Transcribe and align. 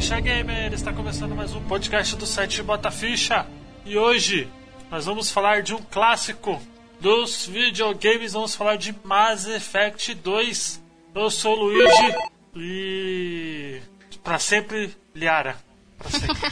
Ficha 0.00 0.18
Gamer! 0.18 0.72
Está 0.72 0.94
começando 0.94 1.34
mais 1.34 1.54
um 1.54 1.62
podcast 1.64 2.16
do 2.16 2.24
site 2.24 2.62
Bota 2.62 2.90
Ficha. 2.90 3.46
E 3.84 3.98
hoje 3.98 4.48
nós 4.90 5.04
vamos 5.04 5.30
falar 5.30 5.60
de 5.60 5.74
um 5.74 5.82
clássico 5.90 6.58
dos 6.98 7.46
videogames. 7.46 8.32
Vamos 8.32 8.54
falar 8.54 8.76
de 8.76 8.96
Mass 9.04 9.46
Effect 9.46 10.14
2. 10.14 10.82
Eu 11.14 11.30
sou 11.30 11.52
o 11.54 11.64
Luigi 11.64 12.14
e. 12.56 13.82
Pra 14.24 14.38
sempre, 14.38 14.96
Liara. 15.14 15.58
Pra 15.98 16.08
sempre. 16.08 16.50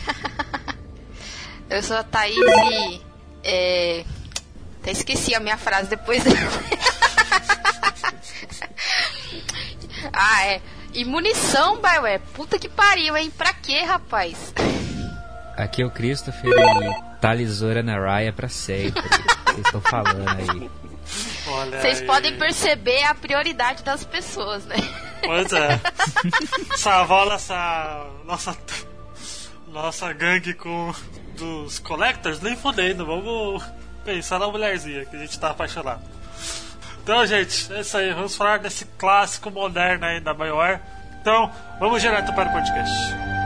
Eu 1.71 1.83
sou 1.83 1.97
a 1.97 2.05
Thaís 2.05 2.37
e. 2.37 3.01
É... 3.43 4.05
Até 4.83 4.91
esqueci 4.91 5.35
a 5.35 5.41
minha 5.41 5.57
frase 5.57 5.89
depois. 5.89 6.23
ah, 10.13 10.45
é. 10.45 10.61
E 10.99 11.05
munição, 11.05 11.81
Bioware. 11.81 12.21
Puta 12.35 12.59
que 12.59 12.69
pariu, 12.69 13.17
hein? 13.17 13.31
Pra 13.31 13.53
quê, 13.55 13.85
rapaz? 13.85 14.53
Aqui 15.57 15.81
é 15.81 15.87
o 15.87 15.91
Christopher 15.93 16.51
e 16.51 17.21
Talisora 17.21 17.85
na 17.85 17.97
Raya 17.97 18.33
pra 18.33 18.49
sempre. 18.49 19.01
Vocês 19.01 19.65
estão 19.65 19.81
falando 19.81 20.29
aí. 20.29 20.69
Vocês 21.71 22.03
podem 22.03 22.37
perceber 22.37 23.05
a 23.05 23.15
prioridade 23.15 23.85
das 23.85 24.05
pessoas, 24.05 24.65
né? 24.65 24.75
Pois 25.25 25.53
é. 25.53 25.81
rola, 27.07 27.35
essa. 27.35 28.05
Nossa. 28.25 28.59
Nossa 29.69 30.13
gangue 30.13 30.53
com. 30.53 30.93
Dos 31.37 31.79
collectors, 31.79 32.41
nem 32.41 32.57
fodendo. 32.57 33.07
Vamos 33.07 33.63
pensar 34.05 34.41
na 34.41 34.49
mulherzinha 34.49 35.05
que 35.05 35.15
a 35.15 35.21
gente 35.21 35.39
tá 35.39 35.51
apaixonado. 35.51 36.18
Então, 37.09 37.25
gente, 37.25 37.73
é 37.73 37.81
isso 37.81 37.97
aí. 37.97 38.13
Vamos 38.13 38.37
falar 38.37 38.59
desse 38.59 38.85
clássico 38.85 39.51
moderno 39.51 40.05
aí 40.05 40.21
da 40.21 40.35
BioWare. 40.35 40.79
Então, 41.19 41.51
vamos 41.81 42.03
direto 42.03 42.35
para 42.35 42.51
o 42.51 42.53
podcast. 42.53 43.38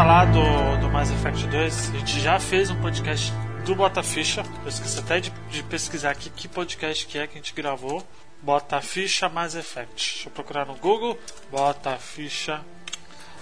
Falar 0.00 0.24
do, 0.24 0.78
do 0.78 0.88
Mass 0.88 1.10
Effect 1.10 1.46
2, 1.46 1.90
a 1.90 1.98
gente 1.98 2.20
já 2.20 2.40
fez 2.40 2.70
um 2.70 2.80
podcast 2.80 3.30
do 3.66 3.74
Bota 3.74 4.02
Ficha. 4.02 4.42
Eu 4.62 4.68
esqueci 4.70 4.98
até 4.98 5.20
de, 5.20 5.30
de 5.50 5.62
pesquisar 5.64 6.12
aqui 6.12 6.30
que 6.30 6.48
podcast 6.48 7.06
que 7.06 7.18
é 7.18 7.26
que 7.26 7.34
a 7.34 7.36
gente 7.36 7.52
gravou. 7.52 8.02
Bota 8.40 8.80
Ficha 8.80 9.28
Mass 9.28 9.54
Effect. 9.54 9.94
Deixa 9.94 10.28
eu 10.28 10.32
procurar 10.32 10.64
no 10.64 10.74
Google. 10.76 11.18
Bota 11.50 11.98
Ficha 11.98 12.62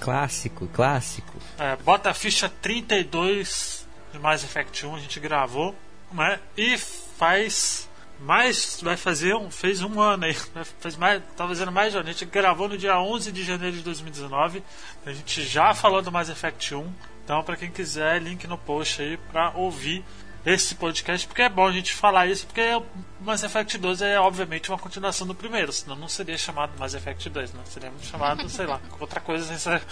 Clássico, 0.01 0.67
clássico. 0.67 1.33
É, 1.61 1.77
bota 1.77 2.13
ficha 2.13 2.49
32 2.61 3.87
de 4.13 4.19
Mass 4.19 4.43
Effect 4.43 4.85
1, 4.85 4.97
a 4.97 4.99
gente 4.99 5.21
gravou, 5.21 5.77
né? 6.11 6.41
E 6.57 6.77
faz 6.77 7.88
mais. 8.21 8.81
Vai 8.83 8.97
fazer 8.97 9.35
um. 9.35 9.51
Fez 9.51 9.83
um 9.83 10.01
ano 10.01 10.25
aí. 10.25 10.35
Faz 10.81 10.97
mais, 10.97 11.23
tá 11.37 11.47
fazendo 11.47 11.73
mais 11.73 11.93
de 11.93 11.97
um 11.97 12.01
ano. 12.01 12.09
A 12.09 12.13
gente 12.13 12.25
gravou 12.25 12.69
no 12.69 12.79
dia 12.79 12.99
11 12.99 13.33
de 13.33 13.45
janeiro 13.45 13.77
de 13.77 13.83
2019. 13.83 14.63
A 15.07 15.13
gente 15.13 15.43
já 15.43 15.75
falou 15.75 16.03
do 16.03 16.13
Mass 16.13 16.29
Effect 16.29 16.75
1. 16.75 16.93
Então, 17.25 17.43
para 17.43 17.57
quem 17.57 17.71
quiser, 17.71 18.23
link 18.23 18.47
no 18.47 18.57
post 18.57 19.03
aí 19.03 19.19
para 19.31 19.51
ouvir 19.55 20.05
esse 20.47 20.75
podcast, 20.75 21.27
porque 21.27 21.43
é 21.43 21.49
bom 21.49 21.67
a 21.67 21.73
gente 21.73 21.93
falar 21.93 22.27
isso, 22.27 22.47
porque 22.47 22.63
o 22.75 22.85
Mass 23.21 23.43
Effect 23.43 23.77
2 23.77 24.03
é 24.03 24.19
obviamente 24.19 24.71
uma 24.71 24.79
continuação 24.79 25.27
do 25.27 25.35
primeiro, 25.35 25.73
senão 25.73 25.97
não 25.97 26.09
seria 26.09 26.39
chamado 26.39 26.73
Mass 26.79 26.95
Effect 26.95 27.29
2, 27.29 27.53
né? 27.53 27.61
Seria 27.67 27.93
chamado, 28.03 28.49
sei 28.49 28.67
lá, 28.67 28.81
outra 28.99 29.21
coisa 29.21 29.45
sem 29.45 29.59
ser 29.59 29.83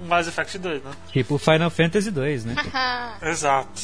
um 0.00 0.06
Mass 0.06 0.26
Effect 0.26 0.58
2, 0.58 0.82
né? 0.82 0.92
Tipo 1.12 1.38
Final 1.38 1.70
Fantasy 1.70 2.10
2, 2.10 2.44
né? 2.46 2.54
Exato. 3.22 3.82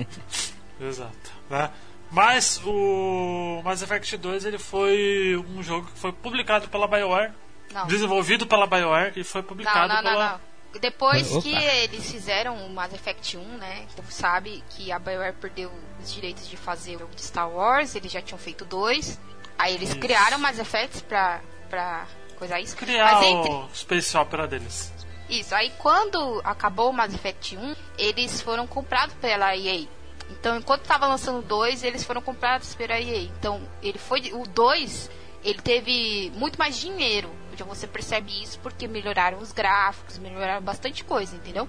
Exato. 0.80 1.32
Né? 1.50 1.70
Mas 2.10 2.60
o 2.64 3.60
Mass 3.64 3.82
Effect 3.82 4.16
2 4.16 4.44
ele 4.44 4.58
foi 4.58 5.42
um 5.56 5.62
jogo 5.62 5.86
que 5.88 5.98
foi 5.98 6.12
publicado 6.12 6.68
pela 6.68 6.86
BioWare, 6.86 7.32
Não. 7.72 7.86
desenvolvido 7.86 8.46
pela 8.46 8.66
BioWare 8.66 9.12
e 9.16 9.24
foi 9.24 9.42
publicado 9.42 9.88
Não, 9.88 9.96
não, 9.96 10.02
não, 10.02 10.10
pela 10.10 10.28
não. 10.32 10.56
Depois 10.80 11.32
Opa. 11.32 11.42
que 11.42 11.54
eles 11.54 12.10
fizeram 12.10 12.54
o 12.66 12.70
Mass 12.70 12.92
Effect 12.92 13.36
1, 13.38 13.42
né? 13.56 13.86
Como 13.96 14.10
sabe 14.10 14.62
que 14.70 14.92
a 14.92 14.98
BioWare 14.98 15.34
perdeu 15.34 15.72
os 16.02 16.12
direitos 16.12 16.46
de 16.48 16.56
fazer 16.56 16.96
o 16.96 16.98
jogo 17.00 17.14
de 17.14 17.22
Star 17.22 17.48
Wars, 17.50 17.94
eles 17.94 18.12
já 18.12 18.20
tinham 18.20 18.38
feito 18.38 18.64
dois. 18.64 19.18
Aí 19.58 19.74
eles 19.74 19.88
Isso. 19.90 19.98
criaram 19.98 20.38
Mass 20.38 20.58
Effect 20.58 21.02
pra, 21.04 21.40
pra 21.70 22.06
coisar 22.38 22.60
isso. 22.60 22.76
criar 22.76 23.14
Mas 23.14 23.26
entre, 23.26 23.50
o 23.50 23.68
Space 23.74 24.14
Opera 24.16 24.46
deles. 24.46 24.92
Isso, 25.30 25.54
aí 25.54 25.72
quando 25.78 26.40
acabou 26.44 26.90
o 26.90 26.92
Mass 26.92 27.14
Effect 27.14 27.56
1, 27.56 27.74
eles 27.98 28.40
foram 28.42 28.66
comprados 28.66 29.14
pela 29.16 29.56
EA. 29.56 29.86
Então, 30.30 30.56
enquanto 30.58 30.82
tava 30.82 31.06
lançando 31.06 31.38
o 31.38 31.42
2, 31.42 31.82
eles 31.82 32.04
foram 32.04 32.20
comprados 32.20 32.74
pela 32.74 33.00
EA. 33.00 33.22
Então, 33.22 33.60
ele 33.82 33.98
foi 33.98 34.32
o 34.32 34.44
2, 34.46 35.10
ele 35.44 35.58
teve 35.60 36.32
muito 36.36 36.58
mais 36.58 36.76
dinheiro. 36.78 37.30
Já 37.56 37.64
você 37.64 37.86
percebe 37.86 38.42
isso 38.42 38.58
porque 38.60 38.86
melhoraram 38.86 39.38
os 39.38 39.50
gráficos, 39.52 40.18
melhoraram 40.18 40.62
bastante 40.62 41.02
coisa, 41.04 41.34
entendeu? 41.36 41.66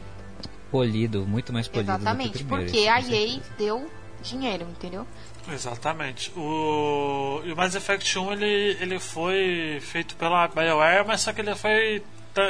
Polido, 0.70 1.26
muito 1.26 1.54
mais 1.54 1.68
polido 1.68 1.92
Exatamente, 1.92 2.32
do 2.34 2.38
que 2.40 2.44
o 2.44 2.48
primeiro. 2.48 2.72
porque 2.72 2.88
a 2.90 3.00
EA 3.00 3.40
deu 3.58 3.90
dinheiro, 4.22 4.64
entendeu? 4.70 5.08
Exatamente. 5.50 6.32
O, 6.36 7.42
e 7.46 7.54
o 7.54 7.56
Mass 7.56 7.74
Effect 7.74 8.20
1 8.20 8.34
ele, 8.34 8.78
ele 8.82 9.00
foi 9.00 9.80
feito 9.82 10.16
pela 10.18 10.46
BioWare, 10.50 11.08
mas 11.08 11.22
só 11.22 11.32
que 11.32 11.40
ele 11.40 11.56
foi 11.56 12.04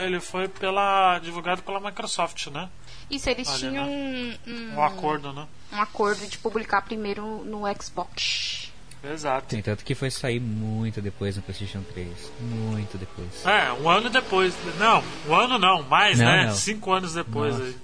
ele 0.04 0.20
foi 0.20 0.48
pela 0.50 1.18
divulgado 1.20 1.62
pela 1.62 1.80
Microsoft, 1.80 2.48
né? 2.48 2.68
Isso, 3.10 3.30
eles 3.30 3.48
Olha, 3.48 3.58
tinham 3.58 3.86
né? 3.86 4.38
um, 4.46 4.52
um, 4.52 4.76
Um 4.76 4.84
acordo, 4.84 5.32
né? 5.32 5.48
Um 5.72 5.82
acordo 5.82 6.26
de 6.28 6.38
publicar 6.38 6.82
primeiro 6.82 7.44
no 7.44 7.64
Xbox. 7.82 8.72
Exato. 9.04 9.48
Tem 9.48 9.62
tanto 9.62 9.86
que 9.86 9.94
foi 9.94 10.10
sair 10.10 10.40
muito 10.40 11.02
depois 11.02 11.36
no 11.36 11.42
PlayStation 11.42 11.82
3. 11.94 12.08
Muito 12.40 12.98
depois. 12.98 13.46
É, 13.46 13.72
um 13.74 13.90
ano 13.90 14.10
depois. 14.10 14.54
Não, 14.80 15.04
um 15.28 15.36
ano 15.36 15.58
não, 15.58 15.84
mais, 15.84 16.20
Não, 16.20 16.26
né? 16.26 16.46
não. 16.48 16.56
Cinco 16.56 16.92
anos 16.92 17.14
depois 17.14 17.60
aí. 17.60 17.76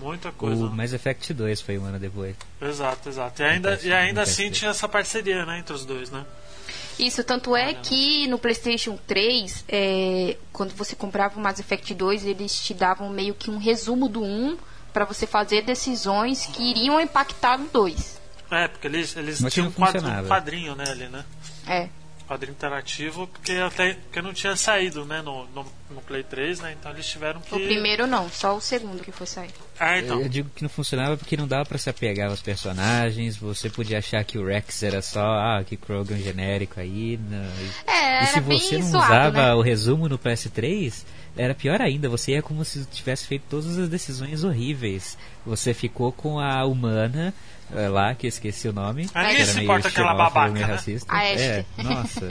Muita 0.00 0.30
coisa. 0.32 0.66
O? 0.66 0.70
Mass 0.70 0.92
Effect 0.92 1.32
2 1.32 1.60
foi 1.60 1.78
um 1.78 1.84
ano 1.84 1.98
depois. 1.98 2.36
Exato, 2.60 3.08
exato. 3.08 3.42
E 3.42 3.44
ainda, 3.44 3.80
e 3.82 3.92
ainda 3.92 4.22
assim 4.22 4.50
tinha 4.50 4.70
essa 4.70 4.88
parceria, 4.88 5.44
né, 5.46 5.58
entre 5.58 5.74
os 5.74 5.84
dois, 5.84 6.10
né? 6.10 6.24
Isso, 6.98 7.22
tanto 7.24 7.54
é 7.54 7.74
que 7.74 8.26
no 8.26 8.38
PlayStation 8.38 8.98
3, 9.06 9.64
é, 9.68 10.36
quando 10.52 10.74
você 10.74 10.96
comprava 10.96 11.38
o 11.38 11.42
Mass 11.42 11.58
Effect 11.58 11.94
2, 11.94 12.24
eles 12.24 12.58
te 12.58 12.72
davam 12.72 13.10
meio 13.10 13.34
que 13.34 13.50
um 13.50 13.58
resumo 13.58 14.08
do 14.08 14.22
1 14.22 14.56
para 14.96 15.04
você 15.04 15.26
fazer 15.26 15.60
decisões 15.60 16.46
que 16.46 16.70
iriam 16.70 16.98
impactar 16.98 17.58
no 17.58 17.68
2. 17.68 18.18
É, 18.50 18.66
porque 18.66 18.86
eles, 18.86 19.14
eles 19.14 19.44
tinham 19.52 19.66
um, 19.66 19.68
um 19.68 20.26
quadrinho, 20.26 20.74
né, 20.74 20.84
ali, 20.88 21.06
né? 21.08 21.22
É. 21.68 21.88
Quadrinho 22.26 22.52
interativo, 22.54 23.26
porque 23.26 23.52
até 23.52 23.92
porque 23.92 24.22
não 24.22 24.32
tinha 24.32 24.56
saído, 24.56 25.04
né, 25.04 25.20
no, 25.20 25.46
no, 25.48 25.66
no 25.90 26.00
Play 26.00 26.22
3, 26.24 26.60
né? 26.60 26.74
Então 26.80 26.90
eles 26.92 27.06
tiveram 27.06 27.42
que. 27.42 27.54
O 27.54 27.60
primeiro 27.60 28.06
não, 28.06 28.30
só 28.30 28.56
o 28.56 28.60
segundo 28.60 29.02
que 29.02 29.12
foi 29.12 29.26
sair. 29.26 29.50
Ah, 29.78 29.98
então. 29.98 30.16
Eu, 30.16 30.22
eu 30.22 30.28
digo 30.30 30.48
que 30.56 30.62
não 30.62 30.70
funcionava 30.70 31.14
porque 31.18 31.36
não 31.36 31.46
dava 31.46 31.66
pra 31.66 31.76
se 31.76 31.90
apegar 31.90 32.30
aos 32.30 32.40
personagens. 32.40 33.36
Você 33.36 33.68
podia 33.68 33.98
achar 33.98 34.24
que 34.24 34.38
o 34.38 34.46
Rex 34.46 34.82
era 34.82 35.02
só, 35.02 35.20
ah, 35.20 35.62
que 35.64 35.76
Krogan 35.76 36.16
genérico 36.16 36.80
aí. 36.80 37.20
não. 37.30 37.44
E- 37.44 37.70
É, 37.86 38.24
e 38.24 38.26
se 38.28 38.32
era 38.38 38.40
você 38.40 38.40
bem 38.40 38.80
não 38.82 38.90
zoado, 38.92 39.04
usava 39.12 39.42
né? 39.48 39.54
o 39.54 39.60
resumo 39.60 40.08
no 40.08 40.18
PS3, 40.18 41.04
era 41.36 41.54
pior 41.54 41.80
ainda. 41.80 42.08
Você 42.08 42.32
ia 42.32 42.42
como 42.42 42.64
se 42.64 42.84
tivesse 42.86 43.26
feito 43.26 43.44
todas 43.48 43.78
as 43.78 43.88
decisões 43.88 44.44
horríveis. 44.44 45.16
Você 45.44 45.72
ficou 45.74 46.12
com 46.12 46.38
a 46.40 46.64
humana 46.64 47.32
eh, 47.74 47.88
lá, 47.88 48.14
que 48.14 48.26
eu 48.26 48.28
esqueci 48.28 48.68
o 48.68 48.72
nome. 48.72 49.08
Ah, 49.14 49.22
ninguém 49.22 49.36
que 49.36 49.42
era 49.42 49.52
meio 49.54 49.64
importa 49.64 49.88
aquela 49.88 50.14
babaca, 50.14 50.52
meio 50.52 50.66
né? 50.66 50.72
racista. 50.72 51.12
A 51.14 51.24
É, 51.24 51.60
Ashley. 51.60 51.66
nossa. 51.84 52.28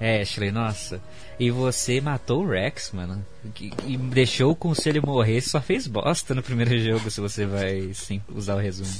Ashley, 0.22 0.50
nossa. 0.50 1.02
E 1.38 1.50
você 1.50 2.00
matou 2.00 2.42
o 2.42 2.48
Rex, 2.48 2.90
mano. 2.92 3.24
E, 3.60 3.70
e 3.86 3.96
deixou 3.96 4.52
o 4.52 4.56
conselho 4.56 5.02
morrer, 5.04 5.40
só 5.42 5.60
fez 5.60 5.86
bosta 5.86 6.34
no 6.34 6.42
primeiro 6.42 6.78
jogo 6.78 7.10
se 7.10 7.20
você 7.20 7.44
vai 7.46 7.90
sim, 7.94 8.20
usar 8.34 8.54
o 8.56 8.58
resumo. 8.58 8.90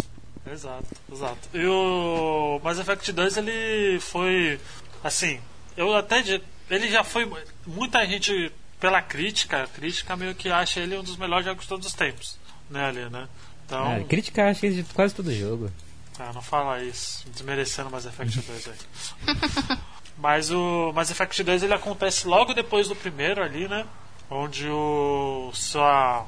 Exato, 0.51 0.85
exato. 1.13 1.49
E 1.55 1.65
o 1.67 2.61
Mass 2.63 2.79
Effect 2.79 3.13
2 3.13 3.37
ele 3.37 4.01
foi 4.01 4.59
assim, 5.05 5.39
eu 5.77 5.95
até 5.95 6.23
ele 6.71 6.89
já 6.91 7.05
foi 7.05 7.31
muita 7.67 8.05
gente 8.07 8.51
pela 8.81 9.03
crítica, 9.03 9.63
a 9.65 9.67
crítica 9.67 10.17
meio 10.17 10.35
que 10.35 10.49
acha 10.49 10.81
ele 10.81 10.97
um 10.97 11.03
dos 11.03 11.17
melhores 11.17 11.45
jogos 11.45 11.63
de 11.65 11.69
todos 11.69 11.87
os 11.87 11.93
tempos, 11.95 12.39
né, 12.69 12.87
ali, 12.87 13.09
né? 13.11 13.29
Então, 13.67 13.97
Ah, 14.01 14.05
crítica 14.05 14.49
acho 14.51 14.61
que 14.61 14.71
de 14.71 14.83
quase 14.95 15.15
todo 15.15 15.33
jogo. 15.33 15.71
ah, 16.19 16.33
não 16.35 16.43
fala 16.43 16.83
isso, 16.83 17.29
desmerecendo 17.31 17.89
o 17.89 17.93
Mass 17.93 18.07
Effect 18.07 18.41
2 18.41 18.69
aí. 18.69 19.77
Mas 20.19 20.51
o 20.51 20.93
Mass 20.95 21.11
Effect 21.11 21.43
2 21.43 21.63
ele 21.63 21.75
acontece 21.75 22.27
logo 22.27 22.53
depois 22.53 22.89
do 22.89 22.97
primeiro 22.97 23.43
ali, 23.43 23.69
né? 23.69 23.87
Onde 24.29 24.69
o 24.69 25.51
sua 25.55 26.27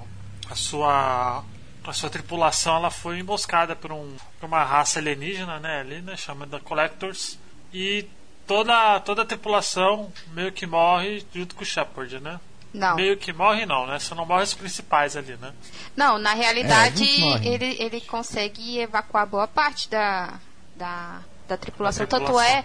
a 0.50 0.54
sua 0.54 1.44
a 1.84 1.93
sua 1.93 2.08
tripulação 2.10 2.76
ela 2.76 2.90
foi 2.90 3.19
emboscada 3.19 3.75
por, 3.75 3.90
um, 3.93 4.16
por 4.38 4.46
uma 4.46 4.62
raça 4.62 4.99
alienígena, 5.00 5.58
né, 5.58 5.81
ali, 5.81 6.00
né, 6.00 6.16
chamada 6.16 6.60
Collectors, 6.60 7.37
e 7.75 8.06
toda 8.47 9.00
toda 9.00 9.23
a 9.23 9.25
tripulação 9.25 10.12
meio 10.33 10.53
que 10.53 10.67
morre 10.67 11.25
junto 11.35 11.55
com 11.55 11.62
o 11.62 11.67
Shepard, 11.67 12.19
né? 12.21 12.41
Não. 12.73 12.97
Meio 12.97 13.17
que 13.19 13.33
morre 13.33 13.67
não, 13.67 13.87
né? 13.87 13.99
Só 13.99 14.15
não 14.15 14.25
morre 14.25 14.44
os 14.44 14.55
principais 14.55 15.17
ali, 15.17 15.37
né? 15.37 15.53
Não, 15.94 16.19
na 16.19 16.33
realidade, 16.33 17.05
É, 17.05 17.47
ele, 17.47 17.77
ele 17.79 18.00
consegue 18.00 18.79
evacuar 18.79 19.27
boa 19.27 19.47
parte 19.47 19.91
da, 19.91 20.41
da, 20.75 21.21
da 21.47 21.56
tripulação. 21.59 22.06
Da 22.06 22.11
Tanto 22.11 22.25
tripulação. 22.25 22.56
é 22.59 22.65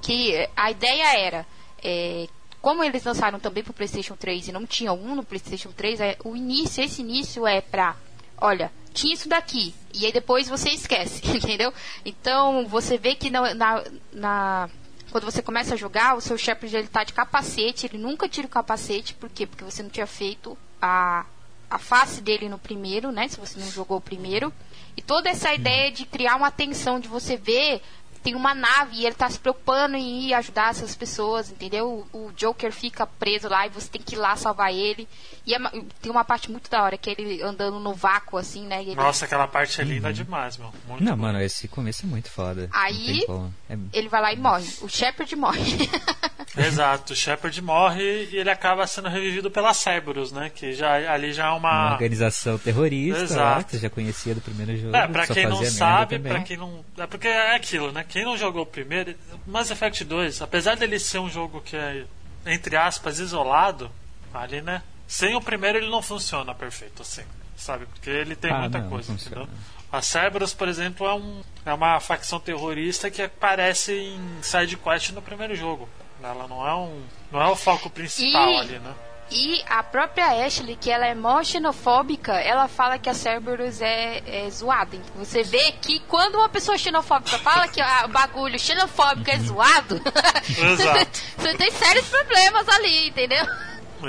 que 0.00 0.48
a 0.56 0.70
ideia 0.70 1.18
era. 1.18 1.46
é, 1.82 2.28
como 2.60 2.82
eles 2.84 3.02
lançaram 3.04 3.38
também 3.40 3.62
pro 3.64 3.72
PlayStation 3.72 4.14
3 4.16 4.48
e 4.48 4.52
não 4.52 4.64
tinha 4.66 4.92
um 4.92 5.14
no 5.16 5.24
PlayStation 5.24 5.70
3, 5.72 6.00
é, 6.00 6.16
o 6.24 6.36
início, 6.36 6.82
esse 6.82 7.02
início 7.02 7.44
é 7.46 7.60
pra. 7.60 7.96
Olha, 8.40 8.70
tinha 8.94 9.12
isso 9.14 9.28
daqui. 9.28 9.74
E 9.92 10.06
aí 10.06 10.12
depois 10.12 10.48
você 10.48 10.70
esquece, 10.70 11.20
entendeu? 11.36 11.72
Então 12.04 12.64
você 12.68 12.96
vê 12.96 13.16
que 13.16 13.28
na, 13.28 13.54
na, 13.54 13.84
na- 14.12 14.70
quando 15.10 15.24
você 15.24 15.42
começa 15.42 15.74
a 15.74 15.76
jogar, 15.76 16.16
o 16.16 16.20
seu 16.20 16.36
Shepard 16.36 16.74
ele 16.76 16.88
tá 16.88 17.04
de 17.04 17.12
capacete, 17.12 17.86
ele 17.86 17.98
nunca 17.98 18.28
tira 18.28 18.46
o 18.46 18.50
capacete, 18.50 19.14
por 19.14 19.28
quê? 19.28 19.46
Porque 19.46 19.64
você 19.64 19.82
não 19.82 19.90
tinha 19.90 20.06
feito 20.06 20.56
a, 20.80 21.24
a 21.70 21.78
face 21.78 22.20
dele 22.20 22.48
no 22.48 22.58
primeiro, 22.58 23.10
né? 23.10 23.28
Se 23.28 23.38
você 23.38 23.58
não 23.58 23.70
jogou 23.70 23.98
o 23.98 24.02
primeiro. 24.02 24.52
E 24.96 25.02
toda 25.02 25.28
essa 25.28 25.54
ideia 25.54 25.90
de 25.90 26.04
criar 26.04 26.36
uma 26.36 26.50
tensão, 26.50 26.98
de 26.98 27.08
você 27.08 27.36
ver, 27.36 27.80
tem 28.18 28.34
uma 28.34 28.54
nave 28.54 28.96
e 28.96 29.06
ele 29.06 29.14
tá 29.14 29.28
se 29.30 29.38
preocupando 29.38 29.96
em 29.96 30.28
ir 30.28 30.34
ajudar 30.34 30.70
essas 30.70 30.94
pessoas, 30.96 31.50
entendeu? 31.50 32.06
O, 32.12 32.26
o 32.26 32.32
Joker 32.32 32.72
fica 32.72 33.06
preso 33.06 33.48
lá 33.48 33.66
e 33.66 33.70
você 33.70 33.88
tem 33.88 34.00
que 34.00 34.14
ir 34.14 34.18
lá 34.18 34.34
salvar 34.36 34.72
ele. 34.72 35.08
E 35.46 35.54
é 35.54 35.58
tem 36.02 36.10
uma 36.10 36.24
parte 36.24 36.50
muito 36.50 36.68
da 36.70 36.82
hora, 36.82 36.98
que 36.98 37.10
é 37.10 37.14
ele 37.16 37.42
andando 37.42 37.78
no 37.78 37.94
vácuo, 37.94 38.38
assim, 38.38 38.66
né? 38.66 38.82
E 38.82 38.88
ele, 38.88 38.96
Nossa, 38.96 39.24
aquela 39.24 39.46
parte 39.46 39.80
é 39.80 39.84
linda 39.84 40.12
demais, 40.12 40.56
meu. 40.56 40.72
Muito 40.86 41.04
Não, 41.04 41.16
bom. 41.16 41.22
mano, 41.22 41.40
esse 41.40 41.68
começo 41.68 42.04
é 42.04 42.08
muito 42.08 42.30
foda. 42.30 42.68
Aí-. 42.72 43.24
É 43.70 43.78
ele 43.92 44.08
vai 44.08 44.20
lá 44.20 44.32
e 44.32 44.36
morre. 44.36 44.66
O 44.82 44.88
Shepard 44.88 45.34
morre. 45.36 45.88
Exato, 46.56 47.12
o 47.12 47.16
Shepard 47.16 47.60
morre 47.62 48.28
e 48.32 48.36
ele 48.36 48.50
acaba 48.50 48.86
sendo 48.86 49.08
revivido 49.08 49.50
pela 49.50 49.72
Cerberus, 49.72 50.32
né? 50.32 50.50
Que 50.50 50.72
já, 50.72 51.12
ali 51.12 51.32
já 51.32 51.46
é 51.46 51.50
uma 51.50 51.68
uma. 51.68 51.92
organização 51.92 52.58
terrorista, 52.58 53.22
Exato. 53.22 53.40
lá, 53.40 53.62
que 53.62 53.70
você 53.72 53.78
já 53.78 53.90
conhecia 53.90 54.34
do 54.34 54.40
primeiro 54.40 54.76
jogo. 54.76 54.96
É, 54.96 55.06
pra 55.06 55.26
só 55.26 55.34
quem 55.34 55.46
não 55.46 55.64
sabe, 55.64 56.18
pra 56.18 56.40
quem 56.42 56.56
não. 56.56 56.84
É 56.96 57.06
porque 57.06 57.28
é 57.28 57.54
aquilo, 57.54 57.92
né? 57.92 58.04
Quem 58.08 58.17
não 58.24 58.36
jogou 58.36 58.62
o 58.62 58.66
primeiro. 58.66 59.14
Mass 59.46 59.70
Effect 59.70 60.04
2, 60.04 60.42
apesar 60.42 60.76
dele 60.76 60.98
ser 60.98 61.18
um 61.18 61.28
jogo 61.30 61.60
que 61.60 61.76
é, 61.76 62.04
entre 62.46 62.76
aspas, 62.76 63.18
isolado, 63.18 63.90
ali, 64.32 64.60
né? 64.60 64.82
Sem 65.06 65.34
o 65.34 65.40
primeiro 65.40 65.78
ele 65.78 65.88
não 65.90 66.02
funciona 66.02 66.54
perfeito, 66.54 67.02
assim. 67.02 67.22
Sabe? 67.56 67.86
Porque 67.86 68.08
ele 68.10 68.36
tem 68.36 68.52
Ah, 68.52 68.60
muita 68.60 68.78
não, 68.78 68.88
coisa, 68.88 69.12
funciona. 69.12 69.42
entendeu? 69.42 69.58
A 69.90 70.02
Cerberus, 70.02 70.52
por 70.54 70.68
exemplo, 70.68 71.06
é, 71.06 71.14
um, 71.14 71.42
é 71.64 71.72
uma 71.72 71.98
facção 71.98 72.38
terrorista 72.38 73.10
que 73.10 73.22
aparece 73.22 73.92
em 73.92 74.42
side 74.42 74.76
quest 74.76 75.10
no 75.12 75.22
primeiro 75.22 75.56
jogo. 75.56 75.88
Ela 76.22 76.46
não 76.46 76.66
é 76.66 76.74
um. 76.74 77.02
não 77.32 77.40
é 77.40 77.46
o 77.48 77.56
foco 77.56 77.88
principal 77.88 78.50
E- 78.50 78.56
ali, 78.60 78.78
né? 78.78 78.94
E 79.30 79.62
a 79.68 79.82
própria 79.82 80.46
Ashley, 80.46 80.74
que 80.76 80.90
ela 80.90 81.06
é 81.06 81.14
mó 81.14 81.42
xenofóbica, 81.42 82.32
ela 82.32 82.66
fala 82.66 82.98
que 82.98 83.10
a 83.10 83.14
Cerberus 83.14 83.80
é, 83.82 84.22
é 84.46 84.50
zoada. 84.50 84.96
Então, 84.96 85.24
Você 85.24 85.42
vê 85.42 85.72
que 85.72 86.00
quando 86.00 86.36
uma 86.36 86.48
pessoa 86.48 86.78
xenofóbica 86.78 87.38
fala 87.38 87.68
que 87.68 87.80
a- 87.80 88.06
o 88.06 88.08
bagulho 88.08 88.58
xenofóbico 88.58 89.30
é 89.30 89.38
zoado, 89.38 90.00
Exato. 90.48 91.20
você 91.36 91.54
tem 91.56 91.70
sérios 91.70 92.06
problemas 92.08 92.66
ali, 92.70 93.08
entendeu? 93.08 93.44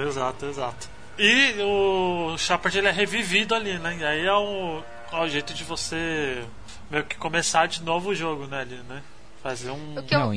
Exato, 0.08 0.46
exato. 0.46 0.90
E 1.18 1.56
o 1.62 2.38
Shepard 2.38 2.78
ele 2.78 2.88
é 2.88 2.92
revivido 2.92 3.54
ali, 3.54 3.78
né? 3.78 3.98
E 4.00 4.06
aí 4.06 4.26
é 4.26 4.34
o, 4.34 4.82
é 5.12 5.18
o 5.20 5.28
jeito 5.28 5.54
de 5.54 5.66
você 5.66 6.46
meio 6.90 7.04
que 7.04 7.18
começar 7.18 7.68
de 7.68 7.84
novo 7.84 8.10
o 8.12 8.16
jogo, 8.16 8.48
né? 8.48 8.62
Ali, 8.62 8.76
né? 8.88 9.02
Fazer 9.42 9.72
um. 9.72 9.98
O 9.98 10.04
que 10.04 10.14
eu- 10.14 10.20
Não, 10.20 10.30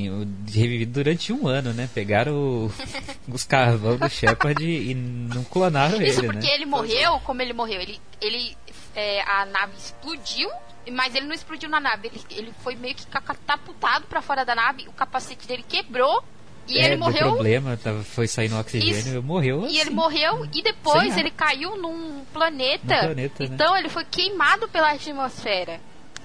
revivido 0.46 0.93
durante 0.93 1.32
um 1.32 1.49
ano, 1.49 1.72
né? 1.72 1.88
Pegaram 1.93 2.32
o- 2.34 2.72
os 3.28 3.44
carvão 3.44 3.96
do 3.96 4.08
Shepard 4.08 4.62
e 4.64 4.94
não 4.94 5.43
clonaram 5.44 6.00
Isso 6.00 6.20
ele, 6.20 6.28
porque 6.28 6.46
né? 6.46 6.54
ele 6.54 6.66
morreu, 6.66 7.19
como 7.25 7.43
ele 7.43 7.52
morreu, 7.52 7.81
ele, 7.81 8.00
ele 8.20 8.56
é, 8.94 9.20
a 9.22 9.44
nave 9.46 9.72
explodiu, 9.76 10.49
mas 10.93 11.14
ele 11.16 11.26
não 11.26 11.34
explodiu 11.34 11.69
na 11.69 11.81
nave, 11.81 12.08
ele, 12.08 12.20
ele 12.31 12.52
foi 12.62 12.76
meio 12.76 12.94
que 12.94 13.04
catapultado 13.06 14.06
pra 14.06 14.22
fora 14.22 14.44
da 14.44 14.54
nave, 14.54 14.87
o 14.87 14.93
capacete 14.93 15.49
dele 15.49 15.64
quebrou 15.69 16.22
e 16.69 16.78
é, 16.78 16.87
ele 16.87 16.96
morreu. 16.96 17.32
problema, 17.32 17.76
tava, 17.76 18.04
foi 18.04 18.28
saindo 18.28 18.56
oxigênio, 18.56 18.96
Isso. 19.14 19.22
morreu. 19.22 19.62
E 19.66 19.70
ele 19.78 19.81
assim. 19.81 19.90
morreu 19.90 20.46
e 20.54 20.62
depois 20.62 21.16
ele 21.19 21.31
caiu 21.32 21.76
num 21.76 22.25
planeta. 22.32 22.94
Num 22.94 23.02
planeta, 23.06 23.44
né? 23.44 23.50
então 23.52 23.76
ele 23.76 23.88
foi 23.88 24.04
queimado 24.04 24.69
pela 24.69 24.93
atmosfera. 24.93 25.81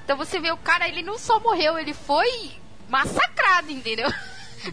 Então 0.06 0.16
você 0.16 0.40
vê 0.40 0.52
o 0.52 0.58
cara, 0.58 0.88
ele 0.88 1.02
não 1.02 1.18
só 1.18 1.40
morreu, 1.40 1.78
ele 1.80 1.94
foi 1.94 2.52
massacrado, 2.90 3.72
entendeu? 3.72 4.12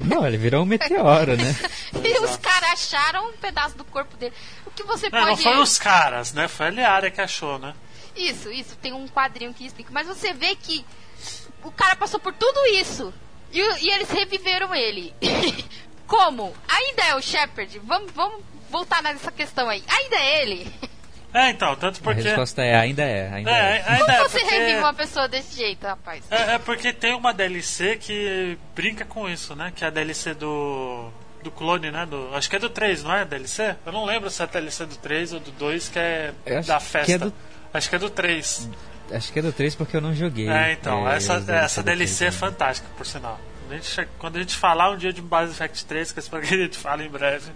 Não, 0.01 0.27
ele 0.27 0.37
virou 0.37 0.63
um 0.63 0.67
meteoro, 0.67 1.37
né? 1.37 1.55
e 2.03 2.19
os 2.21 2.37
caras 2.37 2.71
acharam 2.73 3.29
um 3.29 3.33
pedaço 3.37 3.77
do 3.77 3.85
corpo 3.85 4.17
dele. 4.17 4.35
O 4.67 4.71
que 4.71 4.83
você 4.83 5.09
Não, 5.11 5.19
pode. 5.21 5.31
não 5.31 5.37
foi 5.37 5.59
os 5.59 5.79
caras, 5.79 6.33
né? 6.33 6.49
Foi 6.49 6.67
a 6.67 6.71
Liara 6.71 7.11
que 7.11 7.21
achou, 7.21 7.59
né? 7.59 7.75
Isso, 8.17 8.51
isso, 8.51 8.77
tem 8.77 8.93
um 8.93 9.06
quadrinho 9.09 9.53
que 9.53 9.67
explica. 9.67 9.91
Mas 9.93 10.06
você 10.06 10.33
vê 10.33 10.55
que 10.56 10.85
o 11.63 11.71
cara 11.71 11.97
passou 11.97 12.19
por 12.21 12.33
tudo 12.33 12.67
isso. 12.67 13.13
E, 13.53 13.61
e 13.61 13.91
eles 13.91 14.11
reviveram 14.11 14.75
ele. 14.75 15.15
Como? 16.06 16.55
Ainda 16.69 17.03
é 17.05 17.15
o 17.15 17.23
Shepard? 17.23 17.79
Vamos, 17.81 18.13
vamos 18.13 18.43
voltar 18.71 19.03
nessa 19.03 19.31
questão 19.31 19.69
aí. 19.69 19.83
Ainda 19.87 20.17
é 20.17 20.43
ele? 20.43 20.73
É, 21.34 21.50
então, 21.50 21.74
tanto 21.74 21.98
A 21.98 22.03
porque. 22.03 22.22
resposta 22.22 22.62
é 22.62 22.76
ainda 22.76 23.03
é, 23.03 23.29
ainda 23.32 23.50
É, 23.50 23.55
é. 23.79 23.84
ainda 23.88 24.05
Como 24.05 24.10
é 24.12 24.29
você 24.29 24.38
porque... 24.38 24.55
revive 24.55 24.79
uma 24.79 24.94
pessoa 24.94 25.26
desse 25.29 25.56
jeito, 25.56 25.84
rapaz? 25.84 26.22
É, 26.31 26.55
é 26.55 26.58
porque 26.58 26.93
tem 26.93 27.12
uma 27.12 27.34
DLC 27.34 27.96
que 27.96 28.56
brinca 28.74 29.05
com 29.05 29.29
isso, 29.29 29.56
né? 29.56 29.72
Que 29.74 29.84
é 29.84 29.88
a 29.88 29.91
DLC 29.91 30.32
do. 30.34 31.10
Do 31.43 31.50
clone, 31.50 31.91
né? 31.91 32.06
Do, 32.06 32.34
acho 32.34 32.48
que 32.48 32.56
é 32.56 32.58
do 32.58 32.70
3, 32.70 33.03
não 33.03 33.12
é 33.14 33.20
a 33.20 33.24
DLC? 33.24 33.74
Eu 33.84 33.93
não 33.93 34.05
lembro 34.06 34.31
se 34.31 34.41
é 34.41 34.44
a 34.46 34.48
DLC 34.48 34.86
do 34.86 34.96
3 34.96 35.32
ou 35.34 35.41
do 35.41 35.50
2 35.50 35.88
que 35.91 35.98
é 35.98 36.32
da 36.67 36.79
que 36.79 36.84
festa. 36.86 37.12
é 37.12 37.19
do- 37.19 37.34
Acho 37.74 37.91
que 37.91 37.96
é 37.96 37.98
do 37.98 38.08
3. 38.08 38.70
Acho 39.12 39.32
que 39.32 39.38
é 39.41 39.43
do 39.43 39.53
3 39.53 39.74
porque 39.74 39.94
eu 39.96 40.00
não 40.00 40.14
joguei. 40.14 40.48
É, 40.48 40.72
então, 40.72 41.06
é, 41.06 41.17
essa, 41.17 41.34
essa 41.48 41.82
DLC 41.82 42.24
é 42.24 42.29
3, 42.29 42.34
né? 42.34 42.41
fantástica, 42.41 42.88
por 42.96 43.05
sinal. 43.05 43.38
Quando 43.67 43.72
a, 43.72 43.76
gente, 43.76 44.08
quando 44.19 44.36
a 44.36 44.38
gente 44.41 44.56
falar 44.56 44.91
um 44.93 44.96
dia 44.96 45.12
de 45.12 45.20
Mass 45.20 45.50
Effect 45.50 45.84
3, 45.84 46.12
que 46.12 46.19
eu 46.19 46.22
espero 46.22 46.43
que 46.46 46.55
a 46.55 46.56
gente 46.56 46.79
fale 46.79 47.05
em 47.05 47.10
breve, 47.10 47.50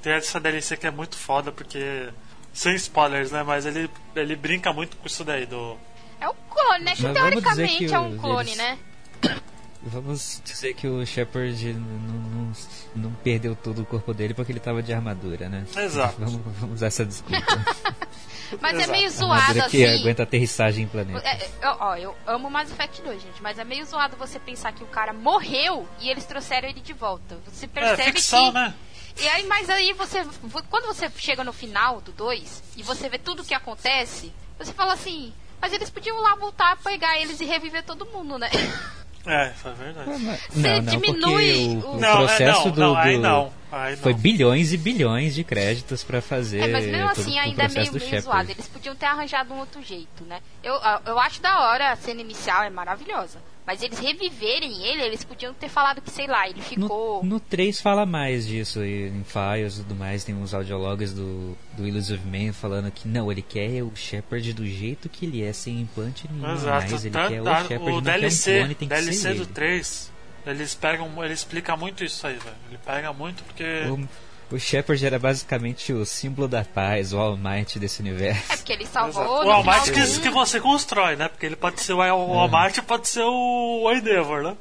tem 0.00 0.12
essa 0.14 0.40
DLC 0.40 0.76
que 0.78 0.86
é 0.86 0.90
muito 0.90 1.16
foda, 1.16 1.50
porque. 1.52 2.08
Sem 2.54 2.74
spoilers, 2.76 3.30
né? 3.32 3.42
Mas 3.42 3.66
ele, 3.66 3.90
ele 4.16 4.34
brinca 4.36 4.72
muito 4.72 4.96
com 4.96 5.06
isso 5.06 5.22
daí, 5.24 5.44
do. 5.44 5.76
É 6.20 6.28
um 6.28 6.34
clone, 6.48 6.84
né? 6.84 6.94
Que 6.96 7.02
Mas 7.02 7.12
teoricamente 7.14 7.86
que 7.86 7.94
é 7.94 7.98
um 7.98 8.16
clone, 8.16 8.48
eles- 8.52 8.56
né? 8.56 8.78
Vamos 9.86 10.40
dizer 10.42 10.72
que 10.72 10.88
o 10.88 11.04
Shepard 11.04 11.74
não, 11.74 11.80
não, 11.82 12.52
não 12.96 13.12
perdeu 13.22 13.54
todo 13.54 13.82
o 13.82 13.84
corpo 13.84 14.14
dele 14.14 14.32
porque 14.32 14.50
ele 14.50 14.58
tava 14.60 14.82
de 14.82 14.94
armadura, 14.94 15.46
né? 15.50 15.66
Exato. 15.76 16.14
Vamos, 16.18 16.40
vamos 16.58 16.76
usar 16.76 16.86
essa 16.86 17.04
desculpa. 17.04 17.44
Mas 18.62 18.74
é 18.74 18.76
Exato. 18.78 18.90
meio 18.92 19.10
zoado 19.10 19.40
armadura 19.42 19.68
que 19.68 19.84
assim. 19.84 20.00
aguenta 20.00 20.22
aterrissagem 20.22 20.84
em 20.84 20.88
planeta. 20.88 21.20
É, 21.28 21.36
é, 21.44 21.50
eu- 21.62 21.76
ó, 21.80 21.96
eu 21.96 22.16
amo 22.26 22.48
Mass 22.50 22.70
Effect 22.70 23.02
2, 23.02 23.20
gente, 23.22 23.42
mas 23.42 23.58
é 23.58 23.64
meio 23.64 23.84
zoado 23.84 24.16
você 24.16 24.38
pensar 24.38 24.72
que 24.72 24.82
o 24.84 24.86
cara 24.86 25.12
morreu 25.12 25.86
e 26.00 26.08
eles 26.08 26.24
trouxeram 26.24 26.68
ele 26.68 26.80
de 26.80 26.92
volta. 26.94 27.36
Você 27.46 27.66
É, 27.66 27.68
percebe 27.68 28.02
ficção, 28.12 28.46
que. 28.46 28.52
né? 28.52 28.74
E 29.20 29.28
aí, 29.28 29.46
mas 29.46 29.70
aí 29.70 29.92
você. 29.92 30.24
Quando 30.68 30.86
você 30.86 31.10
chega 31.16 31.44
no 31.44 31.52
final 31.52 32.00
do 32.00 32.12
2 32.12 32.62
e 32.76 32.82
você 32.82 33.08
vê 33.08 33.18
tudo 33.18 33.42
o 33.42 33.44
que 33.44 33.54
acontece, 33.54 34.32
você 34.58 34.72
fala 34.72 34.94
assim. 34.94 35.32
Mas 35.60 35.72
eles 35.72 35.88
podiam 35.88 36.20
lá 36.20 36.34
voltar, 36.34 36.76
pegar 36.78 37.18
eles 37.18 37.40
e 37.40 37.44
reviver 37.44 37.82
todo 37.84 38.04
mundo, 38.06 38.38
né? 38.38 38.50
É, 39.26 39.48
foi 39.54 39.72
verdade. 39.72 40.10
Não, 40.54 40.82
não, 40.82 40.84
diminui 40.84 41.76
o, 41.82 41.92
o- 41.94 41.98
Não, 41.98 42.10
é, 42.10 42.16
processo 42.26 42.64
não, 42.66 42.70
do, 42.72 42.80
não, 42.82 42.94
aí 42.94 43.16
do- 43.16 43.22
não. 43.22 43.52
Aí 43.72 43.96
não. 43.96 44.02
foi 44.02 44.12
bilhões 44.12 44.70
e 44.74 44.76
bilhões 44.76 45.34
de 45.34 45.42
créditos 45.42 46.04
pra 46.04 46.20
fazer 46.20 46.58
É, 46.60 46.68
mas 46.68 46.84
mesmo 46.84 47.08
todo 47.08 47.20
assim 47.22 47.38
ainda 47.38 47.62
é 47.62 47.68
meio, 47.68 47.90
do 47.90 47.98
meio 47.98 48.20
zoado. 48.20 48.50
Eles 48.50 48.68
podiam 48.68 48.94
ter 48.94 49.06
arranjado 49.06 49.54
um 49.54 49.58
outro 49.60 49.82
jeito, 49.82 50.24
né? 50.24 50.40
Eu, 50.62 50.74
eu 51.06 51.18
acho 51.18 51.40
da 51.40 51.58
hora, 51.58 51.90
a 51.92 51.96
cena 51.96 52.20
inicial 52.20 52.64
é 52.64 52.68
maravilhosa. 52.68 53.38
Mas 53.66 53.82
eles 53.82 53.98
reviverem 53.98 54.84
ele, 54.84 55.02
eles 55.02 55.24
podiam 55.24 55.54
ter 55.54 55.70
falado 55.70 56.02
que, 56.02 56.10
sei 56.10 56.26
lá, 56.26 56.46
ele 56.46 56.60
ficou. 56.60 57.22
No, 57.24 57.30
no 57.30 57.40
3 57.40 57.80
fala 57.80 58.04
mais 58.04 58.46
disso, 58.46 58.84
e 58.84 59.08
em 59.08 59.24
Files 59.24 59.78
e 59.78 59.82
tudo 59.82 59.94
mais, 59.94 60.22
tem 60.22 60.34
uns 60.34 60.52
audiologs 60.52 61.14
do, 61.14 61.56
do 61.74 61.88
Illusive 61.88 62.22
Man 62.28 62.52
falando 62.52 62.90
que 62.90 63.08
não, 63.08 63.32
ele 63.32 63.40
quer 63.40 63.82
o 63.82 63.90
Shepard 63.96 64.52
do 64.52 64.66
jeito 64.66 65.08
que 65.08 65.24
ele 65.24 65.42
é, 65.42 65.50
sem 65.52 65.80
implante 65.80 66.28
nenhum. 66.30 66.52
Exato. 66.52 66.90
Mais, 66.90 67.04
ele 67.06 67.12
Tanto- 67.14 67.28
quer 67.30 67.40
o 67.40 67.44
tá- 67.44 67.62
Shepard, 67.64 67.90
o 67.90 67.94
não 67.94 68.02
DLC, 68.02 68.44
quer 68.44 68.56
um 68.56 68.58
clone, 68.60 68.74
tem 68.74 68.88
que 68.88 68.94
DLC 68.94 69.12
ser 69.18 69.34
do 69.34 69.42
ele. 69.42 69.46
3, 69.46 70.12
eles 70.46 70.74
pegam, 70.74 71.24
ele 71.24 71.32
explica 71.32 71.74
muito 71.74 72.04
isso 72.04 72.26
aí, 72.26 72.34
velho. 72.34 72.56
Ele 72.68 72.78
pega 72.84 73.12
muito 73.14 73.42
porque. 73.44 73.64
O, 73.88 74.06
o 74.50 74.58
Shepard 74.58 75.04
era 75.04 75.18
basicamente 75.18 75.92
o 75.92 76.04
símbolo 76.04 76.46
da 76.46 76.64
paz, 76.64 77.12
o 77.12 77.18
All 77.18 77.36
Might 77.36 77.78
desse 77.78 78.00
universo. 78.00 78.52
É 78.52 78.56
porque 78.56 78.72
ele 78.72 78.86
salvou. 78.86 79.44
O 79.44 79.46
Walmart 79.46 79.84
final 79.84 80.06
que, 80.06 80.20
que 80.20 80.30
você 80.30 80.60
constrói, 80.60 81.16
né? 81.16 81.28
Porque 81.28 81.46
ele 81.46 81.56
pode 81.56 81.80
ser 81.80 81.92
o 81.94 82.02
É. 82.02 82.10
Walmart 82.10 82.78
pode 82.82 83.08
ser 83.08 83.24
o 83.24 83.90
Endeavor, 83.92 84.42
né? 84.42 84.56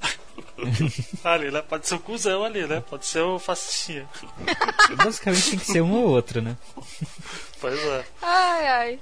ali, 1.24 1.52
né? 1.52 1.62
Pode 1.62 1.88
ser 1.88 1.96
o 1.96 2.00
cuzão 2.00 2.44
ali, 2.44 2.66
né? 2.66 2.84
Pode 2.90 3.06
ser 3.06 3.22
o 3.22 3.40
fascistinha. 3.40 4.08
Basicamente 4.98 5.50
tem 5.52 5.60
que 5.60 5.66
ser 5.66 5.82
um 5.82 5.94
ou 5.94 6.10
outro, 6.10 6.42
né? 6.42 6.58
Pois 7.60 7.80
é, 7.80 8.06
Ai, 8.22 8.68
ai. 8.68 9.00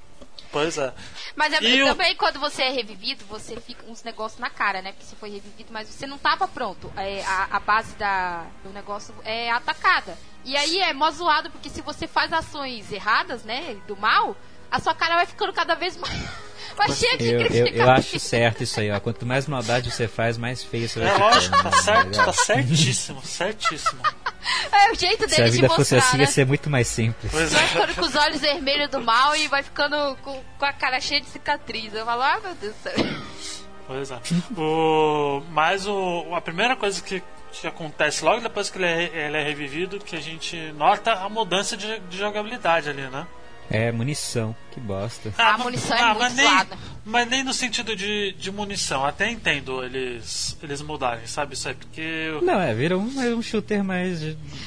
Pois 0.51 0.77
é. 0.77 0.93
Mas 1.35 1.53
é- 1.53 1.61
E 1.63 1.83
o- 1.83 1.87
também 1.87 2.15
quando 2.15 2.39
você 2.39 2.63
é 2.63 2.69
revivido, 2.71 3.23
você 3.25 3.59
fica 3.59 3.85
uns 3.89 4.03
negócios 4.03 4.39
na 4.39 4.49
cara, 4.49 4.81
né? 4.81 4.91
Porque 4.91 5.05
você 5.05 5.15
foi 5.15 5.29
revivido, 5.29 5.71
mas 5.71 5.87
você 5.87 6.05
não 6.05 6.17
tava 6.17 6.47
pronto. 6.47 6.91
É, 6.97 7.23
a, 7.23 7.47
a 7.51 7.59
base 7.59 7.95
da, 7.95 8.45
do 8.63 8.69
negócio 8.71 9.13
é 9.23 9.49
atacada. 9.51 10.17
E 10.43 10.55
aí 10.57 10.79
é 10.79 10.91
mó 10.93 11.09
zoado, 11.11 11.49
porque 11.51 11.69
se 11.69 11.81
você 11.81 12.07
faz 12.07 12.33
ações 12.33 12.91
erradas, 12.91 13.43
né? 13.43 13.75
Do 13.87 13.95
mal, 13.95 14.35
a 14.71 14.79
sua 14.79 14.95
cara 14.95 15.15
vai 15.15 15.25
ficando 15.25 15.51
cada 15.53 15.75
vez 15.75 15.97
mais, 15.97 16.97
cheia 16.97 17.17
de 17.17 17.27
Eu, 17.27 17.41
eu, 17.41 17.47
cicatriz. 17.51 17.75
eu 17.79 17.89
acho 17.91 18.19
certo 18.19 18.63
isso 18.63 18.79
aí, 18.79 18.89
ó. 18.91 18.99
Quanto 18.99 19.25
mais 19.25 19.45
maldade 19.47 19.91
você 19.91 20.07
faz, 20.07 20.37
mais 20.37 20.63
feio 20.63 20.87
você 20.89 20.99
vai 20.99 21.09
É 21.09 21.13
ficando. 21.13 21.33
lógico, 21.33 21.57
tá 21.63 21.69
né? 21.69 21.77
certo, 21.81 22.11
tá 22.25 22.33
certíssimo, 22.33 23.21
certíssimo. 23.25 24.01
É 24.71 24.91
o 24.91 24.95
jeito 24.95 25.29
Se 25.29 25.39
a 25.39 25.47
vida 25.47 25.67
fosse 25.69 25.93
mostrar, 25.93 25.99
assim, 25.99 26.17
né? 26.17 26.23
ia 26.23 26.27
ser 26.27 26.47
muito 26.47 26.67
mais 26.67 26.87
simples. 26.87 27.31
Pois 27.31 27.53
Vai 27.53 27.63
é. 27.63 27.67
ficando 27.67 27.93
com 27.95 28.01
os 28.01 28.15
olhos 28.15 28.41
vermelhos 28.41 28.89
do 28.89 28.99
mal 28.99 29.35
e 29.35 29.47
vai 29.47 29.61
ficando 29.61 30.15
com, 30.23 30.43
com 30.57 30.65
a 30.65 30.73
cara 30.73 30.99
cheia 30.99 31.21
de 31.21 31.27
cicatriz. 31.27 31.93
Eu 31.93 32.03
falo, 32.05 32.23
ah, 32.23 32.39
meu 32.43 32.55
Deus 32.55 32.73
do 32.75 32.81
céu. 32.81 32.93
Pois 33.87 34.09
é. 34.09 34.19
O, 34.57 35.43
mas 35.49 35.85
o, 35.85 36.33
a 36.33 36.39
primeira 36.41 36.75
coisa 36.75 37.01
que, 37.03 37.21
que 37.51 37.67
acontece 37.67 38.23
logo 38.23 38.39
depois 38.41 38.69
que 38.69 38.77
ele 38.77 38.85
é, 38.85 39.25
ele 39.27 39.37
é 39.37 39.43
revivido, 39.43 39.99
que 39.99 40.15
a 40.15 40.19
gente 40.21 40.55
nota 40.77 41.11
a 41.13 41.27
mudança 41.29 41.75
de, 41.77 41.99
de 41.99 42.17
jogabilidade 42.17 42.89
ali, 42.89 43.01
né? 43.09 43.27
É, 43.71 43.89
munição, 43.91 44.53
que 44.71 44.79
bosta. 44.81 45.33
A 45.37 45.57
ma- 45.57 45.63
munição 45.63 45.95
é 45.97 46.01
mas 46.01 46.17
muito 46.17 46.35
nem, 46.35 46.45
zoada. 46.45 46.77
mas 47.05 47.27
nem 47.29 47.43
no 47.43 47.53
sentido 47.53 47.95
de, 47.95 48.33
de 48.33 48.51
munição. 48.51 49.05
Até 49.05 49.31
entendo 49.31 49.81
eles, 49.83 50.57
eles 50.61 50.81
mudarem, 50.81 51.25
sabe? 51.25 51.53
Isso 51.53 51.69
aí, 51.69 51.73
porque. 51.75 52.37
Não, 52.43 52.59
é, 52.59 52.73
virou 52.73 52.99
um, 53.01 53.37
um 53.37 53.41
shooter 53.41 53.81
mais. 53.83 54.21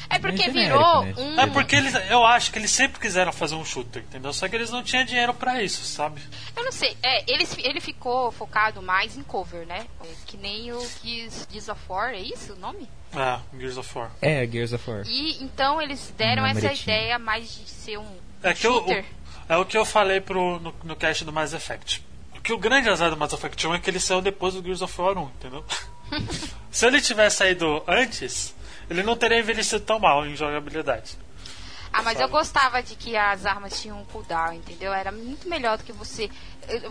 É 0.09 0.19
porque 0.19 0.43
mais 0.49 0.53
virou 0.55 1.05
né? 1.05 1.15
um- 1.19 1.41
É 1.41 1.47
porque 1.47 1.77
eles, 1.77 1.95
eu 2.11 2.25
acho 2.25 2.51
que 2.51 2.59
eles 2.59 2.71
sempre 2.71 2.99
quiseram 2.99 3.31
fazer 3.31 3.55
um 3.57 3.65
shooter, 3.65 4.03
entendeu? 4.03 4.33
Só 4.33 4.49
que 4.49 4.57
eles 4.57 4.71
não 4.71 4.83
tinham 4.83 5.05
dinheiro 5.05 5.35
pra 5.35 5.63
isso, 5.63 5.85
sabe? 5.85 6.23
Eu 6.57 6.65
não 6.65 6.73
sei, 6.73 6.97
é, 7.03 7.31
ele, 7.31 7.47
ele 7.59 7.81
ficou 7.83 8.33
focado 8.33 8.81
mais 8.81 9.19
em 9.19 9.23
cover, 9.23 9.67
né? 9.67 9.85
É, 10.03 10.07
que 10.27 10.39
nem 10.39 10.73
o 10.73 10.81
Gears, 11.05 11.47
Gears 11.51 11.69
of 11.69 11.81
War, 11.89 12.11
é 12.15 12.21
isso 12.21 12.55
o 12.55 12.59
nome? 12.59 12.89
É, 13.15 13.39
Gears 13.59 13.77
of 13.77 13.99
War. 13.99 14.11
É, 14.23 14.47
Gears 14.47 14.73
of 14.73 14.91
War. 14.91 15.03
E 15.07 15.43
então 15.45 15.81
eles 15.81 16.13
deram 16.17 16.43
Uma 16.43 16.51
essa 16.51 16.73
ideia 16.73 17.19
mais 17.19 17.55
de 17.55 17.69
ser 17.71 17.99
um 17.99 18.24
É 18.45 18.55
que 18.55 18.67
o, 18.69 18.73
shooter. 18.75 19.05
o- 19.49 19.53
é 19.53 19.57
o 19.57 19.65
que 19.65 19.77
eu 19.77 19.85
falei 19.85 20.21
pro, 20.21 20.59
no, 20.61 20.75
no 20.85 20.97
cast 20.97 21.25
do 21.25 21.33
Mass 21.33 21.53
Effect. 21.53 22.05
Que 22.43 22.53
o 22.53 22.59
grande 22.59 22.91
azar 22.91 23.09
do 23.11 23.17
Mass 23.17 23.33
Effect 23.33 23.67
1 23.67 23.75
é 23.75 23.79
que 23.79 23.89
ele 23.89 23.99
saiu 23.99 24.21
depois 24.21 24.53
do 24.55 24.63
Gears 24.63 24.83
of 24.83 25.01
War 25.01 25.17
1, 25.17 25.23
entendeu? 25.23 25.65
Se 26.71 26.87
ele 26.87 27.01
tivesse 27.01 27.37
saído 27.39 27.83
antes, 27.89 28.55
ele 28.91 29.03
não 29.03 29.17
teria 29.17 29.39
envelhecido 29.39 29.81
tão 29.85 29.99
mal 29.99 30.27
em 30.27 30.37
jogabilidade. 30.37 31.17
Ah, 31.91 32.03
mas 32.03 32.19
sabe? 32.19 32.25
eu 32.25 32.29
gostava 32.29 32.83
de 32.83 32.97
que 32.97 33.17
as 33.17 33.47
armas 33.47 33.81
tinham 33.81 34.01
um 34.01 34.05
cooldown, 34.07 34.53
entendeu? 34.53 34.93
Era 34.93 35.11
muito 35.13 35.49
melhor 35.49 35.79
do 35.79 35.85
que 35.85 35.93
você. 35.93 36.29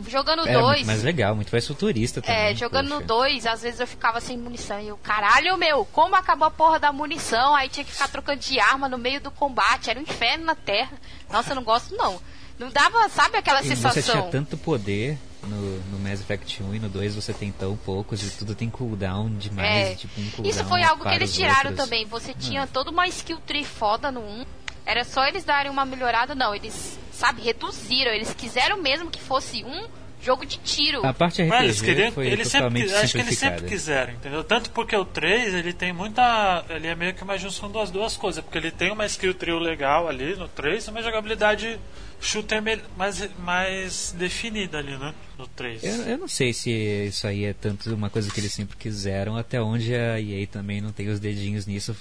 Jogando 0.08 0.48
Era 0.48 0.60
dois. 0.60 0.78
muito 0.78 0.88
mais 0.88 1.04
legal, 1.04 1.36
muito 1.36 1.52
mais 1.52 1.66
futurista 1.68 2.22
também. 2.22 2.52
É, 2.52 2.56
jogando 2.56 2.88
no 2.90 2.96
poxa. 2.96 3.08
2, 3.08 3.46
às 3.46 3.62
vezes 3.62 3.80
eu 3.80 3.88
ficava 3.88 4.20
sem 4.20 4.38
munição. 4.38 4.80
E 4.80 4.88
eu, 4.88 4.98
caralho, 4.98 5.58
meu, 5.58 5.86
como 5.86 6.16
acabou 6.16 6.48
a 6.48 6.52
porra 6.52 6.80
da 6.80 6.92
munição? 6.92 7.56
Aí 7.56 7.70
tinha 7.70 7.84
que 7.84 7.92
ficar 7.92 8.08
trocando 8.08 8.40
de 8.40 8.60
arma 8.60 8.88
no 8.90 8.98
meio 8.98 9.20
do 9.22 9.32
combate. 9.32 9.90
Era 9.90 10.00
um 10.00 10.04
inferno 10.04 10.46
na 10.46 10.56
terra. 10.56 10.92
Nossa, 11.32 11.52
eu 11.52 11.56
não 11.56 11.64
gosto, 11.64 11.96
não. 11.96 12.20
Não 12.60 12.70
dava, 12.70 13.10
sabe 13.10 13.38
aquela 13.38 13.62
E 13.62 13.64
você 13.66 13.76
sensação? 13.76 14.02
tinha 14.22 14.32
tanto 14.32 14.58
poder 14.58 15.18
no, 15.44 15.80
no 15.90 16.00
Mass 16.00 16.22
Effect 16.22 16.62
1 16.62 16.76
e 16.76 16.80
no 16.80 16.88
2 16.88 17.16
você 17.16 17.34
tem 17.34 17.52
tão 17.52 17.76
poucos 17.76 18.22
e 18.24 18.30
tudo 18.38 18.54
tem 18.54 18.70
cooldown 18.70 19.30
demais. 19.36 19.68
É. 19.90 19.96
Tipo, 19.96 20.22
um 20.22 20.30
cooldown 20.30 20.50
Isso 20.50 20.64
foi 20.66 20.84
algo 20.84 21.04
que 21.04 21.14
eles 21.16 21.34
tiraram 21.34 21.72
outros. 21.72 21.78
também. 21.78 22.06
Você 22.06 22.34
tinha 22.34 22.68
toda 22.68 22.92
uma 22.92 23.08
skill 23.08 23.40
tree 23.46 23.66
foda 23.66 24.12
no 24.12 24.22
1. 24.22 24.46
Era 24.86 25.04
só 25.04 25.26
eles 25.26 25.44
darem 25.44 25.72
uma 25.72 25.86
melhorada, 25.86 26.36
não. 26.36 26.54
Eles, 26.54 27.00
sabe, 27.12 27.42
reduziram. 27.42 28.12
Eles 28.12 28.34
quiseram 28.34 28.82
mesmo 28.82 29.10
que 29.10 29.20
fosse 29.22 29.64
um 29.64 29.88
jogo 30.22 30.46
de 30.46 30.58
tiro. 30.58 31.06
A 31.06 31.14
parte 31.14 31.42
RPG 31.42 31.50
Mas 31.50 31.64
eles 31.64 31.82
queriam, 31.82 32.12
foi 32.14 32.28
eles 32.28 32.48
sempre, 32.48 32.60
totalmente 32.70 32.84
quis- 32.86 32.94
acho 33.04 33.14
que 33.14 33.20
eles 33.20 33.38
sempre 33.38 33.66
quiseram, 33.66 34.14
entendeu? 34.14 34.44
Tanto 34.44 34.70
porque 34.72 34.96
o 34.96 35.04
3, 35.04 35.54
ele 35.54 35.74
tem 35.74 35.92
muita. 35.92 36.64
Ele 36.70 36.88
é 36.88 36.96
meio 36.96 37.14
que 37.14 37.24
uma 37.24 37.38
junção 37.38 37.70
das 37.72 37.92
duas 37.92 38.16
coisas. 38.16 38.44
Porque 38.44 38.58
ele 38.58 38.72
tem 38.72 38.92
uma 38.92 39.06
skill 39.06 39.34
trio 39.34 39.60
legal 39.60 40.08
ali 40.08 40.36
no 40.36 40.48
3 40.48 40.86
e 40.88 40.90
uma 40.92 41.02
jogabilidade 41.02 41.78
shooter 42.24 42.62
me- 42.62 42.80
mais, 42.98 43.30
mais 43.40 44.16
definida 44.18 44.78
ali, 44.80 44.98
né? 44.98 45.14
No 45.38 45.48
3. 45.48 45.84
Eu, 45.84 45.96
eu 46.06 46.18
não 46.18 46.28
sei 46.28 46.54
se 46.54 46.72
isso 46.72 47.28
aí 47.28 47.46
é 47.46 47.54
tanto 47.54 47.94
uma 47.94 48.10
coisa 48.10 48.32
que 48.32 48.40
eles 48.40 48.54
sempre 48.54 48.78
quiseram, 48.78 49.36
até 49.38 49.62
onde 49.62 49.94
a 49.94 50.20
EA 50.20 50.48
também 50.48 50.80
não 50.82 50.92
tem 50.92 51.10
os 51.10 51.20
dedinhos 51.20 51.66
nisso, 51.66 51.96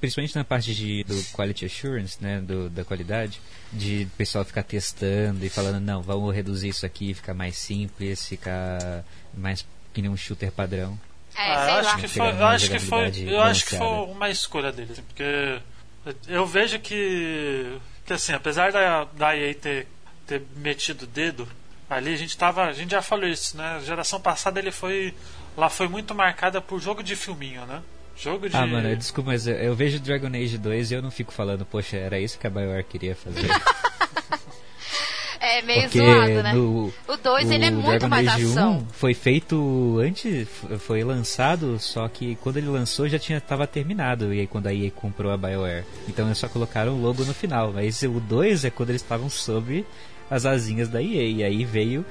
principalmente 0.00 0.34
na 0.34 0.44
parte 0.44 0.74
de, 0.74 1.04
do 1.04 1.22
quality 1.32 1.66
assurance, 1.66 2.16
né, 2.20 2.40
do, 2.40 2.70
da 2.70 2.84
qualidade, 2.84 3.40
de 3.72 4.04
o 4.12 4.16
pessoal 4.16 4.44
ficar 4.44 4.62
testando 4.62 5.44
e 5.44 5.48
falando, 5.48 5.80
não, 5.80 6.02
vamos 6.02 6.34
reduzir 6.34 6.68
isso 6.68 6.86
aqui, 6.86 7.12
ficar 7.14 7.34
mais 7.34 7.56
simples, 7.56 8.26
ficar 8.26 9.04
mais 9.34 9.66
que 9.92 10.00
nem 10.02 10.10
um 10.10 10.16
shooter 10.16 10.50
padrão. 10.52 10.98
É, 11.36 11.40
Ah, 11.54 11.68
eu 11.70 11.76
acho 11.88 11.96
que 11.98 12.08
foi, 12.08 12.26
eu 12.28 12.34
uma 12.36 12.48
acho 12.48 12.70
que 12.70 12.78
foi, 12.78 13.24
eu 13.26 13.40
acho 13.42 13.64
que 13.66 13.76
foi 13.76 13.86
uma 13.86 14.30
escolha 14.30 14.72
deles, 14.72 14.98
porque 15.00 15.60
eu 16.28 16.46
vejo 16.46 16.78
que, 16.78 17.76
que 18.06 18.12
assim, 18.12 18.32
apesar 18.32 18.72
da, 18.72 19.04
da 19.04 19.36
EA 19.36 19.54
ter, 19.54 19.86
ter 20.26 20.42
metido 20.56 21.02
o 21.02 21.06
dedo 21.06 21.48
ali, 21.90 22.14
a 22.14 22.16
gente 22.16 22.36
tava, 22.38 22.64
a 22.64 22.72
gente 22.72 22.92
já 22.92 23.02
falou 23.02 23.26
isso, 23.26 23.56
né? 23.56 23.76
A 23.76 23.80
geração 23.80 24.20
passada 24.20 24.58
ele 24.60 24.70
foi, 24.70 25.12
lá 25.56 25.68
foi 25.68 25.88
muito 25.88 26.14
marcada 26.14 26.60
por 26.60 26.80
jogo 26.80 27.02
de 27.02 27.16
filminho, 27.16 27.66
né? 27.66 27.82
Jogo 28.16 28.48
de 28.48 28.56
Ah, 28.56 28.66
mano, 28.66 28.96
desculpa, 28.96 29.30
mas 29.32 29.46
eu, 29.46 29.56
eu 29.56 29.74
vejo 29.74 30.00
Dragon 30.00 30.28
Age 30.28 30.56
2 30.56 30.90
e 30.90 30.94
eu 30.94 31.02
não 31.02 31.10
fico 31.10 31.32
falando, 31.32 31.66
poxa, 31.66 31.96
era 31.96 32.18
isso 32.18 32.38
que 32.38 32.46
a 32.46 32.50
BioWare 32.50 32.84
queria 32.84 33.14
fazer. 33.14 33.48
É 35.46 35.62
meio 35.62 35.82
Porque 35.82 35.98
zoado, 35.98 36.42
né? 36.42 36.52
no, 36.52 36.92
O 37.08 37.16
2 37.16 37.50
ele 37.50 37.64
é 37.66 37.70
muito 37.70 37.86
Dragon 37.86 38.08
mais 38.08 38.26
Age 38.28 38.44
ação. 38.44 38.78
1 38.78 38.86
foi 38.92 39.14
feito 39.14 39.98
antes, 40.00 40.48
foi 40.80 41.04
lançado, 41.04 41.78
só 41.78 42.08
que 42.08 42.36
quando 42.36 42.56
ele 42.56 42.68
lançou 42.68 43.08
já 43.08 43.18
tinha 43.18 43.40
tava 43.40 43.66
terminado 43.66 44.34
e 44.34 44.40
aí 44.40 44.46
quando 44.46 44.66
a 44.66 44.74
EA 44.74 44.90
comprou 44.90 45.30
a 45.30 45.36
BioWare. 45.36 45.84
Então 46.08 46.26
eles 46.26 46.38
só 46.38 46.48
colocaram 46.48 46.94
o 46.94 47.00
logo 47.00 47.24
no 47.24 47.32
final, 47.32 47.72
mas 47.72 48.02
o 48.02 48.20
2 48.20 48.64
é 48.64 48.70
quando 48.70 48.90
eles 48.90 49.02
estavam 49.02 49.30
sob 49.30 49.86
as 50.28 50.44
asinhas 50.44 50.88
da 50.88 51.00
EA 51.00 51.22
e 51.22 51.44
aí 51.44 51.64
veio 51.64 52.04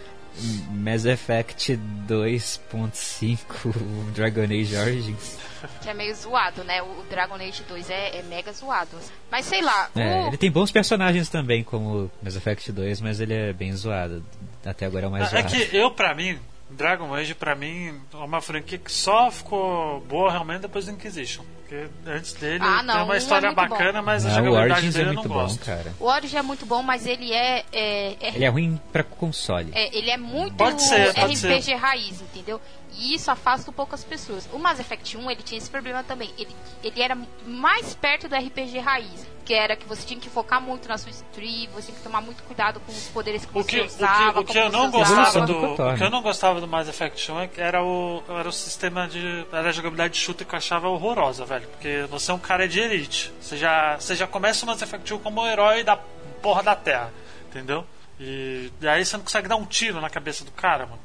Mass 0.71 1.05
Effect 1.05 1.77
2.5 2.07 3.73
Dragon 4.13 4.43
Age 4.43 4.75
Origins. 4.75 5.37
Que 5.81 5.89
é 5.89 5.93
meio 5.93 6.13
zoado, 6.15 6.63
né? 6.63 6.81
O 6.81 7.03
Dragon 7.09 7.35
Age 7.35 7.63
2 7.67 7.89
é, 7.89 8.17
é 8.19 8.23
mega 8.23 8.51
zoado. 8.53 8.97
Mas 9.31 9.45
sei 9.45 9.61
lá, 9.61 9.89
É, 9.95 10.23
o- 10.23 10.27
ele 10.27 10.37
tem 10.37 10.51
bons 10.51 10.71
personagens 10.71 11.27
também 11.29 11.63
como 11.63 12.11
Mass 12.21 12.35
Effect 12.35 12.71
2, 12.71 13.01
mas 13.01 13.19
ele 13.19 13.33
é 13.33 13.53
bem 13.53 13.73
zoado. 13.73 14.23
Até 14.65 14.85
agora 14.85 15.05
é 15.05 15.07
o 15.07 15.11
mais 15.11 15.25
É 15.33 15.41
zoado. 15.41 15.47
que 15.49 15.75
eu, 15.75 15.91
pra 15.91 16.13
mim, 16.13 16.37
Dragon 16.69 17.13
Age, 17.13 17.35
pra 17.35 17.55
mim, 17.55 17.99
é 18.13 18.17
uma 18.17 18.41
franquia 18.41 18.77
que 18.77 18.91
só 18.91 19.29
ficou 19.31 19.99
boa 20.01 20.31
realmente 20.31 20.61
depois 20.61 20.85
do 20.85 20.91
Inquisition. 20.91 21.43
Porque 21.61 21.87
antes 22.05 22.33
dele 22.33 22.59
Ah, 22.63 22.83
não, 22.83 22.93
tem 22.93 23.01
um 23.03 23.05
uma 23.05 23.15
é 23.15 23.17
história 23.17 23.49
bom. 23.49 23.55
bacana, 23.55 24.01
mas 24.01 24.23
a 24.25 24.29
Ah, 24.29 24.31
o 24.33 24.35
jogabilidade 24.35 24.71
Origins 24.73 24.93
dele 24.93 25.05
é 25.05 25.09
eu 25.09 25.13
muito 25.15 25.27
não 25.29 25.35
bom, 25.35 25.41
gosto. 25.43 25.65
cara. 25.65 25.93
o 25.99 26.05
Origin 26.05 26.37
é 26.37 26.41
muito 26.43 26.65
bom, 26.65 26.83
mas 26.83 27.07
ele 27.07 27.33
é, 27.33 27.63
é, 27.71 28.17
é- 28.21 28.35
Ele 28.35 28.45
é 28.45 28.49
ruim 28.49 28.79
pra 28.91 29.03
console. 29.03 29.71
é- 29.73 29.97
ele 29.97 30.11
é 30.11 30.17
muito 30.17 30.55
Pode 30.55 30.81
ser, 30.83 31.13
pode 31.15 31.33
RPG 31.35 31.61
ser. 31.63 31.73
raiz, 31.75 32.21
entendeu? 32.21 32.61
E 32.97 33.13
isso 33.13 33.29
afasta 33.29 33.69
um 33.69 33.73
pouco 33.73 33.93
as 33.95 34.03
pessoas. 34.03 34.47
O 34.53 34.57
Mass 34.59 34.79
Effect 34.79 35.17
1, 35.17 35.31
ele 35.31 35.43
tinha 35.43 35.57
esse 35.57 35.69
problema 35.69 36.03
também. 36.03 36.31
Ele, 36.37 36.55
ele 36.83 37.01
era 37.01 37.17
mais 37.45 37.93
perto 37.95 38.27
do 38.27 38.35
RPG 38.35 38.79
raiz. 38.79 39.27
Que 39.45 39.53
era 39.53 39.75
que 39.75 39.85
você 39.85 40.03
tinha 40.07 40.19
que 40.19 40.27
focar 40.27 40.59
muito 40.59 40.87
na 40.87 40.97
sua 40.97 41.11
tree, 41.31 41.67
você 41.71 41.87
tinha 41.87 41.97
que 41.97 42.03
tomar 42.03 42.19
muito 42.19 42.41
cuidado 42.43 42.79
com 42.79 42.91
os 42.91 43.07
poderes 43.09 43.45
que 43.45 43.51
O 43.51 43.61
você 43.61 43.69
que, 43.69 43.79
o 43.79 43.85
usava. 43.85 44.33
que, 44.33 44.39
o 44.39 44.43
que 44.53 44.57
eu 44.57 44.71
não 44.71 44.89
gostava 44.89 45.21
usava. 45.29 45.37
Evolução 45.37 45.75
do, 45.75 45.83
o 45.93 45.97
que 45.97 46.03
eu 46.03 46.09
não 46.09 46.21
gostava 46.23 46.59
do 46.61 46.67
Mass 46.67 46.87
Effect 46.87 47.31
1 47.31 47.39
é 47.41 47.47
que 47.47 47.61
era 47.61 47.83
o, 47.83 48.23
era 48.27 48.49
o 48.49 48.51
sistema 48.51 49.07
de. 49.07 49.45
Era 49.51 49.69
a 49.69 49.71
jogabilidade 49.71 50.13
de 50.15 50.19
shooter 50.19 50.47
que 50.47 50.55
eu 50.55 50.57
achava 50.57 50.87
horrorosa, 50.89 51.45
velho. 51.45 51.67
Porque 51.67 52.07
você 52.09 52.31
é 52.31 52.33
um 52.33 52.39
cara 52.39 52.67
de 52.67 52.79
elite. 52.79 53.31
Você 53.39 53.55
já, 53.55 53.97
você 53.99 54.15
já 54.15 54.25
começa 54.25 54.65
o 54.65 54.67
Mass 54.67 54.81
Effect 54.81 55.13
1 55.13 55.19
como 55.19 55.41
o 55.41 55.47
herói 55.47 55.83
da 55.83 55.95
porra 56.41 56.63
da 56.63 56.75
Terra. 56.75 57.13
Entendeu? 57.47 57.85
E, 58.19 58.71
e 58.81 58.87
aí 58.87 59.05
você 59.05 59.15
não 59.15 59.23
consegue 59.23 59.47
dar 59.47 59.57
um 59.57 59.65
tiro 59.65 60.01
na 60.01 60.09
cabeça 60.09 60.43
do 60.43 60.49
cara, 60.51 60.87
mano. 60.87 60.99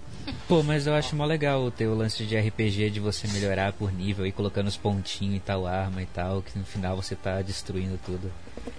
Pô, 0.48 0.62
mas 0.62 0.86
eu 0.86 0.94
acho 0.94 1.14
mó 1.16 1.24
legal 1.24 1.70
ter 1.70 1.86
o 1.86 1.94
lance 1.94 2.24
de 2.24 2.36
RPG 2.38 2.90
de 2.90 3.00
você 3.00 3.28
melhorar 3.28 3.72
por 3.72 3.92
nível 3.92 4.26
e 4.26 4.32
colocando 4.32 4.66
os 4.68 4.76
pontinhos 4.76 5.36
e 5.36 5.40
tal 5.40 5.66
arma 5.66 6.02
e 6.02 6.06
tal, 6.06 6.42
que 6.42 6.58
no 6.58 6.64
final 6.64 6.96
você 6.96 7.14
tá 7.14 7.40
destruindo 7.42 7.98
tudo. 8.04 8.30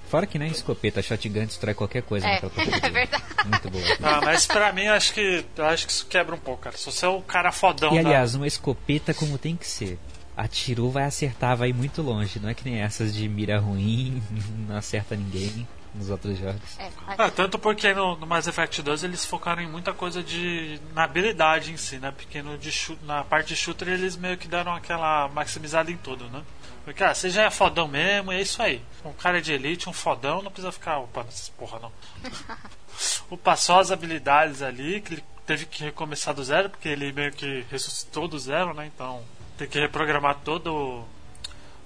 Fora 0.08 0.27
que 0.27 0.38
nem 0.38 0.50
né, 0.50 0.53
escopeta, 0.53 1.01
shotgun 1.01 1.46
destrói 1.46 1.74
qualquer 1.74 2.03
coisa 2.03 2.27
É, 2.27 2.34
naquela 2.41 2.51
é 2.86 2.89
verdade. 2.89 3.24
Muito 3.46 3.70
boa. 3.70 3.84
Ah, 4.03 4.22
mas 4.24 4.46
pra 4.46 4.72
mim, 4.74 4.84
eu 4.84 4.93
acho 4.93 5.13
que, 5.13 5.46
eu 5.55 5.65
acho 5.65 5.86
que 5.86 5.91
isso 5.93 6.05
quebra 6.08 6.36
um 6.36 6.39
pouco, 6.39 6.62
cara. 6.63 6.77
Se 6.77 6.86
você 6.86 7.05
é 7.05 7.10
o 7.10 7.22
cara 7.22 7.51
fodão 7.51 7.91
E 7.93 8.01
da- 8.03 8.10
aliás, 8.10 8.36
uma 8.36 8.46
escopeta 8.48 9.13
como 9.13 9.38
tem 9.38 9.55
que 9.55 9.67
ser. 9.67 9.98
Atirou, 10.36 10.91
vai 10.91 11.03
acertar, 11.05 11.55
vai 11.55 11.72
muito 11.74 12.01
longe. 12.01 12.39
Não 12.39 12.50
é 12.50 12.53
que 12.53 12.70
nem 12.70 12.81
essas 12.81 13.13
de 13.13 13.27
mira 13.29 13.60
ruim, 13.60 14.22
não 14.67 14.75
acerta 14.75 15.15
ninguém 15.15 15.65
nos 15.93 16.10
outros 16.10 16.38
jogos. 16.38 16.79
É, 16.79 16.89
mas- 17.05 17.19
Ah, 17.19 17.29
tanto 17.31 17.60
porque 17.60 17.93
no, 17.93 18.15
no 18.15 18.25
Mass 18.25 18.48
Effect 18.48 18.81
2 18.81 19.03
eles 19.03 19.25
focaram 19.25 19.62
em 19.62 19.67
muita 19.67 19.93
coisa 19.93 20.24
de 20.24 20.79
na 20.93 21.03
habilidade 21.03 21.71
em 21.71 21.77
si, 21.77 21.98
né? 22.00 22.12
Porque 22.12 22.41
no 22.41 22.57
de 22.57 22.71
na 23.03 23.24
parte 23.24 23.50
de 23.50 23.55
shooter 23.55 23.88
eles 23.89 24.15
meio 24.15 24.38
que 24.38 24.48
deram 24.48 24.74
aquela 24.74 25.27
maximizada 25.29 25.91
em 25.91 25.98
tudo, 25.98 26.25
né? 26.29 26.41
Porque, 26.83 27.03
ah, 27.03 27.13
você 27.13 27.29
já 27.29 27.43
é 27.43 27.50
fodão 27.51 27.88
mesmo, 27.88 28.33
e 28.33 28.38
é 28.38 28.41
isso 28.41 28.60
aí. 28.62 28.81
Um 29.05 29.13
cara 29.13 29.39
de 29.39 29.53
elite, 29.53 29.88
um 29.88 29.93
fodão, 29.93 30.41
não 30.41 30.50
precisa 30.50 30.71
ficar 30.71 30.98
upando 30.98 31.27
essas 31.27 31.50
porra, 31.50 31.77
não. 31.79 31.91
Upa 33.29 33.55
só 33.55 33.79
as 33.79 33.91
habilidades 33.91 34.62
ali, 34.63 35.00
que 35.01 35.13
ele 35.13 35.24
teve 35.45 35.65
que 35.67 35.83
recomeçar 35.83 36.33
do 36.33 36.43
zero, 36.43 36.69
porque 36.71 36.89
ele 36.89 37.12
meio 37.13 37.31
que 37.31 37.65
ressuscitou 37.69 38.27
do 38.27 38.39
zero, 38.39 38.74
né? 38.74 38.88
Então 38.88 39.21
tem 39.57 39.67
que 39.67 39.79
reprogramar 39.79 40.38
todo 40.43 41.03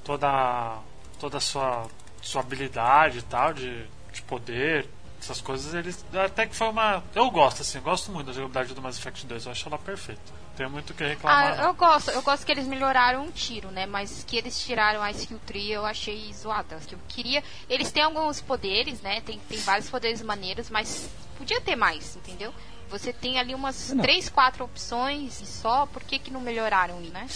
toda 0.03 0.77
toda 1.19 1.37
a 1.37 1.41
sua 1.41 1.87
sua 2.25 2.41
habilidade 2.41 3.19
e 3.19 3.21
tal 3.21 3.53
de, 3.53 3.85
de 4.11 4.21
poder 4.23 4.89
essas 5.19 5.41
coisas 5.41 5.73
eles 5.73 6.05
até 6.13 6.45
que 6.45 6.55
foi 6.55 6.67
uma 6.67 7.03
eu 7.13 7.29
gosto 7.29 7.61
assim 7.61 7.77
eu 7.77 7.83
gosto 7.83 8.11
muito 8.11 8.27
da 8.27 8.33
jogabilidade 8.33 8.73
do 8.73 8.81
Mass 8.81 8.97
Effect 8.97 9.25
2 9.25 9.45
eu 9.45 9.51
acho 9.51 9.67
ela 9.67 9.77
perfeita 9.77 10.45
tenho 10.55 10.69
muito 10.69 10.91
o 10.91 10.93
que 10.93 11.03
reclamar 11.03 11.59
Ah, 11.59 11.63
eu 11.63 11.73
gosto, 11.73 12.11
eu 12.11 12.21
gosto 12.21 12.45
que 12.45 12.51
eles 12.51 12.65
melhoraram 12.65 13.25
um 13.25 13.31
tiro, 13.31 13.69
né? 13.71 13.85
Mas 13.85 14.23
que 14.23 14.37
eles 14.37 14.57
tiraram 14.63 15.01
a 15.01 15.11
skill 15.11 15.39
tree 15.45 15.71
eu 15.71 15.85
achei 15.85 16.33
zoada. 16.33 16.77
Que 16.87 16.95
eu 16.95 16.99
queria. 17.09 17.43
Eles 17.69 17.91
têm 17.91 18.03
alguns 18.03 18.39
poderes, 18.39 19.01
né? 19.01 19.21
Tem, 19.21 19.37
tem 19.49 19.59
vários 19.59 19.89
poderes 19.89 20.21
maneiros, 20.21 20.69
mas 20.69 21.09
podia 21.37 21.59
ter 21.59 21.75
mais, 21.75 22.15
entendeu? 22.15 22.53
Você 22.89 23.11
tem 23.11 23.39
ali 23.39 23.53
umas 23.55 23.91
Não. 23.93 24.01
três, 24.03 24.29
quatro 24.29 24.63
opções 24.65 25.41
e 25.41 25.45
só, 25.45 25.85
por 25.85 26.03
que, 26.03 26.19
que 26.19 26.31
não 26.31 26.39
melhoraram, 26.39 26.99
né? 27.01 27.27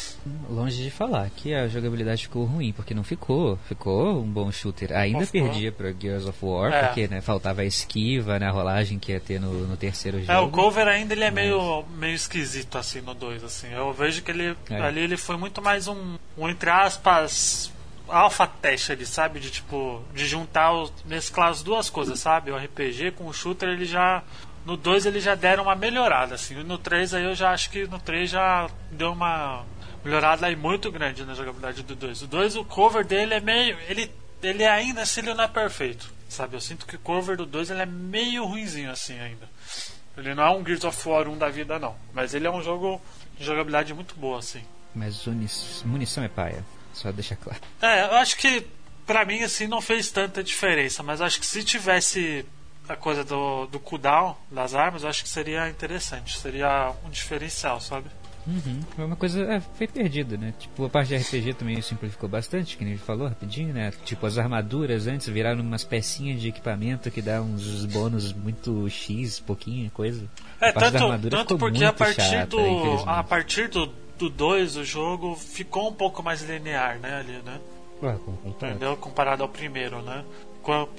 Longe 0.49 0.81
de 0.83 0.91
falar 0.91 1.29
que 1.29 1.53
a 1.53 1.67
jogabilidade 1.67 2.23
ficou 2.23 2.45
ruim, 2.45 2.71
porque 2.71 2.93
não 2.93 3.03
ficou. 3.03 3.57
Ficou 3.67 4.21
um 4.21 4.27
bom 4.29 4.51
shooter. 4.51 4.91
Ainda 4.95 5.25
perdia 5.25 5.71
pra 5.71 5.91
Gears 5.91 6.25
of 6.25 6.37
War, 6.45 6.71
É. 6.71 6.83
porque 6.87 7.07
né, 7.07 7.21
faltava 7.21 7.61
a 7.61 7.65
esquiva, 7.65 8.37
né, 8.39 8.47
a 8.47 8.51
rolagem 8.51 8.99
que 8.99 9.11
ia 9.11 9.19
ter 9.19 9.39
no, 9.39 9.51
no 9.67 9.75
terceiro 9.75 10.19
jogo. 10.19 10.31
É, 10.31 10.39
o 10.39 10.49
cover 10.49 10.87
ainda 10.87 11.13
ele 11.13 11.23
é 11.23 11.31
meio, 11.31 11.83
meio 11.97 12.13
esquisito 12.15 12.77
assim 12.77 13.01
no 13.01 13.13
2, 13.13 13.43
assim. 13.43 13.67
Eu 13.73 13.91
vejo 13.91 14.21
que 14.21 14.31
ele 14.31 14.55
É. 14.69 14.81
ali 14.81 15.01
ele 15.01 15.17
foi 15.17 15.35
muito 15.37 15.61
mais 15.61 15.87
um, 15.87 16.15
um 16.37 16.47
entre 16.49 16.69
aspas 16.69 17.71
alpha 18.07 18.47
teste 18.47 18.91
ali, 18.91 19.05
sabe? 19.05 19.39
De 19.39 19.51
tipo, 19.51 20.01
de 20.15 20.25
juntar 20.27 20.71
os, 20.73 20.91
mesclar 21.05 21.49
as 21.49 21.61
duas 21.61 21.91
coisas, 21.91 22.19
sabe? 22.19 22.49
O 22.51 22.57
RPG 22.57 23.11
com 23.11 23.27
o 23.27 23.33
shooter 23.33 23.69
ele 23.69 23.85
já 23.85 24.23
no 24.69 24.77
2 24.77 25.05
eles 25.05 25.23
já 25.23 25.35
deram 25.35 25.63
uma 25.63 25.75
melhorada 25.75 26.35
assim. 26.35 26.59
E 26.59 26.63
no 26.63 26.77
3 26.77 27.13
aí 27.15 27.23
eu 27.23 27.35
já 27.35 27.51
acho 27.51 27.69
que 27.69 27.87
no 27.87 27.99
3 27.99 28.29
já 28.29 28.69
deu 28.91 29.11
uma 29.11 29.65
melhorada 30.03 30.45
aí 30.47 30.55
muito 30.55 30.91
grande 30.91 31.23
na 31.25 31.33
jogabilidade 31.33 31.83
do 31.83 31.95
2. 31.95 32.21
O 32.21 32.27
2 32.27 32.55
o 32.55 32.63
cover 32.65 33.05
dele 33.05 33.33
é 33.33 33.39
meio 33.39 33.77
ele 33.87 34.11
ele 34.41 34.65
ainda 34.65 35.01
assim 35.01 35.21
ele 35.21 35.33
não 35.33 35.43
é 35.43 35.47
perfeito, 35.47 36.09
sabe? 36.29 36.55
Eu 36.55 36.61
sinto 36.61 36.85
que 36.85 36.95
o 36.95 36.99
cover 36.99 37.35
do 37.35 37.45
2 37.45 37.71
ele 37.71 37.81
é 37.81 37.85
meio 37.85 38.45
ruinzinho 38.45 38.91
assim 38.91 39.19
ainda. 39.19 39.49
Ele 40.17 40.33
não 40.35 40.43
é 40.43 40.49
um 40.51 40.65
Gears 40.65 40.83
of 40.83 41.09
War 41.09 41.27
1 41.27 41.37
da 41.37 41.49
vida, 41.49 41.79
não. 41.79 41.95
Mas 42.13 42.33
ele 42.33 42.45
é 42.45 42.51
um 42.51 42.61
jogo 42.61 43.01
de 43.37 43.45
jogabilidade 43.45 43.93
muito 43.93 44.15
boa, 44.15 44.39
assim. 44.39 44.61
Mas 44.93 45.25
uni- 45.27 45.47
munição 45.85 46.23
é 46.23 46.27
paia. 46.27 46.63
Só 46.93 47.11
deixar 47.11 47.37
claro. 47.37 47.59
É, 47.81 48.03
eu 48.05 48.15
acho 48.15 48.35
que 48.37 48.65
pra 49.05 49.23
mim, 49.23 49.41
assim, 49.43 49.65
não 49.67 49.79
fez 49.81 50.11
tanta 50.11 50.43
diferença. 50.43 51.01
Mas 51.03 51.21
acho 51.21 51.39
que 51.39 51.45
se 51.45 51.63
tivesse 51.63 52.45
a 52.89 52.95
coisa 52.95 53.23
do, 53.23 53.67
do 53.67 53.79
cooldown 53.79 54.35
das 54.51 54.73
armas, 54.75 55.03
eu 55.03 55.09
acho 55.09 55.23
que 55.23 55.29
seria 55.29 55.69
interessante. 55.69 56.37
Seria 56.37 56.91
um 57.05 57.09
diferencial, 57.09 57.79
sabe? 57.79 58.07
Uhum. 58.47 58.79
Foi 58.95 59.05
uma 59.05 59.15
coisa. 59.15 59.43
É, 59.43 59.59
foi 59.59 59.87
perdido, 59.87 60.37
né? 60.37 60.53
Tipo, 60.57 60.85
a 60.85 60.89
parte 60.89 61.09
de 61.09 61.17
RPG 61.17 61.53
também 61.53 61.79
simplificou 61.81 62.27
bastante, 62.27 62.75
que 62.77 62.83
nem 62.83 62.93
ele 62.93 63.01
falou 63.01 63.27
rapidinho, 63.27 63.73
né? 63.73 63.91
Tipo, 64.05 64.25
as 64.25 64.37
armaduras 64.39 65.05
antes 65.07 65.27
viraram 65.27 65.61
umas 65.61 65.83
pecinhas 65.83 66.41
de 66.41 66.47
equipamento 66.49 67.11
que 67.11 67.21
dá 67.21 67.41
uns 67.41 67.85
bônus 67.85 68.33
muito 68.33 68.89
X, 68.89 69.39
pouquinho, 69.39 69.91
coisa. 69.91 70.25
É, 70.59 70.69
a 70.69 70.73
parte 70.73 70.93
da 70.93 70.99
tanto, 70.99 71.29
tanto 71.29 71.57
porque 71.59 71.83
a 71.83 71.93
partir 71.93 72.21
chata, 72.21 72.47
do. 72.47 73.03
A 73.07 73.23
partir 73.23 73.67
do, 73.67 73.85
do 74.17 74.29
2, 74.29 74.77
o 74.77 74.83
jogo 74.83 75.35
ficou 75.35 75.89
um 75.89 75.93
pouco 75.93 76.23
mais 76.23 76.41
linear, 76.41 76.97
né, 76.97 77.19
ali, 77.19 77.39
né? 77.45 77.59
Ué, 78.01 78.13
com- 78.25 78.35
com- 78.37 78.49
Entendeu? 78.49 78.95
Comparado 78.97 79.43
ao 79.43 79.49
primeiro, 79.49 80.01
né? 80.01 80.23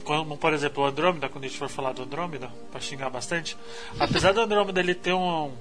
Como, 0.05 0.37
por 0.37 0.53
exemplo, 0.53 0.83
o 0.83 0.87
Andrômeda, 0.87 1.29
quando 1.29 1.45
a 1.45 1.49
gente 1.49 1.59
for 1.59 1.69
falar 1.69 1.93
do 1.93 2.03
Andrômeda, 2.03 2.51
pra 2.71 2.81
xingar 2.81 3.11
bastante, 3.11 3.57
apesar 3.99 4.33
do 4.33 4.41
Andrômeda 4.41 4.81
ele 4.81 4.95
ter 4.95 5.13
um, 5.13 5.53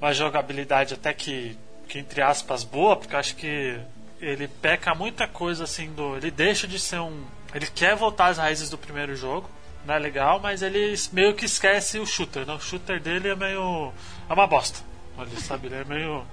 uma 0.00 0.12
jogabilidade 0.12 0.94
até 0.94 1.12
que, 1.12 1.56
que, 1.88 1.98
entre 1.98 2.22
aspas, 2.22 2.64
boa, 2.64 2.96
porque 2.96 3.14
eu 3.14 3.18
acho 3.18 3.36
que 3.36 3.78
ele 4.20 4.48
peca 4.48 4.94
muita 4.94 5.26
coisa 5.28 5.64
assim 5.64 5.92
do. 5.92 6.16
Ele 6.16 6.30
deixa 6.30 6.66
de 6.66 6.78
ser 6.78 7.00
um. 7.00 7.24
Ele 7.54 7.66
quer 7.66 7.94
voltar 7.94 8.26
às 8.26 8.38
raízes 8.38 8.68
do 8.70 8.78
primeiro 8.78 9.14
jogo, 9.14 9.48
não 9.84 9.94
é 9.94 9.98
legal, 9.98 10.40
mas 10.40 10.62
ele 10.62 10.94
meio 11.12 11.34
que 11.34 11.44
esquece 11.44 11.98
o 11.98 12.06
shooter, 12.06 12.46
né? 12.46 12.54
O 12.54 12.60
shooter 12.60 13.00
dele 13.00 13.28
é 13.28 13.36
meio. 13.36 13.92
é 14.28 14.32
uma 14.32 14.46
bosta. 14.46 14.80
Ele 15.18 15.40
sabe, 15.40 15.66
ele 15.68 15.76
é 15.76 15.84
meio. 15.84 16.24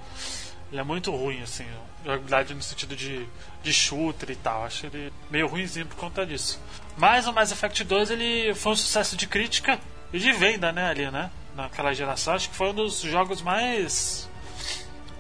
Ele 0.72 0.80
é 0.80 0.84
muito 0.84 1.12
ruim, 1.12 1.42
assim, 1.42 1.66
jogabilidade 2.04 2.54
no 2.54 2.62
sentido 2.62 2.96
de, 2.96 3.26
de 3.64 3.74
shooter 3.74 4.32
e 4.32 4.36
tal. 4.36 4.64
Acho 4.64 4.86
ele 4.88 5.12
meio 5.30 5.48
ruimzinho 5.48 5.86
por 5.86 5.96
conta 5.98 6.26
disso. 6.26 6.60
Mas 6.98 7.28
o 7.28 7.34
Mass 7.34 7.52
Effect 7.52 7.84
2 7.84 8.12
ele 8.12 8.54
foi 8.54 8.74
um 8.74 8.76
sucesso 8.76 9.16
de 9.16 9.28
crítica 9.28 9.80
e 10.14 10.20
de 10.20 10.32
venda, 10.34 10.72
né, 10.72 10.90
ali, 10.90 11.10
né? 11.10 11.32
Naquela 11.56 11.94
geração. 11.94 12.34
Acho 12.34 12.50
que 12.50 12.56
foi 12.56 12.70
um 12.70 12.74
dos 12.74 13.02
jogos 13.02 13.42
mais 13.42 14.30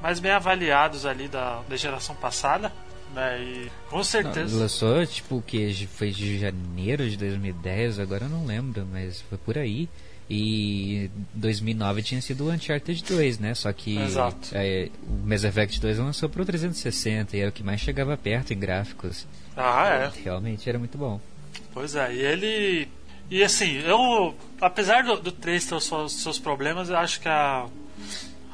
mais 0.01 0.19
bem 0.19 0.31
avaliados 0.31 1.05
ali 1.05 1.27
da, 1.27 1.61
da 1.69 1.75
geração 1.77 2.15
passada. 2.15 2.71
Né? 3.13 3.41
E 3.41 3.71
com 3.89 3.97
Não, 3.97 4.03
certeza. 4.03 4.57
lançou, 4.57 5.05
tipo, 5.05 5.41
que? 5.45 5.87
Foi 5.87 6.11
de 6.11 6.39
janeiro 6.39 7.09
de 7.09 7.17
2010, 7.17 7.99
agora 7.99 8.25
eu 8.25 8.29
não 8.29 8.45
lembro, 8.45 8.87
mas 8.89 9.21
foi 9.21 9.37
por 9.37 9.57
aí. 9.57 9.89
E 10.33 11.11
2009 11.33 12.01
tinha 12.03 12.21
sido 12.21 12.45
o 12.45 12.51
Uncharted 12.51 13.03
2, 13.03 13.39
né? 13.39 13.53
Só 13.53 13.73
que 13.73 13.97
Exato. 13.97 14.51
é, 14.53 14.87
o 15.05 15.27
Mass 15.27 15.43
Effect 15.43 15.81
2 15.81 15.97
lançou 15.97 16.29
pro 16.29 16.45
360 16.45 17.35
e 17.35 17.41
era 17.41 17.49
o 17.49 17.51
que 17.51 17.61
mais 17.61 17.81
chegava 17.81 18.15
perto 18.15 18.53
em 18.53 18.57
gráficos. 18.57 19.27
Ah, 19.57 19.89
é. 19.89 20.11
Realmente 20.23 20.69
era 20.69 20.79
muito 20.79 20.97
bom. 20.97 21.19
Pois 21.73 21.95
é, 21.95 22.13
e 22.13 22.19
ele. 22.21 22.87
E 23.29 23.43
assim, 23.43 23.73
eu. 23.79 24.33
Apesar 24.61 25.03
do, 25.03 25.17
do 25.17 25.33
3 25.33 25.65
ter 25.65 25.75
os 25.75 25.83
seus, 25.83 26.13
seus 26.13 26.39
problemas, 26.39 26.87
eu 26.87 26.95
acho 26.95 27.19
que 27.19 27.27
a. 27.27 27.67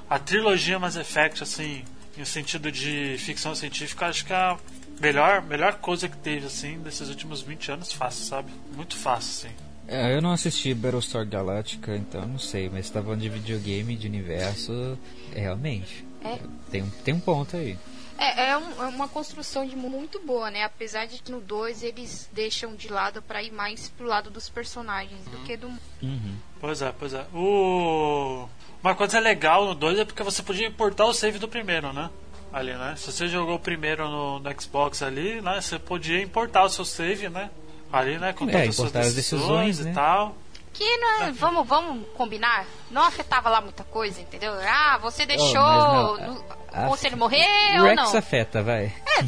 A 0.09 0.17
trilogia 0.17 0.79
Mass 0.79 0.95
Effect, 0.95 1.43
assim, 1.43 1.83
em 2.17 2.25
sentido 2.25 2.71
de 2.71 3.17
ficção 3.19 3.53
científica, 3.53 4.07
acho 4.07 4.25
que 4.25 4.33
é 4.33 4.35
a 4.35 4.57
melhor, 4.99 5.43
melhor 5.43 5.75
coisa 5.75 6.09
que 6.09 6.17
teve, 6.17 6.47
assim, 6.47 6.79
desses 6.79 7.07
últimos 7.07 7.41
20 7.43 7.73
anos, 7.73 7.93
fácil, 7.93 8.25
sabe? 8.25 8.51
Muito 8.75 8.95
fácil, 8.95 9.49
assim. 9.49 9.66
É, 9.87 10.15
eu 10.15 10.21
não 10.21 10.31
assisti 10.31 10.73
Battlestar 10.73 11.25
Galactica, 11.25 11.95
então 11.95 12.25
não 12.27 12.37
sei, 12.39 12.69
mas 12.69 12.89
tá 12.89 13.01
falando 13.01 13.21
de 13.21 13.29
videogame, 13.29 13.95
de 13.95 14.07
universo, 14.07 14.97
é, 15.33 15.39
realmente. 15.39 16.05
É. 16.23 16.39
Tem, 16.69 16.83
um- 16.83 16.89
tem 16.89 17.13
um 17.13 17.19
ponto 17.19 17.55
aí. 17.55 17.77
É, 18.17 18.49
é, 18.49 18.57
um- 18.57 18.83
é 18.83 18.87
uma 18.87 19.07
construção 19.07 19.65
de 19.65 19.75
mundo 19.75 19.95
muito 19.95 20.19
boa, 20.19 20.49
né? 20.51 20.63
Apesar 20.63 21.05
de 21.05 21.21
que 21.21 21.31
no 21.31 21.39
2 21.39 21.83
eles 21.83 22.27
deixam 22.33 22.75
de 22.75 22.89
lado 22.91 23.21
pra 23.21 23.41
ir 23.43 23.51
mais 23.51 23.89
pro 23.89 24.07
lado 24.07 24.29
dos 24.31 24.49
personagens 24.49 25.23
do 25.25 25.37
que 25.45 25.55
do. 25.55 25.67
Uhum. 26.01 26.35
Pois 26.59 26.81
é, 26.81 26.91
pois 26.97 27.13
é. 27.13 27.25
O... 27.33 28.47
Uma 28.83 28.95
coisa 28.95 29.19
legal 29.19 29.65
no 29.65 29.75
2 29.75 29.99
é 29.99 30.05
porque 30.05 30.23
você 30.23 30.41
podia 30.41 30.67
importar 30.67 31.05
o 31.05 31.13
save 31.13 31.37
do 31.39 31.47
primeiro, 31.47 31.93
né? 31.93 32.09
Ali, 32.51 32.73
né? 32.73 32.95
Se 32.97 33.11
você 33.11 33.27
jogou 33.27 33.55
o 33.55 33.59
primeiro 33.59 34.07
no, 34.09 34.39
no 34.39 34.61
Xbox 34.61 35.01
ali, 35.03 35.39
né? 35.41 35.61
Você 35.61 35.77
podia 35.77 36.21
importar 36.21 36.63
o 36.63 36.69
seu 36.69 36.83
save, 36.85 37.29
né? 37.29 37.49
Ali, 37.91 38.17
né? 38.17 38.33
Com 38.33 38.49
É, 38.49 38.67
todas 38.69 38.95
as 38.95 39.13
decisões, 39.13 39.77
decisões, 39.77 39.79
né? 39.79 39.91
e 39.91 39.93
tal. 39.93 40.35
Que 40.73 40.97
não 40.97 41.23
é, 41.23 41.31
vamos, 41.31 41.67
vamos 41.67 42.07
combinar? 42.15 42.65
Não 42.91 43.01
afetava 43.01 43.49
lá 43.49 43.59
muita 43.61 43.83
coisa, 43.83 44.21
entendeu? 44.21 44.53
Ah, 44.61 44.99
você 45.01 45.25
deixou 45.25 45.59
mas 45.59 45.83
não, 46.21 46.45
a- 46.71 46.85
o 46.85 46.89
conselho 46.89 47.17
morrer 47.17 47.45
O 47.75 47.79
ou 47.79 47.83
Rex 47.85 47.95
não? 47.95 48.17
afeta, 48.17 48.61
vai. 48.61 48.93
É, 49.17 49.25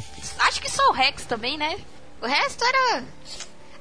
acho 0.48 0.62
que 0.62 0.69
só 0.69 0.88
o 0.89 0.93
Rex 0.93 1.26
também, 1.26 1.58
né? 1.58 1.78
O 2.22 2.28
resto 2.28 2.63
era. 2.63 3.04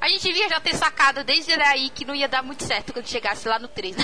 A 0.01 0.09
gente 0.09 0.23
devia 0.23 0.49
já 0.49 0.61
ter 0.61 0.75
sacado 0.77 1.23
desde 1.25 1.53
aí 1.55 1.91
que 1.91 2.05
não 2.05 2.15
ia 2.15 2.29
dar 2.29 2.43
muito 2.43 2.65
certo 2.65 2.93
quando 2.93 3.07
chegasse 3.07 3.47
lá 3.49 3.59
no 3.59 3.67
3. 3.69 3.97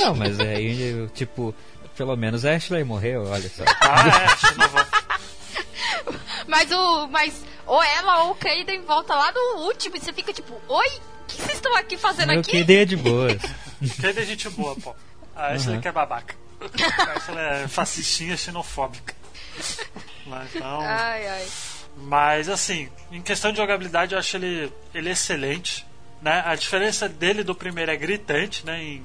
Não, 0.00 0.14
mas 0.14 0.38
aí, 0.38 1.08
tipo, 1.14 1.54
pelo 1.96 2.14
menos 2.16 2.44
a 2.44 2.52
Ashley 2.54 2.84
morreu, 2.84 3.24
olha 3.26 3.48
só. 3.48 3.64
Ah, 3.80 4.04
é, 4.06 5.07
mas 6.46 6.70
o. 6.72 7.06
Mas 7.08 7.42
ou 7.66 7.82
ela 7.82 8.24
ou 8.24 8.30
o 8.32 8.34
Kaiden 8.34 8.82
volta 8.82 9.14
lá 9.14 9.30
no 9.32 9.62
último 9.64 9.96
e 9.96 10.00
você 10.00 10.12
fica 10.12 10.32
tipo, 10.32 10.54
oi? 10.68 10.86
O 10.88 11.26
que 11.28 11.36
vocês 11.42 11.54
estão 11.56 11.76
aqui 11.76 11.96
fazendo 11.98 12.30
Meu 12.30 12.40
aqui? 12.40 12.50
que 12.52 12.56
ideia 12.58 12.86
de 12.86 12.96
boas. 12.96 13.40
Que 14.00 14.06
é 14.08 14.12
de 14.12 14.24
gente 14.24 14.48
boa, 14.50 14.74
pô. 14.74 14.94
A 15.36 15.48
Ashley 15.52 15.76
Uhum. 15.76 15.80
que 15.82 15.86
é 15.88 15.92
babaca. 15.92 16.34
A 16.60 17.12
Ashley 17.18 17.38
é 17.64 17.68
fascistinha 17.68 18.36
xenofóbica. 18.36 19.14
Mas, 20.26 20.54
Então, 20.54 20.80
Ai, 20.80 21.26
ai. 21.28 21.46
mas 21.96 22.48
assim, 22.48 22.88
em 23.12 23.22
questão 23.22 23.52
de 23.52 23.58
jogabilidade 23.58 24.14
eu 24.14 24.18
acho 24.18 24.36
ele, 24.36 24.72
ele 24.94 25.10
excelente. 25.10 25.86
Né? 26.20 26.42
A 26.44 26.56
diferença 26.56 27.08
dele 27.08 27.44
do 27.44 27.54
primeiro 27.54 27.92
é 27.92 27.96
gritante, 27.96 28.66
né? 28.66 28.82
Em 28.82 29.04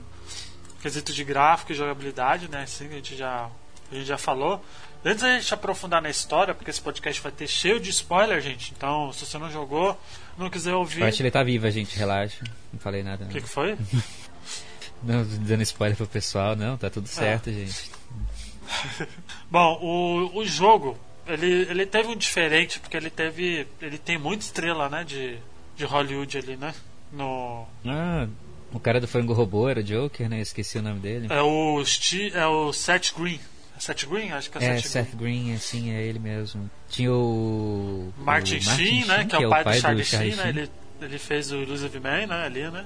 quesito 0.81 1.13
de 1.13 1.23
gráfico 1.23 1.71
e 1.71 1.75
jogabilidade, 1.75 2.47
né? 2.49 2.63
Assim, 2.63 2.87
a 2.87 2.91
gente 2.93 3.15
já, 3.15 3.47
a 3.91 3.95
gente 3.95 4.05
já 4.07 4.17
falou. 4.17 4.63
Antes 5.05 5.21
da 5.21 5.37
gente 5.37 5.53
aprofundar 5.53 6.01
na 6.01 6.09
história, 6.09 6.53
porque 6.53 6.69
esse 6.69 6.81
podcast 6.81 7.21
vai 7.21 7.31
ter 7.31 7.47
cheio 7.47 7.79
de 7.79 7.89
spoiler, 7.89 8.39
gente. 8.41 8.73
Então, 8.75 9.11
se 9.11 9.25
você 9.25 9.37
não 9.37 9.51
jogou, 9.51 9.99
não 10.37 10.49
quiser 10.49 10.73
ouvir. 10.73 11.03
A 11.03 11.07
Ashley 11.07 11.29
tá 11.29 11.43
viva, 11.43 11.69
gente, 11.69 11.97
relaxa. 11.97 12.43
Não 12.71 12.79
falei 12.79 13.03
nada. 13.03 13.25
O 13.25 13.27
que, 13.27 13.41
que 13.41 13.49
foi? 13.49 13.77
não 15.03 15.25
dando 15.25 15.61
spoiler 15.63 15.97
pro 15.97 16.07
pessoal, 16.07 16.55
não, 16.55 16.77
tá 16.77 16.89
tudo 16.89 17.07
certo, 17.07 17.51
gente. 17.51 17.91
Bom, 19.51 19.77
o, 19.81 20.39
o 20.39 20.45
jogo, 20.45 20.97
ele, 21.27 21.67
ele 21.69 21.85
teve 21.85 22.07
um 22.07 22.15
diferente, 22.15 22.79
porque 22.79 22.95
ele 22.95 23.09
teve. 23.09 23.67
Ele 23.81 23.97
tem 23.97 24.17
muita 24.17 24.45
estrela, 24.45 24.89
né? 24.89 25.03
De, 25.03 25.37
de 25.75 25.83
Hollywood 25.85 26.37
ali, 26.37 26.55
né? 26.55 26.73
No. 27.11 27.65
Ah, 27.85 28.27
o 28.71 28.79
cara 28.79 28.99
do 28.99 29.07
Frango 29.07 29.33
Robô 29.33 29.69
era 29.69 29.81
o 29.81 29.83
Joker, 29.83 30.29
né? 30.29 30.41
Esqueci 30.41 30.77
o 30.79 30.81
nome 30.81 30.99
dele. 30.99 31.27
É 31.29 31.41
o, 31.41 31.83
Sti, 31.85 32.31
é 32.33 32.47
o 32.47 32.73
Seth 32.73 33.13
Green. 33.15 33.39
É 33.75 33.79
Seth 33.79 34.05
Green? 34.07 34.31
Acho 34.31 34.49
que 34.51 34.57
é, 34.57 34.65
É, 34.67 34.77
Seth, 34.81 34.91
Seth 35.07 35.15
Green, 35.15 35.53
assim, 35.53 35.91
é 35.91 36.01
ele 36.01 36.19
mesmo. 36.19 36.69
Tinha 36.89 37.11
o. 37.13 38.11
Green. 38.15 38.25
Martin, 38.25 38.57
o 38.57 38.61
Sheen, 38.61 39.05
né? 39.05 39.25
Que 39.25 39.35
é 39.35 39.47
o 39.47 39.49
pai, 39.49 39.63
do 39.63 39.73
Charlie 39.73 40.05
Sheen, 40.05 40.35
né? 40.35 40.43
Sheen. 40.43 40.47
Ele, 40.49 40.71
ele 41.01 41.19
fez 41.19 41.51
o 41.51 41.55
Illusive 41.57 41.99
Man, 41.99 42.27
né? 42.27 42.45
Ali, 42.45 42.69
né? 42.69 42.85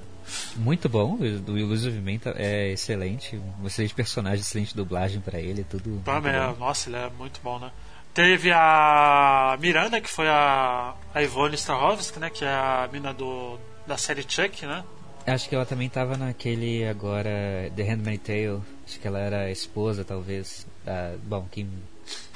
Muito 0.56 0.90
bom, 0.90 1.14
o 1.16 1.40
do 1.40 1.58
Illusive 1.58 2.00
Man 2.02 2.18
tá- 2.20 2.34
é 2.36 2.72
excelente. 2.72 3.40
Um 3.62 3.68
excelente 3.68 3.94
personagem, 3.94 4.40
excelente 4.42 4.76
dublagem 4.76 5.22
pra 5.22 5.40
ele, 5.40 5.64
tudo. 5.64 6.02
Também, 6.04 6.34
é, 6.34 6.54
nossa, 6.58 6.90
ele 6.90 6.98
é 6.98 7.10
muito 7.18 7.40
bom, 7.44 7.60
né? 7.60 7.72
Teve 8.14 8.52
a 8.52 9.56
Miranda, 9.60 10.02
que 10.02 10.10
foi 10.10 10.28
a, 10.28 10.96
a 11.14 11.22
Ivone 11.22 11.56
Strahovski, 11.56 12.20
né? 12.20 12.30
Que 12.30 12.44
é 12.44 12.50
a 12.50 12.90
mina 12.92 13.14
do, 13.14 13.60
da 13.86 13.96
série 13.98 14.26
Chuck, 14.28 14.66
né? 14.66 14.84
Acho 15.26 15.48
que 15.50 15.56
ela 15.56 15.66
também 15.66 15.88
tava 15.90 16.18
naquele 16.18 16.88
agora 16.88 17.30
The 17.76 17.84
Handmaid's 17.84 18.26
Tale. 18.26 18.62
Acho 18.88 19.00
que 19.00 19.08
ela 19.08 19.20
era 19.20 19.42
a 19.42 19.52
esposa, 19.52 20.04
talvez. 20.04 20.66
Da- 20.88 21.16
bom, 21.24 21.46
quem 21.52 21.68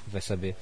vai 0.07 0.21
saber. 0.21 0.55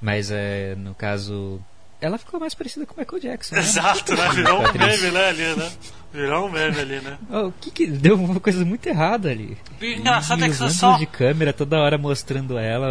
Mas 0.00 0.30
é, 0.30 0.74
no 0.76 0.94
caso. 0.94 1.60
Ela 2.00 2.18
ficou 2.18 2.38
mais 2.40 2.54
parecida 2.54 2.84
com 2.84 2.94
o 2.94 2.98
Michael 2.98 3.20
Jackson. 3.22 3.54
Né? 3.54 3.60
Exato, 3.62 4.14
né? 4.14 4.28
Virou 4.30 4.58
um 4.60 4.72
meme, 4.72 5.10
né? 5.10 5.28
Ali, 5.28 5.56
né? 5.56 5.72
Virou 6.12 6.46
um 6.46 6.50
meme 6.50 6.78
ali, 6.78 7.00
né? 7.00 7.18
Oh, 7.30 7.46
o 7.46 7.52
que 7.52 7.70
que 7.70 7.86
deu 7.86 8.16
uma 8.16 8.38
coisa 8.40 8.64
muito 8.64 8.86
errada 8.86 9.30
ali? 9.30 9.56
E 9.80 9.94
engraçado 9.94 10.40
e 10.40 10.44
é 10.44 10.48
que 10.48 10.54
você 10.54 10.74
só. 10.74 10.98
de 10.98 11.06
câmera 11.06 11.52
toda 11.52 11.78
hora 11.78 11.96
mostrando 11.96 12.58
ela, 12.58 12.86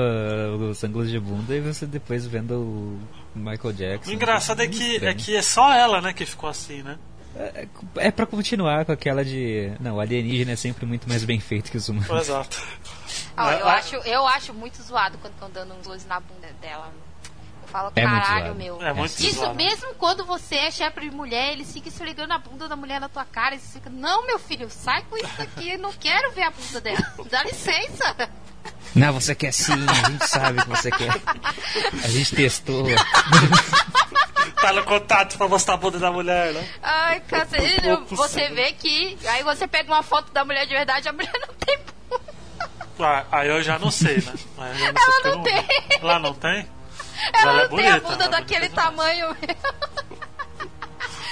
os 0.55 0.83
ângulos 0.83 1.09
de 1.11 1.19
bunda, 1.19 1.55
e 1.55 1.61
você 1.61 1.85
depois 1.85 2.25
vendo 2.25 2.55
o 2.55 2.99
Michael 3.35 3.73
Jackson. 3.73 4.11
O 4.11 4.13
engraçado 4.13 4.61
é 4.61 4.67
que, 4.67 5.05
é 5.05 5.13
que 5.13 5.35
é 5.35 5.41
só 5.41 5.71
ela, 5.73 6.01
né, 6.01 6.11
que 6.13 6.25
ficou 6.25 6.49
assim, 6.49 6.81
né? 6.81 6.97
É, 7.35 7.67
é 7.97 8.11
pra 8.11 8.25
continuar 8.25 8.85
com 8.85 8.91
aquela 8.91 9.23
de. 9.23 9.71
Não, 9.79 9.95
o 9.95 9.99
alienígena 9.99 10.51
é 10.51 10.55
sempre 10.55 10.85
muito 10.85 11.07
mais 11.09 11.23
bem 11.23 11.39
feito 11.39 11.71
que 11.71 11.77
os 11.77 11.89
humanos. 11.89 12.09
Exato. 12.27 12.61
Ó, 13.37 13.49
eu, 13.51 13.67
Ah, 13.67 13.73
acho, 13.75 13.95
eu 13.97 14.27
acho 14.27 14.53
muito 14.53 14.81
zoado 14.81 15.17
quando 15.19 15.33
estão 15.33 15.49
dando 15.49 15.73
uns 15.73 15.85
luz 15.87 16.05
na 16.05 16.19
bunda 16.19 16.47
dela. 16.61 16.91
Eu 17.61 17.67
falo, 17.69 17.91
É 17.95 18.03
caralho, 18.03 18.53
meu. 18.55 18.81
É 18.81 18.93
muito 18.93 19.11
Isso 19.19 19.35
zoado. 19.39 19.55
mesmo 19.55 19.93
quando 19.95 20.25
você 20.25 20.55
é 20.55 20.71
chefe 20.71 21.01
de 21.01 21.11
mulher, 21.11 21.53
eles 21.53 21.71
ficam 21.71 21.89
esfregando 21.89 22.33
a 22.33 22.37
bunda 22.37 22.67
da 22.67 22.75
mulher 22.75 22.99
na 22.99 23.09
tua 23.09 23.25
cara 23.25 23.55
e 23.55 23.59
você 23.59 23.79
fica, 23.79 23.89
não, 23.89 24.25
meu 24.27 24.37
filho, 24.37 24.69
sai 24.69 25.01
com 25.09 25.17
isso 25.17 25.41
aqui, 25.41 25.71
eu 25.71 25.79
não 25.79 25.91
quero 25.93 26.31
ver 26.33 26.43
a 26.43 26.51
bunda 26.51 26.81
dela. 26.81 27.13
Dá 27.29 27.43
licença. 27.43 28.29
Não, 28.95 29.11
você 29.13 29.33
quer 29.33 29.51
sim, 29.51 29.73
a 29.89 30.09
gente 30.09 30.27
sabe 30.27 30.61
que 30.61 30.69
você 30.69 30.91
quer. 30.91 31.09
A 32.03 32.07
gente 32.07 32.35
testou. 32.35 32.85
Tá 34.61 34.71
no 34.71 34.83
contato 34.85 35.37
pra 35.37 35.47
mostrar 35.47 35.73
a 35.73 35.77
bunda 35.77 35.99
da 35.99 36.09
mulher, 36.11 36.53
né? 36.53 36.65
Ai, 36.81 37.19
cacete. 37.21 37.81
Você 38.11 38.47
vê 38.49 38.71
que. 38.71 39.17
Aí 39.27 39.43
você 39.43 39.67
pega 39.67 39.91
uma 39.91 40.03
foto 40.03 40.31
da 40.31 40.45
mulher 40.45 40.65
de 40.65 40.73
verdade, 40.73 41.07
a 41.09 41.11
mulher 41.13 41.33
não 41.45 41.53
tem 41.55 41.77
bunda. 41.79 41.92
Ah, 42.99 43.25
aí 43.31 43.49
eu 43.49 43.61
já 43.63 43.79
não 43.79 43.89
sei, 43.91 44.17
né? 44.17 44.33
Ela 44.57 44.75
sei 44.75 44.93
porque 44.93 45.27
eu 45.27 45.35
não 45.35 45.43
tem. 45.43 45.65
Ela 46.01 46.19
não 46.19 46.33
tem? 46.33 46.69
Ela 47.33 47.51
Ela 47.51 47.61
é 47.63 47.67
não 47.69 47.77
tem 47.77 47.87
a 47.87 47.91
bonita, 47.91 48.09
bunda 48.09 48.23
ela 48.25 48.37
é 48.37 48.39
daquele 48.39 48.69
bonita 48.69 48.81
tamanho 48.81 49.27
mesmo. 49.41 49.55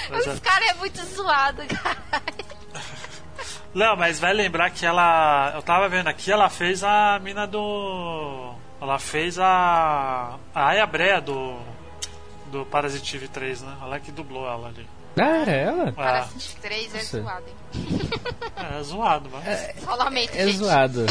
Mas 0.10 0.28
é- 0.28 0.30
Os 0.32 0.40
caras 0.40 0.70
é 0.70 0.74
muito 0.76 1.06
zoado, 1.06 1.62
cara. 1.68 2.22
Não, 3.74 3.96
mas 3.96 4.20
vai 4.20 4.34
lembrar 4.34 4.70
que 4.70 4.86
ela. 4.86 5.52
Eu 5.56 5.62
tava 5.62 5.88
vendo 5.88 6.08
aqui, 6.08 6.32
ela 6.32 6.50
fez 6.50 6.84
a 6.84 7.20
mina 7.20 7.48
do. 7.48 8.54
Ela 8.82 9.00
fez 9.00 9.40
a. 9.40 10.36
A 10.54 10.68
Aya 10.70 10.86
Brea 10.86 11.22
do. 11.22 11.58
Do 12.48 12.66
Parasitive 12.66 13.30
3, 13.30 13.62
né? 13.62 13.74
Ela 13.82 14.00
que 14.00 14.12
dublou 14.12 14.46
ela 14.46 14.68
ali. 14.68 14.86
Ah, 15.18 15.38
era 15.42 15.52
ela? 15.52 15.94
É, 15.98 16.20
assistir 16.20 16.56
três 16.58 16.94
é 16.94 16.98
Nossa. 16.98 17.22
zoado, 17.22 17.46
hein? 17.48 17.56
é 18.80 18.84
zoado, 18.84 19.30
mas. 19.32 19.82
Só 19.84 19.96
lamento, 19.96 20.36
É 20.36 20.46
gente. 20.48 20.58
zoado. 20.58 21.06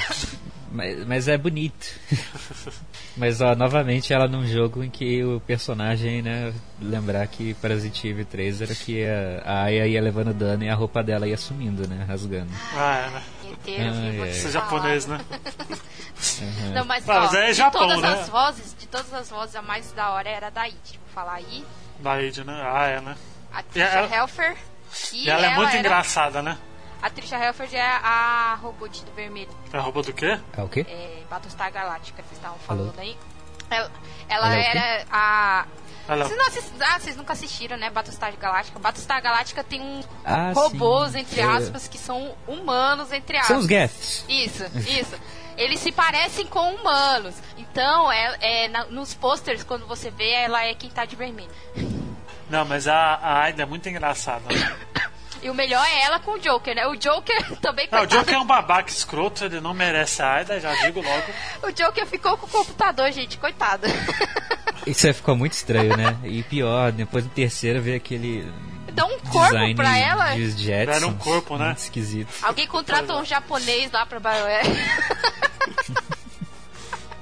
Mas, 0.70 1.06
mas 1.06 1.28
é 1.28 1.37
bonito. 1.37 1.87
Mas 3.16 3.40
ó, 3.40 3.56
novamente 3.56 4.12
ela 4.12 4.28
num 4.28 4.46
jogo 4.46 4.85
em 4.85 4.88
que 4.88 5.22
o 5.24 5.40
personagem, 5.40 6.22
né, 6.22 6.54
lembrar 6.80 7.26
que 7.26 7.54
Parasite 7.54 8.09
Eve 8.09 8.24
3 8.24 8.62
era 8.62 8.74
que 8.74 9.04
a, 9.04 9.42
a 9.44 9.62
Aya 9.64 9.87
ia 9.87 10.00
levando 10.00 10.33
dano 10.33 10.62
e 10.62 10.68
a 10.70 10.74
roupa 10.74 11.02
dela 11.02 11.26
ia 11.26 11.37
sumindo, 11.37 11.88
né, 11.88 12.04
rasgando. 12.06 12.50
Ah, 12.74 12.96
é, 13.06 13.11
né? 13.11 13.22
Inteiro, 13.52 13.92
ai. 14.22 14.30
te 14.30 14.35
Você 14.37 14.46
é 14.48 14.50
japonês, 14.52 15.06
né? 15.06 15.20
Não, 16.72 16.85
mas, 16.85 17.09
ó, 17.09 17.20
mas 17.20 17.35
é 17.35 17.46
de 17.48 17.52
Japão, 17.54 17.80
todas 17.88 18.00
né? 18.00 18.12
as 18.12 18.28
vozes, 18.28 18.76
de 18.78 18.87
todas 18.87 19.12
as 19.12 19.28
vozes, 19.28 19.56
a 19.56 19.62
mais 19.62 19.90
da 19.92 20.11
hora 20.11 20.28
era 20.28 20.50
da 20.50 20.62
It. 20.62 20.78
Vou 21.04 21.09
falar 21.12 21.35
aí. 21.35 21.64
Da 21.98 22.22
Id, 22.22 22.38
né? 22.44 22.62
Ah, 22.64 22.87
é, 22.87 23.00
né? 23.00 23.16
A 23.52 23.62
Trisha 23.62 23.87
ela- 23.88 24.16
Helfer. 24.16 24.56
E, 25.12 25.24
E 25.26 25.30
ela 25.30 25.46
é 25.46 25.54
muito 25.56 25.70
era- 25.70 25.78
engraçada, 25.80 26.42
né? 26.42 26.56
A 27.03 27.09
Trisha 27.11 27.37
Helfer 27.43 27.69
é 27.75 27.81
a 27.81 28.59
robô 28.61 28.87
de 28.89 29.03
vermelho. 29.17 29.51
É 29.73 29.79
roupa 29.79 30.03
do 30.03 30.13
quê? 30.13 30.39
É 30.57 30.63
o 30.63 30.69
quê? 30.69 30.87
É, 30.89 31.23
Battlestar 31.31 31.73
Galáctica, 31.73 32.23
vocês 32.23 32.33
estavam 32.39 32.59
falando 32.59 32.99
aí. 32.99 33.17
Ela, 33.71 33.91
ela 34.29 34.57
é 34.57 34.67
era 34.71 35.05
a. 35.11 35.67
Ela 36.09 36.25
Vocês, 36.25 36.37
não 36.39 36.47
assist... 36.49 36.73
ah, 36.81 36.99
vocês 36.99 37.17
nunca 37.17 37.33
assistiram, 37.35 37.77
né? 37.77 37.89
Battlestar 37.89 38.37
Galáctica. 38.37 38.79
Battlestar 38.81 39.23
Galáctica 39.23 39.63
tem 39.63 39.81
um 39.81 40.03
Ah, 40.25 40.51
robôs, 40.53 41.13
sim. 41.13 41.21
entre 41.21 41.41
É. 41.41 41.45
aspas, 41.45 41.87
que 41.87 41.97
são 41.97 42.35
humanos, 42.49 43.13
entre 43.13 43.37
aspas. 43.37 43.47
São 43.49 43.59
os 43.59 43.67
Geths. 43.67 44.25
Isso, 44.29 44.65
isso. 44.89 45.15
Eles 45.57 45.79
se 45.79 45.93
parecem 45.93 46.47
com 46.49 46.75
humanos. 46.75 47.37
Então, 47.57 48.11
é, 48.11 48.37
é, 48.41 48.69
na- 48.69 48.87
nos 48.87 49.15
posters, 49.15 49.63
quando 49.63 49.87
você 49.87 50.11
vê, 50.11 50.31
ela 50.33 50.65
é 50.67 50.75
quem 50.75 50.91
tá 50.91 51.05
de 51.05 51.15
vermelho. 51.15 51.51
Não, 52.49 52.65
mas 52.65 52.89
a, 52.89 52.97
a 53.15 53.43
Aida 53.43 53.63
é 53.63 53.67
muito 53.67 53.89
engraçada. 53.89 54.43
Né? 54.53 54.77
E 55.42 55.48
o 55.48 55.55
melhor 55.55 55.85
é 55.87 56.03
ela 56.03 56.20
com 56.20 56.33
o 56.33 56.38
Joker, 56.38 56.74
né? 56.74 56.87
O 56.87 56.94
Joker 56.96 57.57
também 57.61 57.88
Não, 57.90 57.98
o 57.98 58.03
coitado. 58.03 58.20
Joker 58.20 58.35
é 58.35 58.38
um 58.38 58.46
babaca 58.46 58.90
escroto, 58.90 59.44
ele 59.44 59.61
não 59.61 59.72
merece 59.72 60.20
a 60.22 60.35
Aida, 60.35 60.61
já 60.61 60.74
digo 60.74 61.00
logo. 61.00 61.24
O 61.62 61.70
Joker 61.72 62.07
ficou 62.07 62.37
com 62.37 62.46
o 62.46 62.50
computador, 62.50 63.11
gente, 63.12 63.38
coitado. 63.38 63.87
Isso 64.87 65.07
aí 65.07 65.12
ficou 65.12 65.37
muito 65.37 65.53
estranho, 65.53 65.96
né? 65.96 66.16
E 66.24 66.42
pior, 66.42 66.90
depois 66.92 67.24
do 67.24 67.31
terceiro 67.31 67.81
ver 67.83 67.96
aquele 67.96 68.50
Dá 68.92 69.05
um 69.05 69.18
corpo 69.20 69.46
design 69.46 69.74
pra 69.74 69.96
ela. 69.98 70.35
de 70.35 70.50
Jetsons. 70.50 70.96
Era 70.96 71.07
um 71.07 71.16
corpo, 71.16 71.57
né? 71.57 71.66
Muito 71.66 71.79
esquisito. 71.79 72.29
Alguém 72.42 72.66
contratou 72.66 73.20
um 73.20 73.24
japonês 73.24 73.90
lá 73.92 74.05
pra 74.07 74.18
BioWare. 74.18 74.66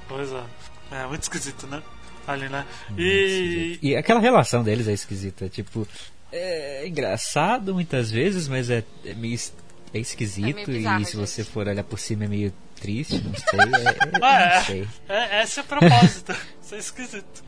Pois 0.07 0.31
é. 0.31 0.43
É 0.91 1.05
muito 1.05 1.23
esquisito, 1.23 1.67
né? 1.67 1.81
Ali, 2.27 2.49
né? 2.49 2.65
E. 2.97 3.77
E 3.81 3.95
aquela 3.95 4.19
relação 4.19 4.63
deles 4.63 4.87
é 4.87 4.93
esquisita, 4.93 5.47
tipo, 5.49 5.87
é 6.31 6.87
engraçado 6.87 7.73
muitas 7.73 8.11
vezes, 8.11 8.47
mas 8.47 8.69
é, 8.69 8.83
é 9.05 9.13
meio 9.13 9.33
es- 9.33 9.53
é 9.93 9.99
esquisito 9.99 10.49
É 10.49 10.53
meio 10.53 10.67
bizarro, 10.67 11.01
e 11.01 11.05
se 11.05 11.15
você 11.17 11.41
gente. 11.43 11.51
for 11.51 11.67
olhar 11.67 11.83
por 11.83 11.99
cima 11.99 12.25
é 12.25 12.27
meio 12.27 12.53
triste, 12.79 13.21
não 13.21 13.33
sei, 13.33 13.59
é, 13.59 13.89
é- 13.89 14.19
Ah, 14.21 14.55
não 14.59 14.65
sei. 14.65 14.87
é, 15.09 15.39
é, 15.39 15.43
esse 15.43 15.59
é 15.59 15.63
o 15.63 15.65
propósito. 15.65 16.35
Isso 16.63 16.75
é 16.75 16.77
esquisito. 16.77 17.43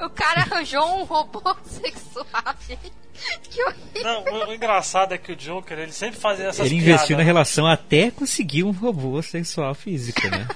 o 0.00 0.08
cara 0.10 0.40
arranjou 0.40 1.00
um 1.00 1.04
robô 1.04 1.42
sexual, 1.68 2.26
gente. 2.66 2.92
Que 3.42 3.62
horrível. 3.62 4.02
Não, 4.02 4.24
o, 4.24 4.48
o 4.48 4.54
engraçado 4.54 5.12
é 5.12 5.18
que 5.18 5.30
o 5.32 5.36
Joker, 5.36 5.78
ele 5.78 5.92
sempre 5.92 6.18
fazia 6.18 6.46
essas 6.46 6.66
Ele 6.66 6.76
piadas. 6.76 6.94
investiu 6.94 7.16
na 7.16 7.22
relação 7.22 7.66
até 7.66 8.10
conseguir 8.10 8.64
um 8.64 8.72
robô 8.72 9.22
sexual 9.22 9.74
físico, 9.74 10.26
né? 10.28 10.48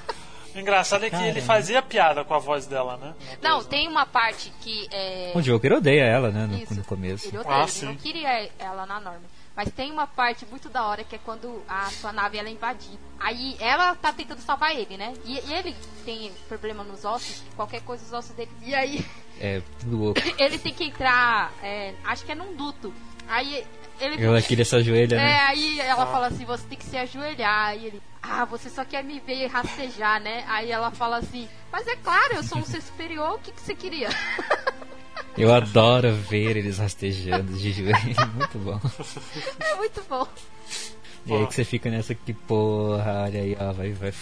O 0.59 0.61
engraçado 0.61 1.05
é 1.05 1.11
que 1.11 1.15
ele 1.23 1.41
fazia 1.41 1.81
piada 1.81 2.25
com 2.25 2.35
a 2.35 2.39
voz 2.39 2.67
dela, 2.67 2.97
né? 2.97 3.15
Não, 3.41 3.63
tem 3.63 3.87
uma 3.87 4.05
parte 4.05 4.53
que 4.61 4.89
é. 4.91 5.31
O 5.37 5.41
Joker 5.41 5.75
odeia 5.75 6.03
ela, 6.03 6.31
né, 6.33 6.47
no, 6.47 6.77
no 6.77 6.83
começo. 6.85 7.29
Ele 7.29 7.39
odeia, 7.39 7.55
Ah, 7.55 7.63
ele 7.63 7.71
sim. 7.71 7.87
não 7.87 7.95
queria 7.95 8.51
ela 8.59 8.85
na 8.85 8.99
norma. 8.99 9.23
Mas 9.55 9.71
tem 9.71 9.93
uma 9.93 10.07
parte 10.07 10.45
muito 10.47 10.69
da 10.69 10.85
hora 10.85 11.05
que 11.05 11.15
é 11.15 11.19
quando 11.25 11.63
a 11.69 11.87
sua 11.91 12.13
nave 12.13 12.39
ela 12.39 12.49
é 12.49 12.53
invadida. 12.53 12.99
Aí 13.21 13.57
ela 13.61 13.95
tá 13.95 14.13
tentando 14.13 14.41
salvar 14.41 14.75
ele, 14.75 14.97
né? 14.97 15.15
E, 15.25 15.35
e 15.49 15.53
ele 15.55 15.77
tem 16.05 16.33
problema 16.49 16.83
nos 16.83 17.05
ossos, 17.05 17.43
qualquer 17.55 17.83
coisa 17.83 18.05
os 18.05 18.13
ossos 18.13 18.35
dele. 18.35 18.51
E 18.63 18.75
aí 18.75 19.05
É 19.41 19.63
louco. 19.87 20.21
ele 20.39 20.59
tem 20.59 20.75
que 20.75 20.85
entrar, 20.85 21.53
é, 21.63 21.95
acho 22.05 22.25
que 22.25 22.33
é 22.33 22.35
num 22.35 22.57
duto. 22.57 22.93
Aí 23.29 23.65
ele 24.01 24.25
Ela 24.25 24.41
queria 24.43 24.65
se 24.65 24.75
ajoelhar, 24.77 25.21
É, 25.21 25.25
né? 25.25 25.41
aí 25.41 25.81
ela 25.81 26.07
fala 26.07 26.27
assim, 26.29 26.45
você 26.45 26.65
tem 26.69 26.79
que 26.79 26.85
se 26.85 26.97
ajoelhar. 26.97 27.69
Aí 27.69 27.87
ele, 27.87 28.03
ah, 28.23 28.45
você 28.45 28.69
só 28.71 28.85
quer 28.85 29.03
me 29.05 29.21
ver 29.21 29.47
rastejar, 29.47 30.21
né? 30.21 30.45
Aí 30.49 30.71
ela 30.71 30.91
fala 30.91 31.19
assim, 31.19 31.49
mas 31.73 31.87
é 31.87 31.97
claro, 31.97 32.35
eu 32.35 32.43
sou 32.43 32.59
um 32.59 32.65
ser 32.65 32.83
superior, 32.83 33.35
o 33.35 33.39
que, 33.39 33.53
que 33.53 33.61
você 33.61 33.75
queria? 33.75 34.09
Eu 35.37 35.55
adoro 35.55 36.13
ver 36.15 36.57
eles 36.57 36.79
rastejando 36.79 37.53
de 37.53 37.71
joelho. 37.71 37.95
Muito 38.35 38.59
bom. 38.59 38.81
É 39.61 39.75
muito 39.77 40.03
bom. 40.09 40.27
E 41.27 41.33
aí 41.33 41.47
que 41.47 41.55
você 41.55 41.65
fica 41.65 41.89
nessa 41.91 42.13
que 42.13 42.33
porra, 42.33 43.23
olha 43.25 43.41
aí, 43.41 43.57
ó, 43.61 43.73
vai, 43.73 43.93
vai. 43.93 44.13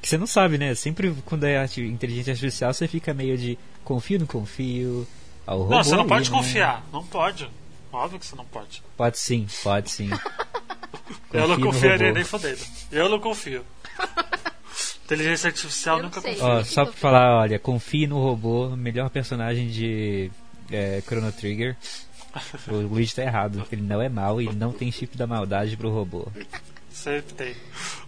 Que 0.00 0.08
você 0.08 0.16
não 0.16 0.28
sabe, 0.28 0.58
né? 0.58 0.74
Sempre 0.76 1.12
quando 1.24 1.44
é 1.44 1.64
inteligência 1.78 2.32
artificial, 2.32 2.72
você 2.72 2.86
fica 2.86 3.12
meio 3.12 3.36
de 3.36 3.58
confio, 3.84 4.20
não 4.20 4.26
confio. 4.26 5.06
Ao 5.44 5.58
robô 5.58 5.74
Não, 5.74 5.82
você 5.82 5.92
não 5.92 6.00
ali, 6.00 6.08
pode 6.08 6.30
né? 6.30 6.36
confiar. 6.36 6.84
Não 6.92 7.04
pode. 7.04 7.50
Óbvio 7.92 8.18
que 8.18 8.26
você 8.26 8.36
não 8.36 8.44
pode. 8.44 8.82
Pode 8.96 9.18
sim, 9.18 9.46
pode 9.62 9.90
sim. 9.90 10.10
eu 11.32 11.48
não 11.48 11.60
confiaria 11.60 12.12
nem 12.12 12.24
fodendo. 12.24 12.60
Eu 12.90 13.08
não 13.08 13.18
confio. 13.18 13.64
Inteligência 15.04 15.48
artificial 15.48 15.96
Eu 15.96 16.02
não 16.04 16.08
nunca 16.08 16.20
sei. 16.20 16.34
confio. 16.34 16.46
Ó, 16.46 16.64
só 16.64 16.84
pra 16.84 16.94
falar, 16.94 17.40
olha, 17.40 17.58
confie 17.58 18.06
no 18.06 18.22
robô, 18.22 18.68
melhor 18.76 19.10
personagem 19.10 19.68
de 19.68 20.30
é, 20.70 21.00
Chrono 21.02 21.32
Trigger. 21.32 21.76
O 22.68 22.76
Luigi 22.76 23.12
tá 23.12 23.22
errado, 23.22 23.66
ele 23.72 23.82
não 23.82 24.00
é 24.00 24.08
mal 24.08 24.40
e 24.40 24.52
não 24.52 24.72
tem 24.72 24.92
chip 24.92 25.16
da 25.16 25.26
maldade 25.26 25.76
pro 25.76 25.90
robô. 25.90 26.28
Sempre 26.90 27.34
tem. 27.34 27.56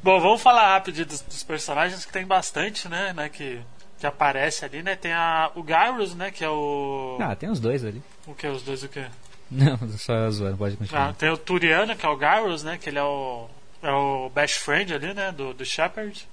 Bom, 0.03 0.21
vamos 0.21 0.41
falar 0.41 0.75
rápido 0.75 1.05
dos, 1.05 1.23
dos 1.23 1.43
personagens 1.43 2.05
que 2.05 2.13
tem 2.13 2.25
bastante, 2.25 2.89
né? 2.89 3.13
né 3.13 3.29
que, 3.29 3.61
que 3.99 4.07
aparece 4.07 4.65
ali, 4.65 4.83
né? 4.83 4.95
Tem 4.95 5.13
a, 5.13 5.51
o 5.55 5.65
Gyros, 5.65 6.15
né? 6.15 6.31
Que 6.31 6.45
é 6.45 6.49
o. 6.49 7.19
Ah, 7.21 7.35
tem 7.35 7.49
os 7.49 7.59
dois 7.59 7.85
ali. 7.85 8.03
O 8.27 8.35
que? 8.35 8.47
Os 8.47 8.63
dois 8.63 8.83
o 8.83 8.89
quê? 8.89 9.07
Não, 9.53 9.79
só 9.99 10.31
zoando, 10.31 10.57
pode 10.57 10.75
Ah, 10.75 10.79
continuar. 10.79 11.15
tem 11.15 11.31
o 11.31 11.37
Turiano, 11.37 11.95
que 11.95 12.05
é 12.07 12.09
o 12.09 12.17
Gyros, 12.19 12.63
né? 12.63 12.79
Que 12.81 12.89
ele 12.91 12.99
é 12.99 13.03
o. 13.05 13.49
É 13.83 13.91
o 13.93 14.31
best 14.35 14.59
friend 14.61 14.95
ali, 14.95 15.13
né? 15.13 15.33
Do, 15.33 15.53
do 15.53 15.65
Shepard. 15.65 16.27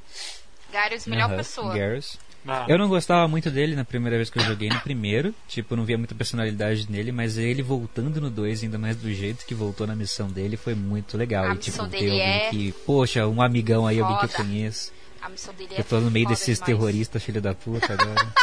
Garius, 0.71 1.05
melhor 1.07 1.35
pessoa. 1.35 1.75
Garrus. 1.75 2.17
Ah, 2.47 2.65
Eu 2.69 2.77
não 2.77 2.87
gostava 2.87 3.27
muito 3.27 3.51
dele 3.51 3.75
na 3.75 3.83
primeira 3.83 4.15
vez 4.17 4.29
que 4.29 4.39
eu 4.39 4.43
joguei 4.43 4.69
no 4.69 4.79
primeiro. 4.79 5.33
Tipo, 5.47 5.75
não 5.75 5.83
via 5.83 5.97
muita 5.97 6.15
personalidade 6.15 6.89
nele, 6.89 7.11
mas 7.11 7.37
ele 7.37 7.61
voltando 7.61 8.21
no 8.21 8.29
2, 8.29 8.63
ainda 8.63 8.77
mais 8.77 8.95
do 8.95 9.11
jeito 9.13 9.45
que 9.45 9.53
voltou 9.53 9.85
na 9.85 9.95
missão 9.95 10.27
dele, 10.29 10.55
foi 10.55 10.73
muito 10.75 11.17
legal. 11.17 11.45
A 11.45 11.55
e 11.55 11.57
tipo, 11.57 11.77
ter 11.77 11.83
alguém 11.83 12.21
é 12.21 12.49
que. 12.49 12.71
Poxa, 12.85 13.27
um 13.27 13.41
amigão 13.41 13.85
aí, 13.85 13.99
alguém 13.99 14.17
que 14.19 14.25
eu 14.25 14.29
foda. 14.29 14.43
conheço. 14.43 14.91
A 15.21 15.27
missão 15.29 15.53
dele 15.53 15.73
é 15.75 15.79
Eu 15.81 15.83
tô 15.83 15.99
no 15.99 16.09
meio 16.09 16.25
foda 16.27 16.35
desses 16.35 16.59
demais. 16.59 16.65
terroristas, 16.65 17.23
filho 17.23 17.41
da 17.41 17.53
puta, 17.53 17.91
agora. 17.93 18.33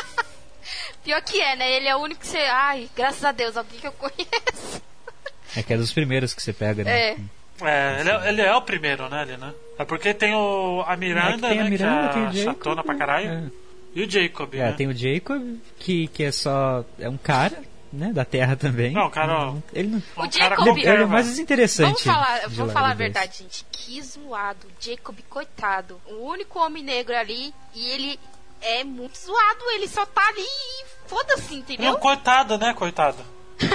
Pior 1.06 1.22
que 1.22 1.40
é, 1.40 1.54
né? 1.56 1.70
Ele 1.72 1.86
é 1.86 1.94
o 1.96 2.00
único 2.00 2.20
que 2.20 2.26
você. 2.26 2.38
Ai, 2.38 2.90
graças 2.96 3.24
a 3.24 3.30
Deus, 3.32 3.56
alguém 3.56 3.78
que 3.78 3.86
eu 3.86 3.92
conheço. 3.92 4.82
é 5.56 5.62
que 5.62 5.72
é 5.72 5.76
dos 5.76 5.92
primeiros 5.92 6.34
que 6.34 6.42
você 6.42 6.52
pega, 6.52 6.82
né? 6.82 6.90
É. 7.10 7.16
é, 7.62 8.00
ele 8.00 8.10
é, 8.10 8.28
ele 8.28 8.42
é 8.42 8.54
o 8.54 8.60
primeiro, 8.62 9.08
né? 9.08 9.20
Ali, 9.20 9.36
né? 9.36 9.54
É 9.78 9.84
porque 9.84 10.12
tem 10.12 10.34
o, 10.34 10.82
a 10.86 10.96
Miranda, 10.96 11.46
É 11.46 11.50
que 11.50 11.54
tem 11.54 11.56
né? 11.58 11.66
a 11.66 11.70
Miranda, 11.70 12.08
que 12.08 12.14
tem 12.14 12.22
é 12.22 12.26
o 12.26 12.28
a 12.28 12.32
Jacob. 12.32 12.54
chatona 12.56 12.82
pra 12.84 12.94
caralho. 12.96 13.28
É. 13.28 13.50
E 13.94 14.02
o 14.04 14.10
Jacob, 14.10 14.52
É, 14.54 14.58
né? 14.58 14.72
tem 14.72 14.88
o 14.88 14.92
Jacob, 14.92 15.58
que, 15.78 16.08
que 16.08 16.24
é 16.24 16.32
só. 16.32 16.84
É 16.98 17.08
um 17.08 17.16
cara, 17.16 17.62
né? 17.92 18.12
Da 18.12 18.24
Terra 18.24 18.56
também. 18.56 18.92
Não, 18.92 19.08
cara. 19.08 19.54
Ele 19.72 19.88
não. 19.88 19.98
Um 19.98 20.26
O 20.26 20.30
cara 20.30 20.30
Jacob- 20.50 20.64
qualquer, 20.64 20.80
Ele 20.80 20.88
é 20.88 20.92
o 20.94 20.96
velho. 20.98 21.08
mais 21.08 21.26
desinteressante. 21.26 21.88
Vamos 21.88 22.02
falar, 22.02 22.48
vamos 22.48 22.72
falar 22.72 22.90
a 22.90 22.94
verdade, 22.94 23.38
gente. 23.38 23.64
Que 23.70 24.02
zoado. 24.02 24.66
Jacob, 24.80 25.16
coitado. 25.30 26.00
O 26.06 26.28
único 26.30 26.58
homem 26.58 26.82
negro 26.82 27.16
ali. 27.16 27.54
E 27.74 27.90
ele 27.90 28.20
é 28.60 28.84
muito 28.84 29.16
zoado. 29.16 29.64
Ele 29.74 29.86
só 29.88 30.04
tá 30.04 30.26
ali 30.28 30.44
foda-se, 31.06 31.52
Ele 31.52 31.54
é 31.54 31.56
um 31.56 31.60
entendeu? 31.60 31.98
coitado, 31.98 32.58
né, 32.58 32.74
coitado? 32.74 33.18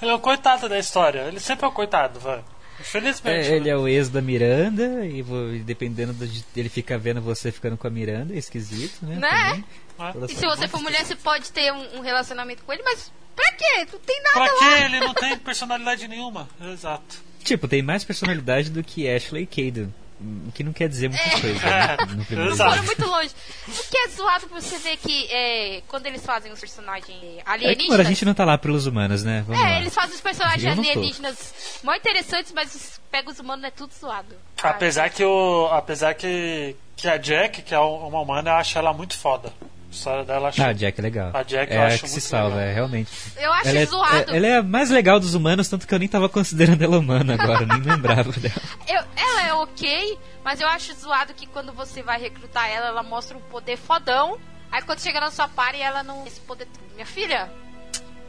ele 0.00 0.10
é 0.10 0.14
um 0.14 0.18
coitado 0.18 0.68
da 0.68 0.78
história. 0.78 1.20
Ele 1.28 1.40
sempre 1.40 1.64
é 1.64 1.68
um 1.68 1.72
coitado, 1.72 2.20
vai. 2.20 2.42
Infelizmente. 2.80 3.48
É, 3.48 3.56
ele 3.56 3.64
né? 3.64 3.70
é 3.70 3.76
o 3.76 3.88
ex 3.88 4.08
da 4.08 4.22
Miranda 4.22 5.04
e 5.04 5.22
dependendo 5.64 6.12
do, 6.12 6.26
de, 6.26 6.44
ele 6.56 6.68
fica 6.68 6.96
vendo 6.96 7.20
você 7.20 7.50
ficando 7.50 7.76
com 7.76 7.86
a 7.86 7.90
Miranda, 7.90 8.34
é 8.34 8.38
esquisito, 8.38 9.04
né? 9.04 9.16
Né? 9.16 9.64
É. 9.98 10.24
E 10.30 10.34
se 10.36 10.46
você 10.46 10.68
for 10.68 10.80
mulher, 10.80 11.04
você 11.04 11.16
pode 11.16 11.50
ter 11.50 11.72
um, 11.72 11.98
um 11.98 12.00
relacionamento 12.00 12.62
com 12.62 12.72
ele, 12.72 12.82
mas 12.84 13.10
pra 13.34 13.50
quê? 13.52 13.86
Não 13.92 13.98
tem 13.98 14.22
nada 14.22 14.32
Pra 14.34 14.44
lá. 14.44 14.58
que 14.58 14.82
ele 14.84 15.00
não 15.06 15.12
tem 15.14 15.36
personalidade 15.38 16.06
nenhuma? 16.06 16.48
Exato. 16.60 17.16
Tipo, 17.42 17.66
tem 17.66 17.82
mais 17.82 18.04
personalidade 18.04 18.70
do 18.70 18.84
que 18.84 19.08
Ashley 19.12 19.44
Caden. 19.46 19.92
O 20.20 20.50
que 20.52 20.64
não 20.64 20.72
quer 20.72 20.88
dizer 20.88 21.08
muita 21.08 21.40
coisa 21.40 21.60
né, 21.64 21.96
É, 22.00 22.04
no 22.14 22.24
primeiro 22.24 22.52
exato. 22.52 22.70
Foram 22.70 22.84
muito 22.84 23.06
longe. 23.06 23.30
O 23.68 23.72
que 23.90 23.98
é 23.98 24.08
zoado 24.08 24.46
pra 24.48 24.60
você 24.60 24.76
ver 24.78 24.96
que 24.96 25.26
é, 25.30 25.82
quando 25.86 26.06
eles 26.06 26.24
fazem 26.26 26.50
os 26.50 26.58
personagens 26.58 27.08
É 27.22 27.42
alienígenas. 27.46 27.88
mano, 27.88 28.02
a 28.02 28.04
gente 28.06 28.24
não 28.24 28.34
tá 28.34 28.44
lá 28.44 28.58
pelos 28.58 28.86
humanos, 28.86 29.22
né? 29.22 29.44
Vamos 29.46 29.62
lá. 29.62 29.70
É, 29.70 29.80
eles 29.80 29.94
fazem 29.94 30.14
os 30.16 30.20
personagens 30.20 30.76
alienígenas 30.78 31.80
mó 31.84 31.94
interessantes, 31.94 32.52
mas 32.52 32.74
os- 32.74 33.00
pega 33.10 33.30
os 33.30 33.38
humanos 33.38 33.64
é 33.64 33.70
tudo 33.70 33.92
zoado. 33.94 34.34
Apesar 34.62 35.08
que 35.10 35.22
o. 35.24 35.68
Apesar 35.72 36.14
que. 36.14 36.74
Que 36.96 37.06
a 37.08 37.16
Jack, 37.16 37.62
que 37.62 37.72
é 37.72 37.78
uma 37.78 38.20
humana, 38.20 38.50
eu 38.50 38.54
acho 38.56 38.76
ela 38.76 38.92
muito 38.92 39.16
foda. 39.16 39.52
A 39.88 39.90
história 39.90 40.24
dela 40.24 40.48
acho. 40.48 40.62
Ah, 40.62 40.66
a 40.68 40.72
Jack 40.74 41.00
é 41.00 41.02
legal. 41.02 41.30
A 41.34 41.42
Jack 41.42 41.72
é 41.72 41.76
eu 41.76 41.80
a 41.82 41.86
acho 41.86 42.02
que 42.02 42.08
se 42.10 42.20
salva, 42.20 42.56
legal. 42.56 42.68
é, 42.70 42.74
realmente. 42.74 43.10
Eu 43.38 43.52
acho 43.54 43.68
Ela 43.68 43.78
é, 43.78 43.86
zoado. 43.86 44.30
é- 44.32 44.36
ela 44.36 44.46
é 44.46 44.56
a 44.58 44.62
mais 44.62 44.90
legal 44.90 45.18
dos 45.18 45.34
humanos, 45.34 45.66
tanto 45.68 45.86
que 45.86 45.94
eu 45.94 45.98
nem 45.98 46.06
tava 46.08 46.28
considerando 46.28 46.82
ela 46.82 46.98
humana 46.98 47.34
agora, 47.34 47.64
nem 47.64 47.80
lembrava 47.80 48.30
dela. 48.32 48.54
Eu- 48.86 49.02
ela 49.16 49.46
é 49.48 49.54
ok, 49.54 50.18
mas 50.44 50.60
eu 50.60 50.68
acho 50.68 50.94
zoado 50.94 51.32
que 51.32 51.46
quando 51.46 51.72
você 51.72 52.02
vai 52.02 52.20
recrutar 52.20 52.68
ela, 52.68 52.88
ela 52.88 53.02
mostra 53.02 53.36
um 53.36 53.40
poder 53.40 53.76
fodão. 53.78 54.38
Aí 54.70 54.82
quando 54.82 55.00
chega 55.00 55.18
na 55.20 55.30
sua 55.30 55.48
party, 55.48 55.80
ela 55.80 56.02
não. 56.02 56.26
Esse 56.26 56.40
poder. 56.40 56.68
Minha 56.94 57.06
filha, 57.06 57.50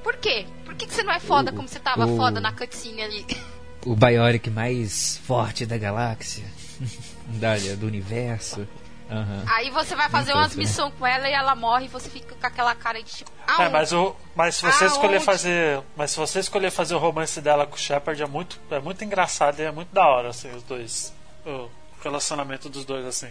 por 0.01 0.15
quê? 0.15 0.45
Por 0.63 0.73
que, 0.75 0.87
que 0.87 0.93
você 0.93 1.03
não 1.03 1.11
é 1.11 1.19
foda 1.19 1.51
O- 1.51 1.55
como 1.55 1.67
você 1.67 1.79
tava 1.79 2.05
o- 2.05 2.15
foda 2.15 2.39
na 2.39 2.53
cutscene 2.53 3.01
ali? 3.01 3.25
O 3.85 3.95
Bioric 3.95 4.49
mais 4.49 5.17
forte 5.25 5.65
da 5.65 5.77
galáxia, 5.77 6.45
da, 7.27 7.55
do 7.77 7.85
universo. 7.85 8.65
Aham. 9.09 9.43
Aí 9.47 9.69
você 9.71 9.95
vai 9.95 10.09
fazer 10.09 10.33
umas 10.33 10.55
missões 10.55 10.93
com 10.97 11.05
ela 11.05 11.27
e 11.27 11.33
ela 11.33 11.55
morre 11.55 11.85
e 11.85 11.87
você 11.87 12.09
fica 12.09 12.35
com 12.35 12.47
aquela 12.47 12.75
cara 12.75 13.01
de 13.01 13.09
tipo. 13.09 13.31
É, 13.47 13.51
aonde? 13.53 13.71
mas, 13.71 13.91
o, 13.91 14.15
mas 14.35 14.55
se 14.55 14.61
você 14.61 14.85
escolher 14.85 15.13
Aonde? 15.13 15.25
fazer. 15.25 15.81
Mas 15.95 16.11
se 16.11 16.17
você 16.17 16.39
escolher 16.39 16.71
fazer 16.71 16.95
o 16.95 16.99
romance 16.99 17.41
dela 17.41 17.65
com 17.65 17.75
o 17.75 17.79
Shepard 17.79 18.21
é 18.21 18.27
muito, 18.27 18.59
é 18.69 18.79
muito 18.79 19.03
engraçado 19.03 19.59
e 19.59 19.63
é 19.63 19.71
muito 19.71 19.93
da 19.93 20.07
hora, 20.07 20.29
assim, 20.29 20.49
os 20.55 20.63
dois. 20.63 21.13
O 21.45 21.69
relacionamento 22.03 22.69
dos 22.69 22.85
dois, 22.85 23.05
assim. 23.05 23.29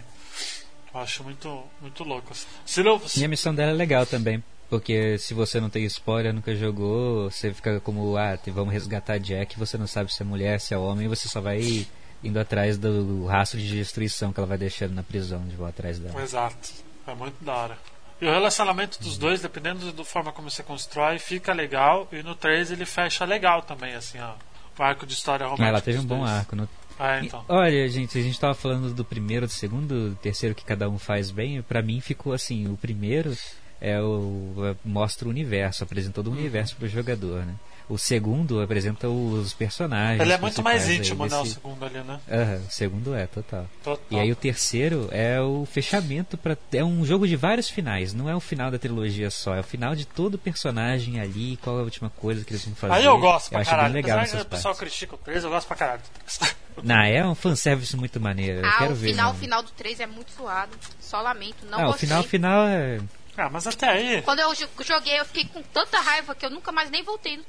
Eu 0.93 0.99
acho 0.99 1.23
muito, 1.23 1.63
muito 1.81 2.03
louco. 2.03 2.31
Assim. 2.31 2.47
Se 2.65 2.83
não, 2.83 3.01
E 3.15 3.23
a 3.23 3.27
missão 3.27 3.55
dela 3.55 3.71
é 3.71 3.75
legal 3.75 4.05
também. 4.05 4.43
Porque 4.69 5.17
se 5.17 5.33
você 5.33 5.59
não 5.59 5.69
tem 5.69 5.83
spoiler, 5.85 6.31
nunca 6.31 6.55
jogou, 6.55 7.31
você 7.31 7.51
fica 7.51 7.79
como, 7.79 8.15
ah, 8.17 8.37
vamos 8.47 8.71
resgatar 8.71 9.17
Jack, 9.17 9.57
você 9.57 9.79
não 9.79 9.87
sabe 9.87 10.13
se 10.13 10.21
é 10.21 10.25
mulher, 10.25 10.59
se 10.59 10.75
é 10.75 10.77
homem, 10.77 11.07
você 11.07 11.27
só 11.27 11.41
vai 11.41 11.87
indo 12.23 12.39
atrás 12.39 12.77
do 12.77 13.25
rastro 13.25 13.59
de 13.59 13.69
destruição 13.69 14.33
que 14.33 14.39
ela 14.39 14.47
vai 14.47 14.57
deixando 14.57 14.93
na 14.93 15.03
prisão 15.03 15.45
de 15.47 15.55
volta 15.55 15.79
atrás 15.79 15.99
dela. 15.99 16.21
Exato. 16.21 16.69
É 17.07 17.13
muito 17.15 17.43
da 17.43 17.53
hora. 17.53 17.77
E 18.21 18.25
o 18.25 18.31
relacionamento 18.31 19.01
dos 19.01 19.17
dois, 19.17 19.41
dependendo 19.41 19.91
da 19.93 20.03
forma 20.03 20.31
como 20.31 20.49
você 20.49 20.61
constrói, 20.61 21.19
fica 21.19 21.53
legal. 21.53 22.07
E 22.11 22.21
no 22.21 22.35
3 22.35 22.71
ele 22.71 22.85
fecha 22.85 23.23
legal 23.23 23.61
também, 23.61 23.95
assim, 23.95 24.19
ó. 24.19 24.33
O 24.77 24.83
arco 24.83 25.05
de 25.05 25.13
história 25.13 25.45
romântica. 25.45 25.65
Ah, 25.65 25.69
ela 25.69 25.81
teve 25.81 25.99
um 25.99 26.05
bom 26.05 26.19
dois. 26.19 26.29
arco. 26.31 26.55
No... 26.55 26.67
É, 26.99 27.21
então. 27.23 27.45
Olha, 27.47 27.87
gente, 27.87 28.17
a 28.17 28.21
gente 28.21 28.37
tava 28.37 28.53
falando 28.53 28.93
do 28.93 29.05
primeiro, 29.05 29.47
do 29.47 29.51
segundo, 29.53 30.09
do 30.09 30.15
terceiro 30.17 30.53
que 30.53 30.65
cada 30.65 30.89
um 30.89 30.99
faz 30.99 31.31
bem. 31.31 31.61
Pra 31.61 31.81
mim 31.81 32.01
ficou 32.01 32.33
assim, 32.33 32.67
o 32.69 32.75
primeiro 32.75 33.35
é 33.79 34.01
o 34.01 34.53
é- 34.65 34.75
mostra 34.83 35.27
o 35.27 35.31
universo, 35.31 35.83
apresenta 35.83 36.15
todo 36.15 36.27
o 36.29 36.33
universo 36.33 36.75
pro 36.75 36.87
jogador, 36.87 37.45
né? 37.45 37.55
O 37.89 37.97
segundo 37.97 38.61
apresenta 38.61 39.09
os 39.09 39.51
personagens. 39.51 40.21
Ele 40.21 40.31
é 40.31 40.37
muito 40.37 40.61
mais 40.61 40.87
íntimo, 40.87 41.25
né? 41.25 41.35
O 41.37 41.41
desse- 41.41 41.55
segundo 41.55 41.83
ali, 41.83 41.99
né? 42.01 42.19
Aham, 42.31 42.61
o 42.67 42.71
segundo 42.71 43.15
é, 43.15 43.25
total. 43.25 43.65
Total. 43.83 44.05
E 44.11 44.19
aí 44.19 44.31
o 44.31 44.35
terceiro 44.35 45.09
é 45.11 45.41
o 45.41 45.65
fechamento 45.65 46.37
para 46.37 46.55
é 46.71 46.83
um 46.83 47.03
jogo 47.03 47.27
de 47.27 47.35
vários 47.35 47.67
finais, 47.69 48.13
não 48.13 48.29
é 48.29 48.35
o 48.35 48.39
final 48.39 48.69
da 48.69 48.77
trilogia 48.77 49.31
só, 49.31 49.55
é 49.55 49.59
o 49.61 49.63
final 49.63 49.95
de 49.95 50.05
todo 50.05 50.37
personagem 50.37 51.19
ali, 51.19 51.57
qual 51.63 51.77
é 51.77 51.81
a 51.81 51.83
última 51.83 52.11
coisa 52.11 52.45
que 52.45 52.51
eles 52.53 52.63
vão 52.63 52.75
fazer. 52.75 52.93
Aí 52.93 53.05
eu 53.05 53.17
gosto 53.17 53.49
pra 53.49 53.59
acho 53.61 53.69
caralho. 53.71 53.93
bem 53.93 54.03
legal 54.03 54.19
Apesar 54.19 54.41
o 54.41 54.45
pessoal 54.45 54.75
critica 54.75 55.15
o 55.15 55.17
3, 55.17 55.43
eu 55.43 55.49
gosto 55.49 55.67
pra 55.67 55.75
caralho 55.75 56.01
do 56.01 56.37
3. 56.37 56.55
Não, 56.83 56.95
é 57.01 57.25
um 57.27 57.35
fanservice 57.35 57.97
muito 57.97 58.21
maneiro, 58.21 58.59
eu 58.59 58.65
Ah, 58.65 58.77
quero 58.77 58.91
o 58.91 58.95
ver. 58.95 59.09
final, 59.09 59.31
mesmo. 59.31 59.39
final 59.43 59.63
do 59.63 59.71
3 59.71 59.99
é 59.99 60.05
muito 60.07 60.31
zoado. 60.31 60.71
Só 61.01 61.19
lamento, 61.21 61.65
não 61.69 61.79
Ah, 61.79 61.89
o 61.89 61.93
final 61.93 62.23
final 62.23 62.67
é 62.67 62.99
ah, 63.39 63.49
mas 63.49 63.65
até 63.67 63.89
aí. 63.89 64.21
Quando 64.21 64.39
eu 64.39 64.53
jo- 64.53 64.69
joguei, 64.81 65.19
eu 65.19 65.25
fiquei 65.25 65.45
com 65.45 65.61
tanta 65.61 65.99
raiva 65.99 66.33
que 66.35 66.45
eu 66.45 66.49
nunca 66.49 66.71
mais 66.71 66.89
nem 66.89 67.03
voltei 67.03 67.37
no 67.37 67.43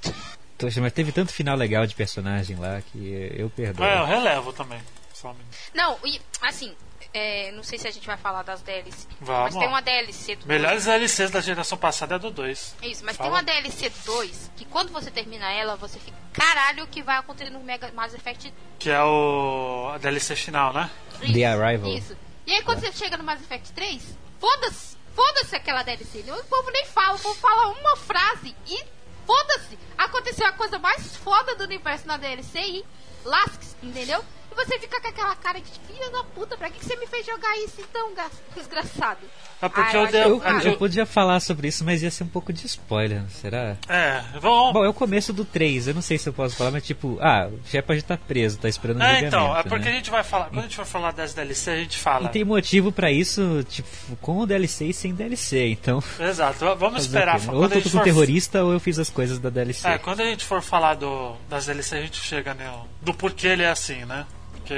Poxa, 0.58 0.80
mas 0.80 0.92
teve 0.92 1.10
tanto 1.10 1.32
final 1.32 1.56
legal 1.56 1.86
de 1.86 1.94
personagem 1.94 2.56
lá 2.56 2.82
que 2.92 3.32
eu 3.34 3.48
perdoo. 3.50 3.84
É, 3.84 3.98
eu 4.00 4.04
relevo 4.04 4.52
também. 4.52 4.80
Um. 5.24 5.34
Não, 5.74 5.98
e 6.04 6.20
assim, 6.42 6.74
é, 7.12 7.50
não 7.52 7.62
sei 7.62 7.78
se 7.78 7.86
a 7.86 7.90
gente 7.90 8.06
vai 8.06 8.16
falar 8.16 8.42
das 8.42 8.62
DLC. 8.62 9.06
Vamos. 9.20 9.54
Mas 9.54 9.56
tem 9.56 9.68
uma 9.68 9.80
DLC 9.82 10.36
do 10.36 10.46
Melhores 10.46 10.84
DLCs 10.84 11.30
da 11.30 11.40
geração 11.42 11.76
passada 11.76 12.14
é 12.14 12.18
do 12.18 12.30
2. 12.30 12.76
Isso, 12.82 13.04
mas 13.04 13.16
Fala. 13.16 13.28
tem 13.28 13.38
uma 13.38 13.42
DLC 13.42 13.90
do 13.90 13.98
2 14.04 14.50
que 14.56 14.64
quando 14.66 14.90
você 14.92 15.10
termina 15.10 15.50
ela, 15.52 15.76
você 15.76 15.98
fica. 15.98 16.16
Caralho, 16.32 16.84
o 16.84 16.86
que 16.86 17.02
vai 17.02 17.16
acontecer 17.18 17.50
no 17.50 17.60
Mega 17.60 17.90
Mass 17.92 18.14
Effect 18.14 18.52
Que 18.78 18.90
é 18.90 19.02
o. 19.02 19.90
a 19.94 19.98
DLC 19.98 20.34
final, 20.36 20.72
né? 20.72 20.88
The 21.20 21.44
Arrival. 21.44 21.90
Isso. 21.94 22.16
E 22.46 22.52
aí 22.54 22.62
quando 22.62 22.80
você 22.80 22.92
chega 22.92 23.16
no 23.18 23.24
Mass 23.24 23.40
Effect 23.42 23.72
3, 23.72 24.02
foda-se, 24.38 24.96
foda-se 25.14 25.54
aquela 25.56 25.82
DLC. 25.82 26.24
O 26.30 26.44
povo 26.44 26.70
nem 26.70 26.84
fala, 26.86 27.16
o 27.16 27.20
povo 27.20 27.38
fala 27.38 27.68
uma 27.68 27.96
frase 27.96 28.54
e 28.66 28.84
foda-se. 29.26 29.78
Aconteceu 29.96 30.46
a 30.46 30.52
coisa 30.52 30.78
mais 30.78 31.16
foda 31.16 31.54
do 31.54 31.64
universo 31.64 32.06
na 32.06 32.16
DLC 32.16 32.58
e 32.60 32.84
lasque 33.24 33.70
entendeu? 33.82 34.24
E 34.50 34.54
você 34.54 34.78
fica 34.78 35.00
com 35.00 35.08
aquela 35.08 35.36
cara 35.36 35.60
de 35.60 35.70
filha 35.86 36.10
da 36.10 36.24
puta, 36.24 36.56
pra 36.56 36.68
que, 36.70 36.78
que 36.78 36.84
você 36.84 36.96
me 36.96 37.06
fez 37.06 37.24
jogar 37.26 37.56
isso 37.58 37.80
então, 37.80 38.10
desgraçado? 38.56 39.18
É 39.62 39.68
porque 39.68 39.96
Ah, 39.96 40.02
eu, 40.02 40.06
eu 40.06 40.42
Eu, 40.42 40.60
eu 40.72 40.76
podia 40.76 41.04
falar 41.06 41.38
sobre 41.40 41.68
isso, 41.68 41.84
mas 41.84 42.02
ia 42.02 42.10
ser 42.10 42.24
um 42.24 42.28
pouco 42.28 42.52
de 42.52 42.64
spoiler, 42.66 43.22
será? 43.30 43.76
É, 43.88 44.22
vamos. 44.40 44.72
Bom, 44.72 44.84
é 44.84 44.88
o 44.88 44.94
começo 44.94 45.32
do 45.32 45.44
3, 45.44 45.88
eu 45.88 45.94
não 45.94 46.02
sei 46.02 46.18
se 46.18 46.28
eu 46.28 46.32
posso 46.32 46.56
falar, 46.56 46.70
mas 46.70 46.82
tipo, 46.84 47.18
ah, 47.20 47.48
o 47.52 47.60
Shepard 47.68 48.02
tá 48.02 48.16
preso, 48.16 48.58
tá 48.58 48.68
esperando 48.68 48.98
o 49.00 49.02
É, 49.02 49.06
julgamento, 49.20 49.36
então, 49.36 49.56
é 49.56 49.62
porque 49.62 49.84
né? 49.84 49.90
a 49.90 49.94
gente 49.94 50.10
vai 50.10 50.24
falar. 50.24 50.46
Quando 50.46 50.58
a 50.60 50.62
gente 50.62 50.76
for 50.76 50.86
falar 50.86 51.12
das 51.12 51.34
DLC, 51.34 51.70
a 51.70 51.76
gente 51.76 51.98
fala. 51.98 52.26
E 52.26 52.28
tem 52.30 52.44
motivo 52.44 52.90
pra 52.90 53.10
isso, 53.12 53.64
tipo, 53.68 53.88
com 54.20 54.38
o 54.38 54.46
DLC 54.46 54.86
e 54.86 54.94
sem 54.94 55.14
DLC, 55.14 55.68
então... 55.68 56.02
Exato, 56.18 56.74
vamos 56.76 57.02
esperar. 57.02 57.38
né? 57.38 57.46
Quando 57.46 57.56
Ou 57.58 57.64
eu 57.64 57.68
tô 57.68 57.80
com 57.82 57.88
for- 57.90 58.02
terrorista 58.02 58.64
ou 58.64 58.72
eu 58.72 58.80
fiz 58.80 58.98
as 58.98 59.10
coisas 59.10 59.38
da 59.38 59.50
DLC. 59.50 59.86
É, 59.86 59.98
quando 59.98 60.20
a 60.20 60.24
gente 60.24 60.44
for 60.44 60.62
falar 60.62 60.94
do, 60.94 61.34
das 61.48 61.66
DLC, 61.66 61.96
a 61.96 62.00
gente 62.02 62.18
chega 62.20 62.54
no, 62.54 62.86
do 63.02 63.14
porquê 63.14 63.48
ele 63.48 63.62
é 63.62 63.70
assim, 63.70 64.04
né? 64.04 64.26
Porque 64.52 64.74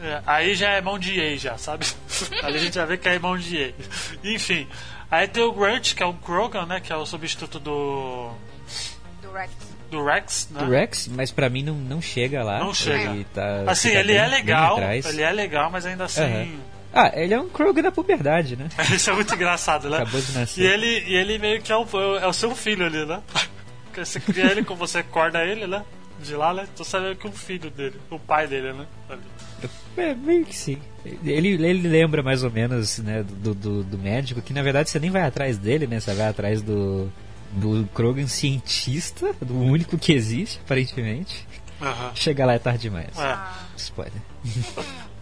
é, 0.00 0.22
aí 0.26 0.54
já 0.54 0.70
é 0.70 0.80
mão 0.80 0.98
de 0.98 1.18
EA, 1.18 1.36
já, 1.36 1.58
sabe? 1.58 1.86
aí 2.42 2.54
a 2.54 2.58
gente 2.58 2.74
já 2.74 2.84
vê 2.84 2.96
que 2.96 3.08
é 3.08 3.18
mão 3.18 3.36
de 3.36 3.56
EA. 3.56 3.74
Enfim, 4.24 4.66
aí 5.10 5.26
tem 5.28 5.42
o 5.42 5.52
Grunt, 5.52 5.94
que 5.94 6.02
é 6.02 6.06
o 6.06 6.14
Krogan, 6.14 6.66
né? 6.66 6.80
Que 6.80 6.92
é 6.92 6.96
o 6.96 7.04
substituto 7.06 7.58
do, 7.58 8.30
Do 9.22 9.32
Rex. 9.32 9.50
do 9.90 10.04
Rex, 10.04 10.48
né? 10.50 10.62
O 10.62 10.70
Rex, 10.70 11.08
mas 11.08 11.30
pra 11.32 11.48
mim 11.48 11.62
não, 11.62 11.74
não 11.74 12.00
chega 12.00 12.42
lá. 12.44 12.58
Não 12.60 12.72
chega. 12.74 13.10
Ele 13.10 13.24
tá, 13.34 13.64
Assim, 13.66 13.88
ele 13.90 14.08
bem- 14.12 14.16
é 14.16 14.22
bem 14.22 14.30
legal, 14.30 14.76
atrás. 14.76 15.06
ele 15.06 15.22
é 15.22 15.30
legal, 15.32 15.70
mas 15.70 15.84
ainda 15.86 16.04
assim... 16.04 16.22
Aham. 16.22 16.48
Ah, 16.90 17.12
ele 17.14 17.34
é 17.34 17.38
um 17.40 17.50
Krogan 17.50 17.82
da 17.82 17.92
puberdade, 17.92 18.56
né? 18.56 18.66
Isso 18.94 19.10
é 19.10 19.12
muito 19.12 19.34
engraçado, 19.34 19.90
né? 19.90 19.98
Acabou 19.98 20.20
de 20.22 20.32
nascer. 20.32 20.62
E 20.62 20.66
ele, 20.66 21.04
e 21.06 21.14
ele 21.16 21.38
meio 21.38 21.60
que 21.60 21.70
é 21.70 21.76
o, 21.76 21.84
é 22.18 22.26
o 22.26 22.32
seu 22.32 22.54
filho 22.56 22.86
ali, 22.86 23.04
né? 23.04 23.20
Porque 23.84 24.04
Você 24.04 24.18
cria 24.20 24.46
ele, 24.46 24.64
como 24.64 24.78
você 24.86 24.98
acorda 24.98 25.44
ele, 25.44 25.66
né? 25.66 25.84
De 26.22 26.34
lá, 26.34 26.52
né? 26.52 26.66
Então 26.72 26.84
você 26.84 26.98
vê 27.00 27.14
que 27.14 27.26
o 27.28 27.32
filho 27.32 27.70
dele, 27.70 27.94
o 28.10 28.18
pai 28.18 28.46
dele, 28.46 28.72
né? 28.72 28.86
É, 29.96 30.14
meio 30.14 30.44
que 30.44 30.56
sim. 30.56 30.78
Ele, 31.24 31.48
ele 31.64 31.88
lembra 31.88 32.22
mais 32.22 32.42
ou 32.44 32.50
menos, 32.50 32.98
né, 32.98 33.22
do, 33.22 33.54
do, 33.54 33.82
do 33.84 33.98
médico, 33.98 34.42
que 34.42 34.52
na 34.52 34.62
verdade 34.62 34.90
você 34.90 34.98
nem 34.98 35.10
vai 35.10 35.22
atrás 35.22 35.56
dele, 35.58 35.86
né? 35.86 36.00
Você 36.00 36.12
vai 36.14 36.28
atrás 36.28 36.60
do, 36.62 37.10
do 37.52 37.88
Krogan 37.94 38.26
cientista, 38.26 39.32
do 39.40 39.58
único 39.58 39.96
que 39.98 40.12
existe, 40.12 40.60
aparentemente. 40.64 41.46
Aham. 41.80 42.10
Chega 42.14 42.44
lá 42.44 42.54
é 42.54 42.58
tarde 42.58 42.80
demais. 42.82 43.16
É. 43.18 43.38
Spoiler. 43.76 44.20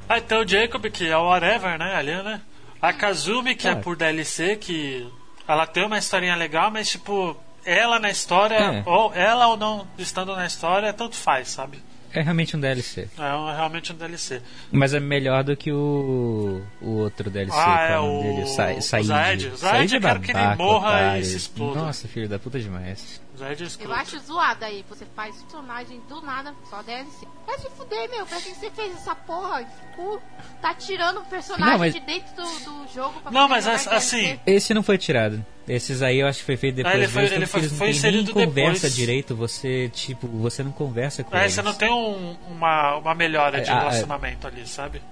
Aí 0.09 0.21
tem 0.23 0.39
o 0.39 0.49
Jacob, 0.49 0.85
que 0.91 1.07
é 1.07 1.17
o 1.17 1.25
Whatever, 1.29 1.79
né? 1.79 1.95
Ali, 1.95 2.13
né? 2.23 2.41
A 2.81 2.93
Kazumi, 2.93 3.55
que 3.55 3.69
é 3.69 3.73
Ah. 3.73 3.77
por 3.77 3.97
DLC, 3.97 4.57
que 4.57 5.07
ela 5.47 5.67
tem 5.67 5.85
uma 5.85 5.99
historinha 5.99 6.35
legal, 6.35 6.71
mas 6.71 6.89
tipo, 6.89 7.37
ela 7.67 7.99
na 7.99 8.09
história, 8.11 8.57
É. 8.57 8.83
ou 8.87 9.13
ela 9.15 9.49
ou 9.49 9.57
não 9.57 9.87
estando 9.99 10.35
na 10.35 10.47
história, 10.47 10.93
tanto 10.93 11.17
faz, 11.17 11.49
sabe? 11.49 11.83
É 12.13 12.23
realmente 12.23 12.57
um 12.57 12.61
DLC. 12.61 13.09
É 13.19 13.35
um- 13.35 13.55
realmente 13.55 13.93
um 13.93 13.97
DLC. 13.97 14.41
Mas 14.73 14.95
é 14.95 15.01
melhor 15.01 15.45
do 15.45 15.55
que 15.55 15.71
o, 15.71 16.63
o 16.81 16.89
outro 17.01 17.29
DLC. 17.29 17.55
Ah, 17.55 17.65
qual 17.65 17.79
é 17.89 17.99
o 18.01 18.07
nome 18.07 18.29
o- 18.31 18.35
dele? 18.37 18.47
Sa 18.47 18.99
o. 19.01 19.03
Zaid. 19.03 19.49
O 19.49 19.57
Zaid 19.57 19.59
Said 19.59 19.93
eu 19.93 19.99
é 19.99 20.01
quero 20.01 20.21
que 20.21 20.31
ele 20.31 20.55
morra 20.57 21.19
e 21.19 21.25
se 21.25 21.37
exploda. 21.37 21.81
Nossa, 21.81 22.09
filho 22.09 22.27
da 22.29 22.39
puta 22.39 22.59
demais. 22.59 23.21
É 23.40 23.85
Eu 23.85 23.92
acho 23.92 24.18
zoado 24.20 24.64
aí, 24.64 24.85
você 24.88 25.05
faz 25.14 25.37
personagem 25.42 26.01
do 26.09 26.20
nada, 26.22 26.55
só 26.70 26.83
DLC. 26.83 27.27
Vai 27.46 27.59
se 27.59 27.68
fuder, 27.70 28.09
meu, 28.11 28.27
pra 28.27 28.40
que 28.40 28.55
você 28.55 28.70
fez 28.70 28.94
essa 28.94 29.14
porra? 29.14 29.64
Tipo, 29.64 30.20
tá 30.62 30.75
tirando 30.75 31.18
o 31.20 31.25
personagem 31.25 31.72
Não, 31.72 31.79
mas- 31.79 31.94
de 31.94 32.01
dentro 32.01 32.35
do, 32.35 32.42
do 32.42 32.92
jogo 32.94 33.20
pra 33.20 33.31
Não, 33.31 33.49
mas 33.49 33.66
assim, 33.66 34.38
Esse 34.46 34.72
não 34.75 34.83
foi 34.83 34.99
tirado. 34.99 35.44
Esses 35.68 36.01
aí 36.01 36.20
eu 36.20 36.29
acho 36.29 36.38
que 36.40 36.44
foi 36.44 36.57
feito 36.57 36.77
depois. 36.77 36.94
Ah, 36.94 36.99
ele 36.99 37.09
foi- 37.09 37.25
ele 37.25 37.46
foi- 37.46 37.61
eles 37.61 37.72
não 37.72 37.79
foi 37.79 37.90
inserido 37.90 38.33
nem 38.35 38.46
conversa 38.46 38.72
depois. 38.83 38.94
direito. 38.94 39.35
Você, 39.35 39.88
tipo, 39.92 40.29
você 40.29 40.62
não 40.62 40.70
conversa 40.70 41.25
com 41.25 41.37
É, 41.37 41.40
eles. 41.42 41.53
você 41.55 41.62
não 41.62 41.75
tem 41.75 41.90
um- 41.92 42.37
uma, 42.49 42.96
uma 42.96 43.14
melhora 43.14 43.61
de 43.61 43.68
É, 43.68 43.72
ah, 43.72 43.77
é. 43.77 43.79
relacionamento 43.81 44.46
ali, 44.46 44.66
sabe? 44.66 45.03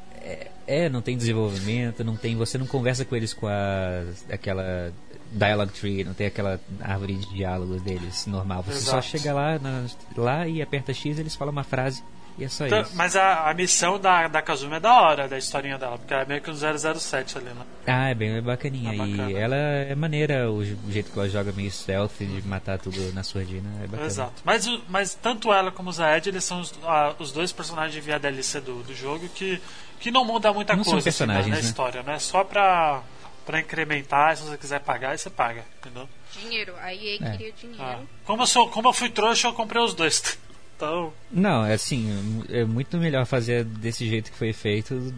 É, 0.66 0.88
não 0.88 1.02
tem 1.02 1.16
desenvolvimento, 1.16 2.02
não 2.02 2.16
tem. 2.16 2.34
Você 2.36 2.56
não 2.56 2.66
conversa 2.66 3.04
com 3.04 3.14
eles 3.14 3.34
com 3.34 3.46
a 3.46 4.04
aquela 4.32 4.92
dialogue 5.34 5.72
tree, 5.72 6.04
não 6.04 6.14
tem 6.14 6.26
aquela 6.28 6.60
árvore 6.80 7.14
de 7.16 7.26
diálogos 7.34 7.82
deles 7.82 8.26
normal. 8.26 8.62
Você 8.62 8.80
só 8.80 8.98
Exato. 8.98 9.06
chega 9.06 9.32
lá, 9.34 9.58
na- 9.58 9.86
lá 10.16 10.46
e 10.46 10.62
aperta 10.62 10.92
X, 10.94 11.18
eles 11.18 11.34
falam 11.34 11.52
uma 11.52 11.64
frase 11.64 12.02
e 12.38 12.44
é 12.44 12.48
só 12.48 12.66
Então, 12.66 12.80
isso. 12.82 12.96
mas 12.96 13.14
a, 13.14 13.48
a 13.48 13.54
missão 13.54 13.98
da, 13.98 14.26
da 14.26 14.42
Kazumi 14.42 14.74
é 14.76 14.80
da 14.80 14.92
hora, 15.00 15.28
da 15.28 15.38
historinha 15.38 15.78
dela, 15.78 15.96
porque 15.98 16.12
é 16.14 16.24
meio 16.24 16.40
que 16.40 16.50
um 16.50 16.54
007 16.54 17.38
ali, 17.38 17.46
né? 17.46 17.62
Ah, 17.86 18.08
é 18.10 18.14
bem 18.14 18.40
bacaninha. 18.42 18.92
É 18.92 18.96
bacana. 18.96 19.30
E 19.30 19.34
ela 19.36 19.54
é 19.56 19.94
maneira, 19.94 20.50
o 20.50 20.58
o 20.58 20.64
jeito 20.90 21.12
que 21.12 21.18
ela 21.18 21.28
joga 21.28 21.52
meio 21.52 21.70
stealth 21.70 22.18
de 22.18 22.42
matar 22.46 22.78
tudo 22.78 23.12
na 23.12 23.22
surdina. 23.22 23.68
É 23.82 23.86
bacana. 23.86 24.06
Exato. 24.06 24.32
Mas, 24.44 24.66
mas 24.88 25.14
tanto 25.14 25.52
ela 25.52 25.70
como 25.70 25.90
o 25.90 25.92
Zaed, 25.92 26.28
eles 26.28 26.42
são 26.44 26.60
os, 26.60 26.74
ah, 26.84 27.14
os 27.18 27.30
dois 27.30 27.52
personagens 27.52 28.04
via 28.04 28.18
DLC 28.18 28.60
do, 28.60 28.82
do 28.82 28.94
jogo 28.94 29.28
que, 29.28 29.60
que 30.00 30.10
não 30.10 30.24
muda 30.24 30.52
muita 30.52 30.74
Não 30.74 30.82
coisa 30.82 31.08
assim, 31.08 31.24
na, 31.26 31.34
personagens, 31.34 31.48
na 31.50 31.54
né? 31.56 31.60
história, 31.62 32.02
né? 32.02 32.18
Só 32.18 32.42
pra, 32.42 33.00
pra 33.44 33.60
incrementar, 33.60 34.36
se 34.36 34.42
você 34.44 34.56
quiser 34.56 34.80
pagar, 34.80 35.10
aí 35.10 35.18
você 35.18 35.30
paga, 35.30 35.64
entendeu? 35.78 36.08
Dinheiro, 36.40 36.74
a 36.80 36.92
EA 36.94 37.14
É. 37.22 37.30
queria 37.32 37.52
dinheiro. 37.52 37.82
Ah. 37.82 38.00
Como, 38.24 38.42
eu 38.42 38.46
sou, 38.46 38.68
como 38.70 38.88
eu 38.88 38.92
fui 38.92 39.08
trouxa, 39.10 39.48
eu 39.48 39.52
comprei 39.52 39.82
os 39.82 39.94
dois. 39.94 40.38
Então, 40.76 41.12
Não, 41.30 41.64
é 41.64 41.74
assim, 41.74 42.42
é 42.50 42.64
muito 42.64 42.96
melhor 42.98 43.24
fazer 43.26 43.62
desse 43.64 44.08
jeito 44.08 44.32
que 44.32 44.36
foi 44.36 44.52
feito 44.52 45.14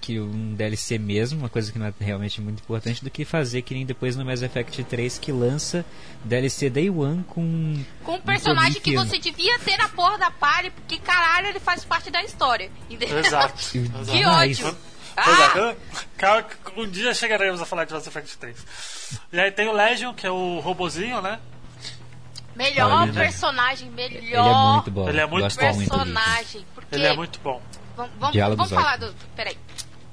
que 0.00 0.20
um 0.20 0.54
DLC 0.54 0.98
mesmo, 1.00 1.40
uma 1.40 1.48
coisa 1.48 1.70
que 1.72 1.80
não 1.80 1.86
é 1.86 1.92
realmente 2.00 2.40
muito 2.40 2.60
importante, 2.62 3.02
do 3.02 3.10
que 3.10 3.24
fazer 3.24 3.62
que 3.62 3.74
nem 3.74 3.84
depois 3.84 4.14
no 4.14 4.24
Mass 4.24 4.40
Effect 4.40 4.84
3 4.84 5.18
que 5.18 5.32
lança 5.32 5.84
DLC 6.24 6.70
Day 6.70 6.88
One 6.88 7.24
com. 7.24 7.84
Com 8.04 8.14
um 8.14 8.20
personagem 8.20 8.80
que 8.80 8.92
Prometheus. 8.92 9.08
você 9.22 9.30
devia 9.30 9.58
ter 9.58 9.76
na 9.78 9.88
porra 9.88 10.16
da 10.16 10.30
party, 10.30 10.70
porque 10.70 10.96
caralho, 11.00 11.48
ele 11.48 11.60
faz 11.60 11.84
parte 11.84 12.08
da 12.08 12.22
história. 12.22 12.70
Entendeu? 12.88 13.18
exato. 13.18 13.54
Que 13.72 13.80
Demais. 14.18 14.60
ódio. 14.64 14.76
Exato. 15.28 15.58
Ah, 15.60 15.76
Calma 16.16 16.46
Um 16.76 16.88
dia 16.88 17.12
chegaremos 17.14 17.60
a 17.60 17.66
falar 17.66 17.84
de 17.84 17.92
Mass 17.92 18.06
Effect 18.06 18.38
3. 18.38 19.20
E 19.32 19.40
aí 19.40 19.50
tem 19.50 19.68
o 19.68 19.72
Legion, 19.72 20.14
que 20.14 20.26
é 20.26 20.30
o 20.30 20.60
robozinho, 20.60 21.20
né? 21.20 21.38
melhor 22.60 22.90
Olha, 22.90 23.12
né? 23.12 23.20
personagem, 23.22 23.90
melhor 23.90 24.18
Ele 24.20 24.34
é 24.36 24.72
muito 24.72 24.90
bom. 24.90 25.08
Ele 25.08 25.20
é 25.20 25.26
muito 25.26 25.44
Gosto 25.44 25.60
bom. 25.60 25.66
personagem. 25.66 26.66
Porque 26.74 26.94
Ele 26.94 27.06
é 27.06 27.16
muito 27.16 27.40
bom. 27.40 27.62
Vamos, 27.96 28.12
vamos, 28.18 28.56
vamos 28.56 28.70
falar 28.70 28.96
do. 28.98 29.14
Peraí. 29.34 29.56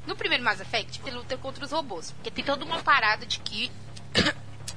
No 0.06 0.16
primeiro 0.16 0.44
Mass 0.44 0.62
Effect, 0.62 1.02
você 1.02 1.12
luta 1.12 1.38
contra 1.38 1.66
os 1.66 1.72
robôs. 1.72 2.12
Porque 2.12 2.32
tem 2.32 2.44
toda 2.44 2.64
uma 2.64 2.82
parada 2.82 3.26
de 3.26 3.40
que. 3.40 3.72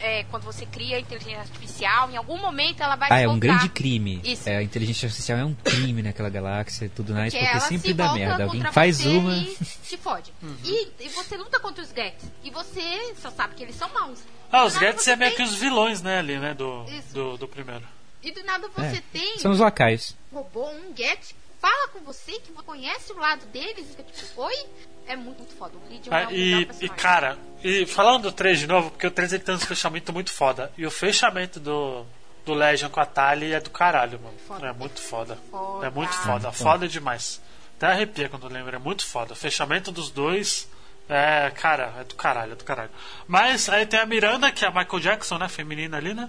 É, 0.01 0.25
quando 0.25 0.43
você 0.45 0.65
cria 0.67 0.99
inteligência 0.99 1.41
artificial, 1.41 2.11
em 2.11 2.17
algum 2.17 2.37
momento 2.39 2.83
ela 2.83 2.97
vai 2.97 3.09
Ah, 3.11 3.21
é 3.21 3.29
um 3.29 3.39
grande 3.39 3.69
crime. 3.69 4.21
Isso. 4.25 4.49
É, 4.49 4.57
a 4.57 4.63
inteligência 4.63 5.07
artificial 5.07 5.39
é 5.39 5.45
um 5.45 5.55
crime 5.55 6.03
naquela 6.03 6.29
galáxia 6.31 6.87
e 6.87 6.89
tudo 6.89 7.13
mais, 7.15 7.33
Porque 7.33 7.45
porque 7.45 7.59
ela 7.59 7.69
sempre 7.69 7.89
se 7.89 7.95
dá 7.95 8.13
merda. 8.13 8.45
Alguém 8.45 8.63
faz 8.73 9.05
uma. 9.07 9.37
E 9.37 9.57
te 9.85 9.97
fode. 9.97 10.33
Uhum. 10.43 10.57
E, 10.65 10.89
e 11.01 11.09
você 11.11 11.37
luta 11.37 11.61
contra 11.61 11.83
os 11.85 11.91
Gets. 11.91 12.25
E 12.43 12.51
você 12.51 13.15
só 13.21 13.31
sabe 13.31 13.55
que 13.55 13.63
eles 13.63 13.77
são 13.77 13.89
maus. 13.91 14.21
Ah, 14.51 14.65
os 14.65 14.75
Gets 14.75 15.07
é 15.09 15.17
meio 15.17 15.31
tem- 15.35 15.45
que 15.47 15.53
os 15.53 15.59
vilões, 15.59 16.03
né, 16.03 16.19
ali, 16.19 16.39
né, 16.39 16.55
do, 16.55 16.85
do, 17.13 17.37
do 17.37 17.47
primeiro. 17.49 17.85
E 18.23 18.33
do 18.33 18.43
nada 18.45 18.69
você 18.69 18.97
É, 18.97 19.03
tem 19.13 19.39
São 19.39 19.53
os 19.53 19.61
lacaios. 19.61 20.15
um 20.33 20.37
robô, 20.37 20.69
um 20.71 20.95
Get, 20.97 21.21
fala 21.61 21.89
com 21.89 22.01
você, 22.01 22.33
que 22.33 22.53
você 22.53 22.63
conhece 22.65 23.13
o 23.13 23.19
lado 23.19 23.47
deles. 23.47 23.87
E 23.91 23.97
fica 23.97 24.03
tipo, 24.03 24.43
oi? 24.43 24.55
É 25.11 25.17
muito, 25.17 25.39
muito 25.39 25.55
foda. 25.57 25.73
O 25.77 25.89
Legion 25.93 26.13
é 26.15 26.23
Ah, 26.23 26.29
o 26.29 26.31
melhor 26.33 26.33
e, 26.33 26.63
e, 26.63 26.67
personagem. 26.67 26.97
cara, 26.97 27.39
e 27.65 27.87
falando 27.87 28.23
do 28.25 28.33
3 28.33 28.61
de 28.61 28.67
novo, 28.67 28.91
porque 28.91 29.07
o 29.07 29.11
3 29.11 29.33
ele 29.33 29.43
tem 29.43 29.55
um 29.55 29.59
fechamento 29.59 30.13
muito 30.13 30.31
foda. 30.33 30.71
E 30.79 30.87
o 30.87 30.91
fechamento 30.91 31.59
do, 31.59 32.07
do 32.47 32.55
Legion 32.55 32.89
com 32.89 33.01
a 33.01 33.07
Tali 33.07 33.53
é 33.53 33.61
do 33.61 33.71
caralho, 33.71 34.21
mano. 34.23 34.37
Foda. 34.47 34.67
É 34.69 34.73
muito 34.73 35.01
foda. 35.01 35.39
Foda. 35.51 35.87
É 35.87 35.91
muito 35.91 36.13
foda. 36.15 36.53
Foda 36.53 36.89
demais. 36.89 37.41
Até 37.77 37.87
arrepia 37.89 38.29
quando 38.29 38.47
eu 38.47 38.53
lembro. 38.53 38.75
É 38.77 38.79
muito 38.79 39.05
foda. 39.05 39.33
O 39.33 39.37
fechamento 39.37 39.91
dos 39.91 40.11
dois. 40.11 40.69
É, 41.09 41.51
cara, 41.51 41.93
é 41.99 42.05
do 42.05 42.15
caralho, 42.15 42.53
é 42.53 42.55
do 42.55 42.63
caralho. 42.63 42.91
Mas 43.27 43.69
aí 43.69 43.85
tem 43.85 43.99
a 43.99 44.07
Miranda, 44.07 44.53
que 44.53 44.65
é 44.65 44.69
a 44.69 44.71
Michael 44.71 45.01
Jackson, 45.01 45.39
né? 45.39 45.49
Feminina 45.49 45.97
ali, 45.97 46.15
né? 46.15 46.29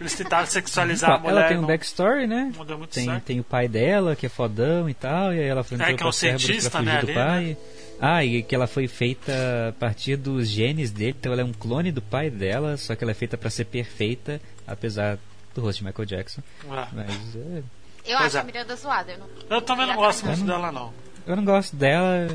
Eles 0.00 0.14
tentaram 0.14 0.46
sexualizar 0.46 1.12
a 1.12 1.18
mulher. 1.18 1.32
ela 1.32 1.48
tem 1.48 1.56
um 1.56 1.60
não- 1.62 1.68
backstory, 1.68 2.26
né? 2.26 2.52
não 2.56 2.64
deu 2.64 2.78
muito 2.78 2.90
Tem, 2.90 3.04
certo. 3.06 3.24
tem 3.24 3.40
o 3.40 3.44
pai 3.44 3.66
dela, 3.68 4.14
que 4.16 4.26
é 4.26 4.28
fodão 4.28 4.88
e 4.88 4.94
tal, 4.94 5.32
e 5.32 5.38
aí 5.40 5.46
ela 5.46 5.64
foi 5.64 5.78
É, 5.80 5.94
que 5.94 6.02
é 6.02 6.06
um 6.06 6.12
cientista, 6.12 6.70
pra 6.70 6.80
fugir 6.80 6.92
né, 6.92 7.00
do 7.00 7.06
ali, 7.06 7.14
pai. 7.14 7.56
Ah, 8.00 8.22
e 8.24 8.42
que 8.42 8.54
ela 8.54 8.66
foi 8.66 8.86
feita 8.88 9.32
a 9.70 9.72
partir 9.72 10.16
dos 10.16 10.48
genes 10.48 10.90
dele, 10.90 11.16
então 11.18 11.32
ela 11.32 11.40
é 11.40 11.44
um 11.44 11.52
clone 11.52 11.90
do 11.90 12.02
pai 12.02 12.28
dela, 12.28 12.76
só 12.76 12.94
que 12.94 13.02
ela 13.02 13.10
é 13.10 13.14
feita 13.14 13.38
pra 13.38 13.48
ser 13.48 13.64
perfeita, 13.64 14.38
apesar 14.66 15.18
do 15.54 15.62
rosto 15.62 15.78
de 15.78 15.84
Michael 15.86 16.06
Jackson. 16.06 16.42
É. 16.64 16.86
Mas 16.92 17.36
é, 17.36 17.62
Eu 18.04 18.18
Pois 18.18 18.20
acho 18.26 18.36
é. 18.36 18.40
a 18.40 18.44
Miranda 18.44 18.76
zoada. 18.76 19.12
Eu, 19.12 19.18
não... 19.18 19.26
Eu 19.56 19.62
também 19.62 19.86
não 19.86 19.96
gosto 19.96 20.26
muito 20.26 20.44
dela, 20.44 20.70
não. 20.70 20.92
eu 21.26 21.34
não 21.36 21.44
gosto 21.44 21.74
dela. 21.74 22.28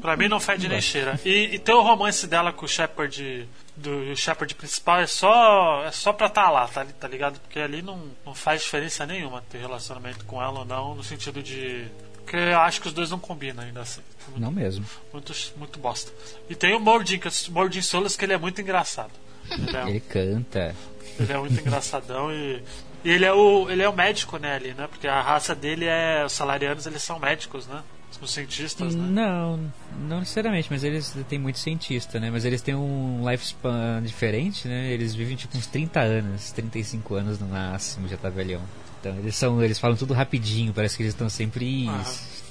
Pra 0.00 0.16
mim 0.16 0.28
não 0.28 0.40
fede 0.40 0.68
nem 0.68 0.80
cheira. 0.80 1.18
E, 1.24 1.54
e 1.54 1.58
ter 1.58 1.72
o 1.72 1.82
romance 1.82 2.26
dela 2.26 2.52
com 2.52 2.64
o 2.64 2.68
Shepard 2.68 3.48
do 3.76 4.14
Shepard 4.16 4.54
principal 4.54 5.00
é 5.00 5.06
só 5.06 5.84
é 5.84 5.90
só 5.90 6.12
pra 6.12 6.28
estar 6.28 6.50
lá, 6.50 6.66
tá, 6.68 6.84
tá 6.98 7.08
ligado? 7.08 7.38
Porque 7.40 7.58
ali 7.58 7.82
não, 7.82 8.10
não 8.24 8.34
faz 8.34 8.62
diferença 8.62 9.04
nenhuma 9.04 9.42
ter 9.50 9.58
relacionamento 9.58 10.24
com 10.24 10.42
ela 10.42 10.60
ou 10.60 10.64
não, 10.64 10.94
no 10.94 11.02
sentido 11.04 11.42
de 11.42 11.86
porque 12.24 12.36
eu 12.36 12.58
acho 12.60 12.80
que 12.80 12.88
os 12.88 12.94
dois 12.94 13.10
não 13.10 13.18
combinam 13.18 13.62
ainda 13.62 13.82
assim. 13.82 14.00
Muito, 14.28 14.40
Não 14.40 14.50
mesmo. 14.50 14.86
muito, 15.12 15.34
muito 15.58 15.78
bosta. 15.78 16.10
E 16.48 16.54
tem 16.54 16.74
o 16.74 16.80
Mordin, 16.80 17.18
que 17.18 17.28
o 17.28 17.32
Mordin 17.50 17.82
Solas, 17.82 18.16
que 18.16 18.24
ele 18.24 18.32
é 18.32 18.38
muito 18.38 18.60
engraçado. 18.62 19.10
Ele 19.50 19.76
é, 19.76 19.88
Ele 19.90 20.00
canta. 20.00 20.74
ele 21.20 21.32
é 21.32 21.36
muito 21.36 21.60
engraçadão 21.60 22.32
e 22.32 22.62
E 23.04 23.10
ele 23.10 23.26
é 23.26 23.32
o, 23.34 23.68
ele 23.68 23.82
é 23.82 23.88
o 23.88 23.92
médico, 23.92 24.38
né, 24.38 24.54
ali, 24.54 24.72
né? 24.72 24.86
Porque 24.86 25.06
a 25.06 25.20
raça 25.20 25.54
dele 25.54 25.84
é. 25.84 26.24
Os 26.24 26.32
salarianos, 26.32 26.86
eles 26.86 27.02
são 27.02 27.18
médicos, 27.18 27.66
né? 27.66 27.82
Os 28.20 28.30
cientistas, 28.32 28.94
né? 28.94 29.06
Não, 29.08 29.72
não 30.08 30.20
necessariamente, 30.20 30.68
mas 30.70 30.82
eles 30.82 31.14
têm 31.28 31.38
muito 31.38 31.58
cientista, 31.58 32.18
né? 32.18 32.30
Mas 32.30 32.44
eles 32.44 32.62
têm 32.62 32.74
um 32.74 33.28
lifespan 33.28 34.02
diferente, 34.02 34.66
né? 34.66 34.90
Eles 34.90 35.14
vivem 35.14 35.36
tipo 35.36 35.56
uns 35.58 35.66
30 35.66 36.00
anos, 36.00 36.52
35 36.52 37.14
anos 37.14 37.38
no 37.38 37.46
máximo, 37.46 38.08
já 38.08 38.16
tá 38.16 38.30
velhão. 38.30 38.62
Então 39.00 39.14
eles 39.18 39.36
são, 39.36 39.62
eles 39.62 39.78
falam 39.78 39.96
tudo 39.96 40.14
rapidinho, 40.14 40.72
parece 40.72 40.96
que 40.96 41.02
eles 41.02 41.12
estão 41.12 41.28
sempre. 41.28 41.86
Ah. 41.88 42.04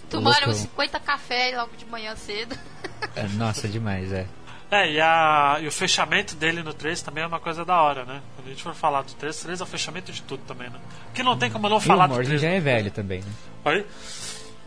Tomaram 0.10 0.54
50 0.54 1.00
café 1.00 1.54
logo 1.58 1.76
de 1.76 1.86
manhã 1.86 2.16
cedo. 2.16 2.56
É, 3.16 3.28
nossa, 3.30 3.68
demais, 3.68 4.12
é. 4.12 4.28
É, 4.70 4.92
e, 4.92 5.00
a, 5.00 5.60
e 5.62 5.68
o 5.68 5.72
fechamento 5.72 6.36
dele 6.36 6.64
no 6.64 6.74
3 6.74 7.00
também 7.02 7.24
é 7.24 7.28
uma 7.28 7.40
coisa 7.40 7.64
da 7.64 7.80
hora, 7.80 8.06
né? 8.06 8.22
Quando 8.36 8.48
a 8.48 8.50
gente 8.50 8.64
for 8.64 8.74
falar 8.74 9.04
do 9.04 9.14
3, 9.14 9.40
3 9.40 9.60
é 9.62 9.64
o 9.64 9.68
fechamento 9.68 10.12
de 10.12 10.24
tudo 10.24 10.42
também, 10.48 10.68
né? 10.70 10.80
Que 11.14 11.22
não 11.22 11.38
tem 11.38 11.52
como 11.52 11.70
não 11.70 11.80
falar 11.80 12.08
do 12.08 12.16
3. 12.16 12.28
O 12.28 12.32
Mordin 12.32 12.42
já 12.42 12.50
é 12.50 12.60
velho 12.60 12.90
também, 12.90 13.20
né? 13.22 13.32
Oi? 13.66 13.86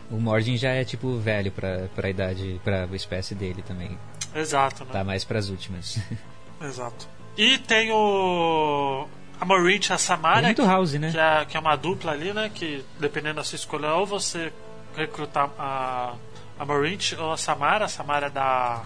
O 0.09 0.19
Mordin 0.19 0.57
já 0.57 0.69
é 0.69 0.85
tipo 0.85 1.17
velho 1.17 1.51
pra, 1.51 1.87
pra 1.93 2.09
idade, 2.09 2.61
pra 2.63 2.87
espécie 2.93 3.35
dele 3.35 3.61
também. 3.61 3.97
Exato, 4.33 4.85
né? 4.85 4.91
Tá 4.91 5.03
mais 5.03 5.23
pras 5.23 5.49
últimas. 5.49 5.99
Exato. 6.61 7.07
E 7.37 7.57
tem 7.57 7.91
o. 7.91 9.07
A 9.39 9.45
Maureen 9.45 9.79
e 9.87 9.93
a 9.93 9.97
Samara. 9.97 10.41
muito 10.43 10.63
que, 10.63 10.67
House, 10.67 10.93
né? 10.93 11.11
Que 11.11 11.19
é, 11.19 11.45
que 11.45 11.57
é 11.57 11.59
uma 11.59 11.75
dupla 11.75 12.11
ali, 12.11 12.33
né? 12.33 12.49
Que 12.53 12.83
dependendo 12.99 13.35
da 13.35 13.43
sua 13.43 13.55
escolha, 13.55 13.93
ou 13.93 14.05
você 14.05 14.51
recrutar 14.95 15.51
a, 15.59 16.15
a 16.57 16.65
Maureen 16.65 16.97
ou 17.19 17.31
a 17.31 17.37
Samara. 17.37 17.85
A 17.85 17.87
Samara 17.87 18.27
é 18.27 18.29
da 18.29 18.83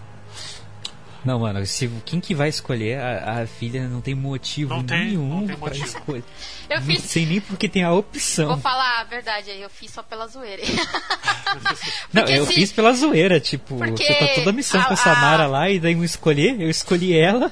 não, 1.24 1.40
mano, 1.40 1.64
se, 1.68 1.88
quem 2.04 2.20
que 2.20 2.34
vai 2.34 2.50
escolher 2.50 3.00
a, 3.00 3.42
a 3.42 3.48
filha 3.48 3.88
não 3.88 4.02
tem 4.02 4.16
motivo 4.16 4.74
não 4.74 4.84
tem, 4.84 5.06
nenhum 5.06 5.42
não 5.42 5.58
pra 5.58 5.76
escolher. 5.76 6.24
Eu 6.68 6.82
fiz... 6.82 7.04
Sem 7.04 7.26
nem 7.28 7.40
porque 7.40 7.70
tem 7.70 7.84
a 7.84 7.94
opção. 7.94 8.48
Vou 8.48 8.58
falar 8.58 9.02
a 9.02 9.04
verdade 9.04 9.52
aí, 9.52 9.62
eu 9.62 9.70
fiz 9.70 9.92
só 9.92 10.02
pela 10.02 10.26
zoeira. 10.28 10.64
não, 12.12 12.24
eu 12.24 12.46
se... 12.46 12.54
fiz 12.54 12.72
pela 12.72 12.92
zoeira, 12.94 13.40
tipo, 13.40 13.78
porque 13.78 14.04
você 14.04 14.16
tá 14.16 14.28
toda 14.36 14.50
a 14.50 14.54
missão 14.54 14.82
a, 14.82 14.86
com 14.86 14.94
a 14.94 14.98
Samara 14.98 15.44
a... 15.44 15.48
lá 15.48 15.70
e 15.70 15.80
daí 15.80 15.94
eu 15.94 16.04
escolher, 16.04 16.60
eu 16.60 16.70
escolhi 16.70 17.16
ela, 17.16 17.52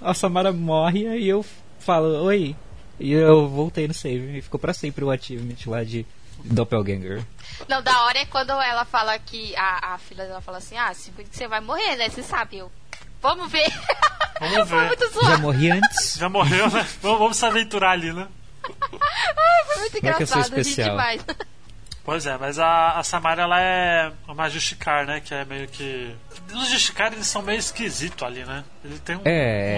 a 0.00 0.14
Samara 0.14 0.52
morre 0.52 1.18
e 1.18 1.28
eu 1.28 1.44
falo, 1.80 2.22
oi. 2.24 2.54
E 3.00 3.12
eu 3.12 3.48
voltei 3.48 3.86
no 3.86 3.94
save 3.94 4.38
e 4.38 4.42
ficou 4.42 4.58
pra 4.58 4.72
sempre 4.72 5.04
o 5.04 5.10
achievement 5.10 5.56
lá 5.66 5.84
de 5.84 6.04
Doppelganger. 6.44 7.24
Não, 7.68 7.82
da 7.82 8.04
hora 8.04 8.18
é 8.18 8.26
quando 8.26 8.50
ela 8.50 8.84
fala 8.84 9.18
que 9.18 9.54
a, 9.56 9.94
a 9.94 9.98
filha 9.98 10.24
dela 10.24 10.40
fala 10.40 10.58
assim, 10.58 10.76
ah, 10.76 10.92
você 10.92 11.48
vai 11.48 11.60
morrer, 11.60 11.96
né? 11.96 12.08
Você 12.08 12.22
sabe, 12.22 12.58
eu 12.58 12.70
Vamos 13.20 13.50
ver. 13.50 13.68
Vamos 14.40 14.68
ver. 14.68 14.98
Já 15.24 15.38
morri 15.38 15.70
antes? 15.70 16.14
Já 16.16 16.28
morreu, 16.28 16.70
né? 16.70 16.86
Vamos, 17.02 17.18
vamos 17.18 17.36
se 17.36 17.44
aventurar 17.44 17.90
ali, 17.90 18.12
né? 18.12 18.28
foi 19.66 19.80
muito 19.80 19.98
engraçado, 19.98 20.12
é 20.12 20.16
que 20.16 20.22
eu 20.22 20.26
sou 20.26 20.40
especial. 20.58 20.90
demais. 20.90 21.24
Pois 22.04 22.24
é, 22.24 22.38
mas 22.38 22.58
a, 22.58 22.92
a 22.92 23.02
Samara 23.02 23.42
ela 23.42 23.60
é 23.60 24.10
uma 24.26 24.48
Justicar, 24.48 25.06
né? 25.06 25.20
Que 25.20 25.34
é 25.34 25.44
meio 25.44 25.68
que. 25.68 26.14
Os 26.54 26.68
Justicar 26.70 27.12
eles 27.12 27.26
são 27.26 27.42
meio 27.42 27.58
esquisitos 27.58 28.26
ali, 28.26 28.44
né? 28.44 28.64
Ele 28.82 28.98
tem 29.00 29.16
um. 29.16 29.20
É, 29.26 29.76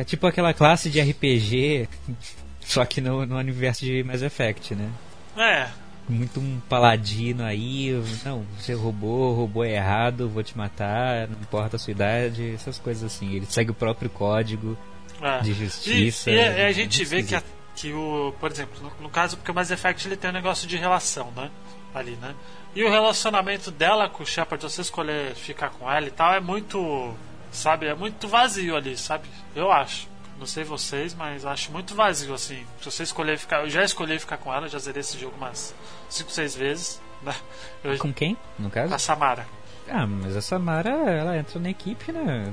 é 0.00 0.04
tipo 0.04 0.24
aquela 0.26 0.54
classe 0.54 0.88
de 0.88 1.00
RPG, 1.00 1.88
só 2.60 2.84
que 2.84 3.00
no, 3.00 3.26
no 3.26 3.36
universo 3.38 3.84
de 3.84 4.04
Mass 4.04 4.22
Effect, 4.22 4.74
né? 4.76 4.88
É, 5.36 5.68
muito 6.08 6.38
um 6.38 6.60
paladino 6.68 7.44
aí, 7.44 7.90
não, 8.24 8.44
você 8.58 8.74
roubou, 8.74 9.34
roubou 9.34 9.64
errado, 9.64 10.28
vou 10.28 10.42
te 10.42 10.56
matar, 10.56 11.28
não 11.28 11.40
importa 11.40 11.76
a 11.76 11.78
sua 11.78 11.92
idade, 11.92 12.54
essas 12.54 12.78
coisas 12.78 13.04
assim. 13.04 13.34
Ele 13.34 13.46
segue 13.46 13.70
o 13.70 13.74
próprio 13.74 14.10
código 14.10 14.76
é. 15.20 15.40
de 15.40 15.54
justiça. 15.54 16.30
E, 16.30 16.34
e 16.34 16.40
a, 16.40 16.66
a 16.66 16.72
gente 16.72 17.04
vê 17.04 17.22
que, 17.22 17.34
a, 17.34 17.42
que 17.74 17.92
o, 17.92 18.34
por 18.38 18.50
exemplo, 18.50 18.82
no, 18.82 19.04
no, 19.04 19.08
caso, 19.08 19.36
porque 19.36 19.50
o 19.50 19.54
Mass 19.54 19.70
Effect 19.70 20.06
ele 20.06 20.16
tem 20.16 20.30
um 20.30 20.34
negócio 20.34 20.68
de 20.68 20.76
relação, 20.76 21.32
né? 21.34 21.50
Ali, 21.94 22.16
né? 22.16 22.34
E 22.74 22.82
o 22.82 22.90
relacionamento 22.90 23.70
dela 23.70 24.08
com 24.08 24.22
o 24.22 24.26
Shepard, 24.26 24.62
você 24.62 24.80
escolher 24.80 25.34
ficar 25.34 25.70
com 25.70 25.90
ela 25.90 26.06
e 26.06 26.10
tal, 26.10 26.34
é 26.34 26.40
muito, 26.40 27.14
sabe, 27.52 27.86
é 27.86 27.94
muito 27.94 28.26
vazio 28.26 28.76
ali, 28.76 28.96
sabe? 28.96 29.28
Eu 29.54 29.70
acho. 29.70 30.08
Não 30.38 30.46
sei 30.46 30.64
vocês, 30.64 31.14
mas 31.14 31.44
acho 31.46 31.70
muito 31.70 31.94
vazio 31.94 32.34
assim. 32.34 32.64
Se 32.80 32.90
você 32.90 33.02
escolher 33.02 33.38
ficar, 33.38 33.60
eu 33.60 33.70
já 33.70 33.84
escolhi 33.84 34.18
ficar 34.18 34.36
com 34.36 34.52
ela, 34.52 34.68
já 34.68 34.78
zerei 34.78 35.00
esse 35.00 35.18
jogo 35.18 35.36
umas 35.36 35.74
5, 36.08 36.30
6 36.30 36.56
vezes. 36.56 37.00
Né? 37.22 37.34
Eu, 37.82 37.96
com 37.98 38.12
quem, 38.12 38.36
no 38.58 38.68
caso? 38.68 38.88
Com 38.88 38.94
a 38.94 38.98
Samara. 38.98 39.46
Ah, 39.88 40.06
mas 40.06 40.36
a 40.36 40.42
Samara, 40.42 40.90
ela 40.90 41.36
entra 41.36 41.58
na 41.60 41.70
equipe, 41.70 42.10
né? 42.12 42.52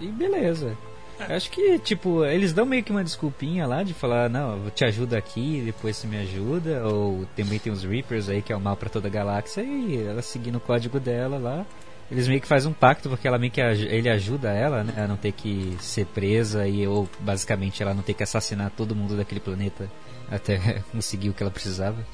E 0.00 0.06
beleza. 0.08 0.76
É. 1.18 1.36
Acho 1.36 1.50
que, 1.50 1.78
tipo, 1.78 2.24
eles 2.24 2.52
dão 2.52 2.66
meio 2.66 2.82
que 2.82 2.90
uma 2.90 3.04
desculpinha 3.04 3.66
lá 3.66 3.82
de 3.82 3.94
falar, 3.94 4.28
não, 4.28 4.64
eu 4.64 4.70
te 4.70 4.84
ajudo 4.84 5.14
aqui, 5.14 5.62
depois 5.64 5.96
você 5.96 6.06
me 6.06 6.18
ajuda. 6.18 6.86
Ou 6.86 7.26
também 7.36 7.58
tem 7.58 7.72
os 7.72 7.84
Reapers 7.84 8.28
aí, 8.28 8.42
que 8.42 8.52
é 8.52 8.56
o 8.56 8.60
mal 8.60 8.76
para 8.76 8.88
toda 8.88 9.08
a 9.08 9.10
galáxia, 9.10 9.62
e 9.62 10.02
ela 10.04 10.22
seguindo 10.22 10.56
o 10.56 10.60
código 10.60 10.98
dela 10.98 11.38
lá. 11.38 11.66
Eles 12.10 12.28
meio 12.28 12.40
que 12.40 12.46
fazem 12.46 12.70
um 12.70 12.74
pacto 12.74 13.08
porque 13.08 13.26
ela 13.26 13.38
meio 13.38 13.50
que 13.50 13.60
ele 13.60 14.08
ajuda 14.08 14.50
ela, 14.50 14.84
né, 14.84 15.02
a 15.02 15.08
não 15.08 15.16
ter 15.16 15.32
que 15.32 15.76
ser 15.80 16.04
presa 16.06 16.66
e 16.68 16.86
ou 16.86 17.08
basicamente 17.20 17.82
ela 17.82 17.94
não 17.94 18.02
ter 18.02 18.14
que 18.14 18.22
assassinar 18.22 18.70
todo 18.70 18.94
mundo 18.94 19.16
daquele 19.16 19.40
planeta 19.40 19.90
até 20.30 20.82
conseguir 20.92 21.30
o 21.30 21.34
que 21.34 21.42
ela 21.42 21.50
precisava. 21.50 22.04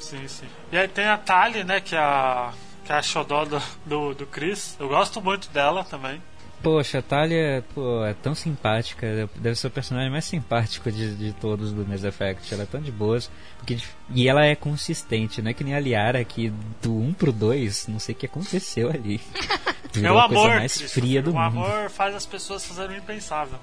Sim, 0.00 0.26
sim. 0.26 0.46
E 0.72 0.76
aí 0.76 0.88
tem 0.88 1.06
a 1.06 1.16
Tali, 1.16 1.62
né, 1.62 1.80
que 1.80 1.94
é 1.94 1.98
a 1.98 2.52
que 2.84 2.92
é 2.92 2.96
a 2.96 3.02
xodó 3.02 3.44
do, 3.44 3.62
do, 3.86 4.14
do 4.14 4.26
Chris. 4.26 4.76
Eu 4.78 4.88
gosto 4.88 5.20
muito 5.20 5.48
dela 5.48 5.84
também. 5.84 6.20
Poxa, 6.64 7.00
a 7.00 7.02
Talia 7.02 7.62
pô, 7.74 8.02
é 8.06 8.14
tão 8.14 8.34
simpática, 8.34 9.28
deve 9.36 9.54
ser 9.54 9.66
o 9.66 9.70
personagem 9.70 10.10
mais 10.10 10.24
simpático 10.24 10.90
de, 10.90 11.14
de 11.14 11.32
todos 11.34 11.72
do 11.72 11.86
Mass 11.86 12.02
Effect. 12.04 12.54
Ela 12.54 12.62
é 12.62 12.66
tão 12.66 12.80
de 12.80 12.90
boas. 12.90 13.30
Porque, 13.58 13.76
e 14.14 14.26
ela 14.26 14.46
é 14.46 14.54
consistente, 14.56 15.42
não 15.42 15.50
é 15.50 15.54
que 15.54 15.62
nem 15.62 15.74
a 15.74 15.80
Liara 15.80 16.24
que 16.24 16.50
do 16.80 16.96
1 16.96 17.12
pro 17.12 17.30
2, 17.30 17.88
não 17.88 17.98
sei 17.98 18.14
o 18.14 18.18
que 18.18 18.24
aconteceu 18.24 18.88
ali. 18.88 19.20
é 20.02 20.10
o 20.10 20.18
amor, 20.18 20.48
mais 20.48 20.80
fria 20.90 21.20
do 21.20 21.32
o 21.32 21.34
mundo. 21.34 21.58
O 21.58 21.66
amor 21.66 21.90
faz 21.90 22.14
as 22.14 22.24
pessoas 22.24 22.64
fazerem 22.64 22.96
o 22.96 22.98
impensável. 22.98 23.58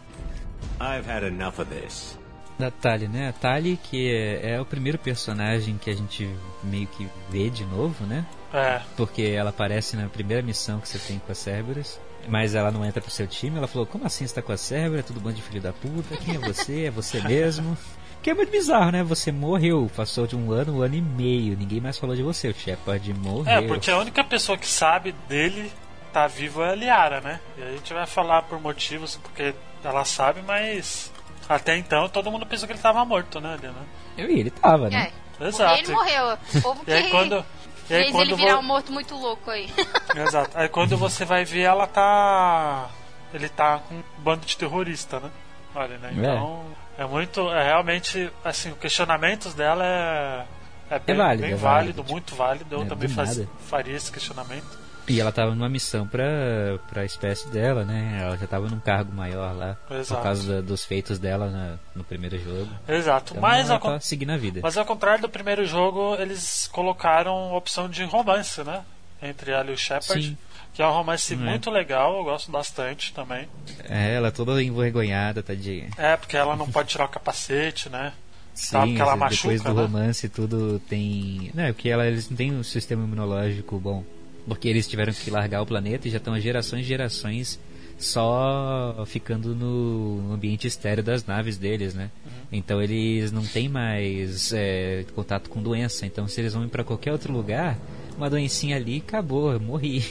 I've 0.80 1.10
had 1.10 1.24
enough 1.24 1.60
of 1.60 1.66
this. 1.66 2.20
Da 2.60 2.70
Tali, 2.70 3.08
né? 3.08 3.30
A 3.30 3.34
Tali, 3.34 3.80
que 3.82 4.14
é, 4.14 4.52
é 4.52 4.62
o 4.62 4.66
primeiro 4.66 5.00
personagem 5.00 5.76
que 5.76 5.90
a 5.90 5.96
gente 5.96 6.30
meio 6.64 6.86
que 6.86 7.08
vê 7.32 7.50
de 7.50 7.66
novo, 7.66 8.06
né? 8.06 8.28
É. 8.54 8.80
Porque 8.96 9.24
ela 9.24 9.50
aparece 9.50 9.98
na 9.98 10.08
primeira 10.08 10.44
missão 10.44 10.80
que 10.80 10.88
você 10.88 11.00
tem 11.00 11.18
com 11.18 11.32
a 11.32 11.36
Cerberus 11.36 12.00
mas 12.28 12.56
ela 12.56 12.72
não 12.72 12.86
entra 12.86 13.02
pro 13.02 13.12
seu 13.12 13.28
time. 13.28 13.58
Ela 13.58 13.68
falou: 13.68 13.86
Como 13.86 14.06
assim 14.06 14.26
você 14.26 14.36
tá 14.36 14.42
com 14.42 14.52
a 14.52 14.58
Cerber? 14.58 15.00
É 15.00 15.04
tudo 15.04 15.20
bando 15.20 15.36
de 15.36 15.42
filho 15.42 15.62
da 15.62 15.74
puta. 15.74 16.18
Quem 16.18 16.36
é 16.36 16.40
você? 16.40 16.86
É 16.86 16.92
você 16.92 17.22
mesmo? 17.22 17.78
Que 18.22 18.30
é 18.30 18.34
muito 18.36 18.52
bizarro, 18.52 18.92
né? 18.92 19.04
Você 19.04 19.32
morreu, 19.32 19.90
passou 19.96 20.28
de 20.28 20.36
um 20.36 20.52
ano, 20.52 20.78
um 20.78 20.82
ano 20.84 20.94
e 20.94 21.02
meio. 21.02 21.58
Ninguém 21.58 21.82
mais 21.82 21.98
falou 21.98 22.16
de 22.16 22.22
você. 22.22 22.50
O 22.50 22.54
Shepard 22.54 23.12
morreu. 23.16 23.52
É, 23.52 23.68
porque 23.68 23.90
a 23.90 23.98
única 23.98 24.24
pessoa 24.24 24.56
que 24.56 24.68
sabe 24.68 25.12
dele 25.28 25.72
tá 26.14 26.28
vivo 26.28 26.62
é 26.62 26.70
a 26.70 26.76
Liara, 26.76 27.20
né? 27.20 27.40
E 27.58 27.64
a 27.64 27.72
gente 27.72 27.92
vai 27.92 28.06
falar 28.06 28.44
por 28.44 28.62
motivos, 28.62 29.16
porque 29.16 29.56
ela 29.84 30.06
sabe, 30.06 30.44
mas 30.46 31.12
até 31.50 31.76
então 31.78 32.08
todo 32.10 32.30
mundo 32.30 32.46
pensou 32.46 32.68
que 32.68 32.74
ele 32.74 32.82
tava 32.82 33.04
morto, 33.04 33.40
né, 33.40 33.54
ali, 33.54 33.68
né? 33.68 33.86
Eu 34.16 34.30
e 34.30 34.40
ele 34.40 34.52
tava, 34.52 34.88
né? 34.88 35.12
É. 35.40 35.48
Exato. 35.48 35.80
Ele 35.80 35.92
morreu. 35.92 36.38
O 36.54 36.62
povo 36.62 36.84
e 36.86 36.94
aí, 36.94 37.10
quando 37.10 37.44
e 37.90 37.94
aí, 37.94 38.04
Fez 38.12 38.16
ele 38.16 38.36
virar 38.36 38.60
um 38.60 38.64
morto 38.64 38.92
muito 38.92 39.16
louco 39.16 39.50
aí. 39.50 39.70
Exato. 40.16 40.52
Aí 40.54 40.70
quando 40.70 40.98
você 40.98 41.26
vai 41.26 41.44
ver, 41.46 41.62
ela 41.62 41.88
tá. 41.88 42.90
Ele 43.34 43.50
tá 43.50 43.80
com 43.80 43.96
um 43.96 44.04
bando 44.18 44.46
de 44.46 44.58
terrorista, 44.58 45.20
né? 45.20 45.30
Olha, 45.74 45.98
né? 45.98 46.10
É. 46.10 46.14
Então. 46.14 46.66
É, 46.98 47.04
é 47.04 47.06
muito. 47.06 47.50
É 47.52 47.64
realmente. 47.64 48.32
Assim, 48.44 48.72
o 48.72 48.76
questionamento 48.76 49.50
dela 49.50 49.86
é. 49.86 50.46
É 50.90 51.00
bem, 51.00 51.16
é 51.16 51.18
válido, 51.18 51.42
bem 51.44 51.52
é 51.52 51.56
válido, 51.56 51.94
válido, 51.94 52.12
muito 52.12 52.36
válido. 52.36 52.76
Eu 52.76 52.82
é, 52.82 52.86
também 52.86 53.08
faz, 53.08 53.42
faria 53.68 53.96
esse 53.96 54.12
questionamento. 54.12 54.81
E 55.12 55.20
ela 55.20 55.30
estava 55.30 55.54
numa 55.54 55.68
missão 55.68 56.08
para 56.08 56.80
a 56.96 57.06
espécie 57.06 57.50
dela, 57.50 57.84
né? 57.84 58.20
Ela 58.22 58.38
já 58.38 58.46
estava 58.46 58.70
num 58.70 58.80
cargo 58.80 59.14
maior 59.14 59.54
lá. 59.54 59.78
Exato. 59.90 60.16
Por 60.16 60.24
causa 60.24 60.62
dos 60.62 60.86
feitos 60.86 61.20
dela 61.20 61.50
na, 61.50 61.78
no 61.94 62.04
primeiro 62.04 62.40
jogo. 62.40 62.70
Exato. 62.88 63.34
Então, 63.34 63.42
mas 63.42 63.70
ela 63.70 63.80
tá 63.80 64.00
seguindo 64.00 64.32
a 64.32 64.38
vida. 64.38 64.62
Mas 64.64 64.78
ao 64.78 64.86
contrário 64.86 65.22
do 65.22 65.30
primeiro 65.30 65.66
jogo, 65.66 66.16
eles 66.16 66.70
colocaram 66.72 67.54
opção 67.54 67.90
de 67.90 68.06
romance, 68.06 68.64
né? 68.64 68.84
Entre 69.22 69.52
ela 69.52 69.70
e 69.70 69.74
o 69.74 69.78
Shepard. 69.78 70.24
Sim. 70.24 70.38
Que 70.74 70.82
é 70.82 70.88
um 70.88 70.92
romance 70.92 71.34
é. 71.34 71.38
muito 71.38 71.70
legal, 71.70 72.18
eu 72.18 72.24
gosto 72.24 72.50
bastante 72.50 73.14
também. 73.14 73.50
É, 73.84 74.14
ela 74.16 74.30
é 74.30 74.32
toda 74.32 74.64
envergonhada, 74.64 75.44
tadinha. 75.44 75.90
É, 75.98 76.16
porque 76.16 76.38
ela 76.38 76.56
não 76.56 76.70
pode 76.72 76.88
tirar 76.88 77.06
o 77.06 77.10
capacete, 77.10 77.90
né? 77.90 78.14
Sim, 78.54 78.72
tá, 78.72 78.86
porque 78.86 79.02
ela 79.02 79.16
machuca, 79.18 79.54
depois 79.54 79.62
do 79.62 79.74
né? 79.74 79.82
romance 79.82 80.30
tudo 80.30 80.80
tem. 80.88 81.52
Não, 81.54 81.64
é 81.64 81.74
porque 81.74 81.90
ela, 81.90 82.08
eles 82.08 82.30
não 82.30 82.38
têm 82.38 82.54
um 82.54 82.64
sistema 82.64 83.04
imunológico 83.04 83.78
bom. 83.78 84.04
Porque 84.48 84.68
eles 84.68 84.88
tiveram 84.88 85.14
que 85.14 85.30
largar 85.30 85.62
o 85.62 85.66
planeta 85.66 86.08
e 86.08 86.12
já 86.12 86.18
estão 86.18 86.40
gerações 86.40 86.82
e 86.82 86.88
gerações 86.88 87.60
só 87.98 89.04
ficando 89.06 89.54
no 89.56 90.34
ambiente 90.34 90.66
estéreo 90.66 91.04
das 91.04 91.24
naves 91.26 91.58
deles, 91.58 91.94
né? 91.94 92.10
Uhum. 92.26 92.32
Então 92.52 92.82
eles 92.82 93.32
não 93.32 93.44
têm 93.44 93.70
mais 93.70 94.52
é, 94.54 95.06
contato 95.14 95.50
com 95.50 95.62
doença. 95.62 96.06
Então 96.06 96.28
se 96.28 96.42
eles 96.42 96.54
vão 96.54 96.64
ir 96.64 96.70
para 96.70 96.84
qualquer 96.84 97.12
outro 97.12 97.32
lugar, 97.32 97.78
uma 98.18 98.30
doencinha 98.30 98.76
ali 98.76 98.98
acabou, 98.98 99.52
eu 99.54 99.60
morri. 99.60 100.04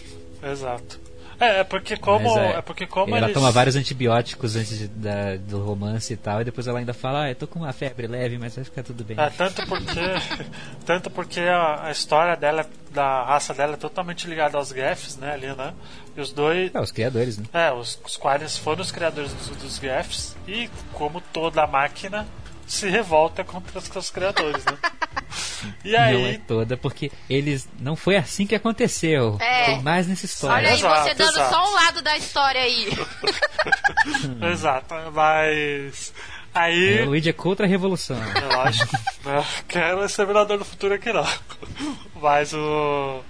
Exato. 0.43 1.01
É, 1.41 1.61
é 1.61 1.65
porque 1.65 1.97
como. 1.97 2.35
Mas, 2.35 2.57
É, 2.57 2.63
porque 2.63 2.87
como 2.87 3.17
ela 3.17 3.27
eles... 3.27 3.35
toma 3.35 3.51
vários 3.51 3.75
antibióticos 3.75 4.57
antes 4.57 4.79
de- 4.79 4.89
da- 4.89 5.37
do 5.37 5.65
romance 5.65 6.13
e 6.13 6.17
tal, 6.17 6.43
e 6.43 6.45
depois 6.45 6.67
ela 6.69 6.79
ainda 6.79 6.93
fala, 6.93 7.23
ah, 7.23 7.31
eu 7.31 7.35
tô 7.35 7.47
com 7.47 7.61
uma 7.61 7.73
febre 7.73 8.07
leve, 8.07 8.37
mas 8.39 8.55
vai 8.55 8.65
ficar 8.65 8.83
tudo 8.83 9.03
bem. 9.03 9.17
É, 9.19 9.31
tanto 9.31 9.67
porque. 9.67 10.01
tanto 10.85 11.11
porque 11.11 11.41
a, 11.41 11.87
a 11.87 11.91
história 11.91 12.37
dela, 12.37 12.67
da 12.91 13.25
raça 13.25 13.55
dela 13.55 13.75
é 13.75 13.77
totalmente 13.79 14.29
ligada 14.29 14.59
aos 14.59 14.69
Geths, 14.69 15.17
né, 15.17 15.33
ali, 15.33 15.47
né? 15.47 15.73
E 16.17 16.21
os 16.21 16.31
dois. 16.31 16.75
É, 16.75 16.81
os 16.81 16.91
criadores, 16.93 17.39
né? 17.39 17.45
É, 17.53 17.73
os, 17.73 17.99
os 18.05 18.17
Quarians 18.19 18.59
foram 18.59 18.83
os 18.83 18.93
criadores 18.93 19.33
dos, 19.33 19.49
dos 19.57 19.81
e, 20.47 20.69
como 20.93 21.21
toda 21.33 21.67
máquina, 21.67 22.27
se 22.71 22.89
revolta 22.89 23.43
contra 23.45 23.79
os 23.79 23.85
seus 23.85 24.11
criadores, 24.11 24.65
né? 24.65 24.79
E 25.85 25.93
Não 25.93 25.99
é 25.99 26.07
aí. 26.09 26.39
toda, 26.39 26.77
porque 26.77 27.13
eles. 27.29 27.69
Não 27.79 27.95
foi 27.95 28.17
assim 28.17 28.47
que 28.47 28.55
aconteceu. 28.55 29.37
É. 29.41 29.67
Tem 29.67 29.83
mais 29.83 30.07
nessa 30.07 30.25
história. 30.25 30.57
Olha 30.57 30.69
aí, 30.71 30.75
Exato, 30.75 31.03
você 31.03 31.15
dando 31.15 31.31
exato. 31.31 31.55
só 31.55 31.71
um 31.71 31.75
lado 31.75 32.03
da 32.03 32.17
história 32.17 32.61
aí. 32.63 32.89
Exato, 34.53 34.95
mas. 35.13 36.13
Aí. 36.55 36.99
É, 36.99 37.03
o 37.03 37.07
Luigi 37.07 37.29
é 37.29 37.33
contra 37.33 37.67
a 37.67 37.69
revolução. 37.69 38.17
É 38.17 38.57
lógico. 38.57 38.97
Não 39.25 39.45
quero 39.69 40.05
Exterminador 40.05 40.59
do 40.59 40.65
Futuro 40.65 40.95
aqui 40.95 41.13
não. 41.13 41.27
Mas 42.21 42.53
o. 42.55 43.21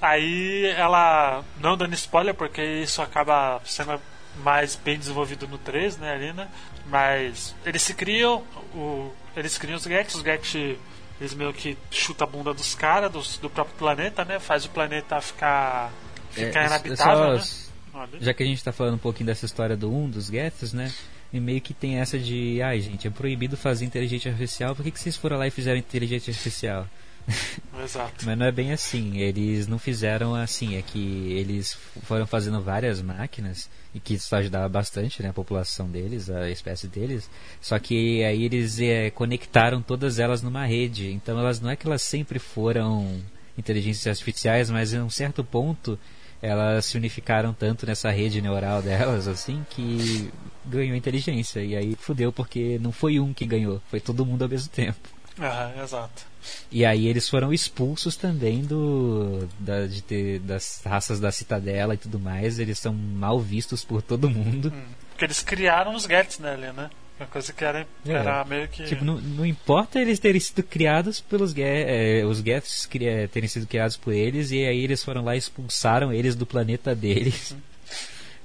Aí 0.00 0.66
ela. 0.76 1.42
Não 1.58 1.76
dando 1.76 1.94
spoiler, 1.94 2.34
porque 2.34 2.62
isso 2.62 3.00
acaba 3.02 3.60
sendo 3.64 4.00
mais 4.44 4.76
bem 4.76 4.98
desenvolvido 4.98 5.48
no 5.48 5.58
3, 5.58 5.96
né, 5.98 6.12
ali, 6.12 6.32
né? 6.32 6.48
Mas 6.90 7.54
eles 7.64 7.82
se 7.82 7.94
criam, 7.94 8.42
o, 8.74 9.10
eles 9.36 9.56
criam 9.56 9.76
os 9.76 9.84
Geth, 9.84 10.14
os 10.14 10.22
Geth 10.22 10.76
eles 11.20 11.34
meio 11.34 11.52
que 11.52 11.76
chutam 11.90 12.26
a 12.26 12.30
bunda 12.30 12.52
dos 12.54 12.74
caras, 12.74 13.12
dos- 13.12 13.38
do 13.38 13.48
próprio 13.50 13.76
planeta, 13.76 14.24
né? 14.24 14.38
Faz 14.40 14.64
o 14.64 14.70
planeta 14.70 15.20
ficar, 15.20 15.92
ficar 16.30 16.62
É, 16.62 16.66
inabitável, 16.66 17.38
só- 17.38 17.98
né? 17.98 18.08
Já 18.20 18.32
que 18.34 18.42
a 18.42 18.46
gente 18.46 18.62
tá 18.64 18.72
falando 18.72 18.94
um 18.94 18.98
pouquinho 18.98 19.26
dessa 19.26 19.44
história 19.44 19.76
do 19.76 19.92
1, 19.92 20.08
dos 20.10 20.28
Geths, 20.28 20.72
né? 20.72 20.92
E 21.32 21.38
meio 21.38 21.60
que 21.60 21.72
tem 21.74 21.98
essa 22.00 22.18
de, 22.18 22.60
ai 22.62 22.80
gente, 22.80 23.06
é 23.06 23.10
proibido 23.10 23.56
fazer 23.56 23.84
inteligência 23.84 24.30
artificial, 24.30 24.74
por 24.74 24.82
que, 24.82 24.90
que 24.90 24.98
vocês 24.98 25.14
foram 25.16 25.36
lá 25.36 25.46
e 25.46 25.50
fizeram 25.50 25.78
inteligência 25.78 26.30
artificial? 26.30 26.88
Exato. 27.82 28.26
Mas 28.26 28.38
não 28.38 28.46
é 28.46 28.52
bem 28.52 28.72
assim, 28.72 29.18
eles 29.18 29.66
não 29.66 29.78
fizeram 29.78 30.34
assim, 30.34 30.76
é 30.76 30.82
que 30.82 31.32
eles 31.32 31.76
foram 32.02 32.26
fazendo 32.26 32.60
várias 32.60 33.00
máquinas, 33.00 33.68
e 33.94 34.00
que 34.00 34.14
isso 34.14 34.34
ajudava 34.34 34.68
bastante, 34.68 35.22
né, 35.22 35.30
a 35.30 35.32
população 35.32 35.88
deles, 35.88 36.28
a 36.30 36.50
espécie 36.50 36.86
deles, 36.86 37.30
só 37.60 37.78
que 37.78 38.22
aí 38.24 38.44
eles 38.44 38.78
eh, 38.80 39.10
conectaram 39.10 39.82
todas 39.82 40.18
elas 40.18 40.42
numa 40.42 40.64
rede, 40.66 41.10
então 41.10 41.38
elas 41.38 41.60
não 41.60 41.70
é 41.70 41.76
que 41.76 41.86
elas 41.86 42.02
sempre 42.02 42.38
foram 42.38 43.20
inteligências 43.56 44.06
artificiais, 44.06 44.70
mas 44.70 44.92
em 44.92 45.00
um 45.00 45.10
certo 45.10 45.42
ponto 45.42 45.98
elas 46.42 46.86
se 46.86 46.96
unificaram 46.96 47.52
tanto 47.52 47.84
nessa 47.84 48.10
rede 48.10 48.40
neural 48.40 48.80
delas, 48.80 49.28
assim, 49.28 49.64
que 49.70 50.30
ganhou 50.64 50.96
inteligência, 50.96 51.60
e 51.60 51.76
aí 51.76 51.96
fudeu 51.96 52.32
porque 52.32 52.78
não 52.80 52.92
foi 52.92 53.20
um 53.20 53.32
que 53.34 53.44
ganhou, 53.44 53.80
foi 53.90 54.00
todo 54.00 54.24
mundo 54.24 54.42
ao 54.42 54.48
mesmo 54.48 54.70
tempo. 54.70 55.08
Aham, 55.38 55.82
exato. 55.82 56.29
E 56.70 56.84
aí 56.84 57.06
eles 57.06 57.28
foram 57.28 57.52
expulsos 57.52 58.16
também 58.16 58.62
do 58.62 59.48
da, 59.58 59.86
de 59.86 60.02
ter, 60.02 60.38
das 60.40 60.80
raças 60.84 61.20
da 61.20 61.30
Citadela 61.32 61.94
e 61.94 61.98
tudo 61.98 62.18
mais. 62.18 62.58
Eles 62.58 62.78
são 62.78 62.92
mal 62.94 63.38
vistos 63.40 63.84
por 63.84 64.02
todo 64.02 64.28
mundo. 64.30 64.72
Hum. 64.74 64.82
Porque 65.10 65.24
eles 65.24 65.42
criaram 65.42 65.94
os 65.94 66.04
Geths, 66.04 66.38
né, 66.38 66.52
ali, 66.52 66.72
né? 66.72 66.88
Uma 67.18 67.26
coisa 67.26 67.52
que 67.52 67.62
era, 67.62 67.86
É. 68.06 68.12
era 68.12 68.42
meio 68.46 68.66
que. 68.68 68.82
Tipo, 68.84 69.04
não, 69.04 69.20
não 69.20 69.44
importa 69.44 70.00
eles 70.00 70.18
terem 70.18 70.40
sido 70.40 70.62
criados 70.62 71.20
pelos 71.20 71.52
Ge- 71.52 71.62
eh, 71.62 72.24
os 72.24 72.38
Geths 72.40 72.88
terem 73.30 73.46
sido 73.46 73.66
criados 73.66 73.98
por 73.98 74.14
eles 74.14 74.50
e 74.50 74.64
aí 74.64 74.82
eles 74.82 75.04
foram 75.04 75.22
lá 75.22 75.34
e 75.34 75.38
expulsaram 75.38 76.10
eles 76.12 76.34
do 76.34 76.46
planeta 76.46 76.94
deles. 76.94 77.54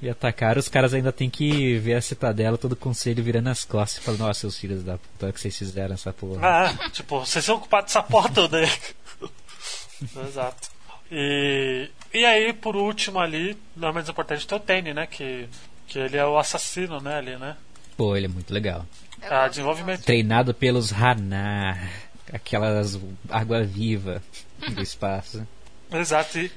E 0.02 0.10
atacaram, 0.10 0.60
os 0.60 0.68
caras 0.68 0.94
ainda 0.94 1.12
tem 1.12 1.30
que 1.30 1.78
ver 1.78 1.96
a 1.96 2.02
citadela, 2.02 2.58
todo 2.58 2.74
o 2.74 2.78
conselho 2.78 3.24
virando 3.24 3.50
as 3.50 3.64
costas 3.64 4.02
e 4.02 4.06
falando, 4.06 4.22
nossa, 4.22 4.42
seus 4.42 4.58
filhos 4.58 4.84
da 4.84 4.98
puta, 4.98 5.32
que 5.32 5.40
vocês 5.40 5.58
fizeram 5.58 5.94
essa 5.94 6.12
porra. 6.12 6.42
Ah, 6.46 6.90
tipo, 6.90 7.20
vocês 7.22 7.44
são 7.44 7.60
culpados 7.60 7.94
dessa 7.94 8.04
porra 8.04 8.30
toda 8.30 8.58
aí. 8.60 8.70
Exato. 10.28 10.70
E, 11.12 11.90
e 12.14 12.26
aí, 12.26 12.52
por 12.52 12.76
último 12.76 13.20
ali, 13.20 13.58
não 13.76 13.90
é 13.90 13.94
menos 13.94 14.10
importante, 14.10 14.46
tem 14.46 14.58
o 14.58 14.62
Tane, 14.62 14.94
né? 14.94 15.08
Que, 15.08 15.48
que 15.88 15.98
ele 15.98 16.18
é 16.18 16.26
o 16.26 16.38
assassino, 16.38 17.00
né, 17.00 17.18
ali, 17.18 17.38
né? 17.38 17.56
Pô, 17.96 18.16
ele 18.16 18.26
é 18.26 18.30
muito 18.30 18.54
legal. 18.54 18.86
Ah, 19.22 19.48
desenvolvimento. 19.48 20.04
Treinado 20.04 20.54
pelos 20.54 20.92
Hanar, 20.92 21.90
aquelas 22.32 23.00
água-viva 23.30 24.22
do 24.70 24.82
espaço. 24.82 25.48
Exato. 25.92 26.38
E, 26.40 26.52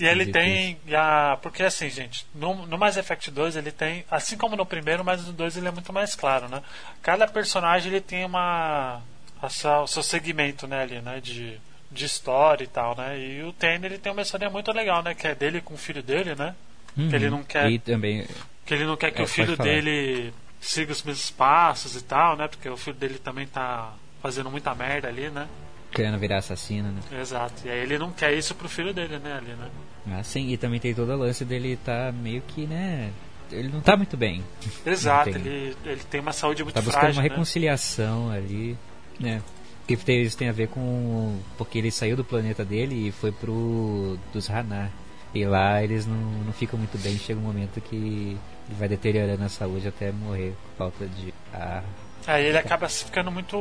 e 0.00 0.06
ele 0.06 0.26
tem. 0.26 0.78
a- 0.94 1.38
porque 1.42 1.62
assim, 1.62 1.88
gente, 1.88 2.26
no, 2.34 2.66
no 2.66 2.76
Mass 2.78 2.96
Effect 2.96 3.30
2 3.30 3.56
ele 3.56 3.70
tem. 3.72 4.04
Assim 4.10 4.36
como 4.36 4.56
no 4.56 4.66
primeiro, 4.66 5.04
mas 5.04 5.26
no 5.26 5.32
2 5.32 5.56
ele 5.56 5.68
é 5.68 5.70
muito 5.70 5.92
mais 5.92 6.14
claro, 6.14 6.48
né? 6.48 6.62
Cada 7.02 7.26
personagem 7.26 7.90
ele 7.90 8.00
tem 8.00 8.24
uma. 8.24 9.00
o 9.42 9.86
seu 9.86 10.02
segmento, 10.02 10.66
né, 10.66 10.82
ali, 10.82 11.00
né? 11.00 11.20
De, 11.20 11.58
de 11.90 12.04
história 12.04 12.64
e 12.64 12.68
tal, 12.68 12.96
né? 12.96 13.18
E 13.18 13.42
o 13.42 13.52
Tane 13.52 13.86
ele 13.86 13.98
tem 13.98 14.12
uma 14.12 14.22
história 14.22 14.48
muito 14.50 14.70
legal, 14.72 15.02
né? 15.02 15.14
Que 15.14 15.26
é 15.28 15.34
dele 15.34 15.60
com 15.60 15.74
o 15.74 15.78
filho 15.78 16.02
dele, 16.02 16.34
né? 16.34 16.54
Uhum. 16.96 17.08
Que 17.08 17.16
ele 17.16 17.30
não 17.30 17.42
quer. 17.42 17.70
E 17.70 17.78
também, 17.78 18.26
Que 18.64 18.74
ele 18.74 18.84
não 18.84 18.96
quer 18.96 19.10
que 19.10 19.20
É, 19.20 19.24
o 19.24 19.28
filho 19.28 19.56
dele 19.56 20.32
siga 20.60 20.92
os 20.92 21.02
mesmos 21.02 21.30
passos 21.30 21.96
e 21.96 22.02
tal, 22.02 22.36
né? 22.36 22.48
Porque 22.48 22.68
o 22.68 22.76
filho 22.76 22.96
dele 22.96 23.18
também 23.18 23.46
tá 23.46 23.92
fazendo 24.22 24.50
muita 24.50 24.74
merda 24.74 25.08
ali, 25.08 25.28
né? 25.28 25.46
Querendo 25.94 26.18
virar 26.18 26.38
assassino, 26.38 26.90
né? 26.90 27.00
Exato. 27.20 27.62
E 27.64 27.70
aí 27.70 27.78
ele 27.80 27.98
não 27.98 28.10
quer 28.10 28.34
isso 28.34 28.54
pro 28.54 28.68
filho 28.68 28.92
dele, 28.92 29.18
né? 29.18 29.34
Ali, 29.38 29.52
né? 29.54 29.70
Ah, 30.10 30.22
sim, 30.22 30.48
e 30.50 30.56
também 30.56 30.80
tem 30.80 30.94
todo 30.94 31.10
o 31.12 31.16
lance 31.16 31.44
dele 31.44 31.78
tá 31.82 32.12
meio 32.12 32.42
que, 32.42 32.66
né? 32.66 33.10
Ele 33.50 33.68
não 33.68 33.80
tá 33.80 33.96
muito 33.96 34.16
bem. 34.16 34.42
Exato. 34.84 35.32
Tem. 35.32 35.40
Ele, 35.40 35.76
ele 35.84 36.02
tem 36.10 36.20
uma 36.20 36.32
saúde 36.32 36.62
muito 36.64 36.74
Tá 36.74 36.80
buscando 36.80 37.00
frágil, 37.00 37.20
uma 37.20 37.22
né? 37.22 37.28
reconciliação 37.28 38.30
ali, 38.30 38.76
né? 39.18 39.42
Que 39.86 39.96
tem, 39.96 40.22
isso 40.22 40.36
tem 40.36 40.48
a 40.48 40.52
ver 40.52 40.68
com. 40.68 41.38
Porque 41.56 41.78
ele 41.78 41.90
saiu 41.90 42.16
do 42.16 42.24
planeta 42.24 42.64
dele 42.64 43.08
e 43.08 43.12
foi 43.12 43.30
pro. 43.32 44.18
dos 44.32 44.50
Hanar. 44.50 44.90
E 45.34 45.44
lá 45.44 45.82
eles 45.82 46.06
não, 46.06 46.16
não 46.16 46.52
ficam 46.52 46.78
muito 46.78 46.96
bem. 46.98 47.18
Chega 47.18 47.38
um 47.38 47.42
momento 47.42 47.80
que 47.80 47.96
ele 47.96 48.78
vai 48.78 48.88
deteriorando 48.88 49.44
a 49.44 49.48
saúde 49.48 49.86
até 49.88 50.10
morrer 50.10 50.54
por 50.62 50.90
falta 50.90 51.06
de 51.06 51.34
ar. 51.52 51.84
Aí 52.26 52.46
ele 52.46 52.56
acaba 52.56 52.88
ficando 52.88 53.30
muito. 53.30 53.56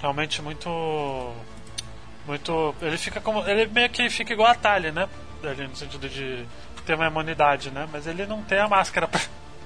Realmente 0.00 0.42
muito. 0.42 0.68
Muito. 2.26 2.74
Ele 2.82 2.96
fica 2.98 3.20
como. 3.20 3.40
Ele 3.48 3.66
meio 3.66 3.88
que 3.90 4.08
fica 4.10 4.32
igual 4.32 4.48
a 4.50 4.54
Tali, 4.54 4.90
né? 4.90 5.08
Ali 5.44 5.66
no 5.68 5.76
sentido 5.76 6.08
de 6.08 6.44
ter 6.84 6.94
uma 6.94 7.06
imunidade, 7.06 7.70
né? 7.70 7.88
Mas 7.92 8.06
ele 8.06 8.26
não 8.26 8.42
tem 8.42 8.58
a 8.58 8.68
máscara 8.68 9.06
pra, 9.08 9.20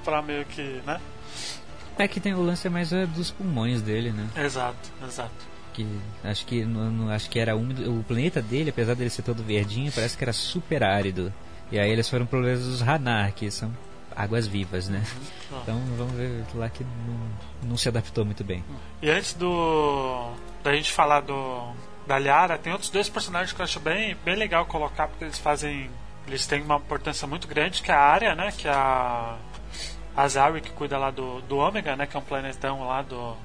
pra 0.05 0.23
meio 0.23 0.45
que. 0.45 0.81
né? 0.87 1.01
É 1.99 2.09
que 2.09 2.21
tem 2.21 2.33
o 2.35 2.43
lance 2.43 2.69
mais 2.69 2.93
é, 2.93 3.05
dos 3.07 3.31
pulmões 3.31 3.83
dele, 3.83 4.11
né? 4.13 4.29
Exato, 4.37 4.91
exato. 5.07 5.51
Que 5.73 5.87
acho 6.25 6.47
que 6.47 6.65
no, 6.65 6.91
no- 6.91 7.11
acho 7.13 7.29
que 7.29 7.39
era 7.39 7.55
úmido. 7.57 7.99
O 7.99 8.03
planeta 8.05 8.41
dele, 8.41 8.71
apesar 8.71 8.95
dele 8.95 9.11
ser 9.11 9.23
todo 9.23 9.43
verdinho, 9.43 9.93
parece 9.93 10.17
que 10.17 10.25
era 10.25 10.33
super 10.33 10.83
árido. 10.83 11.33
E 11.71 11.79
aí 11.79 11.91
eles 11.91 12.09
foram 12.09 12.27
pro 12.27 12.41
lance 12.41 12.63
dos 12.63 12.83
Hanar, 12.83 13.33
que 13.33 13.51
são 13.51 13.71
águas 14.17 14.47
vivas, 14.47 14.89
né? 14.89 15.03
Ah. 15.53 15.61
Então 15.63 15.81
vamos 15.97 16.15
ver 16.15 16.45
lá 16.55 16.69
que 16.69 16.85
não, 16.85 17.71
não 17.71 17.77
se 17.77 17.89
adaptou 17.89 18.25
muito 18.25 18.45
bem. 18.45 18.65
E 19.03 19.11
antes 19.11 19.35
do. 19.35 20.33
da 20.63 20.75
gente 20.75 20.93
falar 20.93 21.21
do. 21.21 21.73
da 22.07 22.19
Liara, 22.19 22.59
tem 22.59 22.73
outros 22.73 22.91
dois 22.91 23.09
personagens 23.09 23.53
que 23.53 23.61
eu 23.61 23.65
acho 23.65 23.81
bem, 23.81 24.17
bem 24.25 24.37
legal 24.37 24.67
colocar, 24.67 25.09
porque 25.09 25.25
eles 25.25 25.39
fazem. 25.39 25.91
Eles 26.27 26.47
têm 26.47 26.63
uma 26.63 26.77
importância 26.77 27.27
muito 27.27 27.49
grande, 27.49 27.83
que 27.83 27.91
é 27.91 27.95
a 27.95 28.01
área, 28.01 28.35
né? 28.35 28.53
Que 28.57 28.69
é 28.69 28.73
a. 28.73 29.37
A 30.17 30.27
Zari 30.27 30.61
que 30.61 30.71
cuida 30.71 30.99
lá 30.99 31.11
do, 31.11 31.41
do 31.43 31.57
Ômega, 31.57 31.97
né? 31.97 32.07
Que 32.07 32.17
é 32.17 32.21
um 32.21 32.23
planetão 32.23 32.87
lá 32.87 33.03
do. 33.03 33.37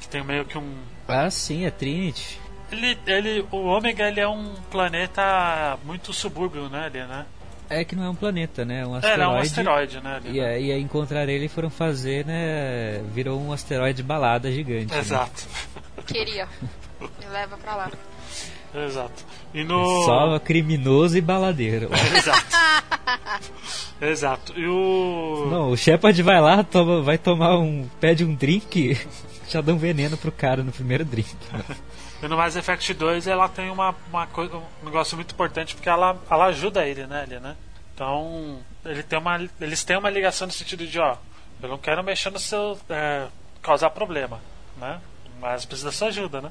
Que 0.00 0.08
tem 0.08 0.24
meio 0.24 0.44
que 0.44 0.56
um. 0.56 0.76
Ah, 1.06 1.30
sim, 1.30 1.66
é 1.66 1.70
Trinity. 1.70 2.40
Ele, 2.70 2.98
ele, 3.06 3.46
o 3.50 3.64
Ômega 3.64 4.08
ele 4.08 4.20
é 4.20 4.28
um 4.28 4.54
planeta 4.70 5.78
muito 5.84 6.12
subúrbio, 6.12 6.68
né? 6.68 6.84
Ali, 6.86 7.00
né? 7.00 7.26
É 7.70 7.84
que 7.84 7.94
não 7.94 8.04
é 8.04 8.10
um 8.10 8.14
planeta, 8.14 8.64
né? 8.64 8.80
É 8.80 8.86
um 8.86 8.94
É, 8.94 8.98
asteroide. 8.98 9.20
ele 9.20 9.22
é 9.22 9.28
um 9.28 9.38
asteroide, 9.40 10.00
né? 10.00 10.16
Ali, 10.16 10.28
E 10.38 10.40
né? 10.40 10.46
aí, 10.48 10.66
e 10.66 10.72
aí 10.72 10.80
encontrar 10.82 11.28
ele 11.28 11.44
e 11.46 11.48
foram 11.48 11.68
fazer, 11.70 12.24
né? 12.24 13.02
Virou 13.12 13.40
um 13.40 13.52
asteroide 13.52 14.02
balada 14.02 14.50
gigante. 14.50 14.92
né? 14.92 14.98
Exato. 15.00 15.46
Queria. 16.06 16.48
Me 17.00 17.26
leva 17.30 17.56
pra 17.58 17.76
lá. 17.76 17.90
Exato. 18.74 19.24
E 19.54 19.64
no. 19.64 20.04
Só 20.04 20.38
criminoso 20.38 21.16
e 21.16 21.20
baladeiro. 21.20 21.88
Exato. 22.16 22.46
Exato. 24.00 24.52
E 24.56 24.66
o. 24.66 25.48
Não, 25.50 25.70
o 25.70 25.76
Shepard 25.76 26.22
vai 26.22 26.40
lá, 26.40 26.62
toma, 26.62 27.02
vai 27.02 27.18
tomar 27.18 27.58
um. 27.58 27.88
pede 28.00 28.24
um 28.24 28.34
drink, 28.34 28.96
já 29.48 29.60
dá 29.60 29.72
um 29.72 29.78
veneno 29.78 30.16
pro 30.16 30.30
cara 30.32 30.62
no 30.62 30.70
primeiro 30.72 31.04
drink. 31.04 31.34
E 32.22 32.26
no 32.28 32.36
Mass 32.36 32.56
Effect 32.56 32.92
2 32.94 33.26
ela 33.26 33.48
tem 33.48 33.70
uma, 33.70 33.94
uma 34.10 34.26
coisa, 34.26 34.56
um 34.56 34.62
negócio 34.84 35.16
muito 35.16 35.32
importante 35.32 35.74
porque 35.74 35.88
ela, 35.88 36.16
ela 36.30 36.46
ajuda 36.46 36.86
ele, 36.86 37.06
né, 37.06 37.24
ele, 37.26 37.38
né? 37.40 37.56
Então, 37.94 38.58
ele 38.84 39.02
tem 39.02 39.18
uma, 39.18 39.48
eles 39.60 39.84
têm 39.84 39.96
uma 39.96 40.10
ligação 40.10 40.46
no 40.46 40.52
sentido 40.52 40.86
de, 40.86 40.98
ó, 40.98 41.16
eu 41.62 41.68
não 41.68 41.78
quero 41.78 42.02
mexer 42.02 42.30
no 42.30 42.38
seu. 42.38 42.78
é, 42.88 43.26
causar 43.62 43.90
problema, 43.90 44.40
né? 44.76 45.00
Mas 45.40 45.64
precisa 45.64 45.88
da 45.88 45.92
sua 45.92 46.08
ajuda, 46.08 46.40
né? 46.40 46.50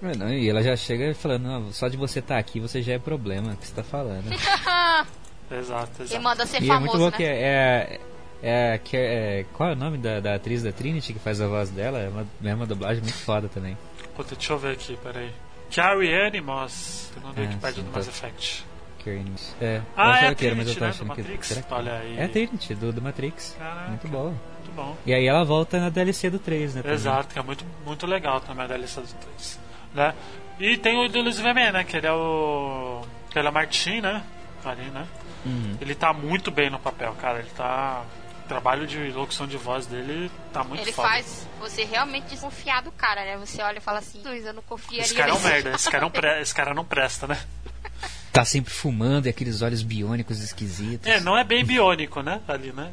Mano, 0.00 0.32
e 0.32 0.48
ela 0.48 0.62
já 0.62 0.76
chega 0.76 1.12
falando, 1.14 1.42
"Não, 1.42 1.72
só 1.72 1.88
de 1.88 1.96
você 1.96 2.20
estar 2.20 2.38
aqui 2.38 2.60
você 2.60 2.80
já 2.82 2.92
é 2.94 2.98
problema, 2.98 3.56
que 3.56 3.66
você 3.66 3.74
tá 3.74 3.82
falando? 3.82 4.24
Exato, 5.50 6.02
exato. 6.02 6.22
manda 6.22 6.44
ser 6.46 6.62
E 6.62 6.70
é 6.70 6.78
muito 6.78 6.92
famoso, 6.92 6.98
bom 6.98 7.10
né? 7.10 7.16
que 7.16 7.24
é, 7.24 8.00
é, 8.42 8.74
é, 8.74 8.78
que 8.78 8.96
é- 8.96 9.46
Qual 9.54 9.70
é 9.70 9.72
o 9.72 9.76
nome 9.76 9.96
da, 9.98 10.20
da 10.20 10.34
atriz 10.34 10.62
da 10.62 10.70
Trinity 10.70 11.14
que 11.14 11.18
faz 11.18 11.40
a 11.40 11.46
voz 11.48 11.70
dela? 11.70 11.98
É 11.98 12.08
uma, 12.08 12.26
é 12.44 12.54
uma 12.54 12.66
dublagem 12.66 13.02
muito 13.02 13.16
foda 13.18 13.48
também. 13.48 13.76
Puta, 14.18 14.34
deixa 14.34 14.52
eu 14.52 14.58
ver 14.58 14.72
aqui, 14.72 14.98
peraí. 15.00 15.30
Carrie 15.74 16.12
Anne 16.12 16.40
Moss, 16.40 17.10
segundo 17.14 17.38
a 17.38 17.40
Ah, 17.40 17.46
Wikipedia 17.46 17.82
do. 17.84 17.90
Mass 17.92 18.08
Effect. 18.08 18.66
Karen. 19.04 19.24
É, 19.60 19.76
eu 19.76 19.82
Ah, 19.96 20.10
achava 20.10 20.26
é 20.26 20.28
a 20.30 20.34
que 20.34 20.46
era, 20.46 20.54
mas 20.56 20.66
eu 20.68 20.74
Trinity, 20.74 20.78
tô 20.78 20.84
né, 20.84 20.90
achando 20.90 21.02
do. 21.04 21.08
Matrix? 21.08 21.52
Que- 21.52 21.74
Olha 21.74 21.92
aí. 21.98 22.18
É 22.18 22.24
a 22.24 22.28
Trinity, 22.28 22.74
do, 22.74 22.92
do 22.92 23.00
Matrix. 23.02 23.56
Caraca. 23.58 23.88
Muito 23.90 24.08
bom. 24.08 24.24
Muito 24.24 24.72
bom. 24.74 24.96
E 25.06 25.14
aí 25.14 25.24
ela 25.26 25.44
volta 25.44 25.78
na 25.78 25.88
DLC 25.88 26.28
do 26.30 26.38
3, 26.40 26.74
né? 26.74 26.82
também. 26.82 26.94
Exato, 26.96 27.32
que 27.32 27.38
é 27.38 27.42
muito, 27.42 27.64
muito 27.86 28.06
legal 28.06 28.40
também 28.40 28.64
a 28.64 28.66
DLC 28.66 29.00
dos 29.00 29.12
três. 29.12 29.60
Né? 29.94 30.12
E 30.58 30.76
tem 30.76 30.98
o 30.98 31.08
do 31.08 31.22
Luiz 31.22 31.38
Vermelho, 31.38 31.72
né? 31.72 31.84
Que 31.84 31.96
ele 31.96 32.06
é 32.08 32.12
o. 32.12 33.02
Que 33.30 33.38
ele 33.38 33.46
é 33.46 33.50
Martin, 33.52 34.00
né? 34.00 34.22
Ali, 34.64 34.82
né? 34.90 35.06
Uhum. 35.46 35.76
Ele 35.80 35.94
tá 35.94 36.12
muito 36.12 36.50
bem 36.50 36.68
no 36.68 36.78
papel, 36.80 37.14
cara. 37.20 37.38
Ele 37.38 37.48
tá. 37.56 38.02
O 38.48 38.54
trabalho 38.58 38.86
de 38.86 39.10
locução 39.10 39.46
de 39.46 39.58
voz 39.58 39.84
dele 39.84 40.30
tá 40.54 40.64
muito 40.64 40.80
Ele 40.80 40.90
foda. 40.90 41.06
faz 41.06 41.46
você 41.60 41.84
realmente 41.84 42.28
desconfiar 42.28 42.80
do 42.80 42.90
cara, 42.90 43.22
né? 43.22 43.36
Você 43.36 43.60
olha 43.60 43.76
e 43.76 43.80
fala 43.80 43.98
assim, 43.98 44.22
Luiz, 44.24 44.42
eu 44.46 44.54
não 44.54 44.62
confiaria 44.62 45.02
Esse 45.02 45.14
cara 45.14 45.32
é 45.32 45.34
um 45.34 45.40
merda, 45.40 45.70
esse 45.72 45.90
cara 45.90 46.00
não, 46.00 46.10
pre... 46.10 46.40
esse 46.40 46.54
cara 46.54 46.72
não 46.72 46.84
presta, 46.84 47.26
né? 47.26 47.38
Tá 48.32 48.44
sempre 48.44 48.72
fumando 48.72 49.26
e 49.26 49.28
aqueles 49.28 49.60
olhos 49.60 49.82
biônicos 49.82 50.40
esquisitos. 50.40 51.06
É, 51.06 51.20
não 51.20 51.36
é 51.36 51.44
bem 51.44 51.64
biônico, 51.64 52.22
né? 52.22 52.40
Ali, 52.46 52.72
né? 52.72 52.92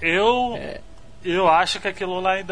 Eu. 0.00 0.54
É. 0.56 0.80
Eu 1.22 1.48
acho 1.48 1.80
que 1.80 1.88
aquilo 1.88 2.20
lá 2.20 2.38
é. 2.38 2.44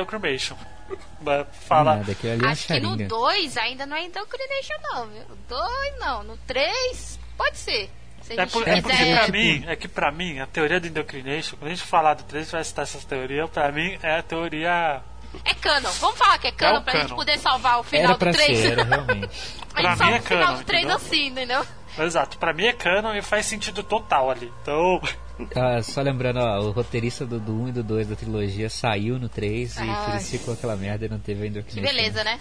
Vai 1.20 1.46
Fala. 1.52 1.96
Nada, 1.96 2.12
aquilo 2.12 2.32
ali 2.32 2.42
é 2.42 2.44
uma 2.44 2.52
Acho 2.52 2.66
que 2.66 2.80
no 2.80 2.88
charinga. 2.88 3.08
2 3.08 3.56
ainda 3.56 3.86
não 3.86 3.96
é 3.96 4.04
Indoctrination, 4.04 4.74
não, 4.82 5.06
viu? 5.06 5.22
No 5.28 5.36
2 5.48 5.98
não. 6.00 6.22
No 6.24 6.36
3 6.38 7.18
pode 7.36 7.58
ser. 7.58 7.90
Se 8.34 8.40
É, 8.40 8.42
gente 8.44 8.52
por- 8.52 8.68
é 8.68 8.80
porque 8.82 8.96
pra 9.12 9.20
tipo- 9.26 9.32
mim, 9.32 9.64
é 9.66 9.76
que 9.76 9.88
pra 9.88 10.10
mim, 10.12 10.38
a 10.40 10.46
teoria 10.46 10.80
do 10.80 10.86
Indoctrination, 10.88 11.56
quando 11.56 11.70
a 11.70 11.74
gente 11.74 11.86
falar 11.86 12.14
do 12.14 12.22
3, 12.24 12.50
vai 12.50 12.64
citar 12.64 12.82
essas 12.84 13.04
teorias, 13.04 13.48
pra 13.50 13.70
mim 13.72 13.98
é 14.02 14.18
a 14.18 14.22
teoria. 14.22 15.00
É 15.44 15.54
canon. 15.54 15.90
Vamos 16.00 16.18
falar 16.18 16.38
que 16.38 16.46
é 16.48 16.52
canon 16.52 16.78
É 16.78 16.80
pra 16.82 16.92
gente 16.94 17.02
canon. 17.04 17.16
poder 17.16 17.38
salvar 17.38 17.80
o 17.80 17.82
final 17.82 18.04
Era 18.10 18.18
pra 18.18 18.30
do 18.32 18.36
3. 18.36 18.58
ser, 18.58 18.72
era 18.72 18.84
realmente. 18.84 19.24
a 19.26 19.66
Pra 19.72 19.82
gente 19.82 19.90
mim 19.92 19.96
salva 19.96 20.14
é 20.16 20.18
o 20.18 20.22
final 20.22 20.44
canon, 20.46 20.58
do 20.58 20.64
3 20.64 20.82
entendeu? 20.84 20.96
assim, 20.96 21.26
entendeu? 21.26 21.66
Exato, 21.98 22.38
pra 22.38 22.52
mim 22.54 22.64
é 22.66 22.72
canon 22.72 23.14
e 23.14 23.22
faz 23.22 23.46
sentido 23.46 23.82
total 23.82 24.30
ali. 24.30 24.52
Então. 24.62 25.00
Ah, 25.56 25.82
só 25.82 26.02
lembrando, 26.02 26.38
ó, 26.38 26.60
o 26.60 26.70
roteirista 26.70 27.24
do, 27.26 27.40
do 27.40 27.52
1 27.62 27.68
e 27.68 27.72
do 27.72 27.82
2 27.82 28.06
da 28.06 28.14
trilogia 28.14 28.68
saiu 28.70 29.18
no 29.18 29.28
3 29.28 29.76
e 29.78 29.80
por 30.04 30.14
isso 30.14 30.30
ficou 30.38 30.54
aquela 30.54 30.76
merda 30.76 31.06
e 31.06 31.08
não 31.08 31.18
teve 31.18 31.44
ainda 31.44 31.62
Que 31.62 31.80
beleza, 31.80 32.22
né? 32.22 32.38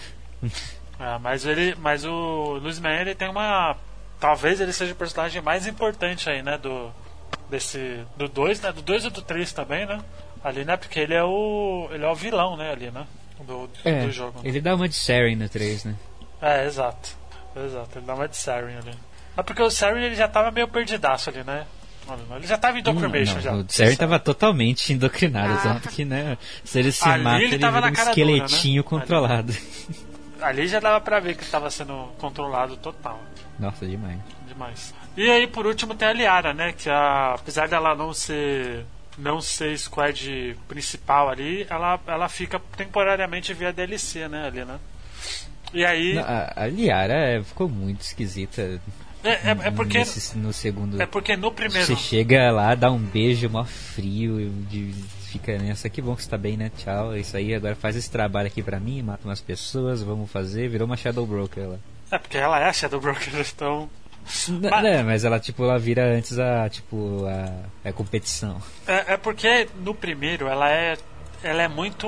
É, 1.00 1.18
mas 1.20 1.46
ele. 1.46 1.74
Mas 1.80 2.06
o 2.06 2.60
Luiz 2.62 2.80
Mann 2.80 2.92
ele 3.00 3.16
tem 3.16 3.30
uma. 3.30 3.76
Talvez 4.22 4.62
ele 4.62 4.72
seja 4.72 4.94
o 4.94 4.96
personagem 4.96 5.42
mais 5.42 5.68
importante 5.68 6.30
aí, 6.30 6.42
né? 6.42 6.58
Do. 6.58 6.90
Desse. 7.50 8.06
Do 8.16 8.30
2, 8.30 8.62
né? 8.62 8.72
Do 8.72 8.82
2 8.82 9.06
e 9.06 9.10
do 9.10 9.22
3 9.22 9.52
também, 9.52 9.86
né? 9.86 10.00
Ali, 10.44 10.64
né? 10.64 10.78
Porque 10.78 11.00
ele 11.00 11.14
é 11.14 11.24
o. 11.24 11.90
Ele 11.92 12.06
é 12.06 12.10
o 12.10 12.16
vilão, 12.16 12.56
né, 12.56 12.72
ali, 12.72 12.90
né? 12.92 13.06
Do, 13.46 13.68
É, 13.84 14.06
do 14.06 14.12
jogo. 14.12 14.40
ele 14.44 14.62
dá 14.62 14.76
uma 14.76 14.88
de 14.88 14.96
Saren 14.96 15.36
no 15.36 15.50
3, 15.50 15.86
né? 15.86 15.96
É, 16.42 16.66
exato. 16.66 17.10
Exato, 17.56 17.98
ele 17.98 18.06
dá 18.06 18.14
uma 18.14 18.28
de 18.28 18.38
Saren 18.38 18.78
ali. 18.78 18.94
É 19.36 19.42
porque 19.44 19.62
o 19.64 19.70
Saren 19.72 20.04
ele 20.04 20.16
já 20.16 20.28
tava 20.28 20.52
meio 20.52 20.68
perdidaço 20.68 21.30
ali, 21.32 21.44
né? 21.44 21.66
Ele 22.36 22.46
já 22.48 22.58
tava 22.58 22.78
em 22.78 22.84
Docrimation 22.84 23.36
Não, 23.36 23.42
já. 23.42 23.54
O 23.54 23.66
Saren 23.68 23.96
tava 23.96 24.20
totalmente 24.20 24.94
indocrinado, 24.94 25.54
Ah. 25.54 25.62
tanto 25.64 25.90
que, 25.90 26.06
né, 26.06 26.38
se 26.64 26.78
ele 26.80 26.92
se 26.92 27.08
Ali 27.08 27.24
mata, 27.24 27.38
ele 27.38 27.56
ele, 27.56 27.60
tava 27.60 27.78
vira 27.78 27.86
na 27.88 27.92
um 27.92 27.96
cara 27.96 28.14
dura, 28.14 28.26
né? 28.26 28.34
esqueletinho 28.38 28.82
Ali. 28.82 29.58
Ali 30.42 30.68
já 30.68 30.80
dava 30.80 31.00
pra 31.02 31.20
ver 31.20 31.36
que 31.36 31.44
ele 31.44 31.52
tava 31.52 31.70
sendo 31.70 32.10
controlado 32.18 32.76
total. 32.78 33.20
Nossa, 33.60 33.86
demais. 33.86 34.20
Demais. 34.48 34.94
E 35.16 35.30
aí, 35.30 35.46
por 35.48 35.66
último, 35.66 35.94
tem 35.96 36.08
a 36.08 36.14
Liara, 36.14 36.54
né? 36.54 36.74
Que 36.74 36.90
a- 36.90 37.36
apesar 37.36 37.68
dela 37.68 37.96
não 37.96 38.14
ser 38.14 38.86
não 39.18 39.42
ser 39.42 39.78
squad 39.78 40.58
principal 40.70 41.30
ali, 41.30 41.68
ela, 41.70 42.00
ela 42.08 42.30
fica 42.30 42.60
temporariamente 42.78 43.54
via 43.54 43.72
DLC, 43.74 44.28
né? 44.28 44.48
Ali, 44.48 44.64
né? 44.66 44.80
E 45.74 45.86
aí. 45.86 46.16
Não, 46.16 46.24
a, 46.24 46.54
a 46.56 46.68
Liara 46.68 47.14
é, 47.14 47.44
ficou 47.44 47.68
muito 47.70 48.02
esquisita 48.02 48.82
É, 49.24 49.30
é, 49.30 49.40
é 49.68 49.72
porque. 49.72 50.00
nesse- 50.00 50.38
no 50.38 50.52
segundo. 50.54 51.02
É 51.02 51.06
porque 51.06 51.36
no 51.38 51.52
primeiro. 51.52 51.86
Você 51.86 51.96
chega 51.96 52.52
lá, 52.52 52.74
dá 52.74 52.90
um 52.90 52.98
beijo 52.98 53.50
mó 53.50 53.64
frio, 53.66 54.50
de, 54.70 54.92
fica 55.32 55.58
nessa, 55.58 55.90
que 55.90 56.02
bom 56.02 56.16
que 56.16 56.24
você 56.24 56.30
tá 56.30 56.38
bem, 56.38 56.58
né? 56.58 56.72
Tchau, 56.78 57.14
é 57.14 57.20
isso 57.20 57.36
aí, 57.38 57.54
agora 57.56 57.76
faz 57.76 57.96
esse 57.96 58.10
trabalho 58.12 58.48
aqui 58.48 58.62
pra 58.62 58.80
mim, 58.80 59.02
mata 59.02 59.28
umas 59.28 59.40
pessoas, 59.42 60.04
vamos 60.04 60.30
fazer, 60.30 60.68
virou 60.68 60.86
uma 60.86 60.98
Shadow 60.98 61.26
Broker 61.26 61.70
lá. 61.70 61.78
É 62.12 62.18
porque 62.18 62.38
ela 62.38 62.60
é 62.60 62.66
a 62.66 62.74
Shadow 62.74 63.00
Broker, 63.00 63.34
então. 63.40 63.90
N- 64.50 64.70
Mas- 64.70 64.84
né, 64.84 65.02
mas 65.04 65.24
ela, 65.26 65.40
tipo, 65.40 65.64
ela 65.64 65.80
vira 65.80 66.04
antes 66.06 66.38
a, 66.38 66.70
tipo, 66.70 67.26
a, 67.26 67.90
a 67.90 67.94
competição. 67.94 68.62
É, 68.86 69.14
é 69.14 69.18
porque 69.18 69.68
no 69.84 69.96
primeiro 69.96 70.48
ela 70.48 70.70
é. 70.70 70.98
Ela 71.44 71.64
é 71.64 71.68
muito. 71.68 72.06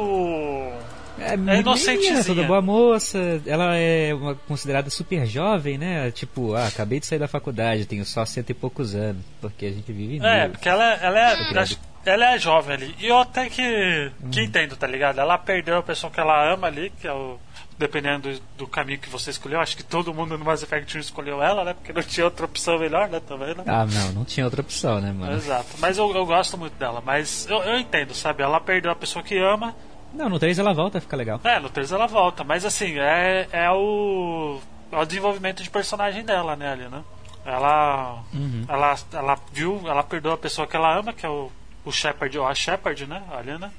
É, 1.20 1.34
inocentezinha. 1.60 2.12
menina, 2.14 2.24
toda 2.24 2.44
boa 2.44 2.62
moça, 2.62 3.42
ela 3.46 3.76
é 3.78 4.14
uma, 4.14 4.36
considerada 4.36 4.90
super 4.90 5.26
jovem, 5.28 5.78
né? 5.78 6.10
Tipo, 6.12 6.54
ah, 6.56 6.68
acabei 6.68 7.00
de 7.00 7.06
sair 7.06 7.20
da 7.20 7.28
faculdade, 7.28 7.86
tenho 7.86 8.04
só 8.06 8.26
cento 8.26 8.50
e 8.50 8.54
poucos 8.54 8.94
anos, 8.96 9.24
porque 9.40 9.66
a 9.68 9.72
gente 9.72 9.92
vive 9.92 10.20
É, 10.26 10.48
porque 10.50 10.68
ela, 10.68 10.84
ela 10.96 11.20
é. 11.32 11.36
credo. 11.50 11.78
Ela 12.06 12.34
é 12.36 12.38
jovem 12.38 12.76
ali. 12.76 12.96
E 13.00 13.08
eu 13.08 13.18
até 13.20 13.50
que, 13.50 14.12
que 14.32 14.42
Hum. 14.42 14.44
entendo, 14.44 14.76
tá 14.76 14.86
ligado? 14.88 15.20
Ela 15.20 15.38
perdeu 15.38 15.78
a 15.78 15.84
pessoa 15.84 16.12
que 16.12 16.20
ela 16.20 16.54
ama 16.54 16.68
ali, 16.68 16.90
que 17.00 17.08
é 17.08 17.14
o. 17.14 17.40
Dependendo 17.76 18.32
do, 18.32 18.42
do 18.60 18.68
caminho 18.68 19.00
que 19.00 19.10
você 19.10 19.32
escolheu, 19.32 19.60
acho 19.60 19.76
que 19.76 19.84
todo 19.84 20.14
mundo 20.14 20.38
no 20.38 20.46
Mass 20.46 20.62
Effect 20.62 20.96
1 20.96 21.00
escolheu 21.02 21.42
ela, 21.42 21.64
né? 21.64 21.74
Porque 21.74 21.92
não 21.92 22.04
tinha 22.04 22.24
outra 22.26 22.46
opção 22.46 22.78
melhor, 22.78 23.10
né? 23.10 23.20
Também, 23.20 23.56
né? 23.56 23.64
Ah, 23.66 23.86
não, 23.86 24.12
não 24.12 24.26
tinha 24.26 24.46
outra 24.46 24.62
opção, 24.62 25.02
né, 25.02 25.12
mano? 25.12 25.34
Exato. 25.34 25.66
Mas 25.80 25.98
eu, 25.98 26.14
eu 26.16 26.24
gosto 26.26 26.56
muito 26.56 26.74
dela. 26.78 27.02
Mas 27.04 27.48
eu, 27.50 27.58
eu 27.64 27.80
entendo, 27.80 28.14
sabe? 28.14 28.44
Ela 28.44 28.60
perdeu 28.62 28.92
a 28.92 28.96
pessoa 28.96 29.24
que 29.24 29.38
ama. 29.40 29.76
Não, 30.14 30.30
no 30.30 30.38
3 30.38 30.60
ela 30.60 30.72
volta, 30.72 31.02
fica 31.02 31.16
legal. 31.18 31.42
É, 31.44 31.60
no 31.60 31.68
3 31.70 31.92
ela 31.92 32.06
volta. 32.06 32.44
Mas 32.44 32.64
assim, 32.64 33.00
é, 33.00 33.48
é 33.52 33.72
o. 33.72 34.60
É 34.92 34.98
o 34.98 35.06
desenvolvimento 35.06 35.64
de 35.64 35.70
personagem 35.72 36.24
dela, 36.24 36.56
né, 36.56 36.72
ali, 36.72 36.88
né? 36.88 37.02
Ela. 37.44 38.22
Uhum. 38.32 38.66
Ela, 38.68 38.96
ela 39.14 39.38
viu, 39.52 39.82
ela 39.88 40.04
perdoa 40.04 40.36
a 40.36 40.38
pessoa 40.38 40.68
que 40.68 40.76
ela 40.76 40.98
ama, 41.00 41.12
que 41.12 41.26
é 41.26 41.30
o, 41.30 41.52
o 41.86 41.92
Shepard, 41.92 42.38
ou 42.38 42.48
a 42.48 42.56
Shepard, 42.56 43.06
né? 43.06 43.24
Né? 43.60 43.72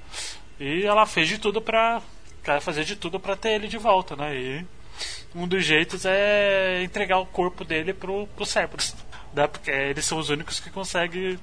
E 0.60 0.84
ela 0.84 1.06
fez 1.06 1.28
de 1.28 1.38
tudo 1.38 1.60
pra. 1.60 2.00
Quer 2.42 2.60
fazer 2.60 2.84
de 2.84 2.96
tudo 2.96 3.18
pra 3.18 3.36
ter 3.36 3.50
ele 3.50 3.68
de 3.68 3.78
volta, 3.78 4.14
né? 4.14 4.36
E 4.36 4.66
um 5.34 5.48
dos 5.48 5.64
jeitos 5.64 6.04
é 6.04 6.82
entregar 6.82 7.18
o 7.18 7.26
corpo 7.26 7.64
dele 7.64 7.92
pro, 7.92 8.26
pro 8.28 8.46
Cerberus. 8.46 8.94
Né? 9.32 9.46
Porque 9.46 9.70
eles 9.70 10.04
são 10.04 10.18
os 10.18 10.28
únicos 10.28 10.60
que 10.60 10.70
conseguem 10.70 11.38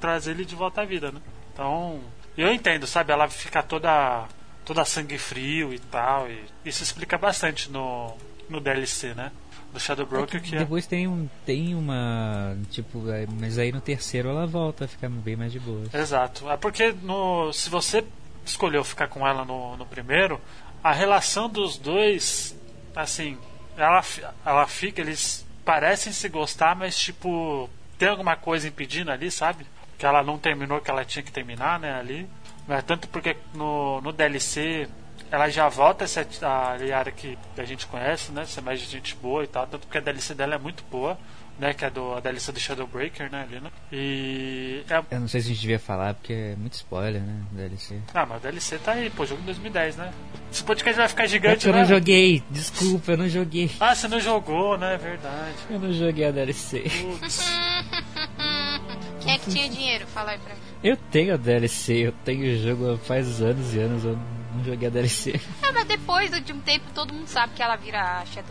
trazer 0.00 0.32
ele 0.32 0.44
de 0.44 0.54
volta 0.54 0.82
à 0.82 0.84
vida, 0.84 1.12
né? 1.12 1.20
Então. 1.52 2.00
Eu 2.36 2.52
entendo, 2.52 2.86
sabe? 2.86 3.12
Ela 3.12 3.28
fica 3.28 3.62
toda. 3.62 4.26
toda 4.64 4.84
sangue 4.84 5.18
frio 5.18 5.72
e 5.72 5.78
tal. 5.78 6.30
E 6.30 6.42
isso 6.64 6.82
explica 6.82 7.18
bastante 7.18 7.70
no, 7.70 8.16
no 8.48 8.58
DLC, 8.58 9.14
né? 9.14 9.30
Do 9.72 9.80
Shadow 9.80 10.04
Broker, 10.04 10.42
que 10.42 10.54
é. 10.54 10.58
Depois 10.58 10.86
tem, 10.86 11.08
um, 11.08 11.28
tem 11.46 11.74
uma. 11.74 12.56
Tipo, 12.70 13.10
é, 13.10 13.26
mas 13.40 13.58
aí 13.58 13.72
no 13.72 13.80
terceiro 13.80 14.28
ela 14.28 14.46
volta 14.46 14.84
a 14.84 14.88
ficar 14.88 15.08
bem 15.08 15.34
mais 15.34 15.50
de 15.50 15.58
boa. 15.58 15.84
Exato. 15.94 16.50
É 16.50 16.56
porque 16.56 16.92
no, 17.02 17.52
se 17.52 17.70
você 17.70 18.04
escolheu 18.44 18.84
ficar 18.84 19.08
com 19.08 19.26
ela 19.26 19.44
no, 19.44 19.76
no 19.76 19.86
primeiro, 19.86 20.40
a 20.84 20.92
relação 20.92 21.48
dos 21.48 21.78
dois, 21.78 22.54
assim, 22.94 23.38
ela, 23.76 24.02
ela 24.44 24.66
fica, 24.66 25.00
eles 25.00 25.46
parecem 25.64 26.12
se 26.12 26.28
gostar, 26.28 26.74
mas 26.76 26.98
tipo, 26.98 27.70
tem 27.98 28.08
alguma 28.08 28.36
coisa 28.36 28.68
impedindo 28.68 29.10
ali, 29.10 29.30
sabe? 29.30 29.66
Que 29.96 30.04
ela 30.04 30.22
não 30.22 30.38
terminou 30.38 30.78
o 30.78 30.80
que 30.80 30.90
ela 30.90 31.04
tinha 31.04 31.22
que 31.22 31.32
terminar, 31.32 31.78
né, 31.78 31.94
ali. 31.94 32.28
Mas 32.66 32.84
tanto 32.84 33.08
porque 33.08 33.36
no, 33.54 34.00
no 34.00 34.12
DLC 34.12 34.88
ela 35.32 35.48
já 35.48 35.66
volta 35.66 36.04
a 36.04 36.06
ser 36.06 36.26
a 36.42 36.76
Liara 36.78 37.10
que 37.10 37.38
a 37.56 37.64
gente 37.64 37.86
conhece, 37.86 38.30
né? 38.30 38.44
Ser 38.44 38.60
mais 38.60 38.78
de 38.78 38.86
gente 38.86 39.16
boa 39.16 39.42
e 39.42 39.46
tal. 39.46 39.66
Tanto 39.66 39.86
porque 39.86 39.96
a 39.96 40.00
DLC 40.02 40.34
dela 40.34 40.56
é 40.56 40.58
muito 40.58 40.84
boa, 40.90 41.18
né? 41.58 41.72
Que 41.72 41.86
é 41.86 41.90
do, 41.90 42.14
a 42.14 42.20
DLC 42.20 42.52
do 42.52 42.60
Shadowbreaker, 42.60 43.32
né? 43.32 43.46
Ali, 43.48 43.58
né? 43.58 43.70
E 43.90 44.84
é, 44.90 45.02
Eu 45.16 45.20
não 45.20 45.28
sei 45.28 45.40
se 45.40 45.46
a 45.46 45.50
gente 45.52 45.60
devia 45.62 45.78
falar, 45.78 46.12
porque 46.12 46.34
é 46.34 46.54
muito 46.56 46.74
spoiler, 46.74 47.22
né? 47.22 47.40
DLC. 47.52 47.98
ah, 48.12 48.26
mas 48.26 48.38
o 48.38 48.40
DLC 48.42 48.76
tá 48.76 48.92
aí, 48.92 49.08
pô, 49.08 49.24
jogo 49.24 49.40
em 49.40 49.46
2010, 49.46 49.96
né? 49.96 50.12
Esse 50.52 50.62
podcast 50.64 50.98
vai 50.98 51.08
ficar 51.08 51.24
É 51.24 51.28
gigante, 51.28 51.54
porque 51.56 51.68
eu 51.70 51.72
né? 51.72 51.80
não 51.80 51.88
joguei, 51.88 52.42
desculpa, 52.50 53.12
eu 53.12 53.16
não 53.16 53.28
joguei. 53.28 53.70
Ah, 53.80 53.94
você 53.94 54.08
não 54.08 54.20
jogou, 54.20 54.76
né? 54.76 54.98
Verdade. 54.98 55.56
Eu 55.70 55.78
não 55.80 55.92
joguei 55.94 56.26
a 56.26 56.30
DLC. 56.30 56.80
Putz. 56.80 57.40
Quem 59.22 59.32
é 59.34 59.38
que 59.38 59.50
tinha 59.50 59.68
dinheiro? 59.70 60.06
Fala 60.08 60.32
aí 60.32 60.38
pra 60.38 60.54
mim. 60.54 60.60
Eu 60.84 60.96
tenho 61.10 61.32
a 61.32 61.36
DLC, 61.38 62.08
eu 62.08 62.12
tenho 62.24 62.54
o 62.54 62.58
jogo 62.62 62.98
faz 62.98 63.40
anos 63.40 63.74
e 63.74 63.78
anos, 63.78 64.04
eu 64.04 64.18
não 64.54 64.64
joguei 64.64 64.88
a 64.88 64.90
DLC. 64.90 65.40
Ah, 65.62 65.72
mas 65.72 65.86
depois 65.86 66.30
de 66.44 66.52
um 66.52 66.60
tempo 66.60 66.84
todo 66.94 67.12
mundo 67.12 67.26
sabe 67.26 67.54
que 67.54 67.62
ela 67.62 67.76
vira 67.76 68.20
a 68.20 68.26
Shadow. 68.26 68.50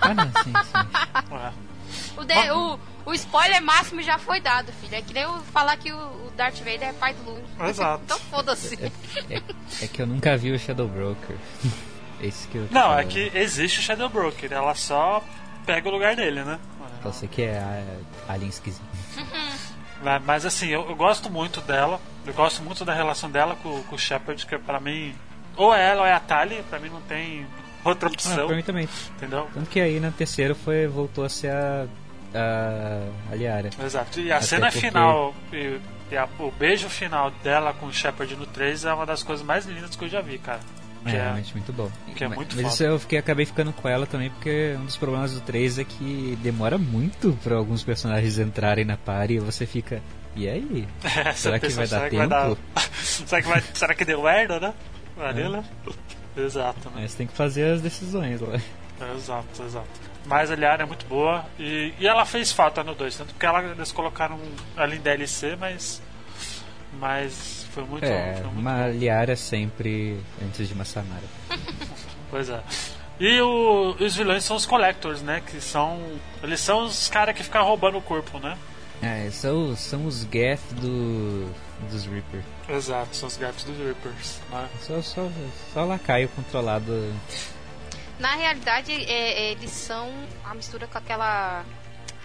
Ah, 0.00 0.14
não, 0.14 0.24
sim, 0.24 0.52
sim. 0.52 1.34
Ué. 1.34 1.52
o, 2.16 2.24
de- 2.24 2.50
o, 2.52 2.78
o 3.06 3.14
spoiler 3.14 3.62
máximo 3.62 4.02
já 4.02 4.18
foi 4.18 4.40
dado, 4.40 4.72
filho. 4.72 4.94
É 4.94 5.02
que 5.02 5.12
nem 5.12 5.24
eu 5.24 5.40
falar 5.52 5.76
que 5.76 5.92
o, 5.92 6.22
Darth 6.36 6.58
Vader 6.58 6.88
é 6.88 6.92
pai 6.92 7.14
do 7.14 7.30
Luke. 7.30 7.42
Exato. 7.68 8.02
então 8.04 8.18
foda-se. 8.18 8.78
É, 9.30 9.42
é 9.82 9.86
que 9.86 10.00
eu 10.00 10.06
nunca 10.06 10.36
vi 10.36 10.52
o 10.52 10.58
Shadow 10.58 10.88
Broker. 10.88 11.36
É 12.20 12.26
isso 12.26 12.46
que 12.46 12.56
eu 12.56 12.68
Não, 12.70 12.96
é 12.96 13.04
que 13.04 13.32
existe 13.34 13.80
o 13.80 13.82
Shadow 13.82 14.08
Broker, 14.08 14.52
ela 14.52 14.76
só 14.76 15.24
pega 15.66 15.88
o 15.88 15.90
lugar 15.90 16.14
dele, 16.14 16.44
né? 16.44 16.56
Você 17.02 17.26
que 17.26 17.42
é 17.42 17.58
a, 17.58 18.32
alien 18.32 18.48
esquisito. 18.48 18.84
Mas, 20.00 20.24
mas, 20.24 20.46
assim, 20.46 20.68
eu, 20.68 20.88
eu, 20.88 20.94
gosto 20.94 21.28
muito 21.28 21.60
dela. 21.60 22.00
Eu 22.24 22.32
gosto 22.32 22.62
muito 22.62 22.84
da 22.84 22.94
relação 22.94 23.28
dela 23.28 23.56
com, 23.56 23.82
com 23.82 23.94
o 23.96 23.98
Shepard, 23.98 24.46
que 24.46 24.58
pra 24.58 24.78
mim. 24.78 25.14
Ou 25.56 25.74
é 25.74 25.90
ela 25.90 26.02
ou 26.02 26.06
é 26.06 26.12
a 26.12 26.20
Tali, 26.20 26.62
pra 26.68 26.78
mim 26.78 26.88
não 26.88 27.00
tem 27.02 27.46
outra 27.84 28.08
opção. 28.08 28.44
Ah, 28.44 28.46
pra 28.46 28.56
mim 28.56 28.62
também. 28.62 28.88
Entendeu? 29.16 29.48
Tanto 29.52 29.68
que 29.68 29.80
aí 29.80 30.00
na 30.00 30.10
terceira 30.10 30.54
foi, 30.54 30.86
voltou 30.86 31.24
a 31.24 31.28
ser 31.28 31.50
a. 31.50 31.86
a, 32.34 33.32
a 33.32 33.34
Liara. 33.34 33.70
Exato. 33.84 34.20
E 34.20 34.32
a 34.32 34.36
Até 34.36 34.46
cena 34.46 34.66
porque... 34.66 34.86
final. 34.86 35.34
E, 35.52 35.78
e 36.10 36.16
a, 36.16 36.28
o 36.38 36.50
beijo 36.50 36.88
final 36.88 37.30
dela 37.42 37.72
com 37.72 37.86
o 37.86 37.92
Shepard 37.92 38.34
no 38.36 38.46
3 38.46 38.84
é 38.84 38.92
uma 38.92 39.06
das 39.06 39.22
coisas 39.22 39.44
mais 39.44 39.66
lindas 39.66 39.96
que 39.96 40.04
eu 40.04 40.08
já 40.08 40.20
vi, 40.20 40.38
cara. 40.38 40.60
É, 41.04 41.10
é, 41.10 41.22
realmente 41.22 41.52
muito 41.52 41.72
bom. 41.72 41.90
Que 42.14 42.24
é 42.24 42.28
muito 42.28 42.56
Mas 42.56 42.74
isso 42.74 42.84
eu 42.84 42.98
fiquei, 42.98 43.18
acabei 43.18 43.44
ficando 43.44 43.72
com 43.72 43.88
ela 43.88 44.06
também, 44.06 44.30
porque 44.30 44.76
um 44.78 44.84
dos 44.84 44.96
problemas 44.96 45.32
do 45.32 45.40
3 45.40 45.80
é 45.80 45.84
que 45.84 46.38
demora 46.42 46.78
muito 46.78 47.36
para 47.42 47.56
alguns 47.56 47.82
personagens 47.82 48.38
entrarem 48.38 48.84
na 48.84 48.96
party 48.96 49.34
e 49.34 49.40
você 49.40 49.66
fica. 49.66 50.00
E 50.34 50.48
aí? 50.48 50.86
É, 51.04 51.32
será 51.32 51.58
que 51.58 51.68
vai 51.68 51.86
dar 51.86 52.08
tempo? 52.08 52.16
Vai 52.16 52.28
dar... 52.28 52.56
será, 53.02 53.42
que 53.42 53.48
vai... 53.48 53.62
será 53.74 53.94
que 53.94 54.04
deu 54.04 54.22
merda, 54.22 54.60
né? 54.60 54.74
Valeu, 55.16 55.56
é. 55.56 55.64
Exato. 56.36 56.88
Né? 56.90 57.02
Mas 57.02 57.14
tem 57.14 57.26
que 57.26 57.34
fazer 57.34 57.74
as 57.74 57.80
decisões 57.80 58.40
lá. 58.40 58.58
É, 59.00 59.14
exato, 59.14 59.62
exato. 59.62 59.88
Mas 60.24 60.50
a 60.50 60.54
Liara 60.54 60.84
é 60.84 60.86
muito 60.86 61.04
boa 61.06 61.44
e, 61.58 61.92
e 61.98 62.06
ela 62.06 62.24
fez 62.24 62.52
falta 62.52 62.84
no 62.84 62.94
2, 62.94 63.16
tanto 63.16 63.34
que 63.34 63.44
ela, 63.44 63.60
eles 63.62 63.90
colocaram 63.90 64.38
ela 64.76 64.94
em 64.94 65.00
DLC, 65.00 65.56
mas. 65.56 66.00
Mas 66.98 67.66
foi 67.72 67.84
muito. 67.84 68.04
É, 68.04 68.34
foi 68.34 68.44
muito 68.44 68.58
uma 68.60 68.84
bom. 68.84 68.90
Liara 68.90 69.34
sempre 69.34 70.20
antes 70.42 70.68
de 70.68 70.74
uma 70.74 70.84
Samara. 70.84 71.22
pois 72.30 72.48
é. 72.48 72.60
E 73.18 73.40
o, 73.40 73.96
os 73.98 74.16
vilões 74.16 74.44
são 74.44 74.56
os 74.56 74.66
Collectors, 74.66 75.22
né? 75.22 75.42
Que 75.44 75.60
são. 75.60 76.00
Eles 76.42 76.60
são 76.60 76.84
os 76.84 77.08
caras 77.08 77.34
que 77.34 77.42
ficam 77.42 77.64
roubando 77.64 77.98
o 77.98 78.02
corpo, 78.02 78.38
né? 78.38 78.56
É, 79.02 79.28
são, 79.30 79.74
são 79.74 80.06
os 80.06 80.22
Geth 80.22 80.60
do, 80.80 81.48
dos 81.90 82.06
Reapers. 82.06 82.44
Exato, 82.68 83.16
são 83.16 83.28
os 83.28 83.36
Geth 83.36 83.64
dos 83.66 83.78
Reapers. 83.78 84.40
Né? 84.50 84.68
Só, 84.80 85.02
só, 85.02 85.28
só 85.72 85.84
lacaio 85.84 86.28
controlado. 86.30 87.12
Na 88.18 88.34
realidade, 88.36 88.92
é, 88.92 89.52
eles 89.52 89.70
são 89.70 90.12
a 90.44 90.54
mistura 90.54 90.86
com 90.86 90.98
aquela 90.98 91.64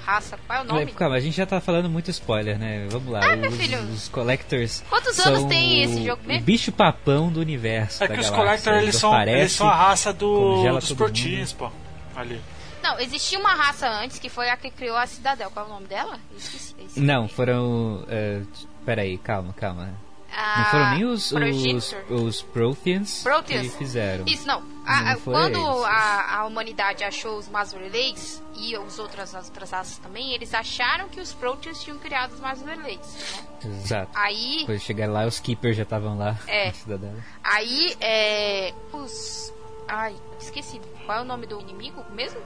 raça. 0.08 0.40
Qual 0.48 0.60
é 0.60 0.62
o 0.62 0.66
nome? 0.66 0.92
Calma, 0.94 1.16
a 1.16 1.20
gente 1.20 1.36
já 1.36 1.46
tá 1.46 1.60
falando 1.60 1.90
muito 1.90 2.10
spoiler, 2.10 2.58
né? 2.58 2.88
Vamos 2.90 3.12
lá. 3.12 3.20
Ah, 3.24 3.34
os, 3.34 3.40
meu 3.40 3.52
filho. 3.52 3.80
Os 3.80 4.08
Collectors. 4.08 4.84
Quantos 4.90 5.20
anos 5.20 5.44
tem 5.46 5.84
esse 5.84 6.06
jogo 6.06 6.22
mesmo? 6.26 6.44
O 6.44 6.46
bicho 6.46 6.72
papão 6.72 7.30
do 7.30 7.42
universo. 7.42 8.04
É 8.04 8.08
que 8.08 8.20
os 8.20 8.30
Collectors 8.30 8.82
eles 8.82 8.96
são, 8.96 9.22
eles 9.22 9.52
são 9.52 9.68
a 9.68 9.76
raça 9.76 10.14
do, 10.14 10.64
dos 10.72 10.94
Proteins, 10.94 11.52
pô. 11.52 11.70
Ali. 12.16 12.42
Não, 12.82 13.00
existia 13.00 13.38
uma 13.38 13.54
raça 13.54 13.90
antes 13.90 14.18
que 14.18 14.30
foi 14.30 14.50
a 14.50 14.56
que 14.56 14.72
criou 14.72 14.96
a 14.96 15.06
Cidadel. 15.06 15.52
Qual 15.52 15.66
é 15.66 15.70
o 15.70 15.74
nome 15.74 15.88
dela? 15.88 16.18
Esqueci, 16.38 16.76
esqueci. 16.80 17.00
Não, 17.02 17.28
foram. 17.28 18.04
Uh, 18.04 18.48
peraí, 18.88 19.18
calma, 19.18 19.52
calma. 19.52 19.94
Ah, 20.34 20.60
não 20.60 20.66
foram 20.66 20.92
nem 20.92 21.06
os, 21.06 21.32
os, 21.32 21.96
os 22.10 22.42
Protheans, 22.42 23.22
Protheans, 23.22 23.72
que 23.72 23.78
fizeram. 23.78 24.24
Isso, 24.26 24.48
não. 24.48 24.64
A, 24.86 25.02
não 25.02 25.22
quando 25.22 25.84
a, 25.84 26.38
a, 26.38 26.46
humanidade 26.46 27.04
achou 27.04 27.38
os 27.38 27.50
Mazurleis 27.50 28.42
e 28.56 28.78
os 28.78 28.98
outras, 28.98 29.36
as 29.36 29.48
outras 29.48 29.72
raças 29.72 29.98
também, 29.98 30.34
eles 30.34 30.54
acharam 30.54 31.10
que 31.10 31.20
os 31.20 31.34
Protheans 31.34 31.84
tinham 31.84 31.98
criado 31.98 32.32
os 32.32 32.40
Mazurleis. 32.40 33.36
Né? 33.64 33.74
Exato. 33.74 34.12
Aí... 34.16 34.60
Depois 34.60 34.80
de 34.80 34.86
chegar 34.86 35.10
lá, 35.10 35.26
os 35.26 35.40
Keepers 35.40 35.76
já 35.76 35.84
estavam 35.84 36.18
lá. 36.18 36.38
É. 36.48 36.72
Aí, 37.44 37.98
é, 38.00 38.74
os... 38.94 39.54
Ai, 39.88 40.16
esqueci. 40.40 40.80
Qual 41.06 41.20
é 41.20 41.22
o 41.22 41.26
nome 41.26 41.46
do 41.46 41.60
inimigo 41.60 42.06
mesmo? 42.14 42.40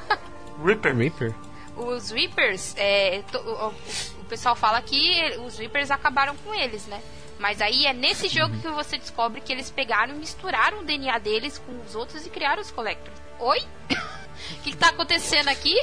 Reaper. 0.64 0.96
Reaper. 0.96 1.34
Os 1.76 2.10
Reapers, 2.10 2.74
é, 2.76 3.22
to, 3.32 3.38
o, 3.38 3.68
o, 3.68 4.23
pessoal 4.34 4.56
fala 4.56 4.82
que 4.82 5.38
os 5.46 5.56
Reapers 5.58 5.92
acabaram 5.92 6.34
com 6.38 6.52
eles, 6.52 6.86
né? 6.86 7.00
Mas 7.38 7.60
aí 7.60 7.86
é 7.86 7.92
nesse 7.92 8.28
jogo 8.28 8.58
que 8.58 8.68
você 8.68 8.98
descobre 8.98 9.40
que 9.40 9.52
eles 9.52 9.70
pegaram 9.70 10.14
e 10.14 10.18
misturaram 10.18 10.80
o 10.80 10.84
DNA 10.84 11.18
deles 11.18 11.58
com 11.58 11.72
os 11.86 11.94
outros 11.94 12.26
e 12.26 12.30
criaram 12.30 12.60
os 12.60 12.70
Collectors. 12.70 13.16
Oi? 13.38 13.60
O 13.90 14.62
que, 14.62 14.72
que 14.72 14.76
tá 14.76 14.88
acontecendo 14.88 15.48
aqui? 15.48 15.74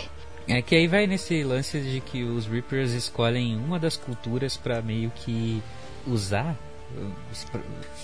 É 0.47 0.61
que 0.61 0.75
aí 0.75 0.85
vai 0.85 1.07
nesse 1.07 1.43
lance 1.43 1.79
de 1.79 2.01
que 2.01 2.23
os 2.23 2.45
Reapers 2.45 2.91
escolhem 2.91 3.55
uma 3.55 3.79
das 3.79 3.95
culturas 3.95 4.57
para 4.57 4.81
meio 4.81 5.09
que 5.11 5.63
usar 6.05 6.57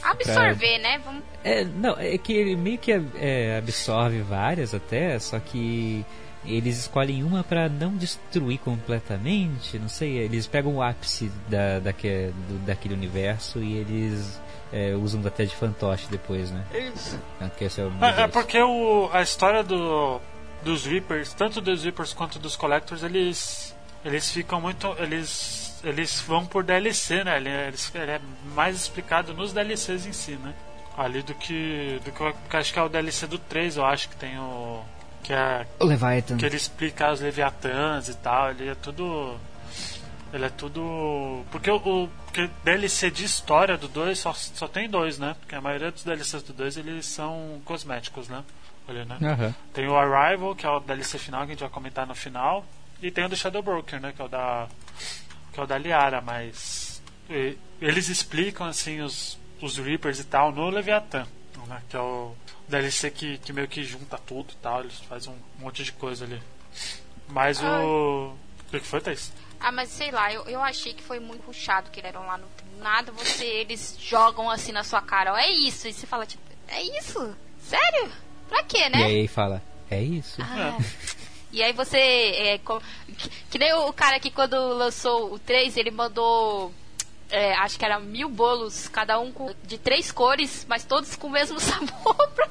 Absorver, 0.02 0.80
pra... 0.80 0.90
né? 0.90 1.02
Vamos... 1.04 1.24
É, 1.44 1.66
não, 1.66 1.98
é 1.98 2.18
que 2.18 2.32
ele 2.32 2.56
meio 2.56 2.78
que 2.78 2.92
é, 2.92 3.58
absorve 3.58 4.22
várias 4.22 4.74
até, 4.74 5.20
só 5.20 5.40
que 5.40 6.06
eles 6.46 6.78
escolhem 6.78 7.24
uma 7.24 7.44
para 7.44 7.68
não 7.68 7.96
destruir 7.96 8.60
completamente, 8.60 9.78
não 9.80 9.90
sei, 9.90 10.18
eles 10.18 10.48
pegam 10.48 10.76
o 10.76 10.82
ápice 10.82 11.32
da, 11.50 11.80
daquele, 11.80 12.32
do, 12.48 12.66
daquele 12.66 12.94
universo 12.94 13.60
e 13.62 13.78
eles 13.78 14.40
é, 14.72 14.96
usam 14.96 15.22
até 15.26 15.46
de 15.46 15.56
fantoche 15.56 16.08
depois, 16.10 16.52
né? 16.52 16.66
Isso. 16.74 17.20
É, 17.40 17.46
é, 17.46 18.24
é, 18.24 18.28
porque 18.28 18.62
o, 18.62 19.10
a 19.12 19.22
história 19.22 19.64
do, 19.64 20.22
dos 20.64 20.86
Reapers, 20.86 21.34
tanto 21.34 21.60
dos 21.60 21.84
Reapers 21.84 22.14
quanto 22.14 22.40
dos 22.40 22.56
Collectors, 22.56 23.04
eles 23.04 23.76
eles 24.06 24.32
ficam 24.32 24.62
muito, 24.62 24.96
eles 25.00 25.68
eles 25.84 26.22
vão 26.22 26.46
por 26.46 26.64
DLC, 26.64 27.24
né? 27.24 27.38
Ele, 27.38 27.50
eles, 27.50 27.92
ele 27.94 28.12
é 28.12 28.22
mais 28.54 28.76
explicado 28.76 29.34
nos 29.34 29.54
DLCs 29.54 30.06
em 30.06 30.14
si, 30.14 30.32
né? 30.32 30.54
Ali 30.98 31.22
do 31.22 31.36
que. 31.36 32.00
do 32.04 32.12
que, 32.12 32.34
que 32.50 32.58
acho 32.58 32.74
que 32.74 32.80
é 32.80 32.82
o 32.82 32.90
DLC 32.90 33.28
do 33.28 33.38
3, 33.38 33.78
eu 33.78 33.86
acho 33.86 34.10
que 34.10 34.16
tem 34.16 34.38
o. 34.40 34.84
Que 35.24 35.34
é. 35.34 35.66
O 35.80 35.86
Leviathan. 35.86 36.38
Que 36.38 36.46
ele 36.46 36.58
explica 36.58 37.12
os 37.12 37.22
Leviatãs 37.22 38.10
e 38.10 38.16
tal. 38.16 38.52
Ele 38.52 38.70
é 38.70 38.76
tudo. 38.76 39.38
Ele 40.34 40.46
é 40.46 40.50
tudo. 40.50 41.44
Porque 41.52 41.70
o. 41.70 42.10
Porque 42.26 42.50
DLC 42.64 43.10
de 43.10 43.26
história 43.26 43.78
do 43.78 43.88
2 43.88 44.18
só, 44.20 44.34
só 44.34 44.68
tem 44.68 44.90
dois, 44.90 45.18
né? 45.18 45.36
Porque 45.40 45.56
a 45.56 45.62
maioria 45.62 45.92
dos 45.92 46.04
DLCs 46.04 46.44
do 46.44 46.54
2 46.54 46.78
eles 46.78 47.06
são 47.06 47.60
cosméticos, 47.66 48.28
né? 48.28 48.44
Ali, 48.88 49.04
né? 49.06 49.18
Uhum. 49.20 49.54
Tem 49.74 49.88
o 49.88 49.98
Arrival, 49.98 50.56
que 50.56 50.66
é 50.66 50.70
o 50.70 50.80
DLC 50.80 51.18
final 51.18 51.42
que 51.42 51.48
a 51.48 51.54
gente 51.54 51.62
vai 51.62 51.70
comentar 51.70 52.06
no 52.06 52.14
final. 52.14 52.64
E 53.02 53.12
tem 53.12 53.26
o 53.26 53.30
do 53.30 53.36
Shadow 53.36 53.62
Broker, 53.62 54.00
né? 54.00 54.14
Que 54.16 54.22
é 54.22 54.26
o 54.26 54.28
da 54.28 54.68
que 55.58 55.60
é 55.60 55.64
o 55.64 55.66
da 55.66 55.78
Liara, 55.80 56.22
mas 56.22 57.02
e, 57.28 57.58
eles 57.82 58.10
explicam 58.10 58.68
assim 58.68 59.02
os, 59.02 59.40
os 59.60 59.80
Reapers 59.80 60.20
e 60.20 60.24
tal 60.24 60.52
no 60.52 60.70
Leviathan, 60.70 61.26
né, 61.66 61.82
que 61.90 61.96
é 61.96 62.00
o 62.00 62.36
DLC 62.68 63.12
que, 63.12 63.38
que 63.40 63.54
meio 63.54 63.68
que 63.68 63.84
junta 63.84 64.18
tudo 64.18 64.52
e 64.52 64.56
tal, 64.58 64.82
eles 64.82 65.00
fazem 65.00 65.34
um 65.34 65.62
monte 65.62 65.84
de 65.84 65.92
coisa 65.92 66.26
ali. 66.26 66.42
Mas 67.28 67.64
Ai. 67.64 67.84
o. 67.84 68.36
O 68.68 68.70
que 68.70 68.80
foi, 68.82 69.00
Thaís? 69.00 69.32
Ah, 69.60 69.72
mas 69.72 69.90
sei 69.90 70.12
lá, 70.12 70.32
eu, 70.32 70.44
eu 70.44 70.62
achei 70.62 70.94
que 70.94 71.02
foi 71.02 71.20
muito 71.20 71.44
puxado 71.44 71.90
que 71.90 72.00
eles 72.00 72.10
eram 72.10 72.28
lá 72.28 72.38
no 72.38 72.46
nada, 72.80 73.12
você 73.12 73.44
eles 73.46 73.98
jogam 74.00 74.52
assim 74.52 74.72
na 74.72 74.84
sua 74.84 75.02
cara, 75.02 75.34
ó, 75.34 75.38
é 75.38 75.50
isso, 75.50 75.88
e 75.88 75.94
você 75.94 76.06
fala 76.06 76.28
tipo, 76.28 76.44
é 76.68 76.82
isso? 77.00 77.36
Sério? 77.60 78.12
Pra 78.48 78.64
quê, 78.64 78.88
né? 78.90 79.00
E 79.00 79.04
aí 79.04 79.28
fala, 79.28 79.64
é 79.90 80.02
isso. 80.02 80.42
Ah. 80.42 80.78
É. 80.80 81.18
E 81.52 81.64
aí 81.64 81.72
você. 81.72 81.98
É, 81.98 82.58
que, 82.58 83.30
que, 83.52 83.58
nem 83.58 83.74
o 83.74 83.94
cara 83.94 84.20
que 84.20 84.30
quando 84.30 84.56
lançou 84.74 85.34
o 85.34 85.40
3, 85.40 85.78
ele 85.78 85.92
mandou. 85.92 86.74
É, 87.30 87.54
acho 87.56 87.78
que 87.78 87.84
era 87.84 88.00
mil 88.00 88.30
bolos, 88.30 88.88
cada 88.88 89.20
um 89.20 89.32
com, 89.32 89.54
de 89.64 89.78
três 89.78 90.12
cores, 90.12 90.66
mas 90.68 90.86
todos 90.86 91.16
com 91.16 91.28
o 91.28 91.30
mesmo 91.30 91.60
sabor 91.64 92.16
pro 92.30 92.48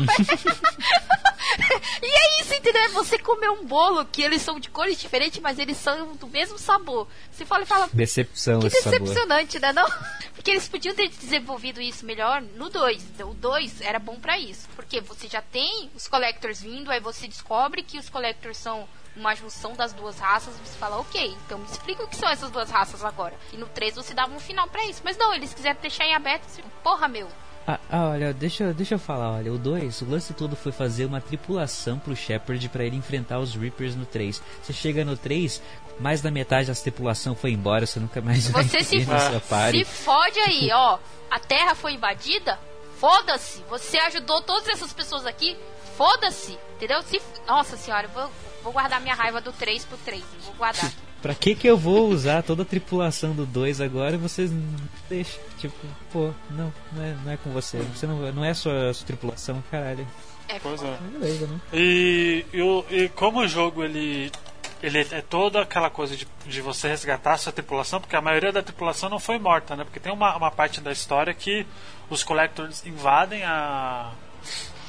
E 2.02 2.06
é 2.06 2.40
isso, 2.40 2.54
entendeu? 2.54 2.92
Você 2.92 3.18
comer 3.18 3.50
um 3.50 3.66
bolo 3.66 4.04
que 4.04 4.22
eles 4.22 4.42
são 4.42 4.60
de 4.60 4.70
cores 4.70 4.98
diferentes, 4.98 5.40
mas 5.40 5.58
eles 5.58 5.76
são 5.76 6.14
do 6.14 6.26
mesmo 6.26 6.58
sabor. 6.58 7.08
Você 7.30 7.44
fala 7.44 7.64
e 7.64 7.66
fala. 7.66 7.88
Decepção, 7.92 8.60
Que 8.60 8.68
decepcionante, 8.68 9.58
sabor. 9.58 9.74
né? 9.74 9.82
Não? 9.82 9.88
Porque 10.34 10.50
eles 10.50 10.68
podiam 10.68 10.94
ter 10.94 11.08
desenvolvido 11.08 11.80
isso 11.80 12.06
melhor 12.06 12.40
no 12.40 12.70
2. 12.70 13.02
Então, 13.02 13.30
o 13.30 13.34
2 13.34 13.80
era 13.80 13.98
bom 13.98 14.16
para 14.16 14.38
isso. 14.38 14.68
Porque 14.74 15.00
você 15.00 15.28
já 15.28 15.42
tem 15.42 15.90
os 15.94 16.08
Collectors 16.08 16.62
vindo, 16.62 16.90
aí 16.90 17.00
você 17.00 17.28
descobre 17.28 17.82
que 17.82 17.98
os 17.98 18.08
Collectors 18.08 18.56
são 18.56 18.88
uma 19.16 19.34
junção 19.34 19.74
das 19.74 19.92
duas 19.92 20.18
raças, 20.18 20.54
você 20.56 20.78
fala, 20.78 20.98
ok, 20.98 21.36
então 21.46 21.58
me 21.58 21.66
explica 21.66 22.04
o 22.04 22.08
que 22.08 22.16
são 22.16 22.28
essas 22.28 22.50
duas 22.50 22.70
raças 22.70 23.04
agora. 23.04 23.34
E 23.52 23.56
no 23.56 23.66
3 23.66 23.94
você 23.96 24.14
dava 24.14 24.34
um 24.34 24.40
final 24.40 24.68
para 24.68 24.84
isso. 24.84 25.02
Mas 25.04 25.16
não, 25.16 25.34
eles 25.34 25.52
quiseram 25.52 25.80
deixar 25.80 26.04
em 26.04 26.14
aberto, 26.14 26.44
assim, 26.46 26.62
porra, 26.82 27.08
meu. 27.08 27.28
Ah, 27.66 27.78
ah, 27.90 28.08
olha, 28.08 28.32
deixa, 28.32 28.72
deixa 28.72 28.94
eu 28.94 28.98
falar, 28.98 29.32
olha, 29.32 29.52
o 29.52 29.58
2, 29.58 30.00
o 30.00 30.10
lance 30.10 30.32
todo 30.32 30.56
foi 30.56 30.72
fazer 30.72 31.04
uma 31.04 31.20
tripulação 31.20 31.98
pro 31.98 32.16
Shepard 32.16 32.68
para 32.68 32.84
ele 32.84 32.96
enfrentar 32.96 33.38
os 33.38 33.54
Reapers 33.54 33.94
no 33.94 34.06
3. 34.06 34.42
Você 34.62 34.72
chega 34.72 35.04
no 35.04 35.16
3, 35.16 35.62
mais 35.98 36.22
da 36.22 36.30
metade 36.30 36.68
da 36.68 36.74
tripulação 36.74 37.34
foi 37.34 37.52
embora, 37.52 37.86
você 37.86 38.00
nunca 38.00 38.20
mais 38.20 38.48
vai 38.48 38.64
Você 38.64 38.82
se, 38.82 39.04
se 39.04 39.84
fode 39.84 40.40
aí, 40.40 40.70
ó. 40.72 40.98
A 41.30 41.38
Terra 41.38 41.74
foi 41.74 41.92
invadida? 41.92 42.58
Foda-se. 42.98 43.62
Você 43.68 43.98
ajudou 43.98 44.42
todas 44.42 44.68
essas 44.68 44.92
pessoas 44.92 45.24
aqui? 45.24 45.56
Foda-se. 45.96 46.58
Entendeu? 46.80 47.02
Se, 47.02 47.20
nossa 47.46 47.76
senhora, 47.76 48.06
eu 48.06 48.10
vou, 48.10 48.30
vou 48.62 48.72
guardar 48.72 49.02
minha 49.02 49.14
raiva 49.14 49.38
do 49.38 49.52
3 49.52 49.84
pro 49.84 49.98
3. 49.98 50.24
Vou 50.46 50.54
guardar. 50.54 50.90
Pra 51.20 51.34
que 51.34 51.54
que 51.54 51.66
eu 51.66 51.76
vou 51.76 52.08
usar 52.08 52.42
toda 52.42 52.62
a 52.62 52.64
tripulação 52.64 53.34
do 53.34 53.44
2 53.44 53.82
agora 53.82 54.14
e 54.14 54.18
vocês 54.18 54.50
deixam? 55.06 55.38
Tipo, 55.58 55.76
pô, 56.10 56.32
não, 56.48 56.72
não 56.92 57.04
é, 57.04 57.14
não 57.22 57.32
é 57.32 57.36
com 57.36 57.50
você. 57.50 57.76
Você 57.94 58.06
não, 58.06 58.32
não 58.32 58.42
é 58.42 58.54
sua, 58.54 58.94
sua 58.94 59.06
tripulação, 59.06 59.62
caralho. 59.70 60.08
É, 60.48 60.58
pois 60.58 60.82
é. 60.82 60.96
Beleza, 61.12 61.46
né? 61.46 61.60
E, 61.74 62.46
e, 62.54 62.94
e 62.96 63.08
como 63.10 63.40
o 63.40 63.46
jogo 63.46 63.84
ele 63.84 64.32
ele 64.82 65.06
é 65.10 65.20
toda 65.20 65.60
aquela 65.60 65.90
coisa 65.90 66.16
de, 66.16 66.26
de 66.46 66.62
você 66.62 66.88
resgatar 66.88 67.34
a 67.34 67.36
sua 67.36 67.52
tripulação, 67.52 68.00
porque 68.00 68.16
a 68.16 68.22
maioria 68.22 68.50
da 68.50 68.62
tripulação 68.62 69.10
não 69.10 69.20
foi 69.20 69.38
morta, 69.38 69.76
né? 69.76 69.84
Porque 69.84 70.00
tem 70.00 70.10
uma, 70.10 70.34
uma 70.34 70.50
parte 70.50 70.80
da 70.80 70.90
história 70.90 71.34
que 71.34 71.66
os 72.08 72.24
Collectors 72.24 72.86
invadem 72.86 73.44
a, 73.44 74.10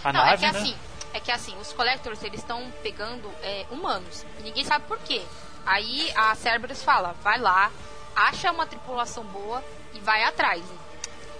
a 0.01 0.13
Não, 0.13 0.25
nave, 0.25 0.45
é 0.45 0.49
que 0.49 0.53
né? 0.53 0.59
assim, 0.61 0.75
é 1.13 1.19
que 1.19 1.31
assim, 1.31 1.55
os 1.59 1.73
Collectors 1.73 2.23
eles 2.23 2.39
estão 2.39 2.71
pegando 2.81 3.29
é, 3.41 3.65
humanos. 3.69 4.25
Ninguém 4.43 4.63
sabe 4.63 4.85
por 4.85 4.99
quê. 4.99 5.21
Aí 5.65 6.11
a 6.15 6.33
Cerberus 6.35 6.81
fala, 6.83 7.15
vai 7.21 7.39
lá, 7.39 7.71
acha 8.15 8.51
uma 8.51 8.65
tripulação 8.65 9.23
boa 9.25 9.63
e 9.93 9.99
vai 9.99 10.23
atrás. 10.23 10.63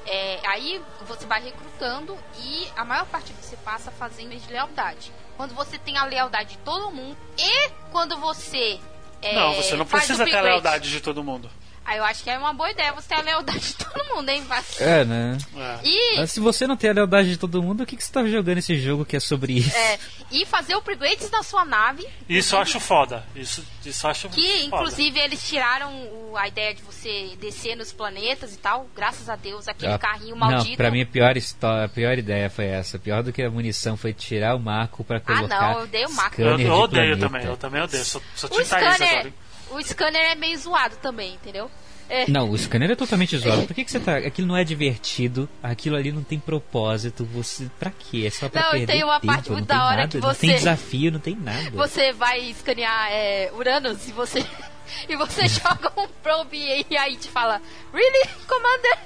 É, 0.05 0.39
aí 0.47 0.82
você 1.01 1.26
vai 1.26 1.41
recrutando 1.43 2.17
e 2.39 2.67
a 2.76 2.84
maior 2.84 3.05
parte 3.05 3.34
você 3.34 3.55
passa 3.57 3.91
fazendo 3.91 4.36
de 4.36 4.51
lealdade. 4.51 5.11
Quando 5.38 5.53
você 5.53 5.78
tem 5.78 5.97
a 5.97 6.05
lealdade 6.05 6.51
de 6.51 6.57
todo 6.59 6.91
mundo 6.91 7.17
e 7.38 7.69
quando 7.91 8.17
você. 8.17 8.80
é, 9.22 9.36
Não, 9.36 9.53
você 9.55 9.76
não 9.76 9.86
precisa 9.86 10.26
ter 10.26 10.36
a 10.36 10.41
lealdade 10.41 10.89
de 10.89 11.01
todo 11.01 11.24
mundo. 11.24 11.49
Aí 11.84 11.98
eu 11.98 12.04
acho 12.06 12.24
que 12.24 12.30
é 12.30 12.38
uma 12.38 12.54
boa 12.54 12.70
ideia 12.72 12.94
você 12.94 13.08
ter 13.10 13.16
a 13.16 13.22
lealdade 13.22 13.60
de 13.60 13.74
todo 13.76 14.16
mundo, 14.16 14.30
hein? 14.30 14.44
Vai- 14.48 14.64
É, 14.80 15.04
né? 15.04 15.38
É. 15.58 15.80
E 15.84 16.18
Mas 16.18 16.32
se 16.32 16.40
você 16.40 16.68
não 16.68 16.78
tem 16.78 16.90
a 16.90 16.94
lealdade 16.94 17.30
de 17.30 17.38
todo 17.38 17.62
mundo, 17.62 17.82
o 17.82 17.86
que, 17.86 17.98
que 17.98 18.04
você 18.04 18.12
tá 18.12 18.24
jogando 18.26 18.60
esse 18.60 18.78
jogo 18.78 19.04
que 19.04 19.18
é 19.18 19.20
sobre 19.20 19.54
isso? 19.54 19.76
É, 19.76 19.98
e 20.32 20.46
fazer 20.46 20.76
upgrades 20.76 21.30
na 21.32 21.42
sua 21.44 21.66
nave. 21.66 22.08
Isso 22.30 22.56
eu 22.56 22.60
acho 22.60 22.80
foda. 22.80 23.26
Isso, 23.36 23.66
isso 23.84 24.06
eu 24.06 24.12
acho 24.12 24.30
Que 24.30 24.42
foda. 24.42 24.64
inclusive 24.64 25.20
eles 25.20 25.44
tiraram 25.48 25.92
o- 25.94 26.38
a 26.38 26.48
ideia 26.48 26.74
de 26.74 26.82
você 26.84 27.36
descer 27.42 27.76
nos 27.76 27.92
planetas 27.92 28.54
e 28.54 28.58
tal. 28.58 28.88
Graças 28.96 29.28
a 29.28 29.36
Deus, 29.36 29.68
aquele 29.68 29.94
Ah, 29.94 30.00
carrinho 30.00 30.36
maldito. 30.36 30.70
Não, 30.70 30.78
pra 30.78 30.92
mim 30.92 31.02
a 31.02 31.06
pior, 31.06 31.36
história, 31.36 31.86
a 31.86 31.90
pior 31.90 32.18
ideia 32.18 32.50
foi 32.50 32.66
essa. 32.68 33.00
Pior 33.00 33.22
do 33.24 33.34
que 33.34 33.42
a 33.42 33.50
munição 33.50 33.98
foi 33.98 34.14
tirar 34.14 34.56
o 34.56 34.60
Marco 34.60 35.04
pra 35.04 35.20
colocar 35.20 35.44
Ah, 35.44 35.48
não, 35.74 35.80
eu 35.80 35.84
odeio 35.86 36.08
o 36.08 36.14
Marco. 36.14 36.40
Eu, 36.42 36.48
eu 36.52 36.58
de 36.58 36.70
odeio 36.70 36.88
planeta. 37.18 37.20
também, 37.28 37.46
eu 37.46 37.58
também 37.58 37.82
odeio. 37.82 38.06
Sou, 38.06 38.22
sou 38.36 38.50
o 38.52 38.64
scanner, 38.64 38.94
agora. 39.02 39.34
O 39.74 39.82
scanner 39.84 40.32
é 40.32 40.36
meio 40.36 40.57
zoado 40.57 40.95
também, 40.97 41.36
entendeu? 41.36 41.69
É, 42.09 42.30
Não, 42.30 42.49
o 42.49 42.57
scanner 42.57 42.91
é 42.91 42.95
totalmente 42.95 43.38
zoado. 43.38 43.63
Por 43.67 43.74
que, 43.74 43.86
que 43.86 43.91
você 43.91 43.99
tá. 43.99 44.17
Aquilo 44.17 44.47
não 44.47 44.57
é 44.57 44.63
divertido, 44.65 45.47
aquilo 45.63 45.95
ali 45.95 46.11
não 46.11 46.24
tem 46.24 46.38
propósito. 46.39 47.24
Você. 47.26 47.69
Pra 47.80 47.89
quê? 47.89 48.26
É 48.28 48.30
só 48.30 48.49
pra 48.49 48.61
Não, 48.63 48.69
e 48.69 48.72
perder 48.80 48.93
tem 48.93 49.03
uma 49.03 49.19
tempo, 49.19 49.34
parte 49.34 49.51
muito 49.51 49.65
da 49.67 49.86
hora 49.86 49.95
nada, 49.97 50.07
que 50.09 50.17
Não 50.17 50.34
tem 50.34 50.49
você- 50.49 50.55
desafio, 50.57 51.11
não 51.11 51.19
tem 51.22 51.36
nada. 51.36 51.69
você 51.72 52.11
vai 52.11 52.39
escanear 52.49 53.07
é, 53.11 53.49
Uranus 53.55 54.07
e 54.07 54.11
você. 54.11 54.45
E 55.07 55.15
você 55.15 55.47
joga 55.47 55.89
um 55.97 56.05
probe 56.22 56.57
e 56.89 56.97
aí 56.97 57.15
te 57.15 57.30
fala, 57.30 57.61
Really, 57.93 58.28
Commander? 58.45 58.99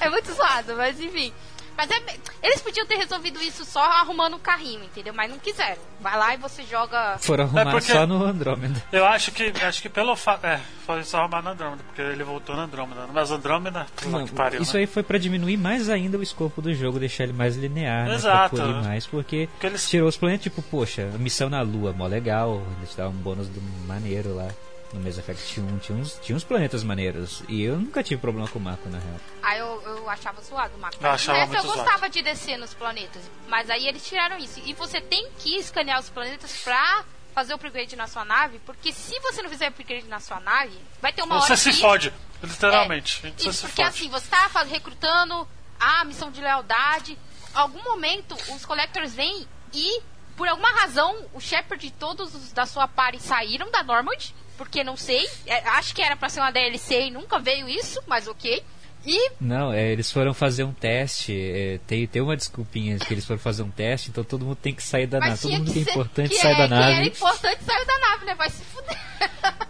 é 0.00 0.10
muito 0.10 0.30
zoado, 0.34 0.76
mas 0.76 1.00
enfim. 1.00 1.32
Mas 1.76 1.90
é, 1.90 2.00
eles 2.42 2.60
podiam 2.60 2.86
ter 2.86 2.96
resolvido 2.96 3.40
isso 3.40 3.64
só 3.64 3.82
arrumando 3.82 4.34
um 4.36 4.38
carrinho, 4.38 4.84
entendeu? 4.84 5.12
Mas 5.14 5.30
não 5.30 5.38
quiseram. 5.38 5.80
Vai 6.00 6.16
lá 6.18 6.34
e 6.34 6.36
você 6.36 6.62
joga. 6.64 7.16
Foram 7.18 7.44
arrumar 7.44 7.60
É 7.62 7.64
porque- 7.70 7.92
só 7.92 8.06
no 8.06 8.22
Andrômeda. 8.24 8.82
Eu 8.92 9.04
acho 9.06 9.32
que 9.32 9.52
acho 9.62 9.82
que 9.82 9.88
pelo 9.88 10.14
fato. 10.16 10.44
É, 10.46 10.60
foi 10.86 11.02
só 11.04 11.18
arrumar 11.20 11.42
na 11.42 11.50
Andrômeda, 11.52 11.82
porque 11.86 12.02
ele 12.02 12.24
voltou 12.24 12.56
na 12.56 12.62
Andrômeda. 12.64 13.06
Mas 13.12 13.30
Andrômeda, 13.30 13.86
Não, 14.06 14.24
que 14.26 14.32
pariu. 14.32 14.62
isso 14.62 14.74
né? 14.74 14.80
aí 14.80 14.86
foi 14.86 15.02
pra 15.02 15.18
diminuir 15.18 15.56
mais 15.56 15.88
ainda 15.88 16.18
o 16.18 16.22
escopo 16.22 16.60
do 16.60 16.74
jogo, 16.74 16.98
deixar 16.98 17.24
ele 17.24 17.32
mais 17.32 17.56
linear, 17.56 18.06
né, 18.08 18.14
Exato. 18.14 18.56
polir 18.56 18.82
mais, 18.82 19.06
porque, 19.06 19.48
Porque 19.52 19.66
eles- 19.66 19.88
tirou 19.88 20.08
os 20.08 20.16
planetas, 20.16 20.42
tipo, 20.44 20.60
poxa, 20.62 21.06
missão 21.18 21.48
na 21.48 21.62
Lua, 21.62 21.92
mó 21.92 22.06
legal, 22.06 22.62
eles 22.78 22.94
davam 22.94 23.12
um 23.12 23.16
bônus 23.22 23.48
do 23.48 23.60
maneiro 23.86 24.34
lá. 24.34 24.48
No 24.92 25.00
Mass 25.00 25.16
Effect 25.16 25.60
1 25.60 25.78
tinha 25.78 25.98
uns, 25.98 26.18
tinha 26.22 26.36
uns 26.36 26.44
planetas 26.44 26.84
maneiros. 26.84 27.42
E 27.48 27.62
eu 27.62 27.78
nunca 27.78 28.02
tive 28.02 28.20
problema 28.20 28.46
com 28.48 28.58
o 28.58 28.62
mapa, 28.62 28.88
na 28.90 28.98
real. 28.98 29.20
Aí 29.42 29.58
eu, 29.58 29.82
eu 29.82 30.10
achava 30.10 30.40
zoado 30.42 30.74
o 30.76 30.78
mapa. 30.78 30.96
Eu 31.00 31.10
achava 31.10 31.38
Nessa 31.38 31.56
eu 31.56 31.62
gostava 31.64 32.10
de 32.10 32.22
descer 32.22 32.58
nos 32.58 32.74
planetas. 32.74 33.22
Mas 33.48 33.70
aí 33.70 33.86
eles 33.86 34.06
tiraram 34.06 34.36
isso. 34.38 34.60
E 34.64 34.74
você 34.74 35.00
tem 35.00 35.30
que 35.38 35.56
escanear 35.56 35.98
os 35.98 36.10
planetas 36.10 36.58
pra 36.62 37.04
fazer 37.34 37.52
o 37.52 37.56
upgrade 37.56 37.96
na 37.96 38.06
sua 38.06 38.24
nave. 38.24 38.58
Porque 38.60 38.92
se 38.92 39.18
você 39.20 39.42
não 39.42 39.48
fizer 39.48 39.66
o 39.66 39.68
upgrade 39.68 40.06
na 40.08 40.20
sua 40.20 40.40
nave, 40.40 40.78
vai 41.00 41.12
ter 41.12 41.22
uma 41.22 41.40
Você 41.40 41.52
hora 41.52 41.56
se 41.56 41.70
que... 41.70 41.80
fode, 41.80 42.12
literalmente. 42.42 43.26
É, 43.26 43.30
Você 43.30 43.48
isso, 43.48 43.52
se 43.52 43.66
porque 43.66 43.82
fode. 43.82 43.96
assim, 43.96 44.08
você 44.10 44.28
tá 44.28 44.48
recrutando 44.64 45.48
a 45.80 46.04
missão 46.04 46.30
de 46.30 46.40
lealdade. 46.40 47.18
Algum 47.54 47.82
momento, 47.82 48.36
os 48.54 48.64
Collectors 48.64 49.14
vêm 49.14 49.46
e, 49.72 50.00
por 50.36 50.48
alguma 50.48 50.70
razão, 50.70 51.26
o 51.32 51.40
Shepard 51.40 51.86
e 51.86 51.90
todos 51.90 52.34
os 52.34 52.52
da 52.52 52.66
sua 52.66 52.86
party 52.86 53.20
saíram 53.20 53.70
da 53.70 53.82
Normand. 53.82 54.32
Porque 54.56 54.84
não 54.84 54.96
sei. 54.96 55.26
É, 55.46 55.58
acho 55.70 55.94
que 55.94 56.02
era 56.02 56.16
pra 56.16 56.28
ser 56.28 56.40
uma 56.40 56.50
DLC 56.50 57.06
e 57.06 57.10
nunca 57.10 57.38
veio 57.38 57.68
isso, 57.68 58.02
mas 58.06 58.26
ok. 58.28 58.62
E 59.04 59.30
Não, 59.40 59.72
é, 59.72 59.90
eles 59.90 60.12
foram 60.12 60.32
fazer 60.32 60.62
um 60.62 60.72
teste. 60.72 61.32
é, 61.34 61.80
tem, 61.86 62.06
tem 62.06 62.22
uma 62.22 62.36
desculpinha 62.36 62.98
que 62.98 63.12
eles 63.12 63.26
foram 63.26 63.40
fazer 63.40 63.62
um 63.64 63.70
teste, 63.70 64.10
então 64.10 64.22
todo 64.22 64.44
mundo 64.44 64.56
tem 64.56 64.72
que 64.72 64.82
sair 64.82 65.06
da 65.08 65.18
nave. 65.18 65.40
Todo 65.40 65.50
mundo 65.52 65.72
que 65.72 65.78
é 65.80 65.82
importante 65.82 66.28
que 66.30 66.36
sai 66.36 66.52
é, 66.52 66.56
da 66.56 66.68
Quem 66.68 66.76
era 66.76 66.94
nave. 66.96 67.08
importante 67.08 67.64
saiu 67.64 67.86
da 67.86 67.98
nave, 67.98 68.24
né? 68.26 68.34
Vai 68.36 68.50
se 68.50 68.62
fuder. 68.62 68.98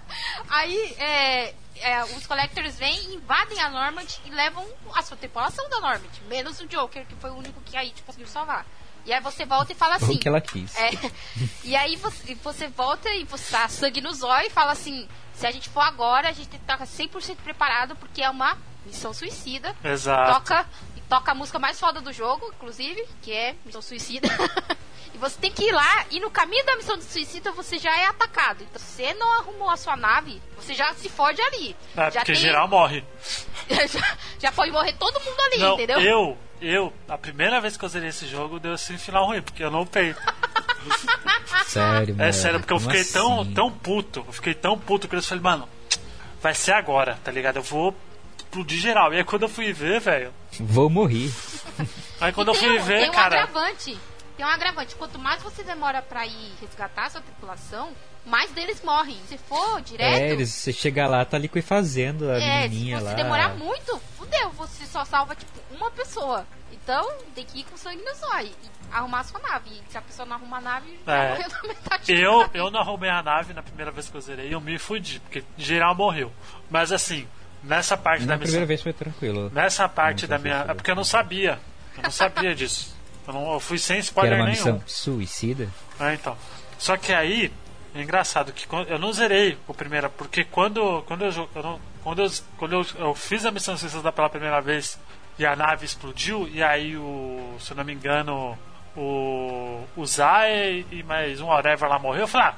Aí, 0.50 0.94
é, 0.98 1.54
é, 1.80 2.04
os 2.04 2.26
Collectors 2.26 2.76
vêm, 2.78 3.14
invadem 3.14 3.58
a 3.60 3.70
Normand 3.70 4.06
e 4.26 4.30
levam 4.30 4.66
a 4.94 5.02
sua 5.02 5.16
tripulação 5.16 5.66
da 5.70 5.80
Normand. 5.80 6.10
Menos 6.28 6.60
o 6.60 6.66
Joker, 6.66 7.06
que 7.06 7.14
foi 7.16 7.30
o 7.30 7.34
único 7.34 7.58
que 7.62 7.74
a 7.76 7.80
It 7.80 8.02
conseguiu 8.02 8.26
salvar. 8.28 8.66
E 9.04 9.12
aí 9.12 9.20
você 9.20 9.44
volta 9.44 9.72
e 9.72 9.74
fala 9.74 9.96
assim... 9.96 10.14
O 10.14 10.18
que 10.18 10.28
ela 10.28 10.40
quis. 10.40 10.76
É, 10.76 10.90
e 11.64 11.74
aí 11.74 11.96
você, 11.96 12.34
você 12.36 12.68
volta 12.68 13.08
e 13.14 13.24
você 13.24 13.50
tá 13.50 13.68
sangue 13.68 14.00
no 14.00 14.12
zóio 14.12 14.46
e 14.46 14.50
fala 14.50 14.72
assim: 14.72 15.08
se 15.34 15.46
a 15.46 15.50
gente 15.50 15.68
for 15.68 15.80
agora, 15.80 16.28
a 16.28 16.32
gente 16.32 16.48
tem 16.48 16.60
que 16.60 16.64
estar 16.64 16.78
100% 16.78 17.36
preparado 17.42 17.96
porque 17.96 18.22
é 18.22 18.30
uma 18.30 18.56
missão 18.86 19.12
suicida. 19.12 19.74
Exato. 19.82 20.32
Toca, 20.32 20.66
e 20.96 21.00
toca 21.02 21.32
a 21.32 21.34
música 21.34 21.58
mais 21.58 21.78
foda 21.78 22.00
do 22.00 22.12
jogo, 22.12 22.52
inclusive, 22.56 23.04
que 23.22 23.32
é 23.32 23.54
Missão 23.64 23.82
Suicida. 23.82 24.28
e 25.14 25.18
você 25.18 25.36
tem 25.40 25.50
que 25.50 25.64
ir 25.64 25.72
lá 25.72 26.06
e 26.10 26.20
no 26.20 26.30
caminho 26.30 26.64
da 26.64 26.76
missão 26.76 26.96
de 26.96 27.04
suicida 27.04 27.50
você 27.52 27.78
já 27.78 27.96
é 27.96 28.06
atacado. 28.06 28.62
Então, 28.62 28.80
se 28.80 28.92
você 28.92 29.14
não 29.14 29.30
arrumou 29.40 29.70
a 29.70 29.76
sua 29.76 29.96
nave, 29.96 30.40
você 30.56 30.74
já 30.74 30.92
se 30.94 31.08
fode 31.08 31.40
ali. 31.42 31.76
É, 31.96 32.10
já 32.10 32.20
porque 32.20 32.32
tem- 32.32 32.42
geral 32.42 32.68
morre. 32.68 33.04
já, 33.88 34.16
já 34.38 34.52
pode 34.52 34.70
morrer 34.70 34.92
todo 34.94 35.20
mundo 35.20 35.40
ali, 35.40 35.58
Não, 35.58 35.74
entendeu? 35.74 36.00
eu, 36.00 36.38
eu, 36.62 36.92
a 37.08 37.18
primeira 37.18 37.60
vez 37.60 37.76
que 37.76 37.84
eu 37.84 37.88
zerei 37.88 38.08
esse 38.08 38.26
jogo, 38.26 38.60
deu 38.60 38.72
assim 38.72 38.96
final 38.96 39.26
ruim, 39.26 39.42
porque 39.42 39.62
eu 39.62 39.70
não 39.70 39.82
upei. 39.82 40.14
Sério, 41.66 42.14
mano. 42.14 42.28
É 42.28 42.32
sério, 42.32 42.60
porque 42.60 42.72
eu 42.72 42.80
fiquei 42.80 43.04
tão, 43.04 43.40
assim? 43.40 43.54
tão 43.54 43.70
puto. 43.70 44.24
Eu 44.26 44.32
fiquei 44.32 44.54
tão 44.54 44.78
puto 44.78 45.08
que 45.08 45.14
eu 45.14 45.22
falei, 45.22 45.42
mano, 45.42 45.68
vai 46.40 46.54
ser 46.54 46.72
agora, 46.72 47.18
tá 47.24 47.30
ligado? 47.30 47.56
Eu 47.56 47.62
vou 47.62 47.96
explodir 48.36 48.78
geral. 48.78 49.12
E 49.12 49.18
aí 49.18 49.24
quando 49.24 49.42
eu 49.42 49.48
fui 49.48 49.72
ver, 49.72 50.00
velho. 50.00 50.32
Vou 50.60 50.90
morrer. 50.90 51.30
Aí 52.20 52.32
quando 52.32 52.48
eu 52.48 52.54
tem 52.54 52.68
fui 52.68 52.78
um, 52.78 52.82
ver, 52.82 53.00
tem 53.00 53.10
um 53.10 53.12
cara. 53.12 53.42
agravante. 53.42 53.98
Tem 54.36 54.44
um 54.44 54.48
agravante. 54.48 54.94
Quanto 54.96 55.18
mais 55.18 55.42
você 55.42 55.62
demora 55.62 56.02
pra 56.02 56.26
ir 56.26 56.52
resgatar 56.60 57.06
a 57.06 57.10
sua 57.10 57.20
tripulação, 57.22 57.90
mais 58.24 58.50
deles 58.52 58.80
morrem. 58.82 59.16
Se 59.28 59.36
for 59.38 59.80
direto, 59.82 60.22
É, 60.22 60.30
eles, 60.30 60.50
você 60.50 60.72
chega 60.72 61.06
lá, 61.06 61.24
tá 61.24 61.36
liquefazendo 61.38 62.30
a 62.30 62.36
é, 62.38 62.62
se 62.62 62.68
menininha 62.70 62.98
você 63.00 63.04
lá. 63.06 63.14
demorar 63.14 63.48
muito, 63.56 64.00
fudeu. 64.16 64.50
Você 64.50 64.86
só 64.86 65.04
salva, 65.04 65.34
tipo, 65.34 65.52
uma 65.70 65.90
pessoa. 65.90 66.46
Então, 66.72 67.08
tem 67.34 67.44
que 67.44 67.60
ir 67.60 67.64
com 67.64 67.76
sangue 67.76 68.02
no 68.02 68.14
zóio. 68.14 68.46
E 68.48 68.70
arrumar 68.92 69.20
a 69.20 69.24
sua 69.24 69.40
nave. 69.40 69.70
E 69.70 69.92
se 69.92 69.96
a 69.98 70.02
pessoa 70.02 70.26
não 70.26 70.36
arruma 70.36 70.58
a 70.58 70.60
nave, 70.60 70.98
já 71.06 71.14
É. 71.14 71.28
morreu 71.30 71.48
na 71.50 71.62
metade 71.68 72.12
Eu, 72.12 72.32
da 72.32 72.38
nave. 72.46 72.58
eu 72.58 72.70
não 72.70 72.80
arrumei 72.80 73.10
a 73.10 73.22
nave 73.22 73.52
na 73.54 73.62
primeira 73.62 73.90
vez 73.90 74.08
que 74.08 74.16
eu 74.16 74.20
zerei, 74.20 74.52
eu 74.54 74.60
me 74.60 74.78
fudi, 74.78 75.20
porque 75.20 75.44
geral 75.56 75.94
morreu. 75.94 76.32
Mas 76.70 76.90
assim, 76.92 77.26
nessa 77.62 77.96
parte 77.96 78.22
Na 78.22 78.28
da 78.28 78.32
missão. 78.34 78.46
primeira 78.46 78.66
vez 78.66 78.82
foi 78.82 78.92
tranquilo. 78.92 79.50
Nessa 79.54 79.88
parte 79.88 80.26
da 80.26 80.38
minha. 80.38 80.64
É 80.68 80.74
porque 80.74 80.90
eu 80.90 80.96
não 80.96 81.04
sabia. 81.04 81.58
Eu 81.96 82.02
não 82.04 82.10
sabia 82.10 82.54
disso. 82.54 82.96
Eu, 83.28 83.34
não, 83.34 83.52
eu 83.52 83.60
fui 83.60 83.78
sem 83.78 83.98
Que 83.98 84.04
spoiler 84.04 84.32
era 84.34 84.42
uma 84.42 84.50
nenhum. 84.50 84.72
missão 84.74 84.82
suicida. 84.86 85.68
É, 86.00 86.14
então. 86.14 86.36
Só 86.78 86.96
que 86.96 87.12
aí, 87.12 87.52
é 87.94 88.02
engraçado 88.02 88.52
que 88.52 88.66
eu 88.88 88.98
não 88.98 89.12
zerei 89.12 89.58
o 89.66 89.74
primeiro, 89.74 90.08
porque 90.10 90.44
quando, 90.44 91.02
quando, 91.06 91.24
eu, 91.24 91.48
eu 91.54 91.62
não- 91.62 91.80
quando, 92.02 92.22
eu, 92.22 92.30
quando 92.56 92.72
eu, 92.74 92.86
eu 92.98 93.14
fiz 93.14 93.44
a 93.44 93.50
missão 93.50 93.76
suicida 93.76 94.10
pela 94.12 94.28
primeira 94.30 94.60
vez 94.60 94.98
e 95.38 95.44
a 95.46 95.54
nave 95.54 95.84
explodiu, 95.84 96.48
e 96.48 96.62
aí 96.62 96.96
o, 96.96 97.56
se 97.60 97.72
eu 97.72 97.76
não 97.76 97.84
me 97.84 97.92
engano, 97.92 98.56
o, 98.96 99.84
o 99.96 100.06
Zay 100.06 100.86
e 100.90 101.02
mais 101.02 101.40
um 101.40 101.46
whatever 101.46 101.88
lá 101.88 101.98
morreu, 101.98 102.22
eu 102.22 102.28
falei, 102.28 102.48
ah, 102.48 102.54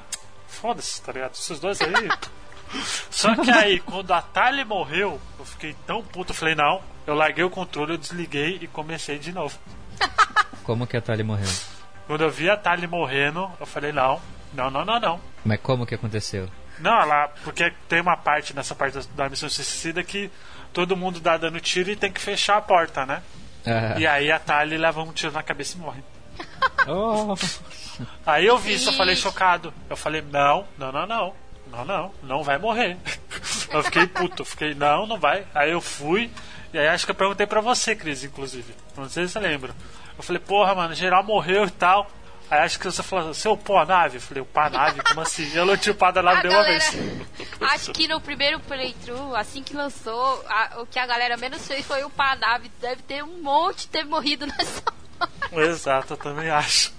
foda-se, 0.47 1.01
tá 1.01 1.11
ligado? 1.11 1.33
Esses 1.33 1.59
dois 1.59 1.81
aí. 1.81 1.93
Só 3.09 3.35
que 3.35 3.51
aí, 3.51 3.79
quando 3.79 4.11
a 4.11 4.21
Tali 4.21 4.65
morreu, 4.65 5.19
eu 5.39 5.45
fiquei 5.45 5.75
tão 5.85 6.01
puto, 6.03 6.31
eu 6.31 6.35
falei, 6.35 6.55
não, 6.55 6.81
eu 7.07 7.13
larguei 7.13 7.43
o 7.43 7.49
controle, 7.49 7.93
eu 7.93 7.97
desliguei 7.97 8.57
e 8.61 8.67
comecei 8.67 9.17
de 9.19 9.31
novo. 9.31 9.57
Como 10.63 10.87
que 10.87 10.97
a 10.97 11.01
Tali 11.01 11.23
morreu? 11.23 11.47
Quando 12.07 12.23
eu 12.23 12.29
vi 12.29 12.49
a 12.49 12.57
Tali 12.57 12.87
morrendo, 12.87 13.49
eu 13.59 13.65
falei, 13.65 13.91
não, 13.91 14.19
não, 14.55 14.71
não, 14.71 14.85
não, 14.85 14.99
não. 14.99 15.21
Mas 15.43 15.59
como 15.61 15.85
que 15.85 15.95
aconteceu? 15.95 16.49
Não, 16.79 17.01
ela. 17.01 17.29
Porque 17.43 17.71
tem 17.87 18.01
uma 18.01 18.17
parte 18.17 18.55
nessa 18.55 18.75
parte 18.75 18.97
da, 18.97 19.03
da 19.23 19.29
missão 19.29 19.49
suicida 19.49 20.03
que 20.03 20.29
todo 20.73 20.97
mundo 20.97 21.19
dá 21.19 21.37
dando 21.37 21.59
tiro 21.61 21.89
e 21.91 21.95
tem 21.95 22.11
que 22.11 22.19
fechar 22.19 22.57
a 22.57 22.61
porta, 22.61 23.05
né? 23.05 23.21
Ah, 23.65 23.99
E 23.99 24.05
aí 24.05 24.31
a 24.31 24.39
Tali 24.39 24.77
leva 24.77 25.01
um 25.01 25.11
tiro 25.13 25.31
na 25.31 25.41
cabeça 25.43 25.77
e 25.77 25.79
morre. 25.79 26.03
oh, 26.87 27.35
Aí 28.25 28.45
eu 28.45 28.57
vi 28.57 28.73
isso, 28.73 28.89
eu 28.89 28.93
falei 28.93 29.15
chocado. 29.15 29.73
Eu 29.89 29.95
falei, 29.95 30.21
não, 30.21 30.65
não, 30.77 30.91
não, 30.91 31.05
não. 31.07 31.33
Não, 31.71 31.83
não, 31.83 32.11
não 32.23 32.43
vai 32.43 32.57
morrer. 32.57 32.95
Eu 33.73 33.83
fiquei 33.83 34.05
puto, 34.07 34.45
fiquei, 34.45 34.73
não, 34.75 35.05
não 35.07 35.17
vai. 35.17 35.45
Aí 35.53 35.71
eu 35.71 35.81
fui, 35.81 36.31
e 36.71 36.77
aí 36.77 36.87
acho 36.87 37.03
que 37.05 37.11
eu 37.11 37.15
perguntei 37.15 37.45
pra 37.45 37.59
você, 37.59 37.95
Cris, 37.95 38.23
inclusive. 38.23 38.73
Não 38.95 39.09
sei 39.09 39.25
se 39.25 39.33
você 39.33 39.39
lembra. 39.39 39.73
Eu 40.15 40.23
falei, 40.23 40.39
porra, 40.39 40.73
mano, 40.75 40.93
geral 40.93 41.23
morreu 41.23 41.65
e 41.65 41.71
tal. 41.71 42.09
Aí 42.49 42.59
acho 42.59 42.77
que 42.79 42.85
você 42.85 43.01
falou, 43.01 43.31
upou 43.53 43.77
a 43.77 43.85
nave? 43.85 44.17
Eu 44.17 44.21
falei, 44.21 44.43
upar 44.43 44.67
a 44.67 44.69
nave? 44.69 45.01
Como 45.01 45.21
assim? 45.21 45.51
Eu 45.55 45.65
não 45.65 45.75
tinha 45.75 45.93
upado 45.93 46.19
a 46.19 46.23
nave 46.23 46.39
A 46.39 46.43
nenhuma 46.43 46.63
galera- 46.63 46.91
vez. 46.91 47.25
Acho 47.61 47.91
que 47.91 48.07
no 48.07 48.21
primeiro 48.21 48.59
playthrough, 48.59 49.35
assim 49.35 49.63
que 49.63 49.73
lançou, 49.75 50.43
a- 50.47 50.81
o 50.81 50.85
que 50.85 50.99
a 50.99 51.05
galera 51.07 51.37
menos 51.37 51.65
fez 51.67 51.85
foi 51.85 52.03
upar 52.03 52.33
a 52.33 52.35
nave. 52.35 52.71
Deve 52.79 53.01
ter 53.03 53.23
um 53.23 53.41
monte 53.41 53.87
ter 53.87 54.05
morrido 54.05 54.45
nessa. 54.47 54.83
Exato, 55.51 56.13
eu 56.13 56.17
também 56.17 56.49
acho. 56.49 56.93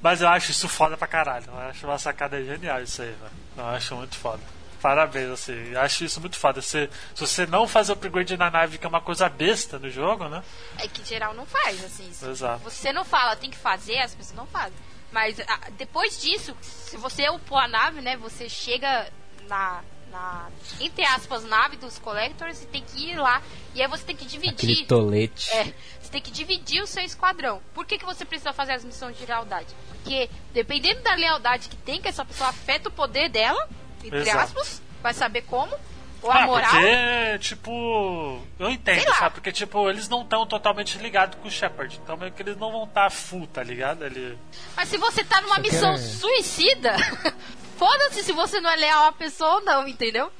Mas 0.00 0.20
eu 0.20 0.28
acho 0.28 0.50
isso 0.50 0.68
foda 0.68 0.96
pra 0.96 1.06
caralho. 1.08 1.46
Eu 1.48 1.58
acho 1.68 1.86
uma 1.86 1.98
sacada 1.98 2.42
genial 2.44 2.80
isso 2.82 3.02
aí, 3.02 3.08
velho. 3.08 3.32
Eu 3.56 3.66
acho 3.66 3.94
muito 3.96 4.16
foda. 4.16 4.40
Parabéns, 4.80 5.30
assim. 5.30 5.70
Eu 5.72 5.80
acho 5.80 6.04
isso 6.04 6.20
muito 6.20 6.36
foda. 6.38 6.60
Você, 6.60 6.90
se 7.14 7.20
você 7.26 7.46
não 7.46 7.66
faz 7.68 7.88
upgrade 7.88 8.36
na 8.36 8.50
nave, 8.50 8.78
que 8.78 8.84
é 8.86 8.88
uma 8.88 9.00
coisa 9.00 9.28
besta 9.28 9.78
no 9.78 9.88
jogo, 9.88 10.28
né? 10.28 10.42
É 10.78 10.88
que 10.88 11.04
geral 11.04 11.32
não 11.34 11.46
faz, 11.46 11.82
assim. 11.84 12.10
Exato. 12.28 12.60
Você 12.64 12.92
não 12.92 13.04
fala, 13.04 13.36
tem 13.36 13.50
que 13.50 13.56
fazer, 13.56 13.98
as 13.98 14.14
pessoas 14.14 14.36
não 14.36 14.46
fazem. 14.46 14.72
Mas 15.12 15.38
ah, 15.40 15.70
depois 15.76 16.20
disso, 16.20 16.56
se 16.60 16.96
você 16.96 17.28
upou 17.28 17.58
a 17.58 17.68
nave, 17.68 18.00
né, 18.00 18.16
você 18.16 18.48
chega 18.48 19.10
na, 19.46 19.82
na 20.10 20.48
entre 20.80 21.04
aspas, 21.04 21.44
nave 21.44 21.76
dos 21.76 21.98
collectors 21.98 22.62
e 22.62 22.66
tem 22.66 22.82
que 22.82 23.10
ir 23.10 23.16
lá. 23.16 23.42
E 23.74 23.82
aí 23.82 23.88
você 23.88 24.04
tem 24.04 24.16
que 24.16 24.24
Aquele 24.24 24.50
dividir. 24.50 24.86
tolete. 24.86 25.50
É, 25.52 25.74
você 26.00 26.10
tem 26.10 26.20
que 26.22 26.30
dividir 26.30 26.82
o 26.82 26.86
seu 26.86 27.04
esquadrão. 27.04 27.60
Por 27.74 27.84
que, 27.86 27.98
que 27.98 28.04
você 28.04 28.24
precisa 28.24 28.52
fazer 28.52 28.72
as 28.72 28.84
missões 28.84 29.16
de 29.16 29.26
lealdade? 29.26 29.74
Porque 29.88 30.28
dependendo 30.52 31.02
da 31.02 31.14
lealdade 31.14 31.68
que 31.68 31.76
tem, 31.76 32.00
que 32.00 32.08
essa 32.08 32.24
pessoa 32.24 32.50
afeta 32.50 32.88
o 32.88 32.92
poder 32.92 33.28
dela, 33.28 33.68
entre 34.02 34.20
Exato. 34.20 34.38
aspas, 34.38 34.82
vai 35.02 35.12
saber 35.14 35.42
como. 35.42 35.76
Ou 36.22 36.30
a 36.30 36.42
Ah, 36.42 36.46
moral. 36.46 36.70
porque, 36.70 37.38
tipo. 37.40 38.40
Eu 38.58 38.70
entendo, 38.70 39.00
Sei 39.00 39.08
lá. 39.10 39.16
sabe? 39.16 39.34
Porque, 39.34 39.50
tipo, 39.52 39.90
eles 39.90 40.08
não 40.08 40.22
estão 40.22 40.46
totalmente 40.46 40.96
ligados 40.98 41.36
com 41.40 41.48
o 41.48 41.50
Shepard. 41.50 41.98
Então, 42.02 42.16
meio 42.16 42.30
que 42.32 42.42
eles 42.42 42.56
não 42.56 42.70
vão 42.70 42.84
estar 42.84 43.10
full, 43.10 43.46
tá 43.48 43.62
ligado? 43.62 44.04
Ele... 44.04 44.38
Mas 44.76 44.88
se 44.88 44.96
você 44.98 45.24
tá 45.24 45.40
numa 45.40 45.58
missão 45.58 45.92
é- 45.94 45.96
suicida, 45.98 46.94
foda-se 47.76 48.22
se 48.22 48.32
você 48.32 48.60
não 48.60 48.70
é 48.70 48.76
leal 48.76 49.06
a 49.06 49.12
pessoa 49.12 49.54
ou 49.56 49.60
não, 49.64 49.88
entendeu? 49.88 50.30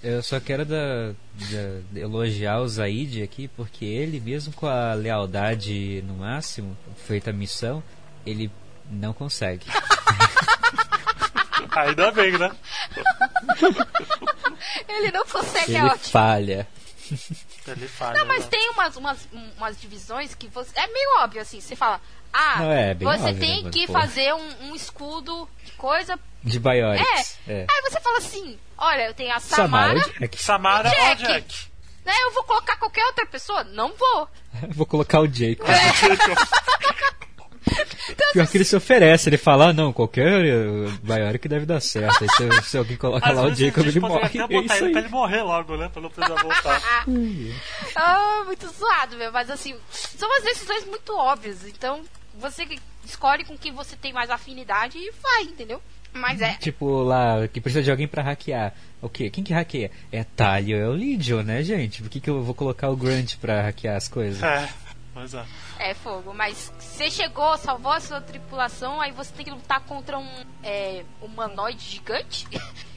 Eu 0.00 0.22
só 0.22 0.38
quero 0.38 0.64
da, 0.64 1.08
da- 1.34 2.00
elogiar 2.00 2.60
o 2.60 2.68
Zaid 2.68 3.20
aqui, 3.20 3.48
porque 3.48 3.84
ele, 3.84 4.20
mesmo 4.20 4.52
com 4.52 4.68
a 4.68 4.94
lealdade 4.94 6.04
no 6.06 6.14
máximo, 6.14 6.78
feita 7.08 7.30
a 7.30 7.32
missão, 7.32 7.82
ele 8.24 8.48
não 8.88 9.12
consegue. 9.12 9.66
Ainda 11.76 12.10
bem, 12.12 12.32
né? 12.38 12.50
Ele 14.88 15.10
não 15.10 15.24
consegue, 15.26 15.74
é 15.74 15.78
ele 15.78 15.86
ótimo. 15.86 16.10
falha. 16.10 16.68
Ele 17.66 17.88
falha. 17.88 18.18
Não, 18.18 18.26
mas 18.26 18.44
né? 18.44 18.50
tem 18.50 18.70
umas, 18.70 18.96
umas, 18.96 19.28
umas 19.56 19.80
divisões 19.80 20.34
que 20.34 20.48
você. 20.48 20.70
É 20.78 20.86
meio 20.86 21.20
óbvio 21.20 21.42
assim, 21.42 21.60
você 21.60 21.76
fala. 21.76 22.00
Ah, 22.32 22.56
Não, 22.58 22.72
é 22.72 22.94
você 22.94 23.24
óbvio, 23.24 23.40
tem 23.40 23.64
né, 23.64 23.70
que 23.70 23.86
pô. 23.86 23.92
fazer 23.94 24.34
um, 24.34 24.68
um 24.68 24.74
escudo 24.74 25.48
de 25.64 25.72
coisa. 25.72 26.18
De 26.44 26.58
Biorix. 26.58 27.38
É. 27.46 27.52
É. 27.52 27.66
Aí 27.68 27.82
você 27.90 28.00
fala 28.00 28.18
assim: 28.18 28.58
olha, 28.76 29.06
eu 29.06 29.14
tenho 29.14 29.34
a 29.34 29.40
Samara, 29.40 30.00
Samara, 30.00 30.16
o 30.16 30.20
Jack. 30.20 30.42
Samara 30.42 30.90
Jack. 30.90 31.22
ou 31.22 31.28
Jack? 31.28 31.68
né? 32.08 32.14
Eu 32.24 32.32
vou 32.32 32.44
colocar 32.44 32.76
qualquer 32.76 33.04
outra 33.04 33.26
pessoa? 33.26 33.62
Não 33.64 33.92
vou. 33.94 34.28
Vou 34.74 34.86
colocar 34.86 35.20
o 35.20 35.26
Jacob. 35.26 35.68
É. 35.68 35.76
Pior 38.32 38.46
que 38.46 38.56
ele 38.56 38.64
se 38.64 38.76
oferece, 38.76 39.28
ele 39.28 39.38
fala, 39.38 39.68
ah, 39.68 39.72
não, 39.72 39.92
qualquer 39.92 40.44
uh, 40.44 40.90
Bioric 41.02 41.48
deve 41.48 41.66
dar 41.66 41.80
certo. 41.80 42.22
Aí 42.24 42.28
se, 42.62 42.70
se 42.70 42.78
alguém 42.78 42.96
coloca 42.96 43.28
Às 43.28 43.36
lá 43.36 43.42
o 43.44 43.54
Jacob, 43.54 43.86
ele 43.86 44.00
morre. 44.00 44.24
até 44.24 44.38
É 44.38 44.46
botar 44.46 44.74
isso 44.76 44.84
ele 44.84 44.92
pra 44.92 45.00
aí. 45.00 45.06
ele 45.06 45.08
morrer 45.08 45.42
logo, 45.42 45.76
né? 45.76 45.88
Pra 45.92 46.02
não 46.02 46.10
precisar 46.10 46.42
voltar. 46.42 47.04
Ah, 47.96 48.42
muito 48.46 48.66
zoado, 48.68 49.16
meu. 49.16 49.32
Mas 49.32 49.50
assim, 49.50 49.74
são 49.90 50.28
umas 50.28 50.44
decisões 50.44 50.84
muito 50.86 51.12
óbvias. 51.16 51.66
Então, 51.66 52.00
você 52.38 52.66
escolhe 53.04 53.44
com 53.44 53.56
quem 53.56 53.72
você 53.72 53.96
tem 53.96 54.12
mais 54.12 54.30
afinidade 54.30 54.98
e 54.98 55.10
vai, 55.22 55.42
entendeu? 55.42 55.80
Mas 56.12 56.40
é. 56.40 56.54
Tipo, 56.54 57.02
lá, 57.02 57.46
que 57.48 57.60
precisa 57.60 57.82
de 57.82 57.90
alguém 57.90 58.08
pra 58.08 58.22
hackear. 58.22 58.74
O 59.00 59.08
quê? 59.08 59.30
Quem 59.30 59.44
que 59.44 59.52
hackeia? 59.52 59.90
É 60.10 60.24
Talio, 60.24 60.76
é 60.76 60.88
o 60.88 60.92
Legion, 60.92 61.42
né, 61.42 61.62
gente? 61.62 62.02
Por 62.02 62.10
que, 62.10 62.20
que 62.20 62.30
eu 62.30 62.42
vou 62.42 62.54
colocar 62.54 62.88
o 62.88 62.96
Grunt 62.96 63.36
pra 63.36 63.62
hackear 63.62 63.96
as 63.96 64.08
coisas? 64.08 64.42
É, 64.42 64.68
é. 65.34 65.44
É 65.78 65.94
fogo, 65.94 66.32
mas 66.34 66.72
você 66.78 67.10
chegou, 67.10 67.56
salvou 67.58 67.92
a 67.92 68.00
sua 68.00 68.20
tripulação, 68.20 69.00
aí 69.00 69.12
você 69.12 69.32
tem 69.32 69.44
que 69.44 69.50
lutar 69.50 69.80
contra 69.80 70.18
um 70.18 70.44
é, 70.62 71.04
humanoide 71.20 71.80
gigante. 71.84 72.46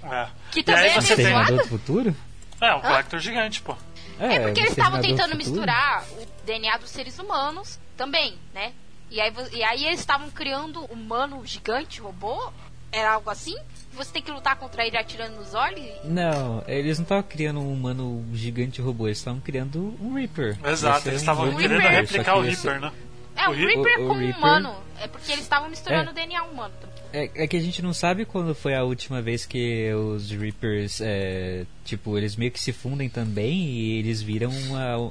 é. 0.03 0.27
Que 0.51 0.59
E 0.59 0.63
também 0.63 0.81
aí 0.83 0.89
é 0.97 1.01
você 1.01 1.15
meio 1.15 1.45
tem. 1.45 1.57
do 1.57 1.67
futuro? 1.67 2.15
É, 2.59 2.75
um 2.75 2.81
collector 2.81 3.19
gigante, 3.19 3.61
pô. 3.61 3.75
É 4.19 4.39
porque 4.39 4.59
eles 4.59 4.71
estavam 4.71 5.01
tentando 5.01 5.31
Futuro? 5.31 5.37
misturar 5.37 6.03
o 6.11 6.27
DNA 6.45 6.77
dos 6.77 6.91
seres 6.91 7.17
humanos 7.17 7.79
também, 7.97 8.37
né? 8.53 8.71
E 9.09 9.19
aí, 9.19 9.33
e 9.51 9.63
aí 9.63 9.85
eles 9.85 9.99
estavam 9.99 10.29
criando 10.29 10.81
um 10.81 10.93
humano 10.93 11.43
gigante, 11.45 11.99
robô, 11.99 12.53
era 12.91 13.13
algo 13.13 13.29
assim? 13.29 13.55
Você 13.93 14.11
tem 14.13 14.21
que 14.21 14.31
lutar 14.31 14.55
contra 14.57 14.85
ele 14.87 14.97
atirando 14.97 15.35
nos 15.35 15.53
olhos? 15.53 15.85
Não, 16.05 16.63
eles 16.67 16.97
não 16.97 17.03
estavam 17.03 17.23
criando 17.23 17.59
um 17.59 17.73
humano 17.73 18.23
gigante 18.33 18.81
robô, 18.81 19.07
eles 19.07 19.17
estavam 19.17 19.41
criando 19.41 19.95
um 20.01 20.13
Reaper. 20.13 20.57
Exato, 20.65 21.07
é 21.07 21.11
eles 21.11 21.21
um 21.21 21.23
estavam 21.23 21.45
robô 21.45 21.57
querendo 21.57 21.79
Reaper. 21.81 21.99
replicar 22.01 22.35
o 22.37 22.41
Reaper, 22.41 22.79
né? 22.79 22.91
É, 23.35 23.47
um 23.47 23.51
O 23.51 23.55
Ri- 23.55 23.65
Reaper 23.65 23.99
o- 23.99 24.03
o 24.03 24.07
com 24.07 24.13
um 24.13 24.17
Reaper- 24.19 24.37
humano. 24.37 24.75
É 25.01 25.07
porque 25.07 25.31
eles 25.31 25.43
estavam 25.43 25.69
misturando 25.69 26.09
É. 26.09 26.11
o 26.11 26.15
DNA 26.15 26.43
humano. 26.43 26.73
É, 27.13 27.29
é 27.43 27.47
que 27.47 27.57
a 27.57 27.59
gente 27.61 27.81
não 27.81 27.93
sabe 27.93 28.23
quando 28.23 28.53
foi 28.55 28.73
a 28.75 28.83
última 28.83 29.21
vez 29.21 29.45
que 29.45 29.91
os 29.93 30.31
Reapers, 30.31 31.01
é, 31.01 31.65
tipo, 31.83 32.17
eles 32.17 32.35
meio 32.37 32.51
que 32.51 32.59
se 32.59 32.71
fundem 32.71 33.09
também 33.09 33.65
e 33.65 33.99
eles 33.99 34.21
viram 34.21 34.51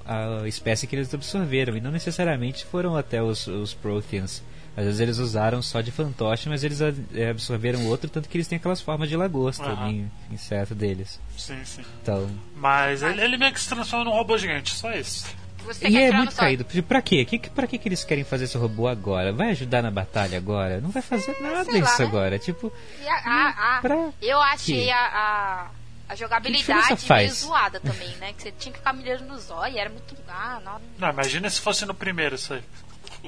a, 0.07 0.43
a 0.43 0.49
espécie 0.49 0.87
que 0.87 0.95
eles 0.97 1.13
absorveram. 1.13 1.77
E 1.77 1.81
não 1.81 1.91
necessariamente 1.91 2.65
foram 2.65 2.97
até 2.97 3.23
os, 3.23 3.47
os 3.47 3.75
Protheans. 3.75 4.43
Às 4.77 4.85
vezes 4.85 5.01
eles 5.01 5.19
usaram 5.19 5.61
só 5.61 5.81
de 5.81 5.91
fantoche, 5.91 6.49
mas 6.49 6.63
eles 6.65 6.81
é, 6.81 7.29
absorveram 7.31 7.87
outro, 7.87 8.09
tanto 8.09 8.29
que 8.29 8.37
eles 8.37 8.47
têm 8.47 8.57
aquelas 8.57 8.81
formas 8.81 9.09
de 9.09 9.17
lagosta 9.17 9.65
em 9.89 10.11
inseto 10.31 10.75
deles. 10.75 11.21
Sim, 11.37 11.63
sim. 11.65 11.83
Então. 12.03 12.31
Mas 12.57 13.03
ele, 13.03 13.21
ele 13.21 13.37
meio 13.37 13.53
que 13.53 13.61
se 13.61 13.69
transforma 13.69 14.05
num 14.05 14.13
robô 14.13 14.39
gigante, 14.39 14.75
só 14.75 14.93
isso. 14.93 15.27
Você 15.65 15.87
E 15.89 15.97
é 15.99 16.11
muito 16.13 16.35
caído. 16.35 16.65
Pra 16.85 17.03
quê? 17.03 17.25
Que, 17.25 17.39
que- 17.39 17.51
pra 17.51 17.67
que, 17.67 17.77
que 17.77 17.87
eles 17.89 18.03
querem 18.03 18.25
fazer 18.25 18.45
esse 18.45 18.57
robô 18.57 18.89
agora? 18.89 19.31
Vai 19.33 19.51
ajudar 19.51 19.83
na 19.83 19.91
batalha 19.91 20.39
agora? 20.39 20.81
Não 20.81 20.89
vai 20.91 21.03
fazer 21.03 21.37
nada 21.41 21.71
lá, 21.71 21.79
isso 21.79 22.01
né? 22.03 22.09
agora. 22.09 22.39
Tipo, 22.39 22.73
a- 23.07 23.31
a- 23.31 23.77
a- 23.77 23.81
Pra 23.83 24.09
eu 24.23 24.41
achei 24.41 24.91
a, 24.91 25.69
a, 26.09 26.15
jogabilidade 26.15 26.97
meio 27.09 27.33
zoada 27.35 27.79
também, 27.81 28.09
né? 28.17 28.33
Que 28.33 28.43
você 28.45 28.53
tinha 28.53 28.73
que 28.73 28.79
ficar 28.79 28.93
mirando 28.95 29.27
nos 29.27 29.51
olhos, 29.51 29.77
era 29.77 29.91
muito. 29.91 30.17
Ah, 30.29 30.61
não, 30.65 30.81
Não, 30.99 31.11
imagina 31.11 31.51
se 31.51 31.61
fosse 31.61 31.85
no 31.85 31.95
primeiro 31.95 32.37
isso 32.37 32.55
aí. 32.55 32.63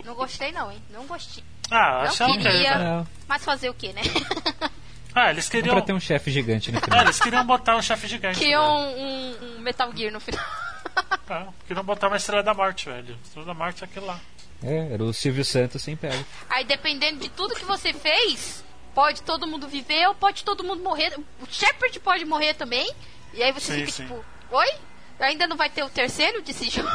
Não 0.05 0.15
gostei 0.15 0.53
não, 0.53 0.71
hein? 0.73 0.83
Não 0.91 1.07
gostei. 1.07 1.43
Ah, 1.71 2.05
Não 2.19 2.27
ok. 2.27 2.39
queria. 2.43 2.79
né? 2.79 2.85
Não. 2.85 3.09
Mas 3.27 3.45
fazer 3.45 3.69
o 3.71 3.75
quê, 3.75 3.93
né? 3.93 4.03
Ah, 5.15 5.31
eles 5.31 5.47
queriam. 5.47 5.75
pra 5.75 5.85
ter 5.85 5.93
um 5.93 6.01
chefe 6.01 6.31
gigante 6.31 6.73
no 6.73 6.81
final. 6.81 7.03
eles 7.03 7.21
queriam 7.21 7.45
botar 7.45 7.77
um 7.77 7.83
chefe 7.83 8.07
gigante. 8.09 8.39
Criou 8.39 8.79
velho. 8.79 8.97
um, 8.99 9.03
um, 9.03 9.57
um 9.57 9.61
Metal 9.61 9.93
Gear 9.95 10.11
no 10.13 10.21
final. 10.21 10.43
É, 11.31 11.47
queriam 11.67 11.85
botar 11.85 12.09
uma 12.09 12.17
estrela 12.17 12.43
da 12.43 12.53
morte, 12.53 12.87
velho. 12.89 13.17
Estrela 13.25 13.47
da 13.47 13.55
morte 13.55 13.83
é 13.83 13.87
aquilo 13.87 14.05
lá. 14.07 14.19
É, 14.63 14.93
era 14.95 15.03
o 15.03 15.13
Silvio 15.15 15.45
Santos 15.45 15.81
sem 15.83 15.97
pele. 15.97 16.27
Aí 16.51 16.65
dependendo 16.65 17.21
de 17.21 17.29
tudo 17.31 17.55
que 17.55 17.65
você 17.65 17.93
fez, 17.95 18.63
pode 18.95 19.23
todo 19.23 19.47
mundo 19.47 19.67
viver 19.69 20.07
ou 20.09 20.15
pode 20.15 20.45
todo 20.45 20.63
mundo 20.65 20.83
morrer. 20.83 21.15
O 21.41 21.47
Shepard 21.51 21.99
pode 22.01 22.25
morrer 22.27 22.53
também. 22.55 22.91
E 23.33 23.43
aí 23.43 23.51
você 23.53 23.73
Sim, 23.73 23.79
fica 23.81 23.93
sim. 23.93 24.03
tipo, 24.05 24.23
oi? 24.51 24.69
Ainda 25.21 25.47
não 25.47 25.57
vai 25.57 25.71
ter 25.71 25.83
o 25.85 25.89
terceiro 25.89 26.43
desse 26.43 26.69
jogo? 26.69 26.91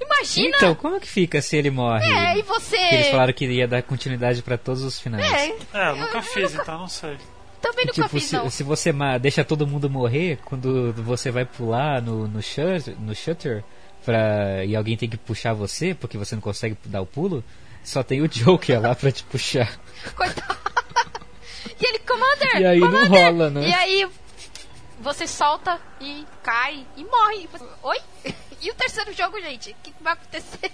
Imagina! 0.00 0.56
Então, 0.56 0.74
como 0.74 0.98
que 1.00 1.06
fica 1.08 1.40
se 1.42 1.56
ele 1.56 1.70
morre? 1.70 2.06
É, 2.10 2.38
e 2.38 2.42
você. 2.42 2.76
Que 2.76 2.94
Eles 2.94 3.08
falaram 3.08 3.32
que 3.32 3.44
ia 3.46 3.68
dar 3.68 3.82
continuidade 3.82 4.42
pra 4.42 4.56
todos 4.56 4.82
os 4.82 4.98
finais. 4.98 5.24
É, 5.24 5.48
É, 5.78 5.90
eu 5.90 5.96
nunca 5.96 6.22
fiz, 6.22 6.54
então 6.54 6.78
não 6.78 6.88
sei. 6.88 7.16
também 7.60 7.84
nunca 7.86 7.94
Tipo, 8.02 8.08
fiz 8.08 8.32
não. 8.32 8.48
se, 8.50 8.56
se 8.58 8.62
você 8.62 8.92
deixa 9.20 9.44
todo 9.44 9.66
mundo 9.66 9.88
morrer, 9.90 10.38
quando 10.44 10.92
você 10.94 11.30
vai 11.30 11.44
pular 11.44 12.00
no, 12.00 12.26
no, 12.26 12.42
shut, 12.42 12.90
no 12.98 13.14
shutter 13.14 13.62
pra, 14.04 14.64
e 14.64 14.74
alguém 14.74 14.96
tem 14.96 15.08
que 15.08 15.18
puxar 15.18 15.52
você, 15.52 15.94
porque 15.94 16.16
você 16.16 16.34
não 16.34 16.42
consegue 16.42 16.76
dar 16.86 17.02
o 17.02 17.06
pulo, 17.06 17.44
só 17.84 18.02
tem 18.02 18.22
o 18.22 18.28
Joker 18.28 18.80
lá 18.80 18.94
pra 18.94 19.12
te 19.12 19.22
puxar. 19.24 19.78
Coitado. 20.16 20.58
E 21.78 21.86
ele, 21.86 21.98
Commander! 22.00 22.60
E 22.60 22.64
aí 22.66 22.80
não 22.80 22.90
Commander! 22.90 23.24
rola, 23.26 23.50
né? 23.50 23.68
E 23.68 23.74
aí 23.74 24.08
você 25.00 25.26
solta 25.26 25.78
e 26.00 26.26
cai 26.42 26.86
e 26.96 27.04
morre. 27.04 27.48
Oi? 27.82 27.98
E 28.60 28.70
o 28.70 28.74
terceiro 28.74 29.12
jogo, 29.12 29.40
gente? 29.40 29.70
O 29.70 29.74
que 29.82 29.92
que 29.92 30.02
vai 30.02 30.12
acontecer? 30.12 30.70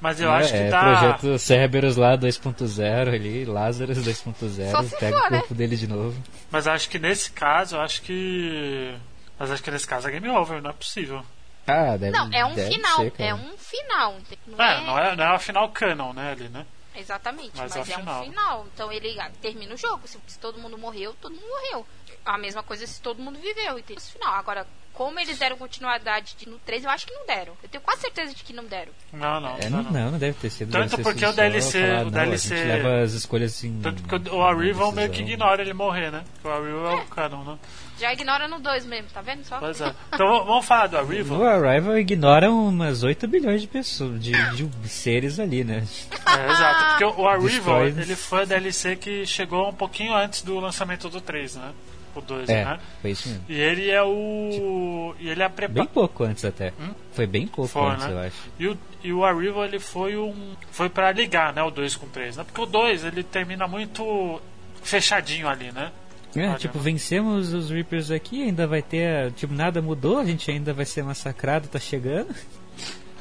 Mas 0.00 0.20
eu 0.20 0.30
acho 0.30 0.50
que 0.50 0.58
é, 0.58 0.68
dá. 0.68 0.80
projeto 0.80 1.38
Cerberus 1.38 1.96
lá 1.96 2.16
2.0 2.16 3.14
ali, 3.14 3.44
Lazarus 3.44 3.96
Só 3.98 4.32
2.0, 4.32 4.84
se 4.88 4.96
pega 4.96 5.18
for, 5.18 5.26
o 5.26 5.30
né? 5.30 5.38
corpo 5.38 5.54
dele 5.54 5.76
de 5.76 5.86
novo. 5.86 6.22
Mas 6.50 6.66
acho 6.66 6.88
que 6.88 6.98
nesse 6.98 7.30
caso, 7.30 7.76
eu 7.76 7.80
acho 7.80 8.02
que. 8.02 8.94
Mas 9.38 9.50
acho 9.50 9.62
que 9.62 9.70
nesse 9.70 9.86
caso 9.86 10.08
é 10.08 10.10
game 10.10 10.28
over, 10.28 10.60
não 10.60 10.70
é 10.70 10.72
possível. 10.72 11.24
Ah, 11.66 11.96
deve 11.96 12.10
Não, 12.10 12.30
é 12.32 12.44
um 12.44 12.54
final. 12.54 12.96
ser, 12.96 13.12
é 13.18 13.34
um 13.34 13.56
final. 13.56 14.16
Não 14.46 14.64
É, 14.64 14.80
não 14.82 14.98
é, 14.98 15.16
não 15.16 15.24
é 15.24 15.34
a 15.34 15.38
final 15.38 15.68
canon, 15.70 16.12
né, 16.12 16.30
ali, 16.30 16.48
né? 16.48 16.64
Exatamente, 16.94 17.52
Mas 17.56 17.74
mas, 17.74 17.76
é 17.76 17.78
o 17.78 17.82
é, 17.82 17.84
final. 17.84 18.22
um 18.22 18.24
final. 18.24 18.66
Então 18.72 18.92
ele 18.92 19.18
ah, 19.20 19.30
termina 19.42 19.74
o 19.74 19.76
jogo. 19.76 20.06
Se, 20.06 20.18
se 20.26 20.38
todo 20.38 20.58
mundo 20.58 20.78
morreu, 20.78 21.14
todo 21.20 21.34
mundo 21.34 21.46
morreu. 21.46 21.86
A 22.26 22.36
mesma 22.36 22.62
coisa 22.62 22.86
se 22.86 23.00
todo 23.00 23.22
mundo 23.22 23.38
viveu, 23.38 23.78
entendeu? 23.78 24.02
No 24.04 24.12
final. 24.12 24.34
Agora, 24.34 24.66
como 24.92 25.20
eles 25.20 25.38
deram 25.38 25.56
continuidade 25.58 26.34
de- 26.38 26.48
no 26.48 26.58
3, 26.60 26.82
eu 26.84 26.90
acho 26.90 27.06
que 27.06 27.12
não 27.12 27.26
deram. 27.26 27.52
Eu 27.62 27.68
tenho 27.68 27.82
quase 27.84 28.00
certeza 28.00 28.34
de 28.34 28.42
que 28.42 28.52
não 28.52 28.64
deram. 28.64 28.92
Não, 29.12 29.38
não. 29.40 29.56
É, 29.58 29.68
não, 29.68 29.82
não, 29.82 29.90
não, 29.92 30.10
não 30.12 30.18
deve 30.18 30.38
ter 30.38 30.48
sido. 30.50 30.72
Tanto 30.72 30.98
porque 31.02 31.24
o 31.24 31.32
DLC 31.32 31.80
falar, 31.86 32.00
o 32.00 32.04
não, 32.04 32.10
DLC 32.10 32.54
A 32.54 32.56
gente 32.56 32.66
leva 32.66 33.02
as 33.02 33.12
escolhas 33.12 33.52
assim. 33.52 33.78
Tanto 33.82 34.02
porque 34.02 34.30
o 34.30 34.42
Arrival 34.42 34.92
meio 34.92 35.10
que 35.10 35.20
ignora 35.20 35.60
ele 35.62 35.74
morrer, 35.74 36.10
né? 36.10 36.24
Porque 36.34 36.48
o 36.48 36.50
Arrival 36.50 36.98
é 36.98 37.02
o 37.02 37.06
canon, 37.06 37.44
né? 37.44 37.58
Já 37.98 38.12
ignora 38.12 38.48
no 38.48 38.58
2 38.58 38.84
mesmo, 38.86 39.08
tá 39.10 39.20
vendo 39.22 39.44
só? 39.44 39.58
Pois 39.58 39.80
é. 39.80 39.94
Então 40.12 40.44
vamos 40.44 40.64
falar 40.66 40.86
do 40.86 40.98
Arrival. 40.98 41.44
Arrival 41.44 41.98
ignora 41.98 42.50
umas 42.50 43.02
8 43.02 43.26
bilhões 43.28 43.60
de 43.62 43.68
pessoas, 43.68 44.22
de, 44.22 44.32
de 44.54 44.88
seres 44.88 45.38
ali, 45.38 45.62
né? 45.62 45.86
É, 46.26 46.50
exato. 46.52 46.84
Porque 46.90 47.20
o 47.20 47.28
Arrival, 47.28 47.84
Destrói. 47.84 48.02
ele 48.02 48.16
foi 48.16 48.42
a 48.42 48.44
DLC 48.46 48.96
que 48.96 49.26
chegou 49.26 49.68
um 49.68 49.74
pouquinho 49.74 50.14
antes 50.14 50.40
do 50.42 50.58
lançamento 50.58 51.08
do 51.10 51.20
3, 51.20 51.56
né? 51.56 51.72
O 52.16 52.22
2, 52.22 52.48
É, 52.48 52.64
né? 52.64 52.78
foi 53.02 53.10
isso 53.10 53.28
mesmo. 53.28 53.44
E 53.48 53.60
ele 53.60 53.90
é 53.90 54.02
o. 54.02 55.14
E 55.20 55.28
ele 55.28 55.42
é 55.42 55.48
Bem 55.68 55.86
pouco 55.86 56.24
antes 56.24 56.44
até. 56.44 56.72
Foi 57.12 57.26
bem 57.26 57.46
pouco 57.46 57.68
Foi, 57.70 57.90
antes, 57.90 58.06
né? 58.06 58.12
eu 58.12 58.18
acho. 58.18 58.36
E 58.58 58.68
o, 58.68 58.78
e 59.04 59.12
o 59.12 59.24
Arrival 59.24 59.64
ele 59.64 59.78
foi 59.78 60.16
um. 60.16 60.54
Foi 60.70 60.88
pra 60.88 61.12
ligar, 61.12 61.52
né? 61.52 61.62
O 61.62 61.70
2 61.70 61.96
com 61.96 62.06
o 62.06 62.08
3, 62.08 62.38
né? 62.38 62.44
Porque 62.44 62.60
o 62.60 62.66
2 62.66 63.04
ele 63.04 63.22
termina 63.22 63.68
muito 63.68 64.40
fechadinho 64.82 65.48
ali, 65.48 65.70
né? 65.72 65.92
É, 66.34 66.54
tipo, 66.54 66.78
vencemos 66.78 67.52
os 67.54 67.70
Reapers 67.70 68.10
aqui, 68.10 68.42
ainda 68.42 68.66
vai 68.66 68.82
ter. 68.82 69.32
Tipo, 69.32 69.54
nada 69.54 69.80
mudou, 69.80 70.18
a 70.18 70.24
gente 70.24 70.50
ainda 70.50 70.72
vai 70.72 70.84
ser 70.84 71.02
massacrado, 71.02 71.68
tá 71.68 71.78
chegando. 71.78 72.34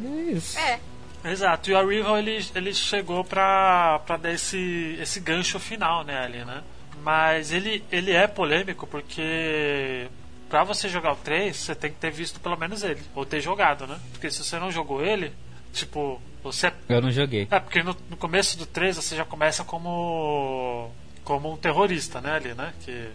É 0.04 0.32
isso. 0.34 0.60
É, 0.60 0.78
Exato, 1.24 1.72
e 1.72 1.74
o 1.74 1.78
Arrival 1.78 2.20
ele, 2.20 2.46
ele 2.54 2.74
chegou 2.74 3.24
pra, 3.24 4.00
pra 4.06 4.16
dar 4.18 4.32
esse, 4.32 4.96
esse 5.02 5.20
gancho 5.20 5.58
final, 5.60 6.04
né, 6.04 6.20
ali, 6.20 6.46
né? 6.46 6.62
Mas 7.06 7.52
ele, 7.52 7.84
ele 7.92 8.12
é 8.12 8.26
polêmico 8.26 8.88
porque 8.88 10.08
pra 10.50 10.64
você 10.64 10.90
jogar 10.90 11.12
o 11.12 11.16
3, 11.16 11.56
você 11.56 11.76
tem 11.76 11.92
que 11.92 12.00
ter 12.00 12.10
visto 12.10 12.40
pelo 12.40 12.58
menos 12.58 12.82
ele, 12.82 13.00
ou 13.14 13.24
ter 13.24 13.40
jogado, 13.42 13.86
né? 13.86 14.00
Porque 14.12 14.32
se 14.32 14.44
você 14.44 14.58
não 14.58 14.72
jogou 14.72 15.06
ele, 15.06 15.32
tipo, 15.72 16.20
você. 16.42 16.74
Eu 16.90 17.04
não 17.04 17.12
joguei. 17.12 17.48
É, 17.52 17.60
porque 17.60 17.84
no, 17.84 17.96
no 18.10 18.18
começo 18.18 18.58
do 18.58 18.66
3 18.66 18.96
você 18.96 19.16
já 19.16 19.24
começa 19.24 19.64
como. 19.64 20.90
como 21.24 21.54
um 21.54 21.58
terrorista, 21.58 22.20
né, 22.20 22.32
ali, 22.32 22.56
né? 22.56 22.74
Que. 22.84 23.10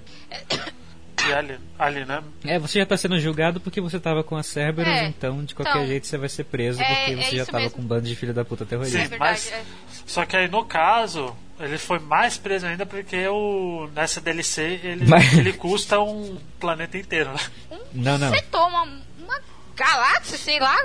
Que 1.25 1.33
é 1.33 1.35
ali, 1.37 1.59
ali, 1.79 2.05
né? 2.05 2.23
É, 2.45 2.59
você 2.59 2.79
já 2.79 2.87
tá 2.87 2.97
sendo 2.97 3.19
julgado 3.19 3.61
porque 3.61 3.81
você 3.81 3.99
tava 4.01 4.23
com 4.25 4.37
a 4.37 4.43
Cerberus, 4.43 4.93
É, 4.93 5.05
então 5.07 5.45
de 5.45 5.55
qualquer 5.55 5.71
então, 5.77 5.87
jeito 5.87 6.07
você 6.07 6.19
vai 6.19 6.29
ser 6.29 6.45
preso 6.45 6.81
é- 6.81 6.85
porque 6.85 7.13
é 7.13 7.17
você 7.17 7.37
já 7.37 7.43
isso 7.43 7.47
tava 7.53 7.65
mesmo. 7.65 7.77
com 7.77 7.83
um 7.83 7.87
bando 7.87 8.03
de 8.09 8.17
filho 8.17 8.33
da 8.35 8.45
puta 8.45 8.65
terrorista. 8.67 8.99
Sim, 8.99 9.05
é 9.05 9.09
verdade. 9.09 9.31
mas- 9.33 9.53
é. 9.53 9.63
Só 10.07 10.25
que 10.27 10.37
aí 10.37 10.49
no 10.49 10.65
caso, 10.65 11.37
ele 11.59 11.79
foi 11.79 11.99
mais 11.99 12.37
preso 12.37 12.67
ainda 12.67 12.85
porque 12.87 13.27
o, 13.29 13.89
nessa 13.95 14.21
DLC 14.21 14.81
ele, 14.83 15.07
Mas- 15.07 15.33
ele 15.39 15.53
custa 15.53 16.01
um 16.01 16.37
planeta 16.59 16.97
inteiro, 16.99 17.31
né? 17.31 17.79
Não, 17.93 18.19
não. 18.19 18.31
Você 18.31 18.43
toma 18.43 18.83
uma 19.19 19.41
galáxia, 19.77 20.37
sei 20.39 20.59
lá. 20.59 20.77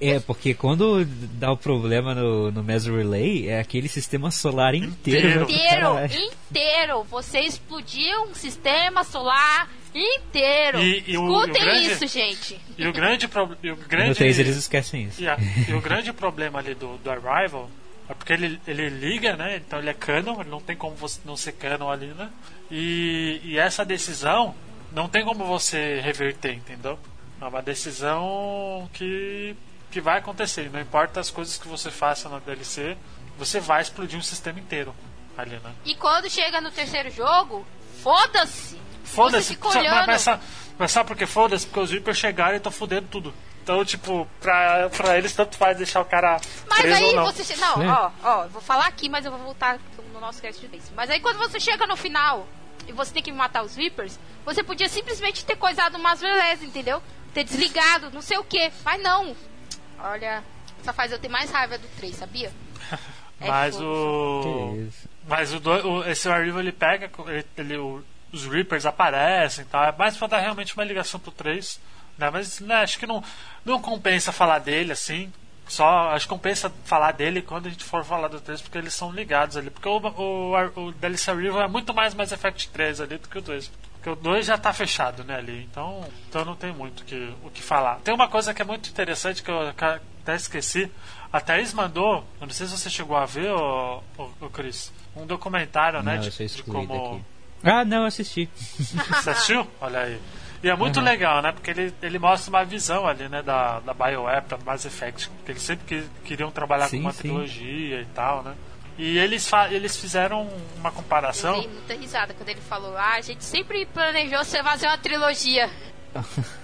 É, 0.00 0.18
porque 0.20 0.54
quando 0.54 1.04
dá 1.04 1.52
o 1.52 1.56
problema 1.56 2.14
no, 2.14 2.50
no 2.50 2.62
Mass 2.62 2.86
Relay, 2.86 3.48
é 3.48 3.60
aquele 3.60 3.88
sistema 3.88 4.30
solar 4.30 4.74
inteiro. 4.74 4.94
Inteiro. 4.94 5.38
vai 5.40 5.46
pro 5.46 5.54
Inteiro, 5.54 5.94
caralho. 5.94 6.14
inteiro. 6.50 7.04
Você 7.10 7.40
explodiu 7.40 8.22
um 8.24 8.34
sistema 8.34 9.04
solar 9.04 9.68
inteiro. 9.94 10.80
E- 10.82 11.04
e 11.06 11.16
o- 11.18 11.26
Escutem 11.42 11.62
e 11.62 11.64
o 11.64 11.70
grande- 11.70 11.86
isso, 11.92 12.06
gente. 12.06 12.60
E 12.76 12.86
o 12.88 12.92
grande 12.92 13.28
problema. 13.28 13.58
O 13.62 13.80
No 13.80 13.88
grande, 13.88 14.14
3 14.16 14.38
eles 14.38 14.56
esquecem 14.56 15.04
isso. 15.04 15.20
Yeah, 15.22 15.42
e 15.68 15.72
o 15.74 15.80
grande 15.80 16.12
problema 16.12 16.58
ali 16.58 16.74
do, 16.74 16.96
do 16.98 17.10
Arrival 17.10 17.70
é 18.08 18.14
porque 18.14 18.32
ele, 18.32 18.60
ele 18.66 18.88
liga, 18.90 19.36
né? 19.36 19.56
Então 19.64 19.78
ele 19.78 19.88
é 19.90 19.94
canon, 19.94 20.40
ele 20.40 20.50
não 20.50 20.60
tem 20.60 20.76
como 20.76 20.94
você 20.96 21.20
não 21.24 21.36
ser 21.36 21.52
canon 21.52 21.88
ali, 21.90 22.08
né? 22.08 22.28
E, 22.70 23.40
e 23.44 23.58
essa 23.58 23.84
decisão 23.84 24.54
não 24.92 25.08
tem 25.08 25.24
como 25.24 25.44
você 25.46 26.00
reverter, 26.00 26.52
entendeu? 26.54 26.98
É 27.40 27.44
uma 27.46 27.62
decisão 27.62 28.88
que, 28.92 29.54
que 29.94 30.00
vai 30.00 30.18
acontecer. 30.18 30.68
Não 30.72 30.80
importa 30.80 31.20
as 31.20 31.30
coisas 31.30 31.56
que 31.56 31.68
você 31.68 31.88
faça 31.88 32.28
na 32.28 32.40
DLC, 32.40 32.96
você 33.38 33.60
vai 33.60 33.80
explodir 33.80 34.18
um 34.18 34.22
sistema 34.22 34.58
inteiro 34.58 34.92
ali, 35.38 35.56
né? 35.62 35.72
E 35.84 35.94
quando 35.94 36.28
chega 36.28 36.60
no 36.60 36.70
terceiro 36.72 37.10
jogo, 37.10 37.64
foda-se. 38.02 38.76
Foda-se, 39.04 39.56
mas, 39.62 40.06
mas, 40.06 40.20
sabe, 40.22 40.42
mas 40.78 40.90
sabe 40.90 41.06
por 41.06 41.16
que 41.16 41.26
foda-se? 41.26 41.66
Porque 41.66 41.78
os 41.80 41.90
Reapers 41.92 42.18
chegaram 42.18 42.54
e 42.54 42.56
estão 42.56 42.72
fudendo 42.72 43.06
tudo. 43.08 43.32
Então, 43.62 43.84
tipo, 43.84 44.26
pra, 44.40 44.90
pra 44.90 45.16
eles 45.16 45.32
tanto 45.32 45.56
faz 45.56 45.76
deixar 45.76 46.00
o 46.00 46.04
cara 46.04 46.40
Mas 46.68 46.80
preso 46.80 46.96
aí 46.96 47.04
ou 47.10 47.14
não. 47.16 47.24
você. 47.24 47.44
che- 47.44 47.56
Não, 47.56 47.82
É. 47.82 47.88
ó, 47.88 48.10
ó, 48.22 48.42
eu 48.44 48.48
vou 48.50 48.60
falar 48.60 48.86
aqui, 48.86 49.08
mas 49.08 49.24
eu 49.24 49.30
vou 49.30 49.40
voltar 49.40 49.78
no 50.12 50.18
nosso 50.20 50.42
cast 50.42 50.60
de 50.60 50.66
vez. 50.66 50.90
Mas 50.96 51.08
aí 51.08 51.20
quando 51.20 51.38
você 51.38 51.60
chega 51.60 51.86
no 51.86 51.96
final 51.96 52.46
e 52.88 52.92
você 52.92 53.12
tem 53.14 53.22
que 53.22 53.30
matar 53.32 53.62
os 53.62 53.76
Reapers, 53.76 54.18
você 54.44 54.62
podia 54.64 54.88
simplesmente 54.88 55.44
ter 55.44 55.56
coisado 55.56 55.96
umas 55.96 56.20
relés, 56.20 56.62
entendeu? 56.62 57.00
Ter 57.32 57.44
desligado, 57.44 58.10
não 58.10 58.20
sei 58.22 58.36
o 58.38 58.44
que. 58.44 58.70
Mas 58.84 59.00
não. 59.02 59.34
Olha, 60.04 60.42
só 60.82 60.92
faz 60.92 61.10
eu 61.12 61.18
ter 61.18 61.28
mais 61.28 61.50
raiva 61.50 61.78
do 61.78 61.88
3, 61.96 62.14
sabia? 62.14 62.52
É 63.40 63.48
Mas 63.48 63.74
o. 63.80 64.78
Mas 65.26 65.52
o, 65.52 65.58
do- 65.58 65.70
o- 65.88 66.08
esse 66.08 66.28
Arrival 66.28 66.60
ele 66.60 66.70
pega, 66.70 67.10
ele, 67.26 67.44
ele- 67.58 67.76
o- 67.78 68.02
os 68.32 68.46
Reapers 68.46 68.86
aparecem 68.86 69.64
e 69.64 69.66
tal. 69.66 69.82
É 69.82 69.90
mais 69.90 70.16
pra 70.16 70.28
dar 70.28 70.38
realmente 70.38 70.72
uma 70.74 70.84
ligação 70.84 71.18
pro 71.18 71.32
3. 71.32 71.80
Né? 72.16 72.30
Mas 72.30 72.60
né, 72.60 72.76
acho 72.76 72.96
que 72.96 73.06
não, 73.08 73.24
não 73.64 73.82
compensa 73.82 74.30
falar 74.30 74.60
dele 74.60 74.92
assim. 74.92 75.32
Só 75.66 76.10
acho 76.10 76.26
que 76.26 76.30
compensa 76.32 76.70
falar 76.84 77.10
dele 77.10 77.42
quando 77.42 77.66
a 77.66 77.70
gente 77.70 77.82
for 77.84 78.04
falar 78.04 78.28
do 78.28 78.40
3, 78.40 78.62
porque 78.62 78.78
eles 78.78 78.94
são 78.94 79.10
ligados 79.10 79.56
ali. 79.56 79.68
Porque 79.68 79.88
o, 79.88 79.96
o, 79.98 80.80
o 80.86 80.92
DLC 80.92 81.32
Arrival 81.32 81.62
é 81.62 81.68
muito 81.68 81.92
mais 81.92 82.14
Mass 82.14 82.30
Effect 82.30 82.68
3 82.68 83.00
ali 83.00 83.18
do 83.18 83.28
que 83.28 83.38
o 83.38 83.42
2. 83.42 83.68
Porque 84.04 84.10
o 84.10 84.22
2 84.22 84.44
já 84.44 84.58
tá 84.58 84.70
fechado, 84.70 85.24
né, 85.24 85.36
ali. 85.36 85.66
Então, 85.70 86.04
então 86.28 86.44
não 86.44 86.54
tem 86.54 86.70
muito 86.74 87.00
o 87.00 87.04
que, 87.04 87.32
o 87.42 87.50
que 87.50 87.62
falar. 87.62 88.00
Tem 88.04 88.12
uma 88.12 88.28
coisa 88.28 88.52
que 88.52 88.60
é 88.60 88.64
muito 88.64 88.90
interessante 88.90 89.42
que 89.42 89.50
eu 89.50 89.66
até 89.70 90.36
esqueci. 90.36 90.92
A 91.32 91.40
Thaís 91.40 91.72
mandou, 91.72 92.22
eu 92.38 92.46
não 92.46 92.50
sei 92.52 92.66
se 92.66 92.76
você 92.76 92.90
chegou 92.90 93.16
a 93.16 93.24
ver, 93.24 93.50
ô, 93.50 94.02
ô, 94.18 94.28
ô 94.42 94.50
Cris, 94.50 94.92
um 95.16 95.24
documentário, 95.24 96.02
né? 96.02 96.16
Não, 96.16 96.20
De, 96.20 96.26
eu 96.26 96.32
sou 96.32 96.44
de 96.46 96.52
excluído 96.52 96.92
como. 96.92 97.14
aqui. 97.14 97.24
Ah, 97.64 97.82
não, 97.82 98.04
assisti. 98.04 98.46
Você 98.68 99.30
assistiu? 99.30 99.66
Olha 99.80 100.00
aí. 100.00 100.20
E 100.62 100.68
é 100.68 100.76
muito 100.76 100.98
Uhum. 100.98 101.04
legal, 101.04 101.40
né? 101.40 101.52
Porque 101.52 101.70
ele, 101.70 101.94
ele 102.02 102.18
mostra 102.18 102.50
uma 102.50 102.62
visão 102.62 103.06
ali, 103.06 103.26
né? 103.30 103.40
Da, 103.42 103.80
da 103.80 103.94
BioWare, 103.94 104.44
da 104.46 104.58
Mass 104.58 104.84
Effect. 104.84 105.30
Porque 105.30 105.52
eles 105.52 105.62
sempre 105.62 105.86
que, 105.86 106.06
queriam 106.26 106.50
trabalhar 106.50 106.88
Sim, 106.88 106.98
com 106.98 107.04
uma 107.04 107.12
sim. 107.12 107.22
trilogia 107.22 108.02
e 108.02 108.06
tal, 108.14 108.42
né? 108.42 108.54
E 108.96 109.18
eles, 109.18 109.48
fa 109.48 109.72
eles 109.72 109.96
fizeram 109.96 110.48
uma 110.76 110.88
Eu 110.90 110.92
comparação. 110.92 111.58
dei 111.60 111.68
muita 111.68 111.94
risada 111.94 112.32
quando 112.34 112.48
ele 112.48 112.60
falou: 112.60 112.96
Ah, 112.96 113.14
a 113.16 113.20
gente 113.20 113.44
sempre 113.44 113.84
planejou 113.86 114.44
você 114.44 114.62
fazer 114.62 114.86
uma 114.86 114.98
trilogia. 114.98 115.68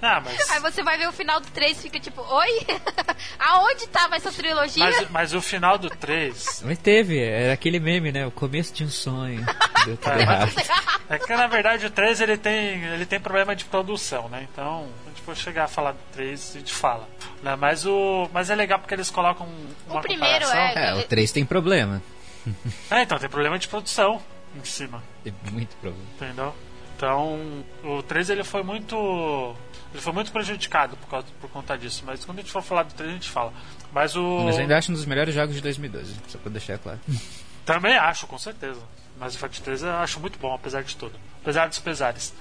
Ah, 0.00 0.20
mas, 0.24 0.50
Aí 0.50 0.60
você 0.60 0.82
vai 0.82 0.96
ver 0.96 1.08
o 1.08 1.12
final 1.12 1.40
do 1.40 1.46
3 1.50 1.76
e 1.76 1.82
fica 1.82 1.98
tipo: 1.98 2.20
Oi? 2.22 2.66
Aonde 3.38 3.86
tava 3.88 4.14
essa 4.16 4.30
trilogia? 4.30 4.84
mas, 4.84 5.10
mas 5.10 5.34
o 5.34 5.40
final 5.42 5.76
do 5.76 5.90
3. 5.90 6.62
Mas 6.64 6.78
teve, 6.78 7.18
era 7.20 7.52
aquele 7.52 7.80
meme, 7.80 8.12
né? 8.12 8.24
O 8.26 8.30
começo 8.30 8.72
de 8.72 8.84
um 8.84 8.88
sonho. 8.88 9.44
Deu 9.84 9.96
tudo 9.96 10.12
É, 10.12 10.20
errado. 10.20 10.52
É 11.08 11.18
que 11.18 11.34
na 11.34 11.46
verdade 11.48 11.84
o 11.86 11.90
3 11.90 12.20
ele 12.20 12.36
tem, 12.36 12.84
ele 12.84 13.06
tem 13.06 13.18
problema 13.18 13.56
de 13.56 13.64
produção, 13.64 14.28
né? 14.28 14.46
Então, 14.52 14.88
for 15.28 15.36
chegar 15.36 15.64
a 15.64 15.68
falar 15.68 15.92
do 15.92 15.98
3, 16.12 16.52
a 16.54 16.58
gente 16.58 16.72
fala. 16.72 17.08
Né? 17.42 17.54
Mas, 17.56 17.84
o, 17.84 18.28
mas 18.32 18.48
é 18.50 18.54
legal 18.54 18.78
porque 18.78 18.94
eles 18.94 19.10
colocam 19.10 19.46
uma 19.86 19.98
O 19.98 20.02
primeiro 20.02 20.46
comparação. 20.46 20.82
é- 20.82 20.90
É, 20.90 20.94
o 20.94 21.02
3 21.02 21.30
tem 21.32 21.44
problema. 21.44 22.02
É, 22.90 23.02
então 23.02 23.18
tem 23.18 23.28
problema 23.28 23.58
de 23.58 23.68
produção 23.68 24.22
em 24.56 24.64
cima. 24.64 25.02
Tem 25.22 25.34
muito 25.52 25.76
problema. 25.76 26.02
Entendeu? 26.16 26.54
Então, 26.96 27.38
o 27.84 28.02
3 28.02 28.30
ele 28.30 28.42
foi 28.42 28.62
muito. 28.62 29.54
Ele 29.92 30.00
foi 30.02 30.12
muito 30.12 30.32
prejudicado 30.32 30.96
por, 30.96 31.08
causa, 31.08 31.26
por 31.40 31.50
conta 31.50 31.76
disso. 31.76 32.02
Mas 32.06 32.24
quando 32.24 32.38
a 32.38 32.40
gente 32.42 32.50
for 32.50 32.62
falar 32.62 32.84
do 32.84 32.94
3, 32.94 33.10
a 33.10 33.12
gente 33.12 33.28
fala. 33.30 33.52
Mas 33.92 34.16
o. 34.16 34.44
Mas 34.44 34.54
eu 34.56 34.62
ainda 34.62 34.78
acho 34.78 34.90
um 34.90 34.94
dos 34.94 35.04
melhores 35.04 35.34
jogos 35.34 35.54
de 35.54 35.60
2012, 35.60 36.14
só 36.28 36.38
pra 36.38 36.50
deixar 36.50 36.78
claro. 36.78 36.98
Também 37.66 37.96
acho, 37.98 38.26
com 38.26 38.38
certeza. 38.38 38.80
Mas 39.20 39.34
o 39.34 39.36
Effect 39.36 39.60
3 39.62 39.82
eu 39.82 39.90
acho 39.96 40.18
muito 40.20 40.38
bom, 40.38 40.54
apesar 40.54 40.82
de 40.82 40.96
tudo. 40.96 41.14
Apesar 41.42 41.68
dos 41.68 41.78
pesares. 41.80 42.32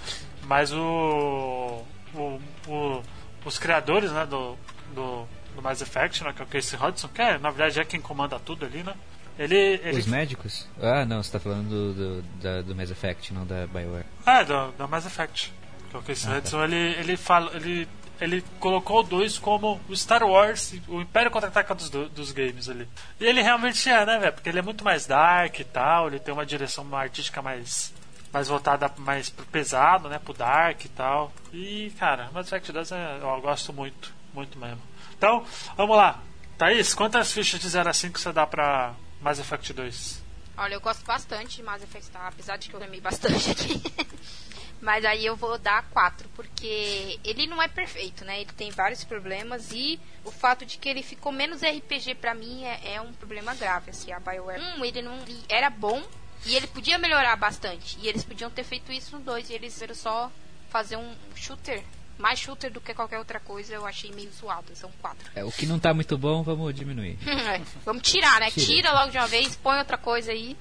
Mas 0.44 0.72
o. 0.72 1.82
o, 2.18 2.42
o- 2.68 3.04
os 3.46 3.58
criadores 3.58 4.12
né, 4.12 4.26
do, 4.26 4.58
do, 4.94 5.26
do 5.56 5.62
Mass 5.62 5.82
Effect, 5.82 6.24
né, 6.24 6.34
que 6.34 6.42
é 6.42 6.46
o 6.46 6.48
Casey 6.48 6.78
Hudson, 6.82 7.08
que 7.08 7.22
é, 7.22 7.38
na 7.38 7.50
verdade 7.50 7.80
é 7.80 7.86
quem 7.86 8.02
comanda 8.02 8.38
tudo 8.40 8.66
ali, 8.66 8.84
né? 8.84 8.94
Ele. 9.40 9.56
ele 9.56 10.00
Os 10.00 10.08
médicos? 10.08 10.68
Ah, 10.82 11.06
não, 11.06 11.22
você 11.22 11.32
tá 11.32 11.40
falando 11.40 11.70
do, 11.70 11.94
do, 11.94 12.22
da- 12.42 12.62
do 12.64 12.76
Mass 12.76 12.90
Effect, 12.92 13.34
não 13.34 13.46
da 13.46 13.68
BioWare. 13.68 14.06
É, 14.26 14.44
do, 14.44 14.72
do 14.72 14.88
Mass 14.88 15.06
Effect. 15.06 15.54
Que 15.90 15.96
é 15.96 16.00
o 16.00 16.02
Casey 16.02 16.28
Ah, 16.30 16.34
tá. 16.34 16.38
Hudson, 16.40 16.64
ele, 16.64 16.76
ele, 17.00 17.16
fala, 17.16 17.52
ele, 17.56 17.88
ele 18.20 18.44
colocou 18.60 19.00
o 19.02 19.04
2 19.04 19.38
como 19.38 19.80
o 19.88 19.96
Star 19.96 20.24
Wars, 20.24 20.74
o 20.88 21.00
Império 21.02 21.30
Contra-Ataca 21.30 21.76
dos, 21.76 21.90
do- 21.90 22.10
dos 22.10 22.32
games 22.32 22.68
ali. 22.68 22.88
E 23.20 23.26
ele 23.26 23.42
realmente 23.44 23.88
é, 23.88 24.06
né, 24.08 24.18
velho? 24.18 24.34
Porque 24.34 24.50
ele 24.50 24.60
é 24.60 24.64
muito 24.64 24.84
mais 24.84 25.06
dark 25.06 25.60
e 25.60 25.64
tal, 25.64 26.08
ele 26.08 26.20
tem 26.20 26.34
uma 26.34 26.46
direção 26.46 26.94
artística 26.96 27.40
mais 27.42 27.94
mais 28.38 28.48
voltada 28.48 28.92
mais 28.98 29.30
pro 29.32 29.46
pesado, 29.48 30.08
né, 30.08 30.20
pro 30.20 30.34
dark 30.34 30.86
e 30.86 30.90
tal. 30.90 31.34
E, 31.52 31.92
cara, 31.98 32.30
Mass 32.32 32.48
Effect 32.48 32.72
2 32.72 32.92
é, 32.92 33.18
eu 33.20 33.42
gosto 33.42 33.74
muito, 33.74 34.14
muito 34.32 34.60
mesmo. 34.60 34.82
Então, 35.18 35.44
vamos 35.76 35.98
lá. 35.98 36.22
Thaís, 36.56 36.94
quantas 36.94 37.32
fichas 37.32 37.60
de 37.60 37.68
0 37.68 37.90
a 37.90 37.94
5 37.94 38.20
você 38.20 38.32
dá 38.32 38.46
pra 38.46 38.94
Mass 39.22 39.40
Effect 39.40 39.74
2? 39.74 40.24
Olha, 40.56 40.76
eu 40.76 40.82
gosto 40.82 41.04
bastante 41.04 41.58
de 41.58 41.64
Mass 41.64 41.82
Effect, 41.82 42.12
tá? 42.12 42.28
apesar 42.28 42.58
de 42.58 42.70
que 42.70 42.76
eu 42.76 42.84
amei 42.84 43.02
bastante 43.02 43.50
aqui. 43.52 43.82
Mas 44.80 45.04
aí 45.04 45.26
eu 45.26 45.36
vou 45.36 45.58
dar 45.58 45.84
4, 45.90 46.30
porque 46.36 47.20
ele 47.24 47.48
não 47.48 47.60
é 47.60 47.68
perfeito, 47.68 48.24
né? 48.24 48.42
Ele 48.42 48.52
tem 48.52 48.70
vários 48.70 49.04
problemas 49.04 49.72
e 49.72 50.00
o 50.24 50.32
fato 50.32 50.64
de 50.64 50.78
que 50.78 50.88
ele 50.88 51.02
ficou 51.02 51.32
menos 51.32 51.62
RPG 51.64 52.14
pra 52.16 52.36
mim 52.36 52.64
é, 52.64 52.94
é 52.94 53.02
um 53.02 53.12
problema 53.14 53.56
grave, 53.56 53.90
assim. 53.90 54.12
A 54.12 54.20
BioWare, 54.20 54.62
um, 54.62 54.86
ele 54.86 55.02
não 55.02 55.18
ele 55.22 55.44
era 55.50 55.72
bom 55.72 56.04
e 56.48 56.56
ele 56.56 56.68
podia 56.68 56.98
melhorar 56.98 57.36
bastante. 57.36 57.98
E 58.02 58.08
eles 58.08 58.24
podiam 58.24 58.50
ter 58.50 58.64
feito 58.64 58.92
isso 58.92 59.18
no 59.18 59.24
2 59.24 59.50
e 59.50 59.54
eles 59.54 59.74
fizeram 59.74 59.96
só 59.96 60.32
fazer 60.70 60.96
um 60.96 61.14
shooter. 61.36 61.84
Mais 62.18 62.40
shooter 62.40 62.72
do 62.72 62.82
que 62.82 62.94
qualquer 62.94 63.20
outra 63.20 63.40
coisa, 63.40 63.74
eu 63.74 63.86
achei 63.86 64.12
meio 64.12 64.32
zoado. 64.32 64.76
São 64.76 64.90
4. 65.02 65.32
É, 65.36 65.44
o 65.44 65.52
que 65.52 65.68
não 65.68 65.78
tá 65.78 65.94
muito 65.94 66.18
bom, 66.18 66.42
vamos 66.42 66.74
diminuir. 66.74 67.20
Vamos 67.86 68.02
tirar, 68.02 68.40
né? 68.40 68.50
Tira. 68.50 68.66
Tira 68.66 68.94
logo 68.94 69.12
de 69.12 69.18
uma 69.18 69.28
vez, 69.28 69.56
põe 69.56 69.78
outra 69.78 69.98
coisa 69.98 70.32
aí. 70.32 70.58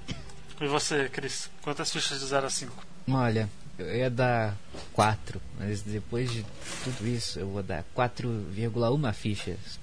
E 0.60 0.66
você, 0.66 1.08
Cris? 1.08 1.50
Quantas 1.62 1.90
fichas 1.90 2.20
de 2.20 2.26
0 2.26 2.46
a 2.46 2.50
5? 2.50 2.84
Olha, 3.10 3.48
eu 3.78 3.96
ia 3.96 4.10
dar 4.10 4.54
4, 4.92 5.40
mas 5.58 5.82
depois 5.82 6.30
de 6.30 6.44
tudo 6.84 7.06
isso, 7.06 7.38
eu 7.38 7.48
vou 7.48 7.62
dar 7.62 7.84
4,1 7.96 9.12
fichas. 9.14 9.78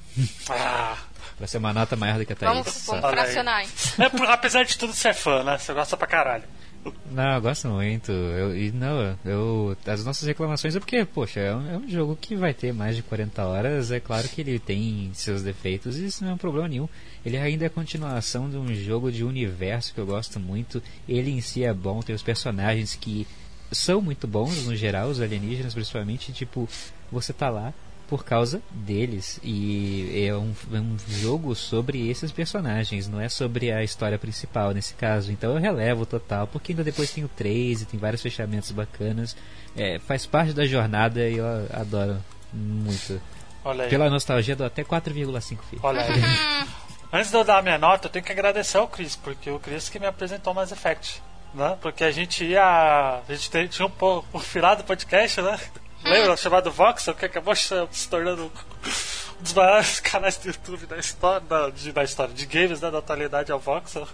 Ah, 0.49 0.97
Pra 1.37 1.47
ser 1.47 1.57
uma 1.57 1.73
nota 1.73 1.95
maior 1.95 2.17
do 2.19 2.25
que 2.25 2.33
a 2.33 2.35
Thaís. 2.35 2.53
Vamos, 2.65 2.85
vamos 2.85 3.09
fracionar, 3.11 3.61
hein? 3.61 3.69
é, 3.99 4.09
por- 4.09 4.27
apesar 4.29 4.63
de 4.63 4.77
tudo, 4.77 4.93
você 4.93 5.09
é 5.09 5.13
fã, 5.13 5.43
né? 5.43 5.57
Você 5.57 5.73
gosta 5.73 5.97
pra 5.97 6.07
caralho. 6.07 6.43
Não, 7.11 7.35
eu 7.35 7.41
gosto 7.41 7.67
muito. 7.69 8.11
Eu, 8.11 8.57
e 8.57 8.69
não, 8.71 9.17
eu, 9.23 9.77
as 9.87 10.03
nossas 10.03 10.27
reclamações 10.27 10.75
é 10.75 10.79
porque, 10.79 11.05
poxa, 11.05 11.39
é 11.39 11.55
um, 11.55 11.71
é 11.73 11.77
um 11.77 11.87
jogo 11.89 12.17
que 12.19 12.35
vai 12.35 12.53
ter 12.53 12.73
mais 12.73 12.95
de 12.97 13.01
40 13.01 13.41
horas. 13.45 13.89
É 13.89 14.01
claro 14.01 14.27
que 14.27 14.41
ele 14.41 14.59
tem 14.59 15.09
seus 15.13 15.41
defeitos 15.41 15.97
e 15.97 16.05
isso 16.07 16.23
não 16.25 16.31
é 16.31 16.33
um 16.33 16.37
problema 16.37 16.67
nenhum. 16.67 16.89
Ele 17.25 17.37
ainda 17.37 17.63
é 17.63 17.67
a 17.67 17.69
continuação 17.69 18.49
de 18.49 18.57
um 18.57 18.73
jogo 18.75 19.09
de 19.13 19.23
universo 19.23 19.93
que 19.93 19.99
eu 19.99 20.05
gosto 20.05 20.41
muito. 20.41 20.83
Ele 21.07 21.31
em 21.31 21.39
si 21.39 21.63
é 21.63 21.73
bom, 21.73 22.01
tem 22.01 22.13
os 22.13 22.21
personagens 22.23 22.95
que 22.95 23.25
são 23.71 24.01
muito 24.01 24.27
bons 24.27 24.65
no 24.65 24.75
geral, 24.75 25.07
os 25.07 25.21
alienígenas 25.21 25.73
principalmente. 25.73 26.33
Tipo, 26.33 26.67
você 27.09 27.31
tá 27.31 27.49
lá 27.49 27.73
por 28.13 28.23
causa 28.23 28.61
deles. 28.69 29.39
E 29.41 30.27
é 30.27 30.35
um, 30.35 30.53
é 30.71 30.77
um 30.79 30.95
jogo 31.07 31.55
sobre 31.55 32.11
esses 32.11 32.31
personagens, 32.31 33.07
não 33.07 33.19
é 33.19 33.27
sobre 33.27 33.71
a 33.71 33.83
história 33.83 34.19
principal 34.19 34.69
nesse 34.69 34.93
caso. 34.93 35.31
Então 35.31 35.55
eu 35.55 35.59
relevo 35.59 36.05
total, 36.05 36.45
porque 36.45 36.73
ainda 36.73 36.83
depois 36.83 37.09
tem 37.09 37.23
o 37.23 37.27
3 37.27 37.81
e 37.81 37.85
tem 37.87 37.99
vários 37.99 38.21
fechamentos 38.21 38.69
bacanas. 38.69 39.35
É, 39.75 39.97
faz 39.97 40.27
parte 40.27 40.53
da 40.53 40.63
jornada 40.63 41.27
e 41.27 41.37
eu 41.37 41.45
adoro 41.73 42.23
muito. 42.53 43.19
Olha 43.65 43.85
aí. 43.85 43.89
Pela 43.89 44.11
nostalgia, 44.11 44.55
dou 44.55 44.67
até 44.67 44.83
4,5 44.83 45.41
fichas. 45.41 45.79
Olha 45.81 46.03
aí. 46.03 46.67
Antes 47.11 47.31
de 47.31 47.37
eu 47.37 47.43
dar 47.43 47.57
a 47.57 47.61
minha 47.63 47.79
nota, 47.79 48.05
eu 48.05 48.11
tenho 48.11 48.23
que 48.23 48.31
agradecer 48.31 48.77
ao 48.77 48.87
Chris, 48.87 49.15
porque 49.15 49.49
o 49.49 49.59
Chris 49.59 49.89
que 49.89 49.97
me 49.97 50.05
apresentou 50.05 50.53
o 50.53 50.55
Mass 50.55 50.71
Effect. 50.71 51.19
Né? 51.51 51.75
Porque 51.81 52.03
a 52.03 52.11
gente 52.11 52.43
ia. 52.43 53.23
A 53.27 53.33
gente 53.33 53.69
tinha 53.69 53.87
um, 53.87 54.23
um 54.35 54.39
filado 54.39 54.83
podcast, 54.83 55.41
né? 55.41 55.59
Lembra? 56.09 56.35
Chamado 56.37 56.71
Voxel, 56.71 57.15
que 57.15 57.25
acabou 57.25 57.55
se 57.55 58.09
tornando 58.09 58.51
um 59.39 59.43
dos 59.43 59.53
maiores 59.53 59.99
canais 60.01 60.37
do 60.37 60.47
YouTube 60.47 60.85
da 60.85 60.97
história, 60.97 61.39
da, 61.41 61.69
de, 61.69 61.91
da 61.91 62.03
história 62.03 62.33
de 62.33 62.45
games, 62.45 62.81
né? 62.81 62.91
Da 62.91 62.99
atualidade 62.99 63.51
ao 63.51 63.59
Voxel. 63.59 64.07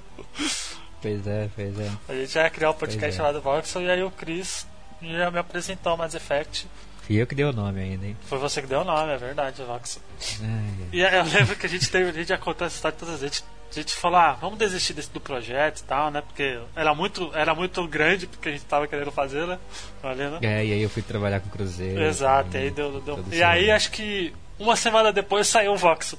Pois 1.02 1.26
é, 1.26 1.50
pois 1.56 1.80
é. 1.80 1.92
A 2.08 2.14
gente 2.14 2.36
ia 2.36 2.50
criar 2.50 2.72
um 2.72 2.74
podcast 2.74 3.14
é. 3.14 3.18
chamado 3.18 3.42
Voxel 3.42 3.82
e 3.84 3.90
aí 3.90 4.04
o 4.04 4.12
Chris 4.12 4.68
ia 5.02 5.32
me 5.32 5.40
apresentar 5.40 5.94
o 5.94 5.98
Mass 5.98 6.14
Effect. 6.14 6.68
E 7.10 7.18
eu 7.18 7.26
que 7.26 7.34
dei 7.34 7.46
o 7.46 7.52
nome 7.52 7.82
ainda, 7.82 8.06
hein? 8.06 8.16
Foi 8.22 8.38
você 8.38 8.62
que 8.62 8.68
deu 8.68 8.82
o 8.82 8.84
nome, 8.84 9.12
é 9.12 9.18
verdade, 9.18 9.64
Voxel. 9.64 10.02
Ai, 10.42 10.48
ai. 10.48 10.88
E 10.94 11.06
aí 11.06 11.16
eu 11.16 11.24
lembro 11.24 11.56
que 11.56 11.66
a 11.66 11.70
gente 11.70 11.90
teve, 11.90 12.10
a 12.10 12.14
gente 12.14 12.28
já 12.28 12.38
contou 12.38 12.68
essa 12.68 12.76
história 12.76 12.98
todas 12.98 13.16
as 13.16 13.22
vezes. 13.22 13.44
A 13.70 13.74
gente 13.74 13.94
falou, 13.94 14.18
ah, 14.20 14.34
vamos 14.34 14.58
desistir 14.58 14.94
desse, 14.94 15.12
do 15.12 15.20
projeto 15.20 15.80
e 15.80 15.84
tal, 15.84 16.10
né? 16.10 16.22
Porque 16.22 16.60
era 16.76 16.94
muito, 16.96 17.30
era 17.36 17.54
muito 17.54 17.88
grande 17.88 18.26
porque 18.26 18.50
a 18.50 18.52
gente 18.52 18.66
tava 18.66 18.88
querendo 18.88 19.12
fazer, 19.12 19.46
né? 19.46 19.60
Né? 20.04 20.40
É, 20.42 20.66
e 20.66 20.74
aí 20.74 20.82
eu 20.82 20.90
fui 20.90 21.02
trabalhar 21.04 21.40
com 21.40 21.48
o 21.48 21.52
Cruzeiro. 21.52 22.02
Exato, 22.02 22.50
e 22.50 22.52
também, 22.52 22.68
aí 22.68 22.72
deu, 22.72 23.02
deu- 23.02 23.24
E 23.32 23.44
aí 23.44 23.70
acho 23.70 23.92
que 23.92 24.34
uma 24.58 24.76
semana 24.76 25.14
depois 25.14 25.48
saiu 25.48 25.74
o 25.74 25.78
Voxel. 25.78 26.18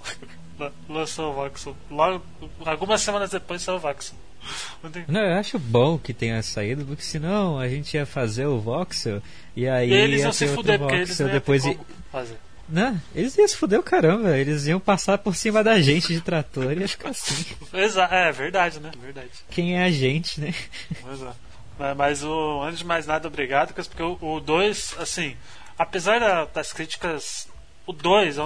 Lançou 0.88 1.30
o 1.30 1.34
Voxel. 1.34 1.76
Logo, 1.90 2.22
algumas 2.64 3.00
semanas 3.02 3.30
depois 3.30 3.62
saiu 3.62 3.76
o 3.76 3.80
Voxel. 3.80 4.16
Não 5.08 5.20
eu 5.20 5.38
acho 5.38 5.58
bom 5.58 5.98
que 5.98 6.14
tenha 6.14 6.42
saído, 6.42 6.84
porque 6.86 7.02
senão 7.02 7.58
a 7.58 7.68
gente 7.68 7.92
ia 7.94 8.06
fazer 8.06 8.46
o 8.46 8.58
Voxel 8.58 9.20
e 9.54 9.68
aí 9.68 9.90
E 9.90 9.92
eles 9.94 10.20
ia 10.20 10.24
iam 10.26 10.30
ter 10.30 10.36
se 10.36 10.48
fuder, 10.48 10.78
porque 10.78 10.94
eles 10.94 11.18
depois 11.18 11.62
ter 11.62 11.70
i- 11.70 11.74
como 11.74 11.86
fazer. 12.10 12.36
Não, 12.70 13.00
eles 13.14 13.36
iam 13.36 13.48
se 13.48 13.56
fuder 13.56 13.80
o 13.80 13.82
caramba, 13.82 14.36
eles 14.38 14.66
iam 14.66 14.78
passar 14.78 15.18
por 15.18 15.34
cima 15.34 15.62
da 15.64 15.80
gente 15.80 16.08
de 16.14 16.20
trator 16.20 16.72
e 16.72 16.80
ia 16.80 16.88
ficar 16.88 17.10
assim. 17.10 17.44
É 18.10 18.32
verdade, 18.32 18.78
né? 18.80 18.90
Verdade. 19.00 19.30
Quem 19.50 19.76
é 19.78 19.84
a 19.84 19.90
gente, 19.90 20.40
né? 20.40 20.54
Pois 21.02 21.20
é. 21.22 21.32
Mas, 21.78 21.96
mas 21.96 22.24
o, 22.24 22.62
antes 22.62 22.78
de 22.78 22.84
mais 22.84 23.06
nada, 23.06 23.26
obrigado, 23.26 23.72
porque 23.74 24.02
o 24.02 24.40
2, 24.40 24.96
assim, 24.98 25.36
apesar 25.78 26.20
da- 26.20 26.44
das 26.44 26.72
críticas, 26.72 27.48
o 27.86 27.92
2, 27.92 28.36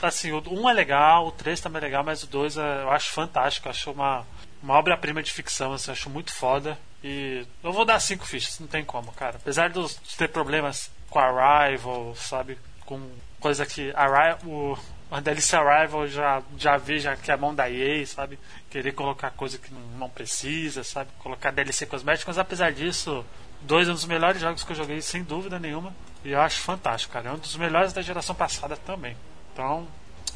assim, 0.00 0.32
o 0.32 0.38
1 0.38 0.60
um 0.62 0.70
é 0.70 0.72
legal, 0.72 1.26
o 1.26 1.32
3 1.32 1.60
também 1.60 1.80
é 1.82 1.84
legal, 1.84 2.04
mas 2.04 2.22
o 2.22 2.26
2 2.26 2.56
eu 2.56 2.90
acho 2.90 3.10
fantástico, 3.12 3.66
eu 3.66 3.70
acho 3.70 3.90
uma, 3.90 4.24
uma 4.62 4.74
obra-prima 4.74 5.22
de 5.22 5.32
ficção, 5.32 5.72
assim, 5.72 5.90
eu 5.90 5.92
acho 5.92 6.08
muito 6.08 6.32
foda. 6.32 6.78
E 7.04 7.44
eu 7.62 7.72
vou 7.72 7.84
dar 7.84 8.00
5 8.00 8.24
fichas, 8.26 8.58
não 8.58 8.66
tem 8.66 8.84
como, 8.84 9.12
cara. 9.12 9.36
Apesar 9.36 9.68
de 9.68 9.80
ter 10.16 10.28
problemas 10.28 10.90
com 11.10 11.18
Arrival, 11.18 12.14
sabe, 12.16 12.58
com 12.84 13.00
coisa 13.40 13.64
que 13.66 13.92
Arrival, 13.94 14.38
o, 14.44 14.78
a 15.10 15.20
DLC 15.20 15.56
Arrival 15.56 16.06
já, 16.06 16.42
já 16.56 16.76
vi 16.76 16.98
já 16.98 17.16
que 17.16 17.30
é 17.30 17.34
a 17.34 17.36
mão 17.36 17.54
da 17.54 17.70
EA, 17.70 18.06
sabe? 18.06 18.38
Querer 18.70 18.92
colocar 18.92 19.30
coisa 19.30 19.58
que 19.58 19.72
não, 19.98 20.08
precisa, 20.08 20.82
sabe? 20.82 21.10
Colocar 21.18 21.50
DLC 21.50 21.86
cosmética, 21.86 22.30
mas 22.30 22.38
apesar 22.38 22.72
disso, 22.72 23.24
dois 23.60 23.88
é 23.88 23.90
um 23.90 23.94
dos 23.94 24.04
melhores 24.04 24.40
jogos 24.40 24.64
que 24.64 24.72
eu 24.72 24.76
joguei, 24.76 25.00
sem 25.00 25.22
dúvida 25.22 25.58
nenhuma. 25.58 25.94
E 26.24 26.32
eu 26.32 26.40
acho 26.40 26.60
fantástico, 26.60 27.12
cara. 27.12 27.28
É 27.28 27.32
um 27.32 27.38
dos 27.38 27.56
melhores 27.56 27.92
da 27.92 28.02
geração 28.02 28.34
passada 28.34 28.76
também. 28.76 29.16
Então, 29.52 29.86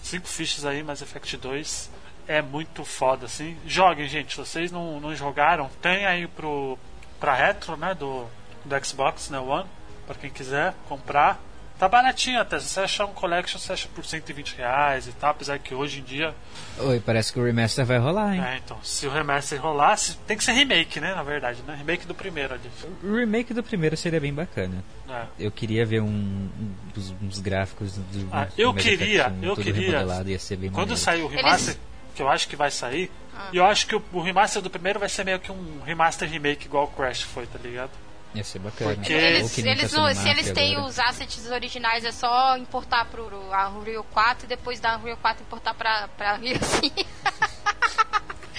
cinco 0.02 0.28
fichas 0.28 0.64
aí, 0.64 0.82
Mass 0.82 1.02
Effect 1.02 1.36
2 1.36 1.90
é 2.28 2.40
muito 2.40 2.84
foda, 2.84 3.26
assim. 3.26 3.56
Joguem, 3.66 4.06
gente. 4.06 4.30
Se 4.30 4.38
vocês 4.38 4.70
não, 4.70 5.00
não 5.00 5.12
jogaram, 5.16 5.68
tem 5.82 6.06
aí 6.06 6.28
pro, 6.28 6.78
pra 7.18 7.34
retro, 7.34 7.76
né? 7.76 7.92
Do, 7.92 8.24
do 8.64 8.86
Xbox, 8.86 9.30
né? 9.30 9.40
One. 9.40 9.68
Pra 10.06 10.14
quem 10.14 10.30
quiser 10.30 10.72
comprar. 10.88 11.40
Tá 11.80 11.88
baratinho 11.88 12.38
até. 12.38 12.60
Se 12.60 12.68
você 12.68 12.80
achar 12.80 13.06
um 13.06 13.14
collection, 13.14 13.58
você 13.58 13.72
acha 13.72 13.88
por 13.88 14.04
120 14.04 14.54
reais 14.54 15.06
e 15.06 15.12
tal. 15.12 15.30
Apesar 15.30 15.58
que 15.58 15.74
hoje 15.74 16.00
em 16.00 16.02
dia. 16.02 16.34
Oi, 16.78 17.00
parece 17.00 17.32
que 17.32 17.40
o 17.40 17.44
remaster 17.44 17.86
vai 17.86 17.96
rolar, 17.96 18.34
hein? 18.34 18.42
É, 18.44 18.58
então, 18.58 18.78
se 18.82 19.06
o 19.06 19.10
remaster 19.10 19.58
rolasse, 19.58 20.18
tem 20.26 20.36
que 20.36 20.44
ser 20.44 20.52
remake, 20.52 21.00
né? 21.00 21.14
Na 21.14 21.22
verdade, 21.22 21.62
né? 21.66 21.74
Remake 21.78 22.06
do 22.06 22.14
primeiro 22.14 22.52
ali. 22.52 22.70
O 23.02 23.16
remake 23.16 23.54
do 23.54 23.62
primeiro 23.62 23.96
seria 23.96 24.20
bem 24.20 24.32
bacana. 24.34 24.84
É. 25.08 25.24
Eu 25.38 25.50
queria 25.50 25.86
ver 25.86 26.02
um, 26.02 26.06
um- 26.06 26.74
uns, 26.94 27.14
uns 27.22 27.38
gráficos 27.38 27.96
do 27.96 28.28
Ah, 28.30 28.46
eu 28.58 28.74
queria, 28.74 29.22
Effect 29.22 29.40
1 29.40 29.44
eu 29.44 29.56
queria. 29.56 30.22
ia 30.26 30.38
ser 30.38 30.56
bem 30.58 30.70
Quando 30.70 30.94
sair 30.98 31.22
o 31.22 31.28
remaster, 31.28 31.76
que 32.14 32.20
eu 32.20 32.28
acho 32.28 32.46
que 32.46 32.56
vai 32.56 32.70
sair, 32.70 33.10
e 33.54 33.56
eu 33.56 33.64
acho 33.64 33.86
que 33.86 33.96
o, 33.96 34.02
o 34.12 34.20
remaster 34.20 34.60
do 34.60 34.68
primeiro 34.68 35.00
vai 35.00 35.08
ser 35.08 35.24
meio 35.24 35.40
que 35.40 35.50
um 35.50 35.80
remaster 35.82 36.28
remake 36.28 36.66
igual 36.66 36.84
o 36.84 36.88
Crash 36.88 37.22
foi, 37.22 37.46
tá 37.46 37.58
ligado? 37.58 37.90
Ia 38.34 38.44
ser 38.44 38.58
bacana. 38.60 38.94
Porque- 38.94 39.12
Eles, 39.12 39.58
eles 39.58 39.90
tá 39.90 40.14
se 40.14 40.28
eles 40.28 40.50
têm 40.52 40.72
agora. 40.76 40.88
os 40.88 40.98
assets 40.98 41.50
originais, 41.50 42.04
é 42.04 42.12
só 42.12 42.56
importar 42.56 43.04
pro 43.06 43.28
a 43.52 43.68
Unreal 43.70 44.04
4 44.12 44.44
e 44.44 44.48
depois 44.48 44.78
da 44.78 44.96
Unreal 44.96 45.16
4 45.16 45.42
importar 45.42 45.74
pra, 45.74 46.08
pra 46.16 46.34
Unreal 46.36 46.60
5. 46.62 46.94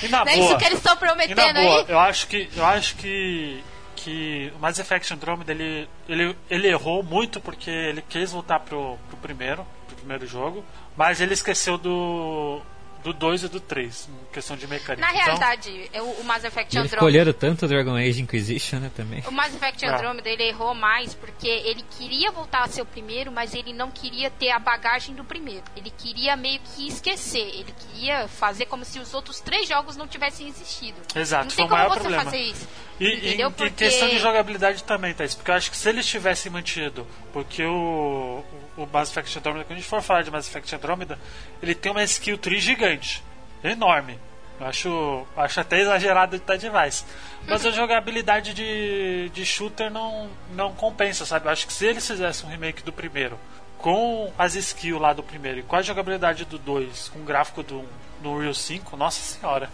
E 0.04 0.08
na 0.10 0.26
Não 0.26 0.32
é 0.32 0.36
boa, 0.36 0.46
isso 0.50 0.58
que 0.58 0.66
eles 0.66 0.78
estão 0.80 0.98
prometendo 0.98 1.54
boa, 1.54 1.80
aí? 1.82 1.86
eu 1.88 2.00
acho 2.00 2.28
que 2.28 2.50
eu 2.56 2.66
acho 2.66 2.96
que 2.96 3.64
que 3.96 4.52
o 4.56 4.60
Mass 4.60 4.80
Effect 4.80 5.14
Andromeda 5.14 5.52
ele, 5.52 5.88
ele, 6.10 6.36
ele 6.50 6.68
errou 6.68 7.04
muito 7.04 7.40
porque 7.40 7.70
ele 7.70 8.02
quis 8.10 8.32
voltar 8.32 8.60
pro, 8.60 8.98
pro 9.08 9.18
primeiro, 9.18 9.64
pro 9.88 9.96
primeiro 9.98 10.26
jogo, 10.26 10.66
mas 10.98 11.22
ele 11.22 11.36
esqueceu 11.36 11.78
do 11.78 12.60
do 13.04 13.14
2 13.14 13.44
e 13.44 13.48
do 13.48 13.60
3, 13.60 14.08
em 14.10 14.34
questão 14.34 14.56
de 14.56 14.68
mecânica. 14.68 15.02
Na 15.06 15.12
Então, 15.12 15.24
realidade, 15.24 15.90
eu- 15.94 16.06
o 16.06 16.24
Mass 16.24 16.44
Effect 16.44 16.76
E 16.76 16.80
eles 16.80 16.92
Andromeda. 16.94 16.96
escolheram 16.96 17.34
tanto 17.34 17.66
o 17.66 17.68
Dragon 17.68 17.96
Age 17.96 18.22
Inquisition, 18.22 18.80
né, 18.80 18.92
também. 18.96 19.24
O 19.28 19.32
Mass 19.32 19.54
Effect 19.56 19.86
Ah. 19.86 19.96
Andromeda 19.96 20.30
ele 20.30 20.44
errou 20.44 20.76
mais 20.76 21.14
porque 21.16 21.48
ele 21.48 21.84
queria 21.98 22.32
voltar 22.32 22.64
a 22.64 22.68
ser 22.68 22.82
o 22.82 22.86
primeiro, 22.86 23.32
mas 23.32 23.54
ele 23.56 23.74
não 23.74 23.90
queria 23.90 24.30
ter 24.30 24.52
a 24.52 24.60
bagagem 24.60 25.16
do 25.16 25.24
primeiro. 25.24 25.64
Ele 25.76 25.90
queria 25.98 26.36
meio 26.36 26.60
que 26.60 26.88
esquecer. 26.88 27.40
Ele 27.40 27.74
queria 27.92 28.28
fazer 28.28 28.66
como 28.68 28.86
se 28.86 29.00
os 29.00 29.14
outros 29.14 29.40
três 29.40 29.68
jogos 29.68 29.98
não 29.98 30.08
tivessem 30.08 30.48
existido. 30.48 31.00
Exato, 31.16 31.46
não 31.46 31.50
foi 31.52 31.56
tem 31.58 31.66
o 31.66 31.70
como 31.70 31.78
maior 31.82 31.94
você 31.94 32.00
problema. 32.02 32.24
fazer 32.26 32.38
isso. 32.38 32.68
E, 33.00 33.06
e 33.42 33.50
Porque- 33.52 33.70
questão 33.72 34.08
de 34.10 34.20
jogabilidade 34.20 34.84
também, 34.84 35.12
Thaís, 35.12 35.34
porque 35.34 35.50
eu 35.50 35.56
acho 35.56 35.72
que 35.72 35.78
se 35.78 35.90
eles 35.90 36.06
tivessem 36.06 36.52
mantido, 36.52 37.08
porque 37.34 37.64
o, 37.66 38.44
o, 38.78 38.86
Mass 38.86 39.10
Effect 39.10 39.38
Andromeda, 39.40 39.66
quando 39.66 39.78
a 39.78 39.80
gente 39.80 39.90
for 39.90 40.02
falar 40.02 40.24
de 40.24 40.32
Mass 40.32 40.48
Effect 40.48 40.76
Andromeda, 40.76 41.20
ele 41.62 41.76
tem 41.76 41.92
uma 41.92 42.04
skill 42.04 42.38
tree 42.38 42.60
gigante, 42.60 43.24
enorme. 43.64 44.20
Eu 44.60 44.68
acho, 44.68 45.28
acho 45.36 45.60
até 45.60 45.80
exagerado 45.80 46.38
de 46.38 46.44
estar 46.44 46.56
demais. 46.56 47.06
Mas 47.48 47.66
a 47.66 47.72
jogabilidade 47.72 48.54
de, 48.54 49.30
de 49.34 49.44
shooter 49.44 49.90
não, 49.90 50.30
não 50.54 50.72
compensa, 50.74 51.26
sabe? 51.26 51.48
Eu 51.48 51.52
acho 51.52 51.66
que 51.66 51.74
se 51.74 51.88
eles 51.88 52.06
fizessem 52.06 52.48
um 52.48 52.52
remake 52.52 52.84
do 52.84 52.94
primeiro, 52.94 53.40
com 53.80 54.32
as 54.38 54.54
skills 54.56 55.02
lá 55.02 55.14
do 55.14 55.24
primeiro 55.24 55.60
e 55.60 55.64
com 55.64 55.76
a 55.76 55.82
jogabilidade 55.82 56.46
do 56.46 56.60
2, 56.60 57.10
com 57.10 57.20
o 57.20 57.24
gráfico 57.24 57.64
do, 57.64 57.84
do 58.22 58.32
Unreal 58.32 58.54
5, 58.54 58.96
nossa 58.96 59.20
senhora. 59.20 59.70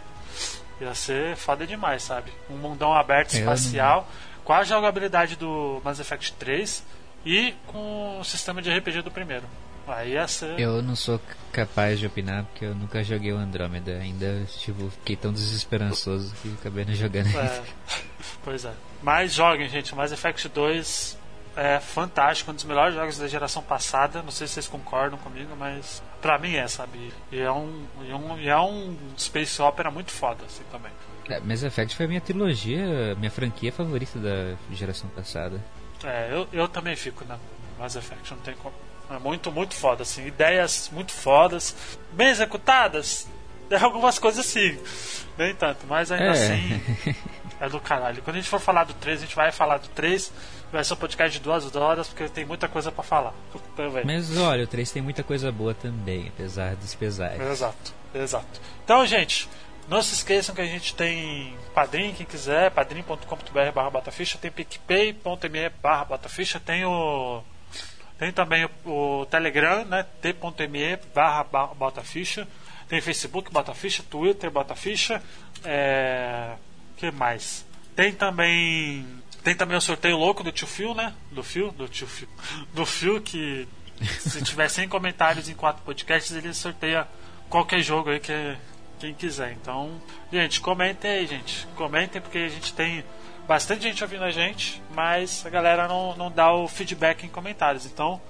Ia 0.79 0.93
ser 0.93 1.35
foda 1.35 1.65
demais, 1.65 2.03
sabe? 2.03 2.31
Um 2.49 2.55
mundão 2.55 2.93
aberto 2.93 3.33
Eu 3.33 3.39
espacial, 3.39 4.07
com 4.45 4.53
a 4.53 4.63
jogabilidade 4.63 5.35
do 5.35 5.81
Mass 5.83 5.99
Effect 5.99 6.33
3 6.33 6.83
e 7.27 7.53
com 7.67 8.19
o 8.19 8.23
sistema 8.23 8.61
de 8.61 8.71
RPG 8.71 9.01
do 9.01 9.11
primeiro. 9.11 9.43
Aí 9.85 10.13
ia 10.13 10.27
ser. 10.27 10.59
Eu 10.59 10.81
não 10.81 10.95
sou 10.95 11.19
capaz 11.51 11.99
de 11.99 12.07
opinar 12.07 12.43
porque 12.45 12.65
eu 12.65 12.73
nunca 12.73 13.03
joguei 13.03 13.31
o 13.31 13.37
Andrômeda. 13.37 13.99
Ainda 13.99 14.45
tipo, 14.59 14.89
fiquei 14.89 15.15
tão 15.15 15.31
desesperançoso 15.31 16.33
que 16.41 16.53
acabei 16.59 16.85
não 16.85 16.93
jogando. 16.93 17.27
É, 17.37 17.63
pois 18.43 18.65
é. 18.65 18.73
Mas 19.01 19.33
joguem, 19.33 19.69
gente. 19.69 19.93
Mass 19.95 20.11
Effect 20.11 20.49
2 20.49 21.17
é 21.55 21.79
fantástico, 21.79 22.51
um 22.51 22.53
dos 22.53 22.63
melhores 22.63 22.95
jogos 22.95 23.17
da 23.17 23.27
geração 23.27 23.61
passada. 23.61 24.21
Não 24.21 24.31
sei 24.31 24.47
se 24.47 24.53
vocês 24.53 24.67
concordam 24.67 25.17
comigo, 25.19 25.55
mas 25.57 26.03
pra 26.21 26.37
mim 26.37 26.55
é, 26.55 26.67
sabe? 26.67 27.13
E 27.31 27.39
é 27.39 27.51
um, 27.51 27.85
e 28.01 28.11
é 28.11 28.15
um, 28.15 28.39
e 28.39 28.49
é 28.49 28.59
um 28.59 28.95
Space 29.17 29.61
Opera 29.61 29.89
muito 29.89 30.11
foda, 30.11 30.43
assim 30.45 30.63
também. 30.71 30.91
É, 31.29 31.39
Mass 31.39 31.63
Effect 31.63 31.95
foi 31.95 32.05
a 32.05 32.09
minha 32.09 32.21
trilogia, 32.21 33.15
minha 33.15 33.31
franquia 33.31 33.71
favorita 33.71 34.17
da 34.19 34.55
geração 34.71 35.09
passada. 35.09 35.61
É, 36.03 36.29
eu, 36.31 36.47
eu 36.53 36.67
também 36.67 36.95
fico 36.95 37.25
na 37.25 37.37
Mass 37.79 37.95
Effect, 37.95 38.31
não 38.33 38.41
tem 38.41 38.55
como. 38.55 38.73
É 39.09 39.17
muito, 39.19 39.51
muito 39.51 39.73
foda, 39.73 40.03
assim. 40.03 40.25
Ideias 40.27 40.89
muito 40.91 41.11
fodas, 41.13 41.75
bem 42.11 42.27
executadas. 42.27 43.27
É 43.69 43.75
algumas 43.77 44.17
coisas 44.17 44.45
assim, 44.45 44.79
nem 45.37 45.53
tanto, 45.53 45.85
mas 45.87 46.09
ainda 46.11 46.25
É. 46.25 46.29
assim 46.29 46.81
é 47.59 47.67
do 47.69 47.79
caralho. 47.81 48.21
Quando 48.21 48.37
a 48.37 48.39
gente 48.39 48.49
for 48.49 48.59
falar 48.61 48.85
do 48.85 48.93
3, 48.93 49.19
a 49.19 49.21
gente 49.25 49.35
vai 49.35 49.51
falar 49.51 49.77
do 49.77 49.87
3. 49.89 50.31
Vai 50.71 50.83
ser 50.83 50.93
um 50.93 50.97
podcast 50.97 51.37
de 51.37 51.43
duas 51.43 51.73
horas, 51.75 52.07
porque 52.09 52.27
tem 52.29 52.45
muita 52.45 52.67
coisa 52.67 52.91
pra 52.91 53.03
falar 53.03 53.33
também. 53.75 54.03
Mas 54.05 54.37
olha, 54.37 54.65
o 54.65 54.67
3 54.67 54.91
tem 54.91 55.01
muita 55.01 55.23
coisa 55.23 55.49
boa 55.51 55.73
também, 55.73 56.27
apesar 56.27 56.75
dos 56.75 56.93
pesares. 56.93 57.41
Exato, 57.41 57.93
exato. 58.13 58.61
Então, 58.83 59.05
gente, 59.05 59.47
não 59.87 60.01
se 60.01 60.13
esqueçam 60.13 60.53
que 60.53 60.61
a 60.61 60.65
gente 60.65 60.93
tem 60.95 61.55
Padrim, 61.73 62.13
quem 62.13 62.25
quiser, 62.25 62.71
padrim.com.br 62.71 63.71
barra 63.73 63.89
bataficha, 63.89 64.37
tem 64.37 64.51
picpay.me 64.51 65.69
barra 65.81 66.05
bataficha, 66.05 66.59
tem 66.59 66.83
o. 66.85 67.43
Tem 68.17 68.31
também 68.31 68.65
o, 68.65 69.21
o 69.21 69.25
Telegram, 69.27 69.85
né? 69.85 70.03
t.me 70.21 70.97
barra 71.13 71.43
ba- 71.43 71.67
bataficha, 71.67 72.47
tem 72.89 72.99
Facebook 72.99 73.51
Bataficha, 73.51 74.03
Twitter 74.09 74.49
Bataficha, 74.49 75.21
é. 75.63 76.55
que 76.95 77.11
mais? 77.11 77.65
Tem 77.95 78.11
também. 78.11 79.05
Tem 79.43 79.55
também 79.55 79.77
o 79.77 79.81
sorteio 79.81 80.17
louco 80.17 80.43
do 80.43 80.51
tio 80.51 80.67
Phil, 80.67 80.95
né? 80.95 81.13
Do 81.31 81.43
Phil, 81.43 81.71
do 81.71 81.87
tio 81.87 82.07
Phil. 82.07 82.27
Do 82.73 82.85
Phil 82.85 83.21
que 83.21 83.67
se 84.19 84.41
tiver 84.41 84.67
100 84.67 84.89
comentários 84.89 85.47
em 85.47 85.53
quatro 85.53 85.83
podcasts, 85.83 86.35
ele 86.35 86.53
sorteia 86.53 87.07
qualquer 87.49 87.81
jogo 87.81 88.09
aí 88.09 88.19
que 88.19 88.57
quem 88.99 89.13
quiser. 89.13 89.53
Então, 89.53 89.91
gente, 90.31 90.59
comentem 90.61 91.11
aí, 91.11 91.27
gente. 91.27 91.67
Comentem 91.75 92.21
porque 92.21 92.37
a 92.37 92.49
gente 92.49 92.73
tem 92.73 93.03
bastante 93.47 93.83
gente 93.83 94.03
ouvindo 94.03 94.23
a 94.23 94.31
gente, 94.31 94.81
mas 94.93 95.45
a 95.45 95.49
galera 95.49 95.87
não, 95.87 96.15
não 96.15 96.31
dá 96.31 96.53
o 96.53 96.67
feedback 96.67 97.25
em 97.25 97.29
comentários. 97.29 97.85
Então, 97.85 98.21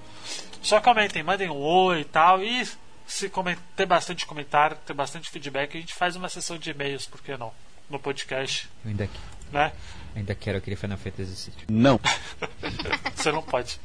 só 0.62 0.80
comentem, 0.80 1.24
mandem 1.24 1.50
um 1.50 1.58
oi 1.58 2.02
e 2.02 2.06
tal. 2.06 2.44
E 2.44 2.68
se 3.06 3.32
ter 3.76 3.86
bastante 3.86 4.26
comentário, 4.26 4.78
ter 4.86 4.94
bastante 4.94 5.30
feedback, 5.30 5.78
a 5.78 5.80
gente 5.80 5.94
faz 5.94 6.16
uma 6.16 6.30
sessão 6.30 6.58
de 6.58 6.70
e-mails, 6.70 7.06
por 7.06 7.22
que 7.22 7.36
não? 7.38 7.54
No 7.90 7.98
podcast, 8.00 8.70
Eu 8.84 8.92
ainda, 8.92 9.10
né? 9.52 9.72
ainda 10.14 10.36
quero 10.36 10.58
aquele 10.58 10.76
Final 10.76 10.98
Fantasy 10.98 11.52
VII. 11.52 11.66
Não. 11.70 12.00
Você 13.16 13.32
não 13.32 13.42
pode. 13.42 13.80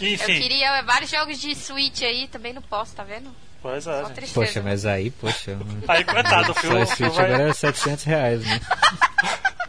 Eu 0.00 0.14
Enfim, 0.14 0.40
queria 0.40 0.82
vários 0.82 1.10
jogos 1.10 1.38
de 1.38 1.54
Switch 1.54 2.02
aí, 2.02 2.26
também 2.26 2.52
não 2.52 2.62
posso, 2.62 2.94
tá 2.94 3.04
vendo? 3.04 3.30
Pois 3.62 3.86
é, 3.86 4.02
Só. 4.26 4.34
Poxa, 4.34 4.60
mas 4.62 4.84
aí, 4.84 5.10
poxa. 5.10 5.56
Aí, 5.88 6.04
coitado, 6.04 6.50
o 6.50 6.54
Só 6.54 6.60
Phil, 6.60 6.82
a 6.82 6.86
Switch 6.86 7.14
vai- 7.14 7.32
agora 7.34 7.50
é 7.50 7.54
700 7.54 8.04
reais, 8.04 8.44
né? 8.44 8.60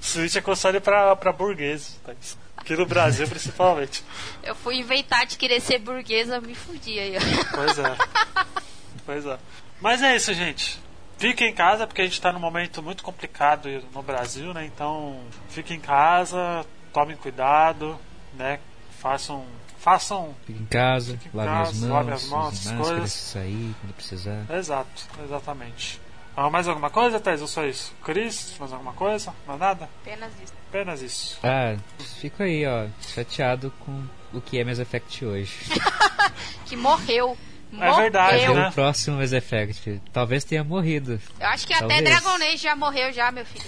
Switch 0.00 0.36
é 0.36 0.40
console 0.40 0.80
pra, 0.80 1.14
pra 1.16 1.32
burgueses, 1.32 1.98
Thaís. 2.04 2.38
Aqui 2.56 2.76
no 2.76 2.86
Brasil, 2.86 3.26
principalmente. 3.26 4.04
Eu 4.42 4.54
fui 4.54 4.76
inventar 4.76 5.26
de 5.26 5.36
querer 5.36 5.60
ser 5.60 5.78
burguesa, 5.78 6.40
me 6.40 6.54
fudi 6.54 6.98
aí. 6.98 7.16
ó. 7.16 7.56
Pois 7.56 7.78
é. 7.78 7.96
Pois 9.06 9.26
é. 9.26 9.38
Mas 9.80 10.02
é 10.02 10.14
isso, 10.14 10.32
gente. 10.34 10.78
Fique 11.18 11.44
em 11.44 11.54
casa, 11.54 11.86
porque 11.86 12.02
a 12.02 12.04
gente 12.04 12.20
tá 12.20 12.32
num 12.32 12.38
momento 12.38 12.82
muito 12.82 13.02
complicado 13.02 13.68
no 13.94 14.02
Brasil, 14.02 14.52
né? 14.52 14.64
Então, 14.66 15.20
fique 15.48 15.72
em 15.74 15.80
casa, 15.80 16.64
tomem 16.92 17.16
cuidado, 17.16 17.98
né? 18.34 18.58
Façam. 19.00 19.44
Façam. 19.80 20.34
Fica 20.46 20.62
em 20.62 20.66
casa, 20.66 21.12
Fica 21.16 21.30
em 21.34 21.36
lave 21.38 21.50
casa, 21.50 21.70
as 21.70 21.78
mãos, 21.78 21.90
lave 21.90 22.12
as 22.12 22.24
mãos, 22.26 22.48
as 22.48 22.64
máscara 22.66 22.84
coisas. 22.84 23.12
sair 23.12 23.74
quando 23.80 23.94
precisar. 23.94 24.44
Exato, 24.50 25.02
exatamente. 25.24 26.00
Ah, 26.36 26.48
mais 26.50 26.68
alguma 26.68 26.90
coisa, 26.90 27.18
Thais? 27.18 27.40
Ou 27.40 27.48
só 27.48 27.64
isso? 27.64 27.92
Cris, 28.04 28.54
mais 28.60 28.72
alguma 28.72 28.92
coisa? 28.92 29.34
Mais 29.46 29.58
nada? 29.58 29.88
Apenas 30.02 30.32
isso. 30.42 30.52
Apenas 30.68 31.02
isso. 31.02 31.38
Ah, 31.42 31.76
fico 32.20 32.42
aí, 32.42 32.64
ó, 32.66 32.86
chateado 33.00 33.72
com 33.80 34.04
o 34.32 34.40
que 34.40 34.58
é 34.58 34.64
Mass 34.64 34.78
Effect 34.78 35.24
hoje. 35.24 35.56
Que 36.66 36.76
morreu. 36.76 37.36
É 37.72 37.92
verdade, 37.96 38.32
Morreu. 38.36 38.48
Cadê 38.48 38.60
né? 38.60 38.68
o 38.68 38.72
próximo 38.72 39.16
Mass 39.18 39.32
Effect? 39.32 40.00
Talvez 40.12 40.44
tenha 40.44 40.62
morrido. 40.62 41.20
Eu 41.38 41.46
acho 41.48 41.66
que 41.66 41.72
até 41.72 42.00
Talvez. 42.00 42.04
Dragon 42.04 42.44
Age 42.44 42.56
já 42.58 42.76
morreu 42.76 43.12
já, 43.12 43.32
meu 43.32 43.44
filho. 43.44 43.64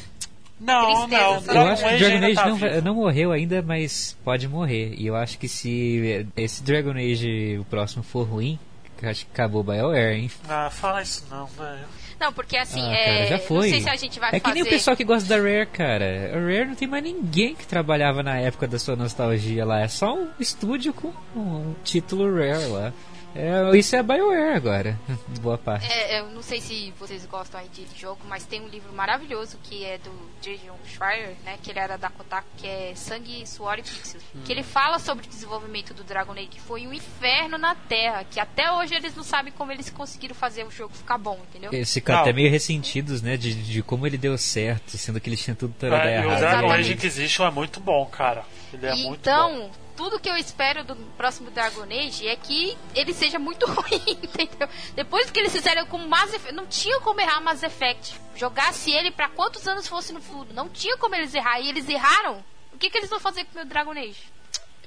Não, 0.61 1.07
Tristeza, 1.09 1.24
não. 1.24 1.41
sabe? 1.41 1.59
Eu 1.59 1.62
acho 1.66 1.85
que 1.85 1.97
Dragon 1.99 2.24
Age 2.27 2.35
tá 2.35 2.47
não, 2.49 2.57
vivo. 2.57 2.83
não 2.83 2.95
morreu 2.95 3.33
ainda, 3.33 3.62
mas 3.62 4.16
pode 4.24 4.47
morrer. 4.47 4.95
E 4.97 5.07
eu 5.07 5.16
acho 5.16 5.39
que 5.39 5.49
se 5.49 6.27
esse 6.37 6.62
Dragon 6.62 6.93
Age, 6.93 7.59
o 7.61 7.65
próximo, 7.65 8.03
for 8.05 8.23
ruim, 8.27 8.59
eu 9.03 9.11
acho 9.11 9.27
que 9.27 9.33
acabou 9.33 9.62
o 9.62 9.65
BioWare, 9.65 10.15
hein? 10.16 10.31
Ah, 10.49 10.70
fala 10.70 11.03
isso 11.03 11.24
não, 11.31 11.47
velho. 11.47 11.81
Não, 12.20 12.33
porque 12.33 12.57
assim, 12.57 12.81
Ah, 12.81 12.95
é. 12.95 13.05
cara, 13.05 13.27
já 13.27 13.39
foi. 13.41 13.57
Não 13.66 13.70
sei 13.74 13.81
se 13.81 13.91
a 13.91 13.97
gente 13.97 14.20
vai 14.20 14.29
é 14.29 14.33
que 14.39 14.41
fazer. 14.41 14.55
nem 14.55 14.62
o 14.62 14.66
pessoal 14.66 14.97
que 14.97 15.03
gosta 15.03 15.29
da 15.29 15.37
Rare, 15.43 15.66
cara. 15.66 16.31
A 16.33 16.39
Rare 16.39 16.66
não 16.66 16.74
tem 16.77 16.87
mais 16.87 17.03
ninguém 17.03 17.57
que 17.57 17.66
trabalhava 17.66 18.23
na 18.23 18.39
época 18.39 18.69
da 18.69 18.79
sua 18.79 18.95
nostalgia 18.95 19.65
lá. 19.65 19.81
É 19.81 19.89
só 19.89 20.15
um 20.15 20.29
estúdio 20.39 20.93
com 20.95 21.12
um 21.35 21.74
título 21.83 22.33
Rare 22.33 22.66
lá. 22.66 22.93
É, 23.34 23.76
isso 23.76 23.96
é 23.96 24.02
BioWare 24.02 24.54
agora, 24.56 24.98
boa 25.40 25.56
parte. 25.59 25.90
É, 25.90 26.20
eu 26.20 26.26
não 26.30 26.42
sei 26.42 26.60
se 26.60 26.92
vocês 26.98 27.24
gostam 27.26 27.60
aí 27.60 27.68
de 27.68 27.86
jogo, 27.98 28.20
mas 28.28 28.44
tem 28.44 28.60
um 28.60 28.68
livro 28.68 28.92
maravilhoso 28.92 29.59
que 29.62 29.84
é 29.84 29.98
do 29.98 30.10
Jason 30.40 30.76
Schreier, 30.86 31.34
né? 31.44 31.56
Que 31.62 31.70
ele 31.70 31.78
era 31.78 31.96
da 31.96 32.10
Kotaku, 32.10 32.46
que 32.56 32.66
é 32.66 32.92
Sangue, 32.94 33.46
Suor 33.46 33.78
e 33.78 33.82
Pixels. 33.82 34.22
Que 34.44 34.52
ele 34.52 34.62
fala 34.62 34.98
sobre 34.98 35.24
o 35.26 35.28
desenvolvimento 35.28 35.94
do 35.94 36.04
Dragon 36.04 36.32
Age, 36.32 36.46
que 36.48 36.60
foi 36.60 36.86
um 36.86 36.92
inferno 36.92 37.56
na 37.56 37.74
Terra, 37.74 38.24
que 38.30 38.38
até 38.38 38.70
hoje 38.72 38.94
eles 38.94 39.14
não 39.16 39.22
sabem 39.24 39.52
como 39.52 39.72
eles 39.72 39.88
conseguiram 39.90 40.34
fazer 40.34 40.64
o 40.64 40.70
jogo 40.70 40.92
ficar 40.94 41.16
bom, 41.18 41.38
entendeu? 41.48 41.70
Eles 41.72 41.92
ficam 41.92 42.14
Não. 42.14 42.22
até 42.22 42.32
meio 42.32 42.50
ressentidos, 42.50 43.22
né, 43.22 43.36
de, 43.36 43.54
de 43.54 43.82
como 43.82 44.06
ele 44.06 44.18
deu 44.18 44.36
certo, 44.36 44.96
sendo 44.98 45.20
que 45.20 45.28
eles 45.30 45.42
tinham 45.42 45.54
tudo 45.56 45.74
para 45.78 45.88
dar 45.90 46.06
É, 46.06 46.16
e 46.16 46.20
o 46.20 46.24
errado. 46.24 46.38
Dragon 46.40 46.56
Exatamente. 46.59 46.80
Age 46.80 46.92
Inquisition 46.94 47.46
é 47.46 47.50
muito 47.50 47.80
bom, 47.80 48.04
cara. 48.06 48.44
Ele 48.72 48.86
é 48.86 48.94
E 48.94 49.02
muito 49.04 49.20
então, 49.20 49.50
bom. 49.68 49.70
Tudo 50.03 50.19
que 50.19 50.29
eu 50.29 50.37
espero 50.37 50.83
do 50.83 50.97
próximo 51.16 51.49
Dragon 51.53 51.85
Age 51.85 52.27
é 52.27 52.35
que 52.35 52.77
ele 52.93 53.15
seja 53.15 53.39
muito 53.39 53.66
ruim, 53.70 54.19
entendeu? 54.20 54.69
Depois 54.97 55.31
que 55.31 55.39
eles 55.39 55.53
fizeram 55.53 55.87
com 55.87 55.97
Mass 55.99 56.35
Effect, 56.35 56.53
não 56.53 56.66
tinha 56.66 56.99
como 56.99 57.20
errar 57.20 57.41
Mass 57.41 57.62
Effect. 57.62 58.20
Jogasse 58.35 58.91
ele 58.91 59.12
pra 59.12 59.29
quantos 59.29 59.69
anos 59.69 59.87
fosse 59.87 60.12
no 60.12 60.20
futuro, 60.20 60.53
não 60.53 60.69
tinha 60.69 60.97
como 60.97 61.15
eles 61.15 61.33
errar. 61.33 61.61
E 61.61 61.69
eles 61.69 61.89
erraram. 61.89 62.43
O 62.73 62.79
que, 62.79 62.91
que 62.91 62.99
eles 62.99 63.11
vão 63.11 63.20
fazer 63.20 63.45
com 63.45 63.53
o 63.53 63.55
meu 63.55 63.65
Dragon 63.65 63.93
Age? 63.93 64.16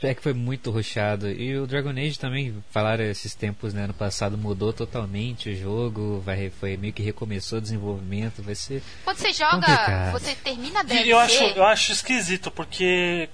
É 0.04 0.14
que 0.14 0.22
foi 0.22 0.34
muito 0.34 0.70
rushado. 0.70 1.32
E 1.32 1.58
o 1.58 1.66
Dragon 1.66 1.92
Age 1.92 2.20
também, 2.20 2.62
falaram 2.70 3.06
esses 3.06 3.34
tempos, 3.34 3.74
né? 3.74 3.88
No 3.88 3.94
passado 3.94 4.38
mudou 4.38 4.74
totalmente 4.74 5.50
o 5.50 5.56
jogo, 5.56 6.20
vai, 6.20 6.50
foi 6.50 6.76
meio 6.76 6.92
que 6.92 7.02
recomeçou 7.02 7.60
o 7.60 7.62
desenvolvimento, 7.62 8.44
vai 8.44 8.54
ser. 8.54 8.84
Quando 9.06 9.18
você 9.18 9.32
joga, 9.32 9.62
Complicado. 9.62 10.12
você 10.12 10.36
termina 10.36 10.82
a 10.82 10.84
DLC. 10.84 11.08
E 11.08 11.10
eu 11.10 11.18
acho, 11.18 11.44
eu 11.44 11.64
acho 11.64 11.92
esquisito, 11.94 12.52
porque 12.52 13.30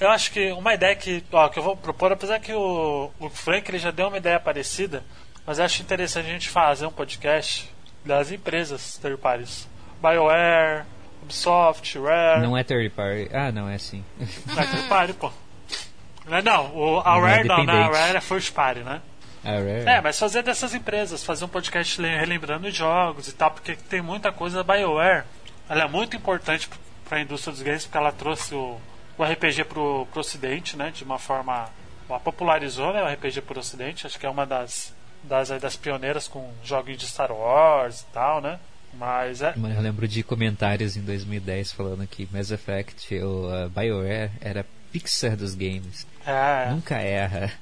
eu 0.00 0.10
acho 0.10 0.30
que 0.32 0.52
uma 0.52 0.74
ideia 0.74 0.94
que, 0.96 1.22
ó, 1.32 1.48
que 1.48 1.58
eu 1.58 1.62
vou 1.62 1.76
propor, 1.76 2.12
apesar 2.12 2.38
que 2.40 2.52
o, 2.52 3.10
o 3.18 3.28
Frank 3.30 3.70
ele 3.70 3.78
já 3.78 3.90
deu 3.90 4.08
uma 4.08 4.16
ideia 4.18 4.38
parecida, 4.40 5.02
mas 5.46 5.58
eu 5.58 5.64
acho 5.64 5.82
interessante 5.82 6.26
a 6.26 6.32
gente 6.32 6.48
fazer 6.48 6.86
um 6.86 6.90
podcast 6.92 7.70
das 8.04 8.30
empresas 8.30 8.96
third 8.98 9.18
parties. 9.18 9.68
BioWare, 10.00 10.84
Ubisoft, 11.22 11.98
Rare. 11.98 12.40
Não 12.42 12.56
é 12.56 12.62
third 12.62 12.90
party. 12.90 13.28
Ah, 13.32 13.50
não, 13.52 13.68
é 13.68 13.74
assim. 13.74 14.04
Não 14.46 14.62
é 14.62 14.66
third 14.66 14.88
party, 14.88 15.12
pô. 15.14 15.32
Não, 16.26 16.36
é 16.38 16.42
não 16.42 16.74
o, 16.76 17.00
a 17.00 17.16
Não 17.18 17.26
é 17.26 17.30
Rare 17.36 17.48
não, 17.48 17.64
né? 17.64 17.72
A. 17.72 17.86
Rare 17.88 18.16
é 18.16 18.20
first 18.20 18.52
party, 18.52 18.80
né? 18.80 19.00
A 19.44 19.50
Rare. 19.52 19.84
É, 19.86 20.00
mas 20.00 20.18
fazer 20.18 20.42
dessas 20.42 20.74
empresas, 20.74 21.22
fazer 21.24 21.44
um 21.44 21.48
podcast 21.48 22.00
le- 22.00 22.16
relembrando 22.18 22.66
os 22.66 22.74
jogos 22.74 23.28
e 23.28 23.32
tal, 23.32 23.50
porque 23.50 23.76
tem 23.76 24.02
muita 24.02 24.32
coisa 24.32 24.62
da 24.62 24.74
BioWare. 24.74 25.24
Ela 25.68 25.84
é 25.84 25.88
muito 25.88 26.16
importante 26.16 26.68
para 27.08 27.18
a 27.18 27.20
indústria 27.22 27.52
dos 27.52 27.62
games, 27.62 27.84
porque 27.84 27.98
ela 27.98 28.12
trouxe 28.12 28.54
o, 28.54 28.78
o 29.18 29.24
RPG 29.24 29.64
pro, 29.64 30.06
pro 30.10 30.20
ocidente, 30.20 30.76
né? 30.76 30.90
De 30.90 31.04
uma 31.04 31.18
forma... 31.18 31.68
Ela 32.08 32.20
popularizou 32.20 32.92
né, 32.92 33.02
o 33.02 33.12
RPG 33.12 33.42
pro 33.42 33.58
ocidente, 33.58 34.06
acho 34.06 34.18
que 34.18 34.26
é 34.26 34.30
uma 34.30 34.46
das, 34.46 34.94
das, 35.24 35.48
das 35.48 35.76
pioneiras 35.76 36.28
com 36.28 36.52
jogos 36.62 36.96
de 36.96 37.06
Star 37.06 37.32
Wars 37.32 38.02
e 38.02 38.06
tal, 38.12 38.40
né? 38.40 38.60
Mas 38.94 39.42
é... 39.42 39.54
Eu 39.56 39.82
lembro 39.82 40.06
de 40.06 40.22
comentários 40.22 40.96
em 40.96 41.02
2010 41.02 41.72
falando 41.72 42.06
que 42.06 42.28
Mass 42.32 42.50
Effect, 42.50 43.18
ou 43.18 43.52
a 43.52 43.68
BioWare, 43.68 44.30
era 44.40 44.64
Pixar 44.92 45.36
dos 45.36 45.54
games. 45.54 46.06
é 46.24 46.70
Nunca 46.70 46.96
erra. 46.96 47.52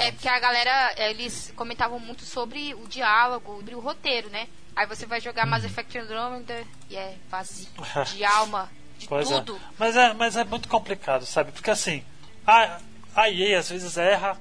É 0.00 0.12
porque 0.12 0.28
a 0.28 0.38
galera, 0.38 0.94
eles 0.98 1.52
comentavam 1.56 1.98
muito 1.98 2.24
sobre 2.24 2.74
o 2.74 2.86
diálogo, 2.86 3.56
sobre 3.56 3.74
o 3.74 3.80
roteiro, 3.80 4.28
né? 4.28 4.46
Aí 4.74 4.86
você 4.86 5.06
vai 5.06 5.20
jogar 5.20 5.46
Mass 5.46 5.64
Effect 5.64 5.96
Andromeda 5.96 6.62
e 6.90 6.96
é 6.96 7.14
vazio 7.30 7.68
de 8.14 8.24
alma, 8.24 8.70
de 8.98 9.08
Pois 9.08 9.30
é. 9.30 9.34
tudo. 9.40 9.58
Mas 9.78 9.96
é. 9.96 10.12
Mas 10.14 10.36
é 10.36 10.44
muito 10.44 10.68
complicado, 10.68 11.24
sabe? 11.26 11.52
Porque 11.52 11.70
assim, 11.70 12.02
a, 12.46 12.78
a 13.14 13.30
EA 13.30 13.58
às 13.58 13.68
vezes 13.70 13.96
erra, 13.96 14.36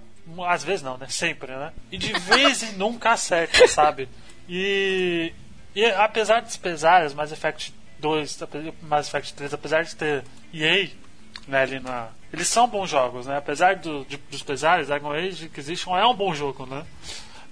às 0.48 0.64
vezes 0.64 0.82
não, 0.82 0.98
né? 0.98 1.07
Sempre, 1.10 1.52
né? 1.56 1.72
E 1.91 1.98
de 1.98 2.14
vez 2.19 2.64
em 2.64 2.73
nunca 2.73 3.11
acerta, 3.11 3.68
sabe? 3.68 4.07
E, 4.49 5.34
e 5.76 5.86
apesar 5.86 6.41
dos 6.41 6.56
pesares, 6.57 7.14
Mass 7.14 7.32
Effect 7.32 7.73
2, 7.99 8.41
ape- 8.41 8.73
Mass 8.82 9.07
Effect 9.07 9.34
3, 9.34 9.53
apesar 9.53 9.84
de 9.84 9.95
ter 9.95 10.23
EA 10.53 10.90
né, 11.48 11.61
ali 11.61 11.80
na. 11.80 12.10
Eles 12.34 12.48
são 12.48 12.68
bons 12.68 12.90
jogos, 12.90 13.26
né? 13.26 13.38
Apesar 13.38 13.76
do, 13.77 14.03
de- 14.06 14.18
dos 14.18 14.44
pesares, 14.44 14.88
Dragon 14.88 15.11
Age 15.11 15.45
Inquisition 15.45 15.98
é 15.98 16.06
um 16.06 16.14
bom 16.14 16.34
jogo, 16.34 16.65
né? 16.65 16.84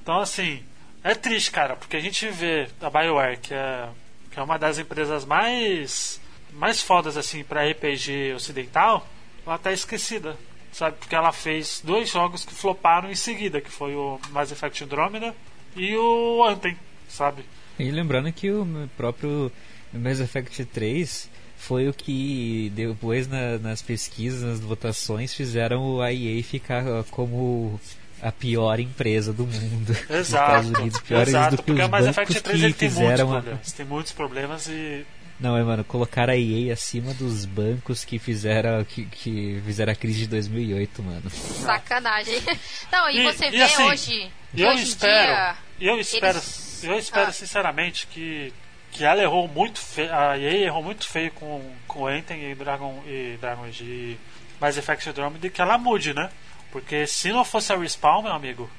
Então, 0.01 0.19
assim, 0.19 0.61
é 1.03 1.15
triste, 1.15 1.51
cara, 1.51 1.75
porque 1.75 1.95
a 1.95 1.99
gente 2.01 2.27
vê 2.29 2.67
a 2.81 2.89
BioWare, 2.89 3.39
que 3.39 3.53
é, 3.53 3.87
que 4.29 4.39
é 4.39 4.43
uma 4.43 4.57
das 4.59 4.77
empresas 4.77 5.23
mais 5.25 6.19
mais 6.55 6.81
fodas, 6.81 7.17
assim, 7.17 7.43
pra 7.43 7.67
RPG 7.69 8.33
ocidental, 8.35 9.07
ela 9.45 9.57
tá 9.57 9.71
esquecida, 9.71 10.37
sabe? 10.71 10.97
Porque 10.99 11.15
ela 11.15 11.31
fez 11.31 11.81
dois 11.83 12.09
jogos 12.09 12.45
que 12.45 12.53
floparam 12.53 13.09
em 13.11 13.15
seguida, 13.15 13.59
que 13.61 13.69
foi 13.71 13.95
o 13.95 14.19
Mass 14.29 14.51
Effect 14.51 14.83
Andromeda 14.83 15.35
e 15.75 15.95
o 15.95 16.43
Anthem, 16.43 16.77
sabe? 17.09 17.43
E 17.79 17.89
lembrando 17.91 18.31
que 18.31 18.51
o 18.51 18.65
próprio 18.95 19.51
Mass 19.91 20.19
Effect 20.19 20.63
3 20.65 21.29
foi 21.57 21.87
o 21.87 21.93
que 21.93 22.71
depois 22.75 23.27
na- 23.27 23.57
nas 23.57 23.81
pesquisas, 23.81 24.41
nas 24.43 24.59
votações, 24.59 25.33
fizeram 25.33 26.01
a 26.01 26.11
EA 26.13 26.43
ficar 26.43 26.85
ó, 26.87 27.03
como 27.03 27.79
a 28.21 28.31
pior 28.31 28.79
empresa 28.79 29.33
do 29.33 29.45
mundo. 29.45 29.91
Exato. 30.09 30.21
Estados 30.67 30.69
Unidos, 30.79 31.01
exato, 31.09 31.55
do 31.55 31.63
que 31.63 31.63
porque 31.71 31.81
os 31.81 31.87
o 31.87 31.91
Mass 31.91 32.05
Effect 32.05 32.41
3 32.41 32.59
que 32.59 32.65
ele 32.65 32.73
tem 32.73 32.89
muitos 32.89 33.01
fizeram 33.09 33.29
a... 33.29 33.41
problemas. 33.41 33.71
Tem 33.71 33.85
muitos 33.85 34.11
problemas 34.11 34.67
e 34.67 35.05
Não, 35.39 35.57
é, 35.57 35.63
mano, 35.63 35.83
colocar 35.83 36.29
a 36.29 36.37
EA 36.37 36.73
acima 36.73 37.13
dos 37.13 37.43
bancos 37.45 38.05
que 38.05 38.17
fizeram 38.19 38.83
que, 38.85 39.05
que 39.05 39.61
fizeram 39.65 39.91
a 39.91 39.95
crise 39.95 40.19
de 40.19 40.27
2008, 40.27 41.03
mano. 41.03 41.29
Sacanagem. 41.29 42.41
Não, 42.91 43.09
e, 43.09 43.17
E- 43.19 43.23
você 43.23 43.47
e 43.47 43.51
vê 43.51 43.61
assim, 43.63 43.83
hoje. 43.83 44.31
Eu 44.55 44.69
hoje 44.69 44.83
espero, 44.83 45.55
dia, 45.79 45.89
eu 45.91 45.99
espero, 45.99 46.37
eles- 46.37 46.83
eu 46.83 46.97
espero 46.99 47.29
Ah. 47.29 47.33
sinceramente 47.33 48.07
que, 48.07 48.53
que 48.91 49.03
ela 49.03 49.21
errou 49.21 49.47
muito 49.47 49.79
feio, 49.79 50.13
a 50.13 50.37
EA 50.37 50.65
errou 50.65 50.83
muito 50.83 51.07
feio 51.07 51.31
com 51.31 51.61
com 51.87 52.07
Anthem 52.07 52.51
e 52.51 52.55
Dragon 52.55 53.03
e 53.07 53.37
Dragon 53.41 53.65
e 53.81 54.17
Mass 54.61 54.77
Effect 54.77 55.09
Andromeda 55.09 55.45
e 55.45 55.49
que 55.49 55.61
ela 55.61 55.77
mude, 55.77 56.13
né? 56.13 56.29
Porque 56.71 57.05
se 57.05 57.31
não 57.31 57.43
fosse 57.43 57.71
a 57.73 57.77
Respawn, 57.77 58.21
meu 58.23 58.31
amigo, 58.31 58.69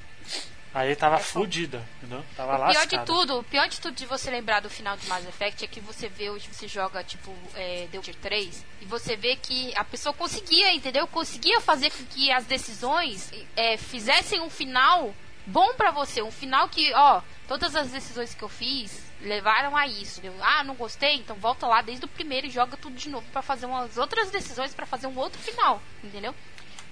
aí 0.75 0.97
tava 0.97 1.19
fudida, 1.19 1.87
entendeu? 1.99 2.25
Tava 2.37 2.55
O 2.55 2.57
pior 2.57 2.67
lascada. 2.67 2.99
de 2.99 3.05
tudo, 3.07 3.39
o 3.39 3.45
pior 3.45 3.69
de 3.69 3.81
tudo 3.81 3.95
de 3.95 4.05
você 4.07 4.31
lembrar 4.31 4.61
do 4.61 4.69
final 4.69 4.97
do 4.97 5.07
Mass 5.07 5.25
Effect 5.27 5.65
é 5.65 5.69
que 5.69 5.81
você 5.81 6.09
vê 6.09 6.31
hoje, 6.31 6.49
você 6.53 6.67
joga 6.67 7.03
tipo 7.05 7.33
é, 7.55 7.87
The 7.93 7.99
Witcher 7.99 8.17
3 8.17 8.65
e 8.83 8.85
você 8.85 9.15
vê 9.17 9.37
que 9.37 9.73
a 9.77 9.85
pessoa 9.85 10.13
conseguia, 10.13 10.73
entendeu? 10.75 11.07
Conseguia 11.07 11.61
fazer 11.61 11.91
com 11.91 12.05
que 12.07 12.31
as 12.33 12.45
decisões 12.45 13.31
é, 13.57 13.77
fizessem 13.77 14.41
um 14.41 14.51
final 14.51 15.15
bom 15.47 15.75
pra 15.75 15.91
você, 15.91 16.23
um 16.23 16.31
final 16.33 16.69
que, 16.69 16.93
ó, 16.95 17.21
todas 17.47 17.77
as 17.77 17.91
decisões 17.91 18.35
que 18.35 18.43
eu 18.43 18.49
fiz 18.49 19.03
levaram 19.21 19.77
a 19.77 19.87
isso. 19.87 20.19
entendeu? 20.19 20.43
Ah, 20.43 20.65
não 20.65 20.75
gostei, 20.75 21.15
então 21.15 21.37
volta 21.37 21.67
lá 21.67 21.83
desde 21.83 22.05
o 22.05 22.09
primeiro 22.09 22.47
e 22.47 22.51
joga 22.51 22.77
tudo 22.77 22.97
de 22.97 23.09
novo 23.09 23.27
pra 23.31 23.43
fazer 23.43 23.67
umas 23.67 23.97
outras 23.97 24.31
decisões 24.31 24.75
pra 24.75 24.87
fazer 24.87 25.07
um 25.07 25.17
outro 25.17 25.41
final, 25.41 25.81
entendeu? 26.03 26.35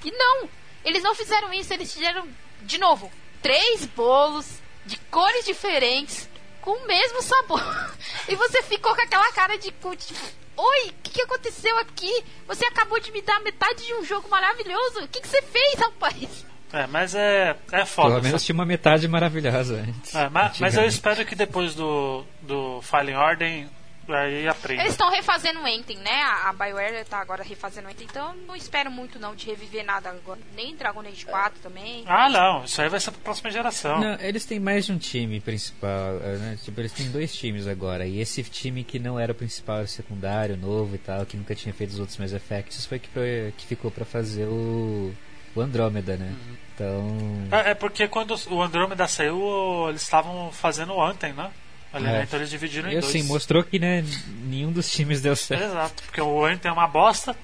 E 0.04 0.10
não, 0.10 0.48
eles 0.84 1.02
não 1.02 1.14
fizeram 1.14 1.52
isso, 1.52 1.72
eles 1.72 1.92
fizeram 1.92 2.28
de 2.62 2.78
novo 2.78 3.10
três 3.42 3.84
bolos 3.86 4.46
de 4.86 4.96
cores 5.10 5.44
diferentes 5.44 6.28
com 6.60 6.70
o 6.70 6.86
mesmo 6.86 7.20
sabor. 7.22 7.62
E 8.28 8.36
você 8.36 8.62
ficou 8.62 8.94
com 8.94 9.02
aquela 9.02 9.30
cara 9.32 9.58
de 9.58 9.72
cu, 9.72 9.96
tipo, 9.96 10.20
oi, 10.56 10.88
o 10.90 10.92
que, 11.02 11.10
que 11.10 11.22
aconteceu 11.22 11.76
aqui? 11.78 12.24
Você 12.46 12.64
acabou 12.66 13.00
de 13.00 13.10
me 13.10 13.20
dar 13.20 13.40
metade 13.40 13.84
de 13.84 13.94
um 13.94 14.04
jogo 14.04 14.28
maravilhoso. 14.28 15.00
O 15.02 15.08
que, 15.08 15.20
que 15.20 15.26
você 15.28 15.42
fez, 15.42 15.74
rapaz? 15.78 16.46
É, 16.72 16.86
mas 16.86 17.14
é 17.14 17.56
é 17.72 17.84
foda. 17.84 18.10
Pelo 18.10 18.22
menos 18.22 18.40
sabe? 18.40 18.44
tinha 18.46 18.54
uma 18.54 18.64
metade 18.64 19.08
maravilhosa 19.08 19.74
antes. 19.86 20.14
É, 20.14 20.28
ma- 20.28 20.52
mas, 20.60 20.76
eu 20.76 20.84
espero 20.86 21.24
que 21.26 21.34
depois 21.34 21.74
do 21.74 22.24
do 22.40 22.80
Fallen 22.82 23.16
Order 23.16 23.66
aí 24.08 24.48
aprenda. 24.48 24.82
Eles 24.82 24.92
estão 24.94 25.10
refazendo 25.10 25.60
o 25.60 25.66
Enten, 25.68 25.96
né? 25.98 26.22
A, 26.22 26.48
a 26.48 26.52
BioWare 26.52 27.04
tá 27.04 27.18
agora 27.18 27.42
refazendo 27.42 27.88
o 27.88 27.90
Enten, 27.90 28.06
então 28.10 28.30
eu 28.30 28.46
não 28.46 28.56
espero 28.56 28.90
muito 28.90 29.18
não 29.18 29.34
de 29.34 29.46
reviver 29.46 29.84
nada 29.84 30.10
agora. 30.10 30.40
Nem 30.56 30.74
Dragon 30.74 31.00
Age 31.00 31.24
4 31.26 31.60
também. 31.62 32.04
Ah, 32.06 32.28
não, 32.28 32.64
isso 32.64 32.80
aí 32.82 32.88
vai 32.88 32.98
ser 33.00 33.10
pra 33.12 33.20
próxima 33.20 33.50
geração. 33.50 34.00
Não, 34.00 34.14
eles 34.20 34.44
têm 34.44 34.58
mais 34.58 34.86
de 34.86 34.92
um 34.92 34.98
time 34.98 35.40
principal, 35.40 36.16
eh, 36.22 36.36
né? 36.38 36.58
Tipo, 36.64 36.80
eles 36.80 36.92
têm 36.92 37.10
dois 37.10 37.32
times 37.34 37.66
agora. 37.66 38.06
E 38.06 38.20
esse 38.20 38.42
time 38.44 38.82
que 38.84 38.98
não 38.98 39.18
era 39.18 39.32
o 39.32 39.34
principal, 39.34 39.76
era 39.76 39.84
o 39.84 39.88
secundário, 39.88 40.56
novo 40.56 40.94
e 40.94 40.98
tal, 40.98 41.24
que 41.26 41.36
nunca 41.36 41.54
tinha 41.54 41.72
feito 41.74 41.90
os 41.90 41.98
outros 42.00 42.18
Mass 42.18 42.32
Effects, 42.32 42.86
foi 42.86 42.98
que, 42.98 43.08
foi- 43.08 43.52
que 43.56 43.66
ficou 43.66 43.90
pra 43.90 44.04
fazer 44.04 44.44
o, 44.46 45.12
o 45.54 45.60
Andrômeda, 45.60 46.16
né? 46.16 46.26
Uhum. 46.34 46.56
Então. 46.74 47.58
É, 47.58 47.70
é 47.70 47.74
porque 47.74 48.08
quando 48.08 48.34
o 48.50 48.62
Andromeda 48.62 49.06
saiu, 49.06 49.86
eles 49.88 50.02
estavam 50.02 50.50
fazendo 50.50 50.94
o 50.94 51.02
Anthem, 51.04 51.32
né? 51.32 51.50
Ali, 51.92 52.06
É. 52.06 52.12
né? 52.12 52.22
Então 52.24 52.38
eles 52.38 52.50
dividiram 52.50 52.88
em 52.88 52.92
E 52.92 53.00
dois. 53.00 53.04
assim, 53.14 53.22
mostrou 53.24 53.62
que 53.62 53.78
né, 53.78 54.04
nenhum 54.44 54.72
dos 54.72 54.90
times 54.90 55.20
deu 55.20 55.36
certo. 55.36 55.64
Exato, 55.64 56.02
porque 56.04 56.20
o 56.20 56.44
Anthem 56.44 56.70
é 56.70 56.72
uma 56.72 56.86
bosta 56.88 57.36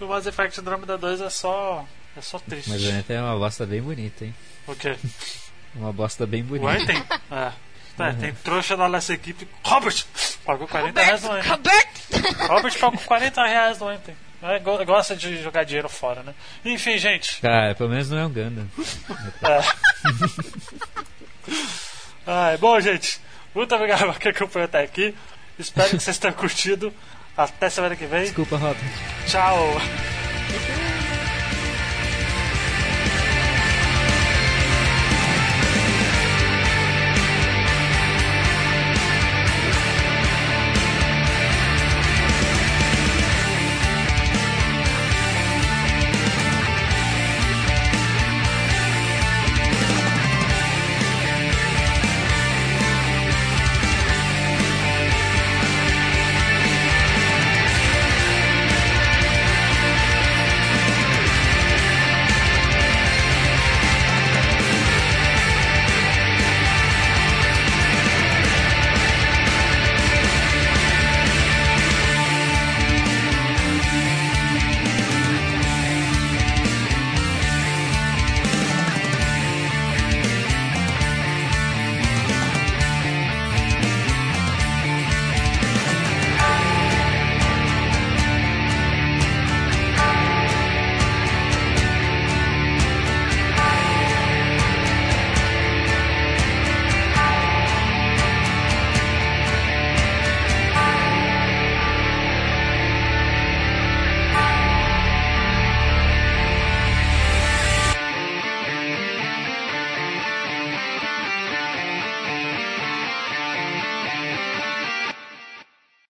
e 0.00 0.04
o 0.04 0.08
Mass 0.08 0.26
Effect 0.26 0.60
Andromeda 0.60 0.98
2 0.98 1.20
é 1.20 1.30
só. 1.30 1.84
É 2.16 2.20
só 2.20 2.38
triste. 2.38 2.70
Mas 2.70 2.82
o 2.84 2.90
Anthem 2.90 3.16
é 3.16 3.22
uma 3.22 3.36
bosta 3.38 3.64
bem 3.66 3.82
bonita, 3.82 4.24
hein? 4.24 4.34
O 4.66 4.74
quê? 4.74 4.96
Uma 5.74 5.92
bosta 5.92 6.26
bem 6.26 6.42
O 6.42 6.44
bonita. 6.44 6.72
Anthem? 6.82 7.02
É. 7.30 7.52
É, 7.96 8.12
tem 8.12 8.34
trouxa 8.34 8.76
da 8.76 8.88
nossa 8.88 9.14
equipe. 9.14 9.46
Robert! 9.62 10.04
Pagou 10.44 10.66
40 10.66 11.00
reais 11.00 11.22
no 11.22 11.30
Anthem. 11.32 11.50
Roberto! 11.50 12.48
Robert 12.48 12.78
pagou 12.80 12.98
40 13.00 13.44
reais 13.46 13.78
no 13.78 13.88
Anthem. 13.88 14.16
É, 14.42 14.58
go- 14.58 14.84
gosta 14.84 15.14
de 15.16 15.40
jogar 15.42 15.62
dinheiro 15.64 15.88
fora, 15.88 16.22
né? 16.24 16.34
Enfim, 16.64 16.98
gente. 16.98 17.40
Cara, 17.40 17.72
pelo 17.74 17.88
menos 17.90 18.10
não 18.10 18.18
é 18.18 18.26
um 18.26 18.32
Gundam. 18.32 18.68
Ai, 22.26 22.56
bom, 22.58 22.78
gente. 22.80 23.20
Muito 23.54 23.74
obrigado 23.74 24.06
por 24.12 24.18
quem 24.18 24.30
acompanhou 24.30 24.66
até 24.66 24.82
aqui. 24.82 25.14
Espero 25.58 25.90
que 25.90 26.00
vocês 26.00 26.18
tenham 26.18 26.34
curtido. 26.34 26.92
Até 27.36 27.68
semana 27.68 27.96
que 27.96 28.06
vem. 28.06 28.24
Desculpa, 28.24 28.56
Robert. 28.56 28.78
Tchau. 29.26 29.80